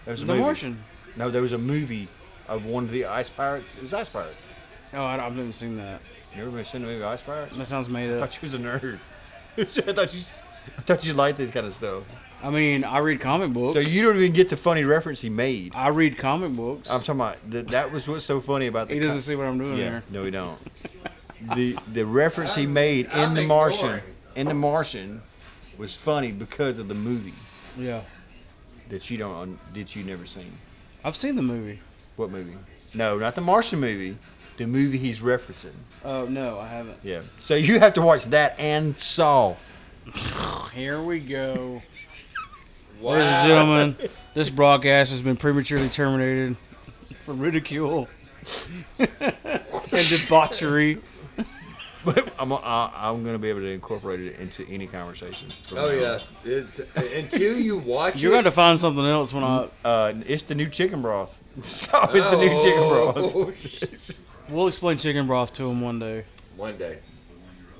There 0.06 0.12
was 0.12 0.22
a 0.22 0.24
The 0.24 0.32
movie. 0.32 0.42
Martian. 0.44 0.84
No, 1.16 1.30
there 1.30 1.42
was 1.42 1.52
a 1.52 1.58
movie 1.58 2.08
of 2.48 2.64
one 2.64 2.84
of 2.84 2.90
the 2.90 3.04
ice 3.04 3.28
pirates. 3.28 3.76
It 3.76 3.82
was 3.82 3.92
ice 3.92 4.08
pirates. 4.08 4.48
Oh, 4.94 5.04
I, 5.04 5.24
I've 5.24 5.36
never 5.36 5.52
seen 5.52 5.76
that. 5.76 6.00
You 6.34 6.42
ever 6.42 6.50
been 6.50 6.64
seen 6.64 6.82
the 6.82 6.86
movie 6.88 7.02
Ice 7.04 7.22
Pirates? 7.22 7.56
That 7.56 7.66
sounds 7.66 7.88
made 7.88 8.10
up. 8.10 8.16
I 8.16 8.20
thought 8.20 8.36
you 8.36 8.40
was 8.42 8.54
a 8.54 8.58
nerd. 8.58 8.98
I 9.58 9.64
thought 9.64 10.14
you, 10.14 10.20
I 10.78 10.80
thought 10.82 11.04
you 11.04 11.12
liked 11.12 11.38
this 11.38 11.50
kind 11.50 11.66
of 11.66 11.74
stuff. 11.74 12.04
I 12.42 12.50
mean, 12.50 12.84
I 12.84 12.98
read 12.98 13.20
comic 13.20 13.52
books. 13.52 13.74
So 13.74 13.80
you 13.80 14.02
don't 14.02 14.16
even 14.16 14.32
get 14.32 14.48
the 14.48 14.56
funny 14.56 14.84
reference 14.84 15.20
he 15.20 15.28
made. 15.28 15.72
I 15.74 15.88
read 15.88 16.16
comic 16.16 16.52
books. 16.56 16.88
I'm 16.90 17.00
talking 17.00 17.20
about 17.20 17.50
that. 17.50 17.68
That 17.68 17.92
was 17.92 18.08
what's 18.08 18.24
so 18.24 18.40
funny 18.40 18.66
about 18.66 18.88
the. 18.88 18.94
he 18.94 19.00
doesn't 19.00 19.16
co- 19.18 19.20
see 19.20 19.36
what 19.36 19.46
I'm 19.46 19.58
doing 19.58 19.76
Yeah, 19.76 19.90
there. 19.90 20.02
no, 20.10 20.24
he 20.24 20.30
don't. 20.30 20.58
the 21.54 21.76
the 21.92 22.04
reference 22.04 22.54
he 22.54 22.66
made 22.66 23.06
in 23.06 23.12
I'm 23.12 23.34
the 23.34 23.46
Martian 23.46 23.86
ignoring. 23.88 24.04
in 24.36 24.46
the 24.48 24.54
Martian 24.54 25.22
was 25.78 25.94
funny 25.96 26.32
because 26.32 26.76
of 26.78 26.88
the 26.88 26.94
movie 26.94 27.34
Yeah, 27.78 28.02
that 28.90 29.10
you 29.10 29.16
don't 29.18 29.58
that 29.74 29.94
you 29.96 30.04
never 30.04 30.24
seen. 30.26 30.52
I've 31.04 31.16
seen 31.16 31.36
the 31.36 31.42
movie. 31.42 31.80
What 32.16 32.30
movie? 32.30 32.56
No, 32.94 33.18
not 33.18 33.34
the 33.34 33.40
Martian 33.40 33.80
movie. 33.80 34.16
The 34.58 34.66
movie 34.66 34.98
he's 34.98 35.20
referencing. 35.20 35.72
Oh 36.04 36.26
no, 36.26 36.58
I 36.58 36.68
haven't. 36.68 36.98
Yeah. 37.02 37.22
So 37.38 37.54
you 37.54 37.78
have 37.80 37.94
to 37.94 38.02
watch 38.02 38.24
that 38.26 38.58
and 38.58 38.96
Saw. 38.96 39.56
Here 40.74 41.00
we 41.02 41.20
go. 41.20 41.82
Ladies 43.00 43.26
and 43.28 43.48
gentlemen, 43.48 43.96
this 44.34 44.50
broadcast 44.50 45.10
has 45.10 45.22
been 45.22 45.36
prematurely 45.36 45.88
terminated 45.88 46.56
for 47.24 47.32
ridicule 47.34 48.08
and 48.98 50.08
debauchery. 50.08 51.00
But 52.04 52.32
I'm 52.38 52.50
I, 52.52 52.90
I'm 52.94 53.24
gonna 53.24 53.38
be 53.38 53.48
able 53.50 53.60
to 53.60 53.70
incorporate 53.70 54.20
it 54.20 54.38
into 54.38 54.66
any 54.68 54.86
conversation. 54.86 55.48
Oh 55.72 55.74
now 55.74 55.90
yeah. 55.90 56.18
It's, 56.44 56.80
until 56.96 57.58
you 57.58 57.76
watch 57.78 58.22
You're 58.22 58.32
it. 58.32 58.36
going 58.36 58.44
to 58.44 58.50
find 58.50 58.78
something 58.78 59.04
else 59.04 59.34
when 59.34 59.44
I. 59.44 59.68
Uh, 59.84 60.14
it's 60.26 60.44
the 60.44 60.54
new 60.54 60.68
chicken 60.68 61.02
broth. 61.02 61.36
Saw 61.60 62.10
is 62.12 62.30
the 62.30 62.38
new 62.38 62.58
chicken 62.58 62.88
broth. 62.88 63.16
Oh, 63.18 63.52
shit. 63.52 64.18
We'll 64.48 64.68
explain 64.68 64.96
chicken 64.96 65.26
broth 65.26 65.52
to 65.54 65.68
him 65.68 65.80
one 65.82 65.98
day. 65.98 66.24
One 66.56 66.78
day. 66.78 67.00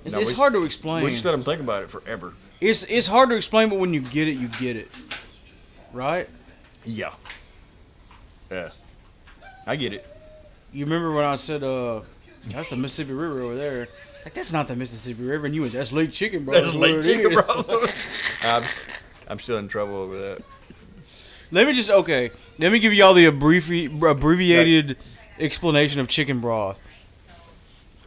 It's, 0.04 0.14
No, 0.14 0.20
it's 0.20 0.30
we- 0.30 0.36
hard 0.36 0.52
to 0.52 0.64
explain. 0.64 1.02
We 1.02 1.12
just 1.12 1.24
let 1.24 1.32
them 1.32 1.42
think 1.42 1.60
about 1.62 1.82
it 1.82 1.90
forever. 1.90 2.34
It's 2.60 2.82
it's 2.84 3.06
hard 3.06 3.30
to 3.30 3.36
explain, 3.36 3.70
but 3.70 3.78
when 3.78 3.94
you 3.94 4.02
get 4.02 4.28
it, 4.28 4.32
you 4.32 4.48
get 4.48 4.76
it. 4.76 4.88
Right? 5.92 6.28
Yeah. 6.84 7.12
Yeah. 8.50 8.70
I 9.66 9.76
get 9.76 9.92
it. 9.92 10.06
You 10.72 10.84
remember 10.84 11.12
when 11.12 11.24
I 11.24 11.34
said, 11.36 11.62
uh, 11.62 12.00
that's 12.48 12.70
the 12.70 12.76
Mississippi 12.76 13.12
River 13.12 13.40
over 13.42 13.56
there. 13.56 13.88
Like, 14.24 14.34
that's 14.34 14.52
not 14.52 14.68
the 14.68 14.76
Mississippi 14.76 15.22
River. 15.22 15.46
And 15.46 15.54
you 15.54 15.62
went, 15.62 15.72
that's 15.72 15.92
Lake 15.92 16.12
Chicken 16.12 16.44
Broth. 16.44 16.56
That's 16.56 16.68
is 16.68 16.74
late 16.74 16.96
what 16.96 17.06
it 17.06 17.08
chicken 17.08 17.32
is." 17.32 17.44
broth. 17.44 18.42
I'm, 18.44 18.62
I'm 19.32 19.38
still 19.38 19.58
in 19.58 19.68
trouble 19.68 19.96
over 19.96 20.18
that. 20.18 20.42
Let 21.50 21.66
me 21.66 21.72
just, 21.72 21.90
okay. 21.90 22.30
Let 22.58 22.70
me 22.70 22.78
give 22.78 22.92
you 22.92 23.04
all 23.04 23.14
the 23.14 23.26
abbrevi- 23.26 24.02
abbreviated 24.02 24.96
explanation 25.38 26.00
of 26.00 26.08
chicken 26.08 26.40
broth. 26.40 26.78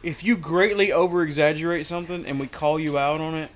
If 0.01 0.23
you 0.23 0.37
greatly 0.37 0.91
over 0.91 1.23
exaggerate 1.23 1.85
something 1.85 2.25
and 2.25 2.39
we 2.39 2.47
call 2.47 2.79
you 2.79 2.97
out 2.97 3.21
on 3.21 3.35
it, 3.35 3.49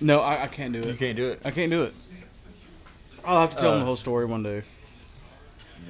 no, 0.00 0.20
I, 0.20 0.44
I 0.44 0.46
can't 0.46 0.72
do 0.72 0.80
it. 0.80 0.86
You 0.86 0.94
can't 0.94 1.16
do 1.16 1.28
it. 1.28 1.40
I 1.44 1.50
can't 1.50 1.70
do 1.70 1.82
it. 1.84 1.94
I'll 3.24 3.40
have 3.40 3.50
to 3.50 3.56
tell 3.56 3.70
them 3.72 3.78
Uh, 3.78 3.80
the 3.80 3.86
whole 3.86 3.96
story 3.96 4.24
one 4.26 4.42
day. 4.42 4.62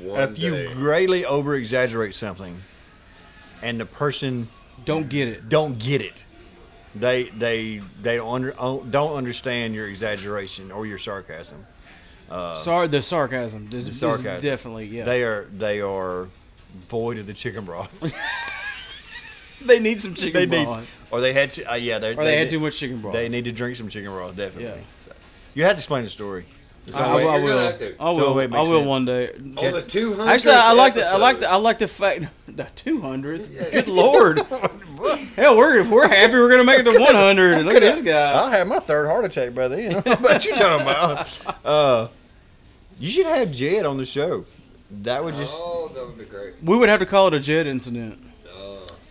One 0.01 0.21
If 0.21 0.39
you 0.39 0.71
greatly 0.75 1.25
over 1.25 1.55
exaggerate 1.55 2.15
something, 2.15 2.63
and 3.63 3.79
the 3.81 3.87
person 3.87 4.49
Don't 4.85 5.09
get 5.09 5.29
it. 5.29 5.49
don't 5.49 5.79
get 5.79 6.01
it, 6.03 6.15
they 6.95 7.25
they 7.25 7.83
they 8.03 8.17
don't 8.17 8.35
under, 8.35 8.55
oh, 8.59 8.83
don't 8.85 9.15
understand 9.17 9.75
your 9.75 9.87
exaggeration 9.87 10.71
or 10.71 10.87
your 10.87 10.99
sarcasm. 10.99 11.67
Sorry, 12.29 12.89
the 12.89 13.03
sarcasm. 13.03 13.69
Is, 13.73 13.85
The 13.87 13.91
is 13.91 13.99
sarcasm. 13.99 14.43
definitely 14.43 14.87
yeah. 14.87 15.05
They 15.05 15.23
are 15.23 15.45
they 15.57 15.81
are 15.81 16.29
void 16.89 17.19
of 17.19 17.27
the 17.27 17.35
chicken 17.35 17.65
broth. 17.65 17.91
They 19.65 19.79
need 19.81 20.01
some 20.01 20.15
chicken 20.15 20.49
they 20.51 20.59
need, 20.59 20.65
broth. 20.67 20.87
Or 21.11 21.21
they 21.21 21.33
had, 21.33 21.55
chi- 21.55 21.63
uh, 21.65 21.75
yeah, 21.77 21.99
they 21.99 22.15
or 22.15 22.25
they, 22.25 22.39
had 22.39 22.51
too 22.51 22.61
much 22.61 22.79
chicken 22.79 23.01
broth. 23.01 23.15
They 23.15 23.29
need 23.29 23.45
to 23.45 23.53
drink 23.53 23.77
some 23.77 23.89
chicken 23.89 24.11
broth, 24.11 24.37
definitely. 24.37 24.65
Yeah. 24.65 24.77
So, 25.01 25.13
you 25.55 25.63
have 25.65 25.73
to 25.73 25.79
explain 25.79 26.05
the 26.05 26.11
story. 26.11 26.47
I, 26.95 26.99
I, 27.03 27.17
wait, 27.17 27.27
I 27.27 27.37
you're 27.37 27.45
will. 27.45 27.55
gonna 27.55 27.67
have 27.67 27.79
to. 27.81 27.97
I 27.99 28.11
will. 28.11 28.39
it 28.39 28.53
I 28.53 28.61
will 28.61 28.67
sense. 28.67 28.87
one 28.87 29.05
day. 29.07 29.33
On 29.33 29.73
the 29.73 29.83
200. 29.83 30.31
Actually, 30.31 30.55
I 30.55 30.73
like 30.73 30.95
the. 30.95 31.05
I 31.05 31.17
like 31.17 31.41
the. 31.41 31.51
I 31.51 31.57
like 31.57 31.79
the 31.79 31.89
fact. 31.89 32.25
The 32.57 32.67
two 32.75 33.03
hundredth. 33.03 33.53
Good 33.73 33.87
lord. 33.89 34.39
Hell, 35.37 35.59
we're 35.59 35.83
we're 35.91 36.09
happy 36.09 36.37
we're 36.37 36.49
gonna 36.49 36.65
make 36.65 36.79
it 36.79 36.85
to 36.85 36.93
one 36.99 37.15
hundred. 37.15 37.67
Look 37.67 37.75
at 37.75 37.81
this 37.83 38.01
guy. 38.01 38.33
I'll 38.33 38.49
have 38.51 38.67
my 38.67 38.79
third 38.79 39.09
heart 39.09 39.27
attack 39.27 39.53
by 39.55 39.69
then. 39.69 39.97
what 40.23 40.43
you 40.43 40.55
talking 40.55 40.81
about? 40.87 41.67
Uh, 41.67 42.09
you 42.99 43.11
should 43.11 43.27
have 43.27 43.51
Jed 43.53 43.85
on 43.85 43.99
the 43.99 44.07
show. 44.07 44.47
That 45.03 45.23
would 45.23 45.35
just 45.35 45.59
Oh, 45.61 45.91
that 45.95 46.07
would 46.07 46.17
be 46.17 46.25
great. 46.25 46.55
We 46.63 46.79
would 46.79 46.89
have 46.89 47.01
to 47.01 47.07
call 47.07 47.27
it 47.29 47.35
a 47.35 47.41
Jed 47.41 47.67
incident. 47.67 48.23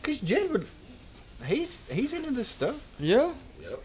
because 0.02 0.20
Jed 0.22 0.50
would. 0.52 0.66
He's 1.48 1.88
he's 1.90 2.14
into 2.14 2.32
this 2.32 2.48
stuff. 2.48 2.86
Yeah. 3.00 3.34
Yep. 3.62 3.82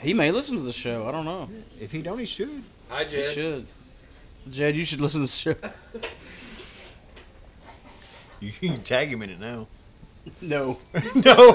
He 0.00 0.14
may 0.14 0.30
listen 0.30 0.56
to 0.56 0.62
the 0.62 0.72
show. 0.72 1.06
I 1.08 1.12
don't 1.12 1.24
know. 1.24 1.48
If 1.80 1.92
he 1.92 2.02
don't, 2.02 2.18
he 2.18 2.26
should. 2.26 2.62
Hi, 2.88 3.04
Jed. 3.04 3.28
He 3.28 3.34
should. 3.34 3.66
Jed, 4.50 4.76
you 4.76 4.84
should 4.84 5.00
listen 5.00 5.24
to 5.24 5.26
the 5.26 5.54
show. 5.54 5.54
You 8.40 8.52
can 8.52 8.82
tag 8.82 9.08
him 9.08 9.22
in 9.22 9.30
it 9.30 9.40
now. 9.40 9.66
No. 10.40 10.78
no. 11.14 11.52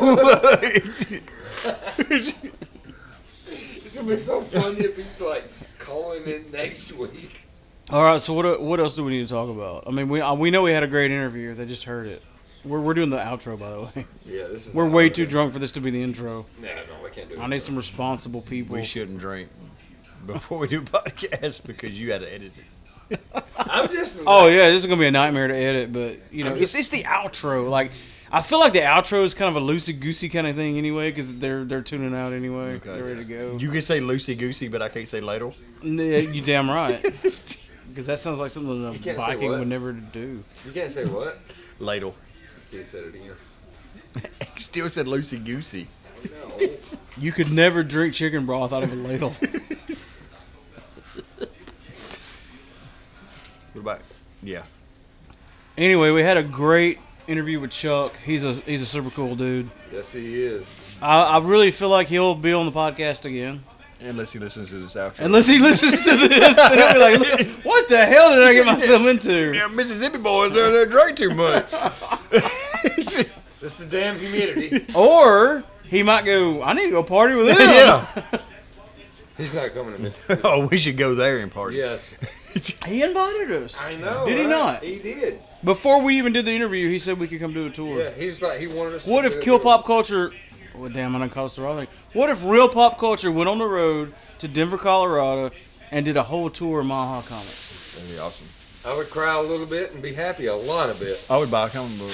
It's 0.62 1.06
gonna 3.96 4.08
be 4.08 4.16
so 4.16 4.42
funny 4.42 4.82
if 4.82 4.96
he's 4.96 5.20
like 5.20 5.44
calling 5.80 6.24
in 6.26 6.52
next 6.52 6.92
week. 6.94 7.48
All 7.92 8.04
right. 8.04 8.22
So 8.22 8.34
what 8.34 8.62
what 8.62 8.80
else 8.80 8.94
do 8.94 9.04
we 9.04 9.12
need 9.12 9.28
to 9.28 9.34
talk 9.34 9.50
about? 9.50 9.86
I 9.88 9.92
mean, 9.92 10.08
we 10.08 10.22
uh, 10.22 10.36
we 10.36 10.52
know 10.52 10.62
we 10.62 10.72
had 10.72 10.84
a 10.84 10.88
great 10.88 11.10
interview. 11.10 11.56
They 11.56 11.66
just 11.66 11.86
heard 11.86 12.06
it. 12.06 12.22
We're, 12.66 12.80
we're 12.82 12.94
doing 12.94 13.10
the 13.10 13.18
outro, 13.18 13.58
by 13.58 13.72
the 13.72 13.82
way. 13.82 14.06
Yeah, 14.26 14.48
this 14.48 14.68
is. 14.68 14.74
We're 14.74 14.90
way 14.90 15.06
okay. 15.06 15.14
too 15.14 15.26
drunk 15.26 15.54
for 15.54 15.60
this 15.60 15.72
to 15.74 15.82
be 15.82 15.92
the 15.92 16.02
intro. 16.02 16.46
No, 16.62 16.68
no, 16.68 17.04
we 17.04 17.10
can't 17.10 17.30
do 17.30 17.36
it. 17.36 17.40
I 17.40 17.48
need 17.48 17.62
some 17.62 17.76
responsible 17.76 18.42
people. 18.42 18.76
we 18.76 18.84
shouldn't 18.84 19.20
drink 19.20 19.50
before 20.26 20.60
we 20.60 20.68
do 20.68 20.82
podcast 20.82 21.66
because 21.66 22.00
you 22.00 22.12
had 22.12 22.22
to 22.22 22.34
edit 22.34 22.52
it. 22.58 23.20
I'm 23.58 23.90
just. 23.90 24.22
Oh 24.28 24.48
yeah, 24.48 24.70
this 24.70 24.82
is 24.82 24.86
gonna 24.86 25.00
be 25.00 25.08
a 25.08 25.12
nightmare 25.12 25.48
to 25.48 25.56
edit, 25.56 25.92
but 25.92 26.18
you 26.32 26.44
know, 26.44 26.54
it's 26.54 26.76
it's 26.76 26.90
the 26.90 27.04
outro. 27.04 27.68
Like, 27.68 27.92
I 28.32 28.42
feel 28.42 28.60
like 28.60 28.74
the 28.74 28.82
outro 28.82 29.24
is 29.24 29.34
kind 29.34 29.56
of 29.56 29.62
a 29.62 29.66
loosey 29.66 30.00
goosey 30.00 30.30
kind 30.30 30.46
of 30.46 30.56
thing 30.56 30.78
anyway, 30.78 31.10
because 31.10 31.36
they're 31.36 31.66
they're 31.66 31.82
tuning 31.82 32.14
out 32.14 32.34
anyway. 32.34 32.76
Okay. 32.76 32.94
They're 32.94 33.04
ready 33.04 33.26
to 33.26 33.26
go. 33.26 33.58
You 33.58 33.72
can 33.72 33.82
say 33.82 34.00
loosey 34.00 34.38
goosey, 34.38 34.68
but 34.68 34.84
I 34.84 34.90
can't 34.90 35.08
say 35.08 35.22
ladle. 35.22 35.56
Yeah, 35.82 36.18
you 36.18 36.42
damn 36.42 36.70
right. 36.70 37.14
Because 37.90 38.06
that 38.06 38.20
sounds 38.20 38.40
like 38.40 38.52
something 38.52 38.86
a 38.86 38.92
You 38.92 39.00
can't 39.00 39.18
say 39.18 39.26
Viking 39.26 39.50
would 39.50 39.68
never 39.68 39.92
do. 39.92 40.44
You 40.64 40.72
can't 40.72 40.92
say 40.92 41.06
what? 41.06 41.40
Ladle. 41.80 42.14
See, 42.70 42.84
said 42.84 43.06
it 43.06 43.16
again. 43.16 44.30
Still 44.58 44.90
said 44.90 45.08
loosey 45.08 45.44
goosey. 45.44 45.88
No. 46.24 46.68
You 47.18 47.32
could 47.32 47.52
never 47.52 47.82
drink 47.84 48.14
chicken 48.14 48.46
broth 48.46 48.72
out 48.72 48.84
of 48.84 48.94
a 48.94 48.96
ladle. 48.96 49.36
What 53.74 53.82
about? 53.82 54.02
Yeah. 54.44 54.64
anyway, 55.78 56.12
we 56.12 56.22
had 56.22 56.38
a 56.38 56.44
great 56.44 57.00
interview 57.28 57.60
with 57.60 57.72
Chuck. 57.72 58.16
He's 58.24 58.46
a 58.46 58.54
he's 58.54 58.82
a 58.82 58.86
super 58.86 59.10
cool 59.10 59.36
dude. 59.36 59.70
yes, 59.92 60.14
he 60.14 60.42
is. 60.44 60.76
I, 61.02 61.24
I 61.24 61.40
really 61.40 61.72
feel 61.72 61.90
like 61.90 62.08
he'll 62.08 62.36
be 62.36 62.54
on 62.54 62.66
the 62.66 62.72
podcast 62.72 63.26
again. 63.26 63.64
Unless 64.02 64.32
he 64.32 64.40
listens 64.40 64.70
to 64.70 64.76
this 64.78 64.96
outro. 64.96 65.26
Unless 65.26 65.48
he 65.50 65.60
listens 65.60 66.02
to 66.04 66.16
this, 66.16 66.58
and 66.58 66.74
he'll 66.80 66.94
be 66.94 67.00
like, 67.00 67.66
"What 67.66 67.90
the 67.90 67.98
hell 68.06 68.30
did 68.34 68.44
I 68.44 68.54
get 68.54 68.66
myself 68.80 69.06
into?" 69.08 69.54
yeah, 69.54 69.68
Mississippi 69.68 70.18
boys 70.20 70.54
down 70.54 70.72
there 70.72 70.86
drink 70.86 71.18
too 71.18 71.32
much. 71.34 71.74
This 73.62 73.78
is 73.78 73.90
the 73.90 73.98
damn 73.98 74.18
humidity. 74.18 74.86
Or 74.96 75.66
he 75.84 76.02
might 76.02 76.24
go, 76.24 76.64
I 76.64 76.72
need 76.72 76.86
to 76.86 76.92
go 76.92 77.04
party 77.04 77.36
with 77.36 77.50
him. 77.50 77.58
yeah. 77.60 78.06
He's 79.38 79.54
not 79.54 79.74
coming 79.74 79.96
to 79.98 80.02
Mississippi. 80.02 80.42
Oh, 80.46 80.68
we 80.68 80.78
should 80.78 80.96
go 80.96 81.14
there 81.14 81.40
and 81.40 81.52
party. 81.52 81.76
yes. 81.76 82.16
He 82.88 83.04
invited 83.04 83.52
us. 83.52 83.84
I 83.86 83.96
know. 83.96 84.26
Did 84.26 84.36
he 84.38 84.42
right? 84.44 84.50
not? 84.50 84.84
He 84.84 85.00
did. 85.00 85.42
Before 85.62 86.02
we 86.02 86.18
even 86.18 86.32
did 86.32 86.46
the 86.46 86.52
interview, 86.54 86.90
he 86.90 87.00
said 87.00 87.20
we 87.20 87.28
could 87.28 87.42
come 87.42 87.54
do 87.54 87.68
a 87.68 87.70
tour. 87.70 88.02
Yeah, 88.02 88.12
he 88.12 88.28
was 88.28 88.42
like, 88.42 88.60
he 88.60 88.68
wanted 88.68 88.94
us. 88.96 89.06
What 89.06 89.22
to 89.24 89.28
if 89.28 89.34
do 89.34 89.40
it. 89.40 89.44
Kill 89.44 89.60
Pop 89.60 89.86
Culture? 89.86 90.32
Well, 90.80 90.90
damn, 90.90 91.14
I 91.14 91.20
done 91.20 91.30
caused 91.30 91.58
the 91.58 91.64
wrong 91.64 91.78
thing. 91.78 91.88
What 92.14 92.30
if 92.30 92.42
Real 92.46 92.70
Pop 92.70 92.98
Culture 92.98 93.34
went 93.34 93.50
on 93.50 93.58
the 93.58 93.66
road 93.68 94.14
to 94.38 94.48
Denver, 94.48 94.78
Colorado, 94.78 95.54
and 95.92 96.06
did 96.06 96.16
a 96.16 96.24
whole 96.24 96.50
tour 96.50 96.80
of 96.80 96.86
Mile 96.86 97.22
High 97.22 97.28
Comics? 97.28 97.96
That'd 97.96 98.10
be 98.10 98.18
awesome. 98.18 98.48
I 98.86 98.96
would 98.96 99.10
cry 99.10 99.36
a 99.36 99.42
little 99.42 99.66
bit 99.66 99.92
and 99.92 100.02
be 100.02 100.14
happy 100.14 100.46
a 100.46 100.56
lot 100.56 100.90
of 100.90 101.02
it. 101.02 101.26
I 101.30 101.38
would 101.38 101.52
buy 101.52 101.68
a 101.68 101.70
comic 101.70 102.00
book. 102.00 102.12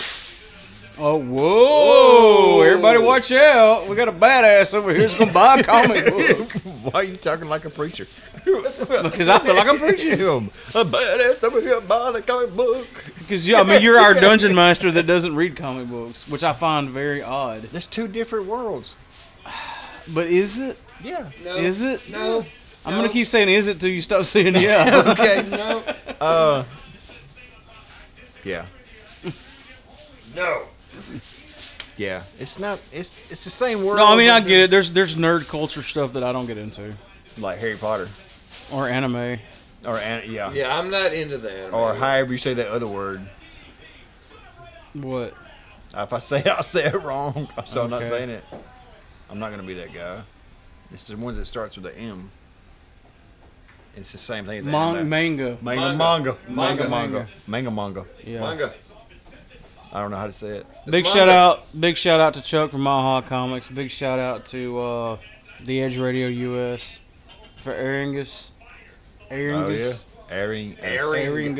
Oh, 0.98 1.18
whoa! 1.18 2.62
Everybody, 2.62 3.00
watch 3.04 3.32
out! 3.34 3.88
We 3.88 3.96
got 3.96 4.08
a 4.08 4.12
badass 4.14 4.74
over 4.74 4.92
here 4.92 5.04
who's 5.04 5.14
gonna 5.14 5.32
buy 5.32 5.60
a 5.60 5.64
comic 5.64 6.06
book 6.10 6.52
Why 6.86 7.02
are 7.02 7.04
you 7.04 7.18
talking 7.18 7.48
like 7.48 7.66
a 7.66 7.70
preacher? 7.70 8.08
because 8.46 9.30
I 9.30 9.40
feel 9.40 9.56
like 9.56 9.68
I'm 9.68 9.78
preaching. 9.78 10.18
Him. 10.18 10.46
A 10.76 10.86
badass 10.86 11.44
over 11.44 11.60
here 11.62 11.82
buying 11.82 12.16
a 12.16 12.22
comic 12.22 12.56
book. 12.56 12.88
Because 13.26 13.48
yeah, 13.48 13.60
I 13.60 13.64
mean, 13.64 13.82
you're 13.82 13.98
our 13.98 14.14
dungeon 14.28 14.54
master 14.54 14.92
that 14.92 15.08
doesn't 15.08 15.36
read 15.36 15.56
comic 15.56 15.88
books, 15.88 16.28
which 16.28 16.44
I 16.44 16.54
find 16.54 16.90
very 16.90 17.24
odd. 17.24 17.64
There's 17.64 17.88
two 17.88 18.08
different 18.08 18.46
worlds. 18.48 18.96
But 20.14 20.28
is 20.28 20.60
it? 20.60 20.80
Yeah. 21.04 21.32
No. 21.44 21.56
Is 21.56 21.82
it? 21.82 22.12
No. 22.12 22.46
I'm 22.86 22.92
no, 22.94 23.00
gonna 23.02 23.12
keep 23.12 23.26
saying 23.26 23.50
is 23.50 23.68
it 23.68 23.80
till 23.80 23.90
you 23.90 24.04
stop 24.04 24.24
saying 24.26 24.54
yeah. 24.54 25.02
Okay. 25.18 25.44
No. 25.50 25.84
Uh. 26.22 26.64
Yeah. 28.44 28.68
No. 30.36 30.64
Yeah. 31.98 32.22
It's 32.40 32.60
not. 32.60 32.80
It's 32.92 33.32
it's 33.32 33.44
the 33.46 33.50
same 33.50 33.84
world. 33.84 33.98
no, 33.98 34.06
I 34.06 34.16
mean 34.16 34.30
I 34.30 34.42
get 34.42 34.60
it. 34.60 34.70
There's 34.70 34.92
there's 34.92 35.16
nerd 35.16 35.50
culture 35.50 35.82
stuff 35.82 36.14
that 36.14 36.24
I 36.24 36.32
don't 36.32 36.46
get 36.46 36.60
into, 36.60 36.94
Like 37.40 37.58
Harry 37.60 37.76
Potter, 37.78 38.08
or 38.72 38.88
anime. 38.88 39.40
Or 39.86 39.98
an- 39.98 40.32
yeah. 40.32 40.52
Yeah, 40.52 40.78
I'm 40.78 40.90
not 40.90 41.14
into 41.14 41.38
the 41.38 41.52
anime. 41.52 41.74
or 41.76 41.94
however 41.94 42.32
you 42.32 42.38
say 42.38 42.54
that 42.56 42.68
other 42.70 42.88
word. 42.88 43.22
What? 44.94 45.34
If 45.96 46.14
I 46.14 46.20
say 46.20 46.40
it, 46.40 46.48
I'll 46.48 46.64
say 46.64 46.86
it 46.86 46.94
wrong. 47.04 47.48
So 47.66 47.84
I'm 47.84 47.90
not 47.90 48.02
Okay. 48.02 48.10
saying 48.10 48.30
it. 48.30 48.44
I'm 49.30 49.40
not 49.40 49.52
gonna 49.52 49.64
be 49.64 49.74
that 49.76 49.94
guy. 49.94 50.22
It's 50.92 51.08
the 51.08 51.18
one 51.18 51.36
that 51.36 51.46
starts 51.46 51.78
with 51.78 51.86
an 51.88 51.94
M. 52.00 52.32
It's 53.96 54.12
the 54.12 54.18
same 54.18 54.46
thing 54.46 54.60
as 54.60 54.66
Mon- 54.66 54.96
anime. 54.98 55.10
manga. 55.10 55.58
Manga, 55.62 55.96
Manga. 55.96 55.98
manga, 55.98 56.38
Manga. 56.50 56.90
manga, 56.90 56.90
manga, 56.90 57.28
manga, 57.48 57.72
manga. 57.72 58.06
Yeah. 58.24 58.40
Manga. 58.42 58.74
I 59.94 60.02
don't 60.02 60.12
know 60.12 60.18
how 60.18 60.28
to 60.28 60.34
say 60.34 60.50
it. 60.58 60.68
Big 60.86 61.06
It's 61.06 61.14
shout 61.14 61.28
manga. 61.28 61.32
out, 61.34 61.66
big 61.80 61.96
shout 61.98 62.20
out 62.20 62.34
to 62.34 62.42
Chuck 62.42 62.72
from 62.72 62.82
Mile 62.82 63.22
High 63.22 63.28
Comics. 63.28 63.70
Big 63.70 63.90
shout 63.90 64.20
out 64.20 64.46
to 64.48 64.80
uh, 64.80 65.18
the 65.64 65.82
Edge 65.82 65.98
Radio 65.98 66.28
US 66.28 67.00
for 67.56 67.72
airing 67.74 68.20
us, 68.20 68.52
airing 69.30 69.56
Oh 69.56 69.68
yeah, 69.70 69.86
us, 69.88 70.06
airing, 70.30 70.76
Airing. 70.82 71.24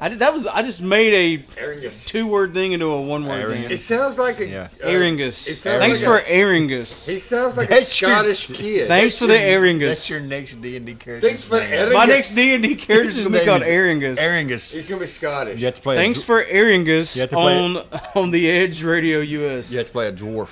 I 0.00 0.08
did 0.10 0.18
that 0.18 0.34
was 0.34 0.46
I 0.46 0.62
just 0.62 0.82
made 0.82 1.14
a 1.14 1.42
Aringus. 1.60 2.06
two 2.06 2.26
word 2.26 2.52
thing 2.52 2.72
into 2.72 2.86
a 2.86 3.00
one 3.00 3.24
word 3.26 3.52
thing. 3.52 3.70
It 3.70 3.78
sounds 3.78 4.18
like 4.18 4.38
a. 4.40 4.46
Yeah. 4.46 4.68
uh, 4.82 4.86
Airing 4.86 5.18
it 5.18 5.32
sounds 5.32 5.62
Thanks 5.80 6.00
like 6.00 6.06
for 6.06 6.18
a- 6.18 6.28
airing. 6.30 6.68
He 6.68 6.84
sounds 6.84 7.56
like 7.56 7.68
a 7.70 7.74
That's 7.74 8.00
your- 8.00 8.10
Scottish 8.10 8.46
kid. 8.52 8.88
Thanks 8.88 9.18
for 9.18 9.26
the 9.26 9.38
airing 9.38 9.78
That's 9.78 10.08
your 10.10 10.20
next 10.20 10.56
D 10.56 10.76
and 10.76 10.84
D 10.86 10.94
character. 10.94 11.26
Thanks 11.26 11.44
for 11.44 11.58
name. 11.60 11.72
airing 11.72 11.92
My 11.94 12.04
next 12.04 12.34
D 12.34 12.52
and 12.54 12.62
D 12.62 12.74
character 12.76 13.08
is 13.08 13.24
gonna 13.26 13.38
be 13.40 13.44
called 13.46 13.62
is 13.62 13.68
airing 13.68 14.04
us. 14.04 14.18
Airingus. 14.18 14.74
He's 14.74 14.88
gonna 14.88 15.00
be 15.00 15.06
Scottish. 15.06 15.58
You 15.60 15.66
have 15.66 15.76
to 15.76 15.82
play. 15.82 15.96
Thanks 15.96 16.22
a, 16.22 16.26
for 16.26 16.44
airing 16.44 16.86
us 16.88 17.16
You 17.16 17.22
have 17.22 17.30
to 17.30 17.36
play 17.36 17.58
on 17.58 17.76
on 18.14 18.30
the 18.30 18.50
Edge 18.50 18.82
Radio 18.82 19.20
US. 19.20 19.70
You 19.72 19.78
have 19.78 19.86
to 19.86 19.92
play 19.92 20.08
a 20.08 20.12
dwarf 20.12 20.50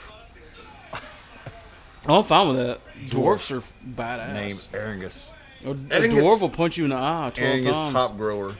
I'm 2.07 2.25
fine 2.25 2.49
with 2.49 2.57
that. 2.57 2.81
Dwarfs 3.07 3.51
are 3.51 3.63
badass. 3.87 4.33
Name 4.33 4.51
Airingus. 4.73 5.35
A, 5.65 5.71
a 5.71 6.09
dwarf 6.09 6.41
will 6.41 6.49
punch 6.49 6.77
you 6.79 6.85
in 6.85 6.91
the 6.91 6.97
eye 6.97 7.31
twelve 7.35 7.63
times. 7.63 7.77
hop 7.93 8.17
grower. 8.17 8.55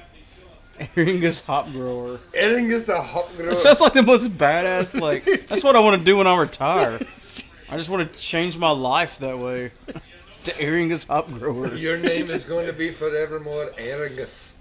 Airingus 0.79 1.45
hop 1.45 1.71
grower. 1.73 2.19
Aringus 2.35 2.89
a 2.89 3.03
hop 3.03 3.35
grower. 3.37 3.51
It 3.51 3.57
sounds 3.57 3.81
like 3.81 3.93
the 3.93 4.03
most 4.03 4.29
badass. 4.37 4.99
Like 4.99 5.25
that's 5.25 5.63
what 5.63 5.77
I 5.77 5.81
want 5.81 5.99
to 5.99 6.05
do 6.05 6.17
when 6.17 6.27
I 6.27 6.39
retire. 6.39 6.99
I 7.69 7.77
just 7.77 7.89
want 7.89 8.11
to 8.13 8.19
change 8.19 8.57
my 8.57 8.71
life 8.71 9.19
that 9.19 9.39
way. 9.39 9.73
to 10.45 10.53
Airingus 10.53 11.07
hop 11.07 11.29
grower. 11.29 11.75
Your 11.75 11.99
name 11.99 12.25
is 12.25 12.45
going 12.45 12.67
to 12.67 12.73
be 12.73 12.91
forevermore 12.91 13.73
Aringus. 13.79 14.55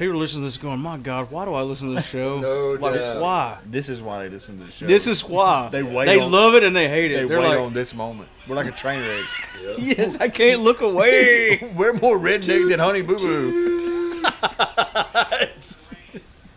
People 0.00 0.14
are 0.14 0.16
listening 0.16 0.44
to 0.44 0.46
this 0.46 0.56
going, 0.56 0.80
my 0.80 0.96
God, 0.96 1.30
why 1.30 1.44
do 1.44 1.52
I 1.52 1.60
listen 1.60 1.90
to 1.90 1.94
this 1.96 2.08
show? 2.10 2.40
No 2.40 2.70
like, 2.80 2.94
doubt. 2.94 3.20
Why? 3.20 3.58
This 3.66 3.90
is 3.90 4.00
why 4.00 4.22
they 4.22 4.30
listen 4.30 4.58
to 4.58 4.64
the 4.64 4.70
show. 4.72 4.86
This 4.86 5.06
is 5.06 5.22
why. 5.22 5.68
They 5.72 5.82
wait 5.82 6.06
They 6.06 6.18
on- 6.18 6.32
love 6.32 6.54
it 6.54 6.62
and 6.62 6.74
they 6.74 6.88
hate 6.88 7.12
it. 7.12 7.16
They 7.16 7.28
They're 7.28 7.38
wait 7.38 7.48
like, 7.48 7.58
on 7.58 7.74
this 7.74 7.92
moment. 7.92 8.30
We're 8.48 8.56
like 8.56 8.66
a 8.66 8.72
train 8.72 9.00
wreck. 9.06 9.24
yes, 9.78 10.18
I 10.18 10.30
can't 10.30 10.62
look 10.62 10.80
away. 10.80 11.70
We're 11.76 11.92
more 11.92 12.18
redneck 12.18 12.70
than 12.70 12.78
Honey 12.78 13.02
Boo 13.02 13.18
Boo. 13.18 14.22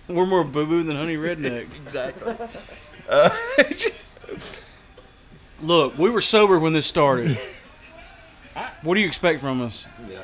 We're 0.08 0.26
more 0.26 0.46
boo 0.46 0.66
boo 0.66 0.84
than 0.84 0.96
Honey 0.96 1.18
Redneck. 1.18 1.76
Exactly. 1.76 2.38
Uh, 3.10 3.30
Look, 5.62 5.98
we 5.98 6.10
were 6.10 6.22
sober 6.22 6.60
when 6.60 6.72
this 6.72 6.86
started. 6.86 7.38
What 8.84 8.94
do 8.94 9.02
you 9.02 9.08
expect 9.08 9.42
from 9.42 9.60
us? 9.62 9.86
Yeah. 10.10 10.24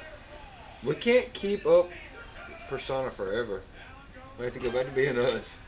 We 0.86 0.96
can't 0.96 1.34
keep 1.34 1.66
up 1.66 1.90
persona 2.70 3.10
forever. 3.10 3.62
We 4.38 4.46
have 4.46 4.54
to 4.54 4.60
go 4.60 4.72
back 4.72 4.86
to 4.86 4.92
being 4.92 5.18
us. 5.18 5.60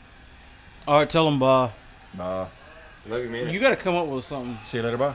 All 0.87 0.99
right, 0.99 1.09
tell 1.09 1.25
them 1.25 1.39
bye. 1.39 1.71
Bye. 2.13 2.47
Love 3.07 3.23
you, 3.23 3.29
man. 3.29 3.49
You 3.49 3.59
got 3.59 3.71
to 3.71 3.75
come 3.75 3.95
up 3.95 4.07
with 4.07 4.23
something. 4.23 4.57
See 4.63 4.77
you 4.77 4.83
later. 4.83 4.97
Bye. 4.97 5.13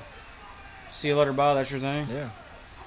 See 0.91 1.09
you 1.09 1.17
later, 1.17 1.33
bye. 1.33 1.55
That's 1.55 1.71
your 1.71 1.81
thing. 1.81 2.07
Yeah. 2.11 2.31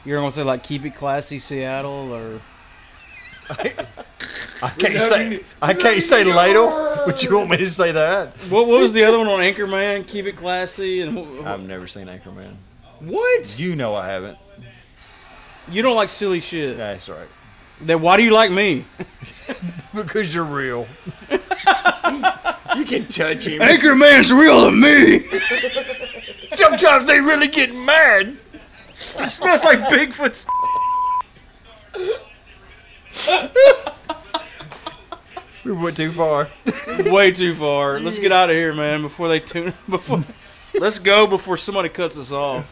You're 0.06 0.18
gonna 0.18 0.32
say 0.32 0.44
like 0.44 0.64
keep 0.64 0.86
it 0.86 0.96
classy, 0.96 1.40
Seattle, 1.40 2.14
or 2.14 2.40
I 3.50 4.70
can't 4.78 5.00
say. 5.00 5.42
I 5.62 5.74
can't 5.74 6.02
say 6.02 6.24
ladle. 6.24 6.70
But 7.06 7.22
you 7.24 7.36
want 7.36 7.50
me 7.50 7.58
to 7.58 7.70
say 7.70 7.92
that? 7.92 8.30
what? 8.50 8.68
What 8.68 8.80
was 8.80 8.94
the 8.94 9.04
other 9.04 9.18
one 9.18 9.28
on 9.28 9.40
Anchorman? 9.40 10.08
Keep 10.08 10.28
it 10.28 10.38
classy 10.38 11.02
and 11.02 11.18
wh- 11.18 11.46
I've 11.46 11.62
never 11.62 11.88
seen 11.88 12.08
Anchorman. 12.08 12.56
what? 13.00 13.60
You 13.60 13.76
know 13.76 13.96
I 13.96 14.08
haven't. 14.08 14.38
You 15.70 15.82
don't 15.82 15.96
like 15.96 16.10
silly 16.10 16.40
shit. 16.40 16.78
That's 16.78 17.10
right. 17.10 17.28
Then 17.82 18.02
why 18.02 18.18
do 18.18 18.24
you 18.24 18.32
like 18.32 18.52
me? 18.52 18.86
Because 19.94 20.34
you're 20.34 20.44
real. 20.44 20.88
You 22.76 22.86
can 22.86 23.06
touch 23.08 23.46
him. 23.46 23.60
Anchorman's 23.62 24.32
real 24.32 24.66
to 24.66 24.72
me. 24.72 25.26
Sometimes 26.56 27.08
they 27.08 27.20
really 27.20 27.48
get 27.48 27.74
mad. 27.74 28.38
It 29.18 29.28
smells 29.28 29.64
like 29.64 29.80
Bigfoot's. 29.90 30.46
We 35.64 35.72
went 35.72 35.98
too 35.98 36.12
far. 36.12 36.50
Way 37.06 37.32
too 37.32 37.56
far. 37.56 38.00
Let's 38.00 38.20
get 38.20 38.32
out 38.32 38.50
of 38.50 38.56
here, 38.56 38.74
man. 38.74 39.02
Before 39.02 39.28
they 39.28 39.40
tune. 39.40 39.74
Before. 39.90 40.24
Let's 40.76 41.00
go 41.00 41.26
before 41.26 41.58
somebody 41.58 41.90
cuts 41.90 42.18
us 42.18 42.32
off. 42.32 42.72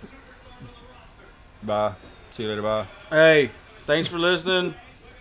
Bye. 1.63 1.95
See 2.31 2.43
you 2.43 2.49
later. 2.49 2.61
Bye. 2.61 2.87
Hey, 3.09 3.51
thanks 3.85 4.07
for 4.07 4.19
listening. 4.19 4.75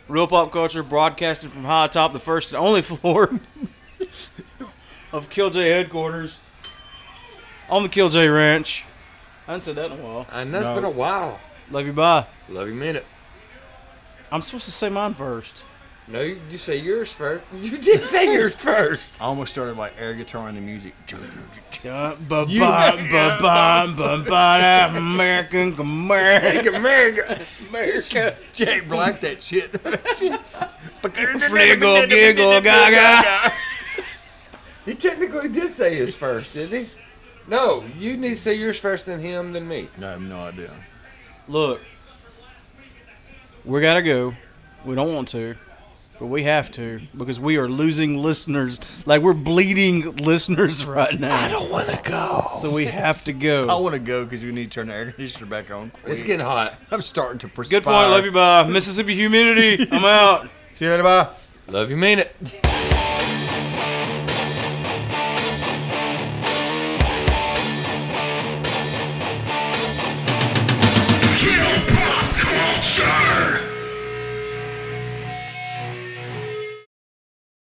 Real 0.08 0.26
Pop 0.26 0.52
Culture 0.52 0.82
broadcasting 0.82 1.50
from 1.50 1.64
high 1.64 1.86
atop 1.86 2.12
the 2.12 2.18
first 2.20 2.50
and 2.50 2.56
only 2.58 2.82
floor 2.82 3.30
of 5.12 5.28
Killj 5.28 5.54
headquarters 5.54 6.40
on 7.68 7.82
the 7.82 7.88
Killj 7.88 8.14
Ranch. 8.32 8.84
I 9.48 9.52
haven't 9.52 9.62
said 9.62 9.76
that 9.76 9.90
in 9.92 9.98
a 9.98 10.02
while. 10.02 10.26
I 10.30 10.44
know 10.44 10.58
it's 10.58 10.66
No. 10.68 10.74
been 10.74 10.84
a 10.84 10.90
while. 10.90 11.40
Love 11.70 11.86
you, 11.86 11.92
bye. 11.92 12.26
Love 12.48 12.68
you, 12.68 12.74
minute. 12.74 13.04
I'm 14.30 14.42
supposed 14.42 14.64
to 14.66 14.72
say 14.72 14.88
mine 14.88 15.14
first. 15.14 15.62
No, 16.08 16.20
you, 16.20 16.40
you 16.50 16.56
say 16.56 16.76
yours 16.78 17.10
first. 17.10 17.44
You 17.54 17.78
did 17.78 18.00
say 18.02 18.32
yours 18.32 18.54
first. 18.54 19.20
I 19.20 19.24
almost 19.24 19.52
started 19.52 19.76
like 19.76 19.92
air 19.98 20.14
guitar 20.14 20.48
and 20.48 20.56
the 20.56 20.60
music. 20.60 20.94
American 24.96 25.72
American 25.78 26.74
America. 26.74 27.40
America. 27.68 28.36
Jay 28.52 28.80
Black 28.80 29.20
that 29.20 29.42
shit. 29.42 29.72
Fliggle, 31.02 32.08
giggle, 32.08 32.60
gaga. 32.60 33.52
He 34.84 34.94
technically 34.94 35.48
did 35.48 35.72
say 35.72 35.96
his 35.96 36.14
first, 36.14 36.54
didn't 36.54 36.84
he? 36.84 36.90
No, 37.48 37.84
you 37.98 38.16
need 38.16 38.30
to 38.30 38.36
say 38.36 38.54
yours 38.54 38.78
first, 38.78 39.06
then 39.06 39.20
him, 39.20 39.52
then 39.52 39.66
me. 39.66 39.88
No, 39.98 40.08
I 40.08 40.10
have 40.12 40.20
no 40.20 40.40
idea. 40.46 40.70
Look, 41.48 41.80
we 43.64 43.80
gotta 43.80 44.02
go. 44.02 44.34
We 44.84 44.94
don't 44.94 45.12
want 45.14 45.28
to, 45.28 45.56
but 46.18 46.26
we 46.26 46.44
have 46.44 46.70
to 46.72 47.00
because 47.16 47.38
we 47.38 47.56
are 47.58 47.68
losing 47.68 48.16
listeners. 48.16 48.80
Like 49.06 49.22
we're 49.22 49.34
bleeding 49.34 50.16
listeners 50.16 50.84
right 50.86 51.18
now. 51.18 51.34
I 51.34 51.50
don't 51.50 51.70
want 51.70 51.88
to 51.88 52.00
go. 52.02 52.42
So 52.60 52.70
we 52.70 52.86
have 52.86 53.24
to 53.24 53.32
go. 53.32 53.68
I 53.68 53.74
want 53.74 53.94
to 53.94 53.98
go 53.98 54.24
because 54.24 54.44
we 54.44 54.52
need 54.52 54.70
to 54.70 54.74
turn 54.74 54.88
the 54.88 54.94
air 54.94 55.12
conditioner 55.12 55.46
back 55.46 55.70
on. 55.70 55.92
It's 56.06 56.22
getting 56.22 56.44
hot. 56.44 56.74
I'm 56.90 57.02
starting 57.02 57.38
to 57.40 57.48
perspire. 57.48 57.80
Good 57.80 57.84
point. 57.84 58.10
Love 58.10 58.24
you. 58.24 58.32
Bye. 58.32 58.64
Mississippi 58.64 59.14
humidity. 59.14 59.86
I'm 59.92 60.04
out. 60.04 60.48
See 60.74 60.86
you 60.86 60.90
later. 60.90 61.02
Bye. 61.02 61.28
Love 61.68 61.90
you. 61.90 61.96
Mean 61.96 62.20
it. 62.20 62.34